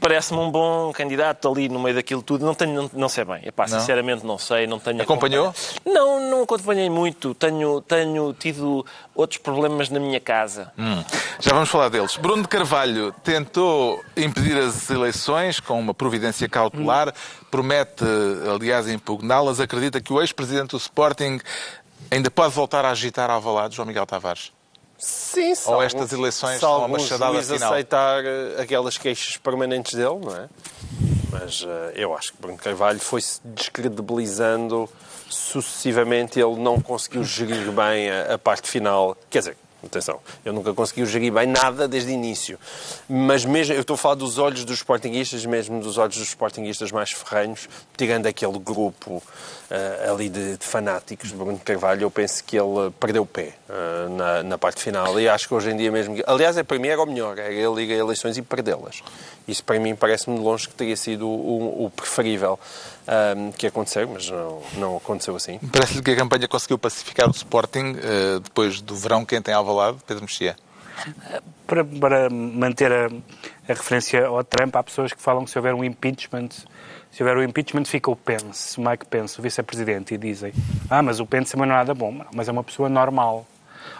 Parece-me 0.00 0.38
um 0.38 0.50
bom 0.50 0.92
candidato 0.92 1.48
ali 1.50 1.68
no 1.68 1.78
meio 1.80 1.94
daquilo 1.94 2.22
tudo. 2.22 2.44
Não, 2.44 2.54
tenho, 2.54 2.74
não, 2.74 2.90
não 2.92 3.08
sei 3.08 3.24
bem. 3.24 3.40
Epá, 3.44 3.66
Não? 3.66 3.80
sinceramente, 3.80 4.24
não 4.24 4.36
sei. 4.36 4.66
Não 4.66 4.78
tenho 4.78 5.00
Acompanhou? 5.00 5.54
Não, 5.84 6.20
não 6.30 6.42
acompanhei 6.42 6.90
muito. 6.90 7.34
Tenho, 7.34 7.80
tenho 7.80 8.34
tido 8.34 8.84
outros 9.14 9.38
problemas 9.38 9.88
na 9.88 9.98
minha 9.98 10.20
casa. 10.20 10.70
Hum. 10.78 11.02
Já 11.40 11.52
vamos 11.54 11.70
falar 11.70 11.88
deles. 11.88 12.16
Bruno 12.18 12.42
de 12.42 12.48
Carvalho 12.48 13.12
tentou 13.24 13.98
impedir 14.16 14.58
as 14.58 14.90
eleições 14.90 15.58
com 15.58 15.80
uma 15.80 15.94
providência 15.94 16.46
cautelar, 16.48 17.12
promete, 17.50 18.04
aliás, 18.54 18.88
impugná-las, 18.88 19.58
acredita 19.58 20.00
que 20.00 20.12
o 20.12 20.20
ex-presidente 20.20 20.70
do 20.72 20.76
Sporting 20.76 21.40
ainda 22.10 22.30
pode 22.30 22.54
voltar 22.54 22.84
a 22.84 22.90
agitar 22.90 23.30
Alvalade, 23.30 23.74
João 23.76 23.86
Miguel 23.86 24.04
Tavares. 24.06 24.52
Sim, 25.04 25.52
Ou 25.66 25.72
algum- 25.74 25.84
estas 25.86 26.12
eleições 26.12 26.60
são 26.60 26.78
uma 26.78 26.88
machadada 26.88 27.32
juiz 27.34 27.50
final? 27.50 27.72
aceitar 27.72 28.24
eh, 28.24 28.62
aquelas 28.62 28.96
queixas 28.96 29.36
permanentes 29.36 29.94
dele, 29.94 30.18
não 30.22 30.36
é? 30.36 30.48
Mas 31.30 31.64
eh, 31.66 31.92
eu 31.96 32.14
acho 32.16 32.32
que 32.32 32.40
Bruno 32.40 32.56
Carvalho 32.56 33.00
foi-se 33.00 33.40
descredibilizando 33.44 34.88
sucessivamente. 35.28 36.38
Ele 36.38 36.54
não 36.56 36.80
conseguiu 36.80 37.24
gerir 37.24 37.70
bem 37.72 38.10
a, 38.10 38.34
a 38.34 38.38
parte 38.38 38.68
final. 38.70 39.16
Quer 39.28 39.38
dizer, 39.40 39.56
atenção, 39.86 40.20
eu 40.44 40.52
nunca 40.52 40.72
consegui 40.72 41.04
gerir 41.06 41.32
bem 41.32 41.46
nada 41.46 41.88
desde 41.88 42.10
o 42.10 42.14
início. 42.14 42.58
Mas 43.08 43.44
mesmo, 43.44 43.74
eu 43.74 43.80
estou 43.80 43.94
a 43.94 43.98
falar 43.98 44.14
dos 44.14 44.38
olhos 44.38 44.64
dos 44.64 44.78
sportinguistas, 44.78 45.44
mesmo 45.44 45.80
dos 45.80 45.98
olhos 45.98 46.16
dos 46.16 46.28
sportinguistas 46.28 46.90
mais 46.92 47.10
ferrenhos, 47.10 47.68
tirando 47.96 48.26
aquele 48.26 48.58
grupo 48.58 49.22
eh, 49.70 50.08
ali 50.10 50.28
de, 50.28 50.56
de 50.56 50.64
fanáticos 50.64 51.30
de 51.30 51.36
Bruno 51.36 51.58
Carvalho, 51.58 52.02
eu 52.02 52.10
penso 52.10 52.44
que 52.44 52.58
ele 52.58 52.90
perdeu 53.00 53.22
o 53.22 53.26
pé 53.26 53.54
eh, 53.68 54.08
na, 54.10 54.42
na 54.42 54.58
parte 54.58 54.82
final. 54.82 55.18
E 55.18 55.28
acho 55.28 55.48
que 55.48 55.54
hoje 55.54 55.70
em 55.70 55.76
dia 55.76 55.90
mesmo... 55.90 56.16
Aliás, 56.26 56.56
é, 56.56 56.62
para 56.62 56.78
mim 56.78 56.88
era 56.88 57.02
o 57.02 57.06
melhor, 57.06 57.38
era 57.38 57.52
ele 57.52 57.82
ir 57.82 57.92
a 57.92 57.96
eleições 57.96 58.36
e 58.36 58.42
perdê-las. 58.42 59.02
Isso 59.46 59.64
para 59.64 59.80
mim 59.80 59.96
parece-me 59.96 60.36
de 60.36 60.42
longe 60.42 60.68
que 60.68 60.74
teria 60.74 60.96
sido 60.96 61.26
o, 61.26 61.86
o 61.86 61.90
preferível 61.90 62.58
ahm, 63.06 63.50
que 63.52 63.66
aconteceu, 63.66 64.08
mas 64.08 64.30
não, 64.30 64.62
não 64.74 64.96
aconteceu 64.96 65.34
assim. 65.36 65.58
Parece-lhe 65.72 66.02
que 66.02 66.10
a 66.10 66.16
campanha 66.16 66.48
conseguiu 66.48 66.78
pacificar 66.78 67.28
o 67.28 67.32
Sporting 67.32 67.96
eh, 68.02 68.40
depois 68.42 68.80
do 68.80 68.94
verão 68.94 69.24
quente 69.24 69.50
em 69.50 69.54
Alvalade, 69.54 69.98
Pedro 70.06 70.22
Mexia. 70.22 70.56
Para, 71.66 71.84
para 71.84 72.30
manter 72.30 72.92
a, 72.92 73.06
a 73.06 73.74
referência 73.74 74.26
ao 74.26 74.44
Trump, 74.44 74.76
há 74.76 74.82
pessoas 74.82 75.12
que 75.12 75.20
falam 75.20 75.44
que 75.44 75.50
se 75.50 75.58
houver 75.58 75.74
um 75.74 75.82
impeachment, 75.82 76.50
se 77.10 77.22
houver 77.22 77.36
um 77.36 77.42
impeachment 77.42 77.84
fica 77.86 78.10
o 78.10 78.16
Pence, 78.16 78.78
o 78.78 78.88
Mike 78.88 79.06
Pence, 79.06 79.38
o 79.38 79.42
vice-presidente, 79.42 80.14
e 80.14 80.18
dizem 80.18 80.52
ah, 80.88 81.02
mas 81.02 81.18
o 81.18 81.26
Pence 81.26 81.52
também 81.52 81.66
não 81.66 81.74
é 81.74 81.78
nada 81.78 81.94
bom, 81.94 82.24
mas 82.32 82.48
é 82.48 82.52
uma 82.52 82.62
pessoa 82.62 82.88
normal. 82.88 83.46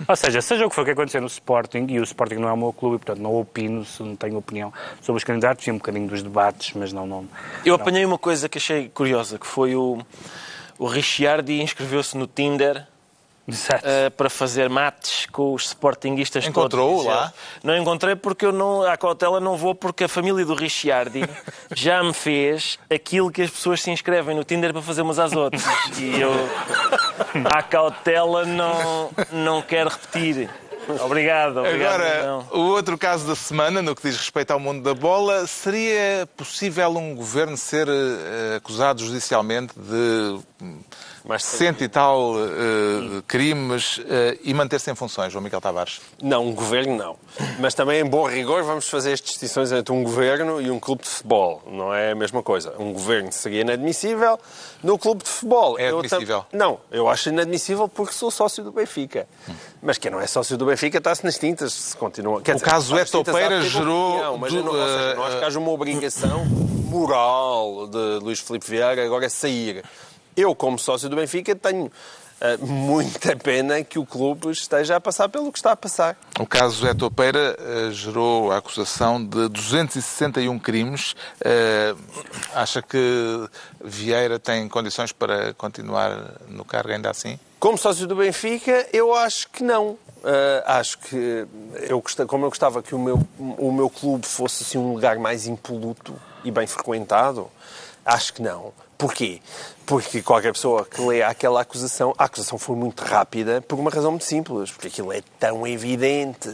Ou 0.09 0.16
seja, 0.16 0.40
seja 0.40 0.66
o 0.66 0.68
que 0.68 0.74
for 0.74 0.84
que 0.84 0.90
acontecer 0.90 1.20
no 1.20 1.26
Sporting, 1.26 1.86
e 1.88 2.00
o 2.00 2.03
Sporting 2.03 2.36
não 2.36 2.48
é 2.48 2.53
o 2.53 2.57
meu 2.57 2.72
clube, 2.72 2.96
e, 2.96 2.98
portanto 2.98 3.22
não 3.22 3.34
opino, 3.34 3.84
se 3.84 4.03
não 4.03 4.16
tenho 4.16 4.36
opinião 4.36 4.72
sobre 5.00 5.18
os 5.18 5.24
candidatos, 5.24 5.66
e 5.66 5.70
um 5.70 5.76
bocadinho 5.76 6.09
dos 6.09 6.22
debates, 6.22 6.72
mas 6.74 6.92
não... 6.92 7.07
não 7.07 7.28
Eu 7.64 7.74
apanhei 7.74 8.05
uma 8.05 8.18
coisa 8.18 8.48
que 8.48 8.59
achei 8.59 8.88
curiosa, 8.88 9.38
que 9.38 9.46
foi 9.46 9.74
o, 9.74 9.98
o 10.78 10.86
Ricciardi 10.86 11.62
inscreveu-se 11.62 12.16
no 12.16 12.26
Tinder 12.26 12.86
uh, 13.48 14.11
para 14.16 14.30
fazer 14.30 14.68
mates 14.68 15.26
com 15.26 15.53
os 15.55 15.66
sportinguistas 15.66 16.46
Encontrou 16.46 16.91
todos. 16.91 17.07
lá? 17.07 17.33
Não 17.62 17.76
encontrei 17.76 18.14
porque 18.14 18.46
eu 18.46 18.53
não, 18.53 18.83
à 18.83 18.96
cautela 18.96 19.41
não 19.41 19.57
vou, 19.57 19.74
porque 19.74 20.04
a 20.04 20.08
família 20.08 20.45
do 20.45 20.54
Ricciardi 20.54 21.22
já 21.74 22.03
me 22.03 22.12
fez 22.12 22.79
aquilo 22.91 23.30
que 23.30 23.42
as 23.42 23.50
pessoas 23.50 23.83
se 23.83 23.91
inscrevem 23.91 24.37
no 24.37 24.45
Tinder 24.45 24.72
para 24.72 24.83
fazer 24.83 25.03
umas 25.03 25.18
às 25.18 25.33
outras. 25.33 25.62
E 25.99 26.20
eu, 26.20 26.33
à 27.53 27.62
cautela, 27.62 28.44
não, 28.44 29.11
não 29.30 29.62
quero 29.62 29.90
repetir. 29.90 30.49
Obrigado, 31.04 31.58
obrigado. 31.58 32.03
Agora, 32.03 32.44
o 32.50 32.61
outro 32.70 32.99
caso 32.99 33.26
da 33.26 33.36
semana, 33.36 33.80
no 33.80 33.94
que 33.94 34.03
diz 34.03 34.16
respeito 34.16 34.50
ao 34.50 34.58
mundo 34.58 34.82
da 34.82 34.94
bola, 34.94 35.46
seria 35.46 36.28
possível 36.36 36.90
um 36.96 37.14
governo 37.14 37.57
ser 37.57 37.88
eh, 37.88 38.57
acusado 38.57 39.04
judicialmente 39.04 39.74
de 39.76 40.40
cento 41.38 41.84
e 41.84 41.88
tal 41.88 42.34
eh, 42.36 43.22
crimes 43.28 44.00
eh, 44.08 44.38
e 44.42 44.53
manter-se 44.53 44.90
em 44.90 44.94
funções, 44.94 45.32
João 45.32 45.42
Miguel 45.42 45.61
Tavares? 45.61 46.00
Não, 46.20 46.46
um 46.46 46.53
governo 46.54 46.96
não. 46.96 47.16
Mas 47.61 47.74
também, 47.74 48.00
em 48.00 48.04
bom 48.04 48.26
rigor, 48.26 48.62
vamos 48.64 48.88
fazer 48.88 49.12
as 49.12 49.20
distinções 49.20 49.70
entre 49.70 49.92
um 49.94 50.03
governo 50.03 50.61
e 50.61 50.70
um 50.70 50.80
clube 50.80 51.03
de 51.03 51.08
futebol. 51.08 51.62
Não 51.66 51.94
é 51.94 52.11
a 52.11 52.14
mesma 52.14 52.42
coisa. 52.42 52.74
Um 52.78 52.92
governo 52.92 53.30
seria 53.32 53.61
inadmissível. 53.61 54.38
No 54.82 54.99
clube 54.99 55.22
de 55.22 55.30
futebol... 55.30 55.78
É 55.78 55.90
eu 55.90 56.00
admissível? 56.00 56.44
Não, 56.53 56.80
eu 56.90 57.08
acho 57.08 57.28
inadmissível 57.28 57.88
porque 57.88 58.12
sou 58.12 58.30
sócio 58.30 58.64
do 58.64 58.72
Benfica. 58.72 59.28
Mas 59.80 59.99
quem 59.99 60.11
não 60.11 60.20
é 60.20 60.26
sócio 60.26 60.57
do 60.58 60.66
Benfica 60.66 60.99
está-se 60.99 61.24
nas 61.24 61.38
tintas. 61.38 61.72
Se 61.72 61.96
continua... 61.96 62.42
Quer 62.42 62.57
O 62.57 62.61
caso 62.61 62.86
está 62.86 62.96
nas 62.99 63.08
Eto 63.08 63.18
tintas, 63.18 63.34
há 63.34 63.38
de 63.38 63.46
Peira 63.49 63.62
ter 63.62 63.70
gerou 63.70 64.08
opinião, 64.11 64.38
Mas 64.38 64.53
eu 64.53 64.64
não, 64.64 64.72
do- 64.72 64.78
ou 64.78 64.86
seja, 64.88 65.14
não 65.14 65.24
acho 65.24 65.38
que 65.38 65.44
haja 65.44 65.58
uma 65.61 65.70
obrigação 65.70 66.44
moral 66.46 67.86
de 67.86 68.18
Luís 68.22 68.40
Filipe 68.40 68.68
Vieira 68.68 69.04
agora 69.04 69.28
sair. 69.30 69.82
Eu, 70.37 70.54
como 70.54 70.79
sócio 70.79 71.09
do 71.09 71.17
Benfica, 71.17 71.54
tenho 71.54 71.91
eh, 72.41 72.57
muita 72.57 73.37
pena 73.38 73.84
que 73.84 73.99
o 73.99 74.04
clube 74.04 74.50
esteja 74.50 74.96
a 74.96 75.00
passar 75.00 75.29
pelo 75.29 75.53
que 75.53 75.59
está 75.59 75.72
a 75.72 75.76
passar. 75.76 76.17
O 76.41 76.46
caso 76.46 76.87
Eto 76.88 77.09
Peira 77.11 77.57
eh, 77.59 77.91
gerou 77.92 78.50
a 78.50 78.57
acusação 78.57 79.25
de 79.25 79.49
261 79.49 80.59
crimes. 80.59 81.14
Eh, 81.45 81.95
acha 82.53 82.83
que 82.83 83.49
Vieira 83.83 84.41
tem 84.41 84.68
condições 84.68 85.13
para 85.13 85.54
continuar 85.54 86.33
no 86.49 86.64
cargo 86.64 86.91
ainda 86.91 87.11
assim? 87.11 87.38
Como 87.61 87.79
sócio 87.79 88.09
do 88.09 88.17
Benfica, 88.17 88.88
eu 88.92 89.14
acho 89.14 89.49
que 89.50 89.63
não. 89.63 89.96
Ah, 90.25 90.79
acho 90.79 90.99
que, 90.99 91.46
eu, 91.88 92.03
como 92.26 92.45
eu 92.45 92.49
gostava 92.49 92.83
que 92.83 92.95
o 92.95 92.99
meu, 92.99 93.25
o 93.38 93.72
meu 93.72 93.91
clube 93.91 94.26
fosse 94.26 94.63
assim, 94.63 94.79
um 94.79 94.92
lugar 94.92 95.18
mais 95.18 95.46
impoluto 95.46 96.14
e 96.45 96.50
bem 96.50 96.67
frequentado, 96.67 97.49
acho 98.04 98.34
que 98.34 98.42
não. 98.42 98.72
Porquê? 99.03 99.41
Porque 99.84 100.22
qualquer 100.22 100.53
pessoa 100.53 100.84
que 100.84 101.00
lê 101.03 101.24
aquela 101.24 101.61
acusação, 101.61 102.14
a 102.16 102.26
acusação 102.26 102.57
foi 102.57 102.76
muito 102.76 103.03
rápida 103.03 103.61
por 103.61 103.76
uma 103.76 103.91
razão 103.91 104.12
muito 104.12 104.24
simples, 104.24 104.70
porque 104.70 104.87
aquilo 104.87 105.12
é 105.12 105.20
tão 105.41 105.66
evidente. 105.66 106.49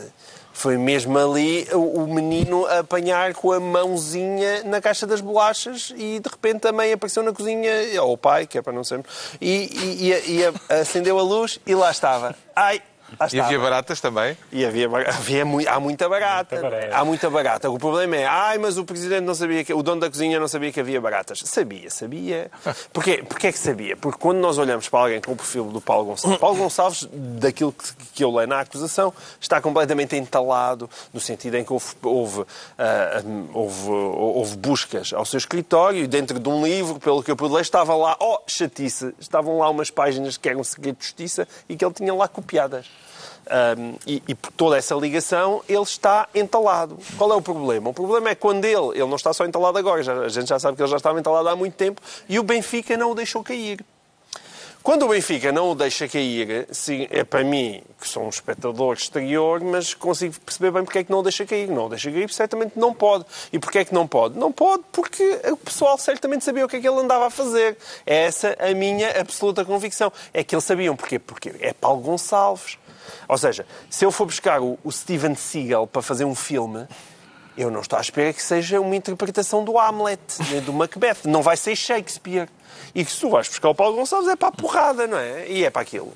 Foi 0.50 0.78
mesmo 0.78 1.18
ali 1.18 1.68
o 1.74 2.06
menino 2.06 2.64
a 2.64 2.78
apanhar 2.78 3.34
com 3.34 3.52
a 3.52 3.60
mãozinha 3.60 4.64
na 4.64 4.80
caixa 4.80 5.06
das 5.06 5.20
bolachas 5.20 5.92
e 5.94 6.18
de 6.20 6.28
repente 6.30 6.66
a 6.66 6.72
mãe 6.72 6.90
apareceu 6.90 7.22
na 7.22 7.34
cozinha, 7.34 7.70
ou 8.02 8.14
o 8.14 8.16
pai, 8.18 8.46
que 8.46 8.56
é 8.56 8.62
para 8.62 8.72
não 8.72 8.82
sempre, 8.82 9.12
e, 9.42 9.50
e- 9.70 10.10
e- 10.10 10.40
e 10.40 10.72
acendeu 10.72 11.18
a 11.18 11.22
luz 11.22 11.60
e 11.66 11.74
lá 11.74 11.90
estava. 11.90 12.34
Ai, 12.56 12.80
lá 13.18 13.28
E 13.32 13.40
havia 13.40 13.59
baratas 13.59 14.01
também? 14.01 14.36
E 14.51 14.64
havia, 14.64 14.86
havia 14.86 15.43
há 15.68 15.80
muita 15.80 16.09
barata. 16.09 16.56
Muita 16.56 16.70
barata. 16.70 16.97
Há 16.97 17.05
muita 17.05 17.30
barata. 17.30 17.70
O 17.70 17.78
problema 17.78 18.16
é, 18.16 18.26
ai, 18.26 18.59
mas 18.59 18.78
o 18.78 18.85
presidente 18.85 19.22
não 19.22 19.35
sabia 19.35 19.64
que, 19.64 19.72
o 19.72 19.82
dono 19.82 20.01
da 20.01 20.10
cozinha 20.10 20.39
não 20.39 20.48
sabia 20.48 20.72
que 20.72 20.80
havia 20.80 21.01
baratas. 21.01 21.40
Sabia, 21.44 21.90
sabia. 21.90 22.51
Porquê, 22.93 23.22
Porquê 23.22 23.48
é 23.48 23.52
que 23.52 23.59
sabia? 23.59 23.97
Porque 23.97 24.18
quando 24.18 24.39
nós 24.39 24.59
olhamos 24.59 24.89
para 24.89 25.01
alguém 25.01 25.20
com 25.20 25.32
o 25.32 25.36
perfil 25.36 25.64
do 25.64 25.80
Paulo 25.80 26.06
Gonçalves, 26.06 26.39
Paulo 26.39 26.56
Gonçalves, 26.56 27.09
daquilo 27.12 27.72
que, 27.72 27.93
que 28.14 28.24
eu 28.24 28.35
leio 28.35 28.48
na 28.48 28.60
acusação, 28.60 29.12
está 29.40 29.60
completamente 29.60 30.16
entalado, 30.16 30.89
no 31.12 31.20
sentido 31.20 31.56
em 31.56 31.64
que 31.64 31.72
houve, 31.72 31.86
houve, 32.02 32.44
ah, 32.78 33.22
houve, 33.52 33.90
houve 33.90 34.56
buscas 34.56 35.12
ao 35.12 35.24
seu 35.24 35.39
escritório 35.39 36.05
e 36.05 36.06
dentro 36.06 36.39
de 36.39 36.48
um 36.48 36.64
livro, 36.64 36.98
pelo 36.98 37.22
que 37.22 37.30
eu 37.30 37.36
pude 37.36 37.55
ler, 37.55 37.62
estava 37.62 37.94
lá, 37.94 38.16
oh, 38.20 38.39
chatice, 38.47 39.14
estavam 39.18 39.59
lá 39.59 39.68
umas 39.70 39.90
páginas 39.90 40.36
que 40.36 40.48
eram 40.48 40.62
segredo 40.64 40.98
de 40.98 41.05
justiça 41.05 41.47
e 41.68 41.76
que 41.76 41.85
ele 41.85 41.94
tinha 41.94 42.14
lá 42.14 42.28
copiadas. 42.28 42.86
Um, 43.50 43.94
e, 44.06 44.22
e 44.28 44.34
por 44.34 44.52
toda 44.52 44.76
essa 44.76 44.94
ligação 44.94 45.62
ele 45.68 45.82
está 45.82 46.28
entalado. 46.34 46.98
Qual 47.16 47.32
é 47.32 47.34
o 47.36 47.40
problema? 47.40 47.88
O 47.90 47.94
problema 47.94 48.28
é 48.30 48.34
quando 48.34 48.64
ele, 48.64 48.88
ele 48.98 49.06
não 49.06 49.16
está 49.16 49.32
só 49.32 49.46
entalado 49.46 49.78
agora, 49.78 50.02
já- 50.02 50.12
a 50.20 50.28
gente 50.28 50.48
já 50.48 50.58
sabe 50.58 50.76
que 50.76 50.82
ele 50.82 50.90
já 50.90 50.98
estava 50.98 51.18
entalado 51.18 51.48
há 51.48 51.56
muito 51.56 51.74
tempo 51.74 52.00
e 52.28 52.38
o 52.38 52.42
Benfica 52.42 52.96
não 52.96 53.12
o 53.12 53.14
deixou 53.14 53.42
cair. 53.42 53.84
Quando 54.82 55.04
o 55.04 55.08
Benfica 55.08 55.50
não 55.52 55.70
o 55.70 55.74
deixa 55.74 56.08
cair, 56.08 56.66
é 57.10 57.24
para 57.24 57.44
mim, 57.44 57.82
que 58.00 58.08
sou 58.08 58.22
um 58.24 58.28
espectador 58.28 58.94
exterior, 58.94 59.60
mas 59.60 59.92
consigo 59.92 60.34
perceber 60.40 60.70
bem 60.70 60.84
porque 60.84 60.98
é 61.00 61.04
que 61.04 61.10
não 61.10 61.18
o 61.18 61.22
deixa 61.22 61.44
cair. 61.44 61.68
Não 61.68 61.86
o 61.86 61.88
deixa 61.90 62.10
cair, 62.10 62.30
certamente 62.30 62.72
não 62.78 62.94
pode. 62.94 63.24
E 63.52 63.58
porquê 63.58 63.80
é 63.80 63.84
que 63.84 63.92
não 63.92 64.06
pode? 64.06 64.38
Não 64.38 64.50
pode 64.52 64.84
porque 64.92 65.40
o 65.50 65.56
pessoal 65.56 65.98
certamente 65.98 66.44
sabia 66.44 66.64
o 66.64 66.68
que 66.68 66.76
é 66.76 66.80
que 66.80 66.88
ele 66.88 67.00
andava 67.00 67.26
a 67.26 67.30
fazer. 67.30 67.76
É 68.06 68.24
essa 68.24 68.56
a 68.58 68.72
minha 68.72 69.20
absoluta 69.20 69.62
convicção. 69.64 70.10
É 70.32 70.42
que 70.44 70.54
eles 70.54 70.64
sabiam. 70.64 70.96
Porquê? 70.96 71.18
Porque 71.18 71.52
é 71.60 71.72
Paulo 71.74 72.00
Gonçalves. 72.00 72.78
Ou 73.28 73.39
seja, 73.39 73.66
se 73.90 74.05
eu 74.05 74.10
for 74.12 74.26
buscar 74.26 74.60
o, 74.60 74.78
o 74.85 74.90
Steven 74.93 75.35
Seagal 75.35 75.86
para 75.86 76.02
fazer 76.02 76.24
um 76.24 76.35
filme, 76.35 76.86
eu 77.56 77.70
não 77.70 77.80
estou 77.80 77.98
à 77.98 78.02
espera 78.02 78.32
que 78.32 78.43
seja 78.43 78.80
uma 78.80 78.94
interpretação 78.94 79.64
do 79.64 79.78
Hamlet, 79.78 80.20
nem 80.51 80.60
do 80.60 80.72
Macbeth. 80.72 81.18
Não 81.24 81.43
vai 81.43 81.56
ser 81.56 81.74
Shakespeare. 81.74 82.48
E 82.94 83.05
que 83.05 83.10
se 83.10 83.20
tu 83.20 83.30
vais 83.30 83.48
buscar 83.48 83.68
o 83.70 83.74
Paulo 83.74 83.97
Gonçalves 83.97 84.28
é 84.28 84.36
para 84.36 84.48
a 84.48 84.52
porrada, 84.52 85.06
não 85.06 85.18
é? 85.18 85.48
E 85.48 85.64
é 85.64 85.70
para 85.70 85.82
aquilo. 85.82 86.12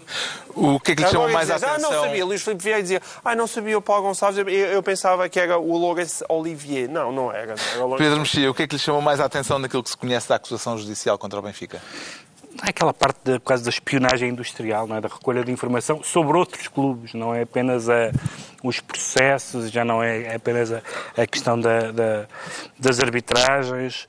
O 0.55 0.79
que 0.79 0.93
é 0.93 0.95
que 0.97 1.03
lhe 1.03 1.09
chama 1.09 1.25
Agora 1.25 1.33
mais 1.35 1.51
a 1.51 1.57
atenção? 1.57 1.75
Ah, 1.75 1.79
não 1.79 2.05
sabia. 2.05 2.25
Luís 2.25 2.43
Filipe 2.43 2.63
Vieira 2.63 2.81
dizia, 2.83 3.03
ah, 3.25 3.35
não 3.35 3.47
sabia 3.47 3.77
o 3.77 3.83
Paulo 3.83 4.05
Gonçalves. 4.05 4.39
Eu, 4.39 4.49
eu 4.49 4.83
pensava 4.83 5.29
que 5.29 5.41
era 5.41 5.59
o 5.59 5.77
Laurence 5.79 6.25
Olivier. 6.29 6.89
Não, 6.89 7.11
não 7.11 7.33
era. 7.33 7.55
era 7.75 7.79
o 7.85 7.89
Laurence- 7.89 7.99
Pedro 8.05 8.21
Mexia, 8.21 8.51
o 8.51 8.55
que 8.55 8.63
é 8.63 8.67
que 8.69 8.77
lhe 8.77 8.81
chamou 8.81 9.01
mais 9.03 9.19
a 9.19 9.25
atenção 9.25 9.59
naquilo 9.59 9.83
que 9.83 9.91
se 9.91 9.97
conhece 9.97 10.29
da 10.29 10.37
acusação 10.37 10.79
judicial 10.79 11.19
contra 11.19 11.39
o 11.39 11.43
Benfica? 11.43 11.83
Aquela 12.61 12.93
parte 12.93 13.19
da, 13.25 13.41
quase 13.41 13.65
da 13.65 13.71
espionagem 13.71 14.29
industrial, 14.29 14.87
não 14.87 14.97
é? 14.97 15.01
da 15.01 15.09
recolha 15.09 15.43
de 15.45 15.51
informação 15.51 16.03
sobre 16.03 16.37
outros 16.37 16.69
clubes, 16.69 17.15
não 17.15 17.35
é 17.35 17.43
apenas 17.43 17.89
a, 17.89 18.11
os 18.63 18.79
processos, 18.81 19.71
já 19.71 19.85
não 19.85 20.03
é 20.03 20.35
apenas 20.35 20.71
a, 20.73 20.83
a 21.17 21.27
questão 21.27 21.59
da- 21.59 21.91
da- 21.93 22.27
das 22.79 23.01
arbitragens. 23.01 24.07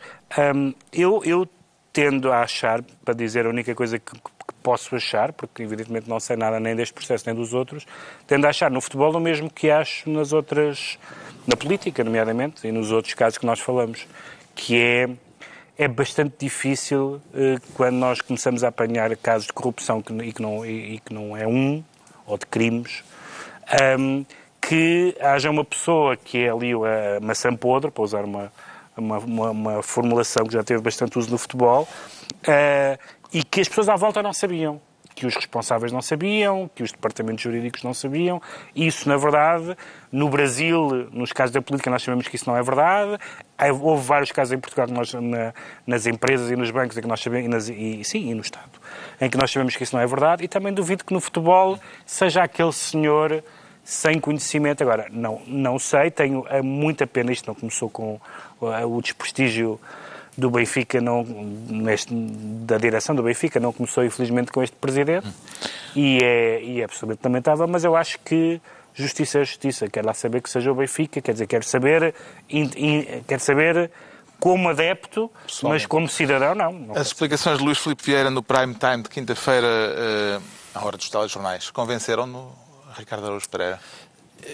Hum, 0.55 0.73
eu, 0.91 1.21
eu 1.25 1.47
tendo 1.93 2.31
a 2.31 2.41
achar, 2.41 2.81
para 3.05 3.13
dizer 3.13 3.45
a 3.45 3.49
única 3.49 3.73
coisa 3.73 3.97
que, 3.97 4.11
que 4.13 4.53
posso 4.61 4.95
achar, 4.95 5.31
porque 5.31 5.63
evidentemente 5.63 6.09
não 6.09 6.19
sei 6.19 6.35
nada 6.35 6.59
nem 6.59 6.75
deste 6.75 6.93
processo 6.93 7.23
nem 7.27 7.35
dos 7.35 7.53
outros, 7.53 7.85
tendo 8.27 8.45
a 8.45 8.49
achar 8.49 8.69
no 8.69 8.81
futebol 8.81 9.15
o 9.15 9.19
mesmo 9.19 9.49
que 9.49 9.69
acho 9.69 10.09
nas 10.09 10.33
outras, 10.33 10.97
na 11.47 11.55
política, 11.55 12.03
nomeadamente, 12.03 12.67
e 12.67 12.71
nos 12.71 12.91
outros 12.91 13.13
casos 13.13 13.37
que 13.37 13.45
nós 13.45 13.59
falamos, 13.59 14.05
que 14.55 14.77
é 14.79 15.09
é 15.77 15.87
bastante 15.87 16.35
difícil 16.39 17.21
eh, 17.33 17.57
quando 17.73 17.95
nós 17.95 18.21
começamos 18.21 18.63
a 18.63 18.67
apanhar 18.67 19.15
casos 19.17 19.47
de 19.47 19.53
corrupção 19.53 20.01
que, 20.01 20.13
e, 20.13 20.31
que 20.31 20.41
não, 20.41 20.65
e, 20.65 20.99
que 20.99 21.13
não 21.13 21.35
é 21.35 21.47
um, 21.47 21.83
ou 22.25 22.37
de 22.37 22.45
crimes, 22.45 23.03
ahm, 23.81 24.23
que 24.61 25.15
haja 25.19 25.49
uma 25.49 25.65
pessoa 25.65 26.15
que 26.15 26.37
é 26.37 26.49
ali 26.49 26.71
a 26.73 27.19
maçã 27.21 27.53
podre, 27.55 27.91
para 27.91 28.03
usar 28.03 28.23
uma, 28.23 28.51
uma, 28.95 29.17
uma, 29.19 29.49
uma 29.49 29.83
formulação 29.83 30.45
que 30.45 30.53
já 30.53 30.63
teve 30.63 30.81
bastante 30.81 31.17
uso 31.17 31.29
no 31.29 31.37
futebol, 31.37 31.87
ah, 32.47 32.97
e 33.33 33.43
que 33.43 33.61
as 33.61 33.67
pessoas 33.67 33.89
à 33.89 33.95
volta 33.95 34.21
não 34.21 34.31
sabiam. 34.31 34.79
Que 35.15 35.25
os 35.27 35.35
responsáveis 35.35 35.91
não 35.91 36.01
sabiam, 36.01 36.69
que 36.73 36.81
os 36.83 36.91
departamentos 36.91 37.43
jurídicos 37.43 37.83
não 37.83 37.93
sabiam. 37.93 38.41
Isso, 38.75 39.07
na 39.07 39.15
verdade, 39.15 39.77
no 40.11 40.27
Brasil, 40.29 41.07
nos 41.11 41.31
casos 41.31 41.53
da 41.53 41.61
política, 41.61 41.89
nós 41.89 42.01
sabemos 42.01 42.27
que 42.27 42.35
isso 42.35 42.49
não 42.49 42.57
é 42.57 42.63
verdade. 42.63 43.17
Houve 43.81 44.03
vários 44.05 44.31
casos 44.31 44.51
em 44.53 44.59
Portugal, 44.59 44.87
nós, 44.87 45.13
na- 45.13 45.53
nas 45.85 46.05
empresas 46.07 46.49
e 46.49 46.55
nos 46.55 46.71
bancos, 46.71 46.97
em 46.97 47.01
que 47.01 47.07
nós 47.07 47.21
sabemos, 47.21 47.45
e, 47.45 47.49
nas- 47.49 47.69
e- 47.69 48.03
sim, 48.03 48.31
e 48.31 48.33
no 48.33 48.41
Estado, 48.41 48.71
em 49.21 49.29
que 49.29 49.37
nós 49.37 49.51
sabemos 49.51 49.75
que 49.75 49.83
isso 49.83 49.95
não 49.95 50.01
é 50.03 50.07
verdade. 50.07 50.43
E 50.43 50.47
também 50.47 50.73
duvido 50.73 51.03
que 51.05 51.13
no 51.13 51.21
futebol 51.21 51.79
seja 52.05 52.41
aquele 52.43 52.73
senhor 52.73 53.43
sem 53.83 54.19
conhecimento. 54.19 54.81
Agora, 54.81 55.07
não, 55.11 55.41
não 55.45 55.77
sei, 55.77 56.09
tenho 56.09 56.45
eh, 56.49 56.61
muita 56.61 57.05
pena, 57.05 57.31
isto 57.31 57.45
não 57.47 57.53
começou 57.55 57.89
com 57.89 58.19
o 58.61 59.01
desprestígio 59.01 59.79
do 60.37 60.49
Benfica, 60.49 60.99
não, 60.99 61.23
neste, 61.23 62.13
da 62.13 62.77
direção 62.77 63.15
do 63.15 63.23
Benfica, 63.23 63.59
não 63.59 63.71
começou 63.71 64.03
infelizmente 64.03 64.51
com 64.51 64.63
este 64.63 64.75
presidente, 64.75 65.27
e 65.95 66.19
é, 66.23 66.63
e 66.63 66.81
é 66.81 66.83
absolutamente 66.83 67.21
lamentável, 67.23 67.67
mas 67.67 67.83
eu 67.83 67.95
acho 67.95 68.19
que 68.19 68.61
justiça 68.93 69.39
é 69.39 69.45
justiça, 69.45 69.87
quero 69.87 70.07
lá 70.07 70.13
saber 70.13 70.41
que 70.41 70.49
seja 70.49 70.71
o 70.71 70.75
Benfica, 70.75 71.21
quer 71.21 71.33
dizer, 71.33 71.47
quero 71.47 71.63
saber, 71.63 72.13
in, 72.49 72.69
in, 72.75 73.23
quero 73.27 73.41
saber 73.41 73.91
como 74.39 74.69
adepto, 74.69 75.31
mas 75.63 75.85
como 75.85 76.09
cidadão 76.09 76.53
não. 76.53 76.73
não 76.73 76.97
As 76.97 77.07
explicações 77.07 77.59
de 77.59 77.63
Luís 77.63 77.77
Filipe 77.77 78.03
Vieira 78.03 78.29
no 78.29 78.43
prime 78.43 78.75
time 78.75 79.03
de 79.03 79.09
quinta-feira, 79.09 79.67
eh, 79.67 80.39
à 80.75 80.85
hora 80.85 80.97
dos 80.97 81.09
telejornais, 81.09 81.69
convenceram-no, 81.71 82.51
Ricardo 82.97 83.25
Araújo 83.25 83.49
Pereira? 83.49 83.79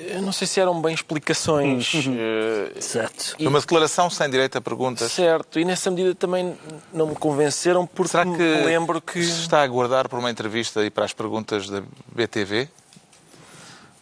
Eu 0.09 0.21
não 0.21 0.31
sei 0.31 0.47
se 0.47 0.59
eram 0.59 0.81
bem 0.81 0.93
explicações. 0.93 1.91
eh, 2.07 2.71
Exato. 2.77 3.35
E- 3.39 3.47
Uma 3.47 3.59
declaração 3.59 4.09
sem 4.09 4.29
direito 4.29 4.57
a 4.57 4.61
perguntas. 4.61 5.11
Certo, 5.11 5.59
e 5.59 5.65
nessa 5.65 5.89
medida 5.89 6.13
também 6.15 6.57
não 6.93 7.07
me 7.07 7.15
convenceram 7.15 7.85
porque 7.87 8.09
Será 8.11 8.23
que 8.23 8.31
me 8.31 8.65
lembro 8.65 9.01
que. 9.01 9.23
se 9.23 9.41
está 9.41 9.59
a 9.59 9.63
aguardar 9.63 10.07
por 10.09 10.19
uma 10.19 10.29
entrevista 10.31 10.83
e 10.85 10.89
para 10.89 11.05
as 11.05 11.13
perguntas 11.13 11.69
da 11.69 11.81
BTV? 12.13 12.67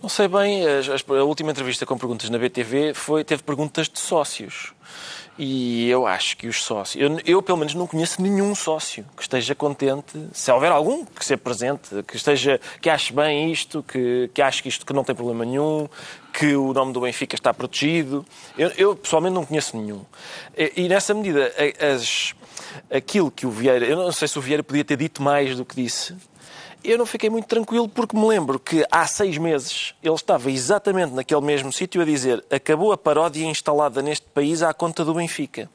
Não 0.02 0.10
sei 0.10 0.28
bem, 0.28 0.66
as- 0.68 0.88
a 1.10 1.24
última 1.24 1.52
entrevista 1.52 1.86
com 1.86 1.98
perguntas 1.98 2.30
na 2.30 2.38
BTV 2.38 2.94
foi, 2.94 3.24
teve 3.24 3.42
perguntas 3.44 3.90
de 3.90 4.00
sócios. 4.00 4.74
E 5.38 5.88
eu 5.88 6.08
acho 6.08 6.36
que 6.36 6.48
os 6.48 6.64
sócios. 6.64 7.02
Eu, 7.02 7.20
eu, 7.24 7.42
pelo 7.44 7.60
menos, 7.60 7.76
não 7.76 7.86
conheço 7.86 8.22
nenhum 8.22 8.56
sócio 8.56 9.06
que 9.16 9.22
esteja 9.22 9.54
contente, 9.54 10.28
se 10.34 10.52
houver 10.52 10.72
algum 10.72 11.06
que 11.06 11.24
seja 11.24 11.38
presente, 11.38 12.04
que 12.08 12.16
esteja, 12.16 12.60
que 12.82 12.90
ache 12.90 13.14
bem 13.14 13.52
isto, 13.52 13.84
que, 13.84 14.32
que 14.34 14.42
ache 14.42 14.64
que 14.64 14.70
isto 14.70 14.86
que 14.86 14.94
não 14.94 15.04
tem 15.04 15.16
problema 15.16 15.46
nenhum, 15.46 15.88
que 16.34 16.56
o 16.56 16.74
nome 16.74 16.92
do 16.92 17.02
Benfica 17.02 17.36
está 17.36 17.54
protegido. 17.54 18.26
Eu, 18.58 18.70
eu, 18.78 18.96
pessoalmente 18.96 19.36
não 19.36 19.46
conheço 19.46 19.78
nenhum. 19.78 20.04
E, 20.58 20.74
e 20.76 20.90
nessa 20.90 21.14
medida, 21.14 21.54
as, 21.80 22.34
aquilo 22.90 23.30
que 23.30 23.46
o 23.46 23.52
Vieira. 23.52 23.86
Eu 23.86 23.98
não 23.98 24.12
sei 24.12 24.28
se 24.28 24.40
o 24.40 24.42
Vieira 24.42 24.64
podia 24.64 24.84
ter 24.84 24.98
dito 24.98 25.22
mais 25.22 25.56
do 25.56 25.64
que 25.64 25.76
disse. 25.76 26.16
Eu 26.84 26.98
não 26.98 27.06
fiquei 27.06 27.30
muito 27.30 27.48
tranquilo 27.48 27.90
porque 27.90 28.16
me 28.16 28.26
lembro 28.26 28.60
que 28.60 28.86
há 28.92 29.06
seis 29.08 29.38
meses 29.38 29.94
ele 30.02 30.16
estava 30.16 30.50
exatamente 30.50 31.14
naquele 31.14 31.42
mesmo 31.42 31.72
sítio 31.74 32.02
a 32.02 32.06
dizer 32.06 32.44
acabou 32.50 32.92
a 32.92 32.98
paródia 32.98 33.46
instalada 33.46 34.02
neste 34.02 34.26
país 34.28 34.62
à 34.62 34.74
conta 34.74 35.04
do 35.04 35.14
Benfica. 35.14 35.70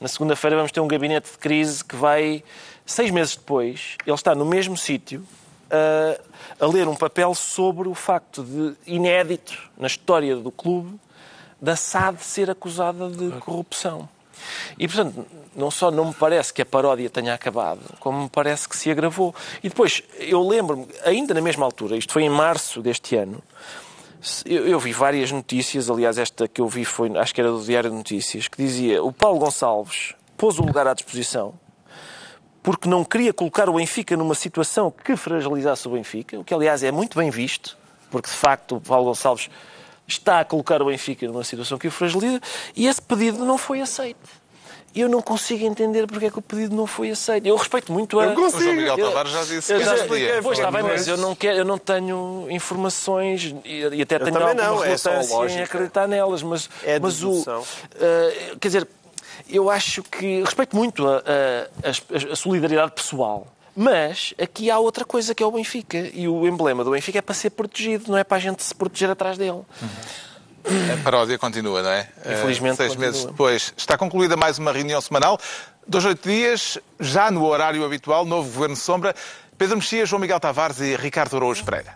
Na 0.00 0.08
segunda-feira 0.08 0.56
vamos 0.56 0.70
ter 0.70 0.80
um 0.80 0.88
gabinete 0.88 1.30
de 1.30 1.38
crise 1.38 1.84
que 1.84 1.96
vai, 1.96 2.44
seis 2.84 3.10
meses 3.10 3.36
depois, 3.36 3.96
ele 4.06 4.14
está 4.14 4.34
no 4.34 4.44
mesmo 4.44 4.76
sítio 4.76 5.24
a, 5.70 6.64
a 6.64 6.66
ler 6.68 6.86
um 6.88 6.94
papel 6.94 7.34
sobre 7.34 7.88
o 7.88 7.94
facto 7.94 8.42
de, 8.42 8.74
inédito 8.86 9.70
na 9.76 9.86
história 9.86 10.36
do 10.36 10.50
clube, 10.50 10.98
da 11.60 11.76
SAD 11.76 12.22
ser 12.22 12.50
acusada 12.50 13.08
de 13.08 13.30
corrupção. 13.40 14.08
E, 14.78 14.86
portanto, 14.86 15.26
não 15.58 15.70
só 15.70 15.90
não 15.90 16.06
me 16.06 16.14
parece 16.14 16.52
que 16.52 16.62
a 16.62 16.66
paródia 16.66 17.10
tenha 17.10 17.34
acabado, 17.34 17.80
como 17.98 18.22
me 18.22 18.28
parece 18.28 18.68
que 18.68 18.76
se 18.76 18.90
agravou. 18.90 19.34
E 19.62 19.68
depois, 19.68 20.02
eu 20.18 20.46
lembro-me, 20.46 20.86
ainda 21.04 21.34
na 21.34 21.40
mesma 21.40 21.64
altura, 21.64 21.96
isto 21.96 22.12
foi 22.12 22.22
em 22.22 22.30
março 22.30 22.80
deste 22.80 23.16
ano, 23.16 23.42
eu, 24.44 24.80
vi 24.80 24.92
várias 24.92 25.30
notícias, 25.30 25.88
aliás, 25.88 26.18
esta 26.18 26.48
que 26.48 26.60
eu 26.60 26.66
vi 26.66 26.84
foi, 26.84 27.16
acho 27.16 27.34
que 27.34 27.40
era 27.40 27.50
do 27.50 27.62
Diário 27.62 27.90
de 27.90 27.96
Notícias, 27.96 28.48
que 28.48 28.56
dizia 28.56 29.02
o 29.02 29.12
Paulo 29.12 29.38
Gonçalves 29.38 30.14
pôs 30.36 30.58
o 30.58 30.62
lugar 30.62 30.86
à 30.86 30.94
disposição 30.94 31.54
porque 32.62 32.88
não 32.88 33.04
queria 33.04 33.32
colocar 33.32 33.68
o 33.68 33.74
Benfica 33.74 34.16
numa 34.16 34.34
situação 34.34 34.90
que 34.90 35.16
fragilizasse 35.16 35.88
o 35.88 35.92
Benfica, 35.92 36.38
o 36.38 36.44
que, 36.44 36.52
aliás, 36.52 36.82
é 36.82 36.92
muito 36.92 37.16
bem 37.16 37.30
visto, 37.30 37.78
porque, 38.10 38.28
de 38.28 38.36
facto, 38.36 38.76
o 38.76 38.80
Paulo 38.80 39.06
Gonçalves 39.06 39.48
está 40.06 40.40
a 40.40 40.44
colocar 40.44 40.82
o 40.82 40.86
Benfica 40.86 41.26
numa 41.26 41.44
situação 41.44 41.78
que 41.78 41.88
o 41.88 41.90
fragiliza, 41.90 42.40
e 42.76 42.86
esse 42.86 43.00
pedido 43.00 43.44
não 43.44 43.56
foi 43.56 43.80
aceito. 43.80 44.28
E 44.94 45.00
eu 45.02 45.08
não 45.08 45.20
consigo 45.22 45.64
entender 45.64 46.06
porque 46.06 46.26
é 46.26 46.30
que 46.30 46.38
o 46.38 46.42
pedido 46.42 46.74
não 46.74 46.86
foi 46.86 47.10
aceito. 47.10 47.46
Eu 47.46 47.54
respeito 47.56 47.92
muito 47.92 48.18
a... 48.18 48.24
Eu 48.26 48.32
O 48.46 48.50
João 48.50 48.72
Miguel 48.74 48.98
Eu- 48.98 49.08
Tavares 49.08 49.30
já 49.32 49.44
disse 49.44 49.72
Eu 49.72 49.78
que 49.78 49.84
já 49.84 49.96
já 49.96 50.02
expliquei, 50.02 50.42
pois 50.42 50.58
está 50.58 50.70
bem, 50.70 50.82
mas 50.82 51.06
eu 51.06 51.16
não, 51.16 51.34
quero, 51.36 51.58
eu 51.58 51.64
não 51.64 51.78
tenho 51.78 52.46
informações 52.50 53.54
e, 53.64 53.80
e 53.92 54.02
até 54.02 54.18
tenho 54.18 54.32
também 54.32 54.48
alguma 54.48 54.54
não, 54.54 54.82
é 54.82 54.86
relutância 54.88 55.10
em 55.34 55.36
lógica. 55.36 55.62
acreditar 55.64 56.08
nelas, 56.08 56.42
mas, 56.42 56.68
É 56.82 56.98
mas 56.98 57.22
o, 57.22 57.44
eh, 58.00 58.56
quer 58.60 58.68
dizer, 58.68 58.88
eu 59.48 59.70
acho 59.70 60.02
que 60.02 60.42
respeito 60.42 60.74
muito 60.74 61.06
a, 61.06 61.18
a- 61.18 61.88
a- 61.90 62.32
a 62.32 62.36
solidariedade 62.36 62.92
pessoal. 62.92 63.46
Mas 63.76 64.34
aqui 64.40 64.70
há 64.72 64.78
outra 64.80 65.04
coisa 65.04 65.32
que 65.36 65.42
é 65.42 65.46
o 65.46 65.52
Benfica. 65.52 65.98
E 66.12 66.26
o 66.26 66.48
emblema 66.48 66.82
do 66.82 66.90
Benfica 66.90 67.18
é 67.18 67.22
para 67.22 67.34
ser 67.34 67.50
protegido, 67.50 68.10
não 68.10 68.18
é 68.18 68.24
para 68.24 68.36
a 68.36 68.40
gente 68.40 68.60
se 68.64 68.74
proteger 68.74 69.08
atrás 69.10 69.38
dele. 69.38 69.60
A 70.92 71.02
paródia 71.02 71.38
continua, 71.38 71.82
não 71.82 71.90
é? 71.90 72.08
Infelizmente 72.26 72.74
Eh, 72.74 72.76
Seis 72.76 72.88
continua. 72.90 73.06
meses 73.10 73.24
depois 73.24 73.72
está 73.76 73.96
concluída 73.96 74.36
mais 74.36 74.58
uma 74.58 74.72
reunião 74.72 75.00
semanal. 75.00 75.38
Dois, 75.86 76.04
oito 76.04 76.28
dias, 76.28 76.78
já 77.00 77.30
no 77.30 77.44
horário 77.46 77.84
habitual, 77.84 78.24
novo 78.24 78.50
Governo 78.50 78.76
Sombra. 78.76 79.14
Pedro 79.56 79.76
Mexia, 79.76 80.04
João 80.06 80.20
Miguel 80.20 80.38
Tavares 80.38 80.80
e 80.80 80.94
Ricardo 80.96 81.36
Araújo 81.36 81.64
Pereira. 81.64 81.94